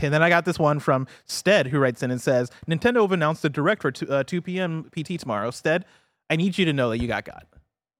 And 0.00 0.12
then 0.12 0.22
I 0.22 0.28
got 0.28 0.44
this 0.44 0.58
one 0.58 0.80
from 0.80 1.06
Stead, 1.26 1.68
who 1.68 1.78
writes 1.78 2.02
in 2.02 2.10
and 2.10 2.20
says, 2.20 2.50
"Nintendo 2.68 3.02
have 3.02 3.12
announced 3.12 3.42
the 3.42 3.50
direct 3.50 3.82
for 3.82 3.90
2, 3.90 4.08
uh, 4.08 4.22
2 4.24 4.42
p.m. 4.42 4.90
PT 4.90 5.18
tomorrow." 5.18 5.50
Stead, 5.50 5.84
I 6.28 6.36
need 6.36 6.58
you 6.58 6.64
to 6.64 6.72
know 6.72 6.90
that 6.90 6.98
you 6.98 7.08
got 7.08 7.24
got. 7.24 7.46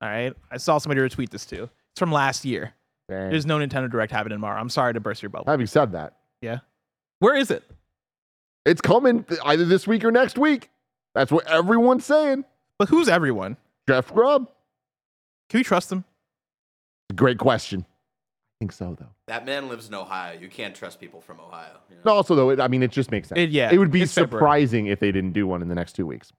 All 0.00 0.08
right, 0.08 0.32
I 0.50 0.56
saw 0.58 0.78
somebody 0.78 1.00
retweet 1.00 1.30
this 1.30 1.44
too. 1.44 1.68
It's 1.92 1.98
from 1.98 2.12
last 2.12 2.44
year. 2.44 2.74
Dang. 3.08 3.30
There's 3.30 3.46
no 3.46 3.58
Nintendo 3.58 3.90
Direct 3.90 4.12
happening 4.12 4.36
tomorrow. 4.36 4.60
I'm 4.60 4.68
sorry 4.68 4.94
to 4.94 5.00
burst 5.00 5.22
your 5.22 5.30
bubble. 5.30 5.46
Having 5.50 5.66
said 5.66 5.92
that, 5.92 6.14
Yeah, 6.40 6.58
where 7.20 7.36
is 7.36 7.50
it? 7.50 7.64
it's 8.66 8.80
coming 8.80 9.24
either 9.44 9.64
this 9.64 9.86
week 9.86 10.04
or 10.04 10.10
next 10.12 10.36
week. 10.38 10.70
That's 11.14 11.32
what 11.32 11.46
everyone's 11.48 12.04
saying. 12.04 12.44
But 12.78 12.90
who's 12.90 13.08
everyone? 13.08 13.56
Jeff 13.88 14.12
Grubb. 14.12 14.48
Can 15.48 15.58
we 15.60 15.64
trust 15.64 15.88
them? 15.88 16.04
Great 17.16 17.38
question. 17.38 17.80
I 17.88 18.54
think 18.60 18.72
so, 18.72 18.94
though. 18.98 19.06
that 19.28 19.46
man 19.46 19.68
lives 19.68 19.88
in 19.88 19.94
Ohio. 19.94 20.38
You 20.38 20.48
can't 20.48 20.74
trust 20.74 21.00
people 21.00 21.20
from 21.20 21.40
Ohio. 21.40 21.78
you 21.88 21.96
know? 22.04 22.12
Also, 22.12 22.34
though, 22.34 22.50
it, 22.50 22.60
I 22.60 22.68
mean, 22.68 22.82
it 22.82 22.90
just 22.90 23.10
makes 23.10 23.28
sense. 23.28 23.38
It- 23.38 23.50
yeah, 23.50 23.72
it 23.72 23.78
would 23.78 23.90
be 23.90 24.02
it's 24.02 24.12
February. 24.12 24.40
surprising 24.42 24.86
if 24.88 25.00
they 25.00 25.10
didn't 25.12 25.32
do 25.32 25.46
one 25.46 25.62
in 25.62 25.68
the 25.68 25.74
next 25.74 25.94
two 25.94 26.06
weeks. 26.06 26.32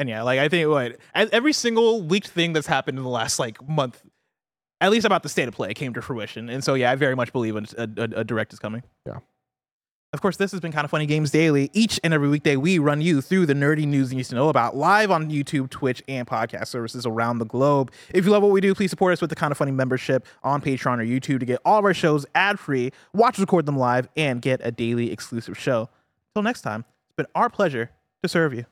And 0.00 0.08
yeah, 0.08 0.22
like 0.22 0.40
I 0.40 0.48
think 0.48 0.68
what 0.68 0.96
every 1.14 1.52
single 1.52 2.02
leaked 2.02 2.28
thing 2.28 2.54
that's 2.54 2.66
happened 2.66 2.96
in 2.96 3.04
the 3.04 3.10
last 3.10 3.38
like 3.38 3.68
month, 3.68 4.02
at 4.80 4.90
least 4.90 5.04
about 5.04 5.22
the 5.22 5.28
state 5.28 5.46
of 5.46 5.54
play, 5.54 5.74
came 5.74 5.92
to 5.92 6.00
fruition. 6.00 6.48
And 6.48 6.64
so 6.64 6.72
yeah, 6.72 6.90
I 6.90 6.94
very 6.94 7.14
much 7.14 7.34
believe 7.34 7.54
a, 7.54 7.64
a, 7.76 8.02
a 8.20 8.24
direct 8.24 8.54
is 8.54 8.58
coming. 8.58 8.82
Yeah. 9.06 9.18
Of 10.14 10.22
course, 10.22 10.38
this 10.38 10.52
has 10.52 10.60
been 10.60 10.72
Kinda 10.72 10.88
Funny 10.88 11.04
Games 11.04 11.30
Daily. 11.30 11.70
Each 11.74 12.00
and 12.02 12.14
every 12.14 12.30
weekday, 12.30 12.56
we 12.56 12.78
run 12.78 13.02
you 13.02 13.20
through 13.20 13.44
the 13.44 13.52
nerdy 13.52 13.86
news 13.86 14.10
you 14.10 14.16
need 14.16 14.24
to 14.24 14.34
know 14.34 14.48
about 14.48 14.74
live 14.74 15.10
on 15.10 15.30
YouTube, 15.30 15.68
Twitch, 15.68 16.02
and 16.08 16.26
podcast 16.26 16.68
services 16.68 17.04
around 17.04 17.38
the 17.38 17.44
globe. 17.44 17.92
If 18.14 18.24
you 18.24 18.30
love 18.30 18.42
what 18.42 18.52
we 18.52 18.62
do, 18.62 18.74
please 18.74 18.90
support 18.90 19.12
us 19.12 19.20
with 19.20 19.28
the 19.28 19.36
Kinda 19.36 19.54
Funny 19.54 19.70
membership 19.70 20.26
on 20.42 20.62
Patreon 20.62 20.98
or 20.98 21.04
YouTube 21.04 21.40
to 21.40 21.46
get 21.46 21.60
all 21.62 21.78
of 21.78 21.84
our 21.84 21.92
shows 21.92 22.24
ad 22.34 22.58
free, 22.58 22.90
watch, 23.12 23.38
record 23.38 23.66
them 23.66 23.76
live, 23.76 24.08
and 24.16 24.40
get 24.40 24.62
a 24.64 24.72
daily 24.72 25.12
exclusive 25.12 25.58
show. 25.58 25.90
Till 26.34 26.42
next 26.42 26.62
time, 26.62 26.86
it's 27.06 27.16
been 27.16 27.26
our 27.34 27.50
pleasure 27.50 27.90
to 28.22 28.28
serve 28.30 28.54
you. 28.54 28.64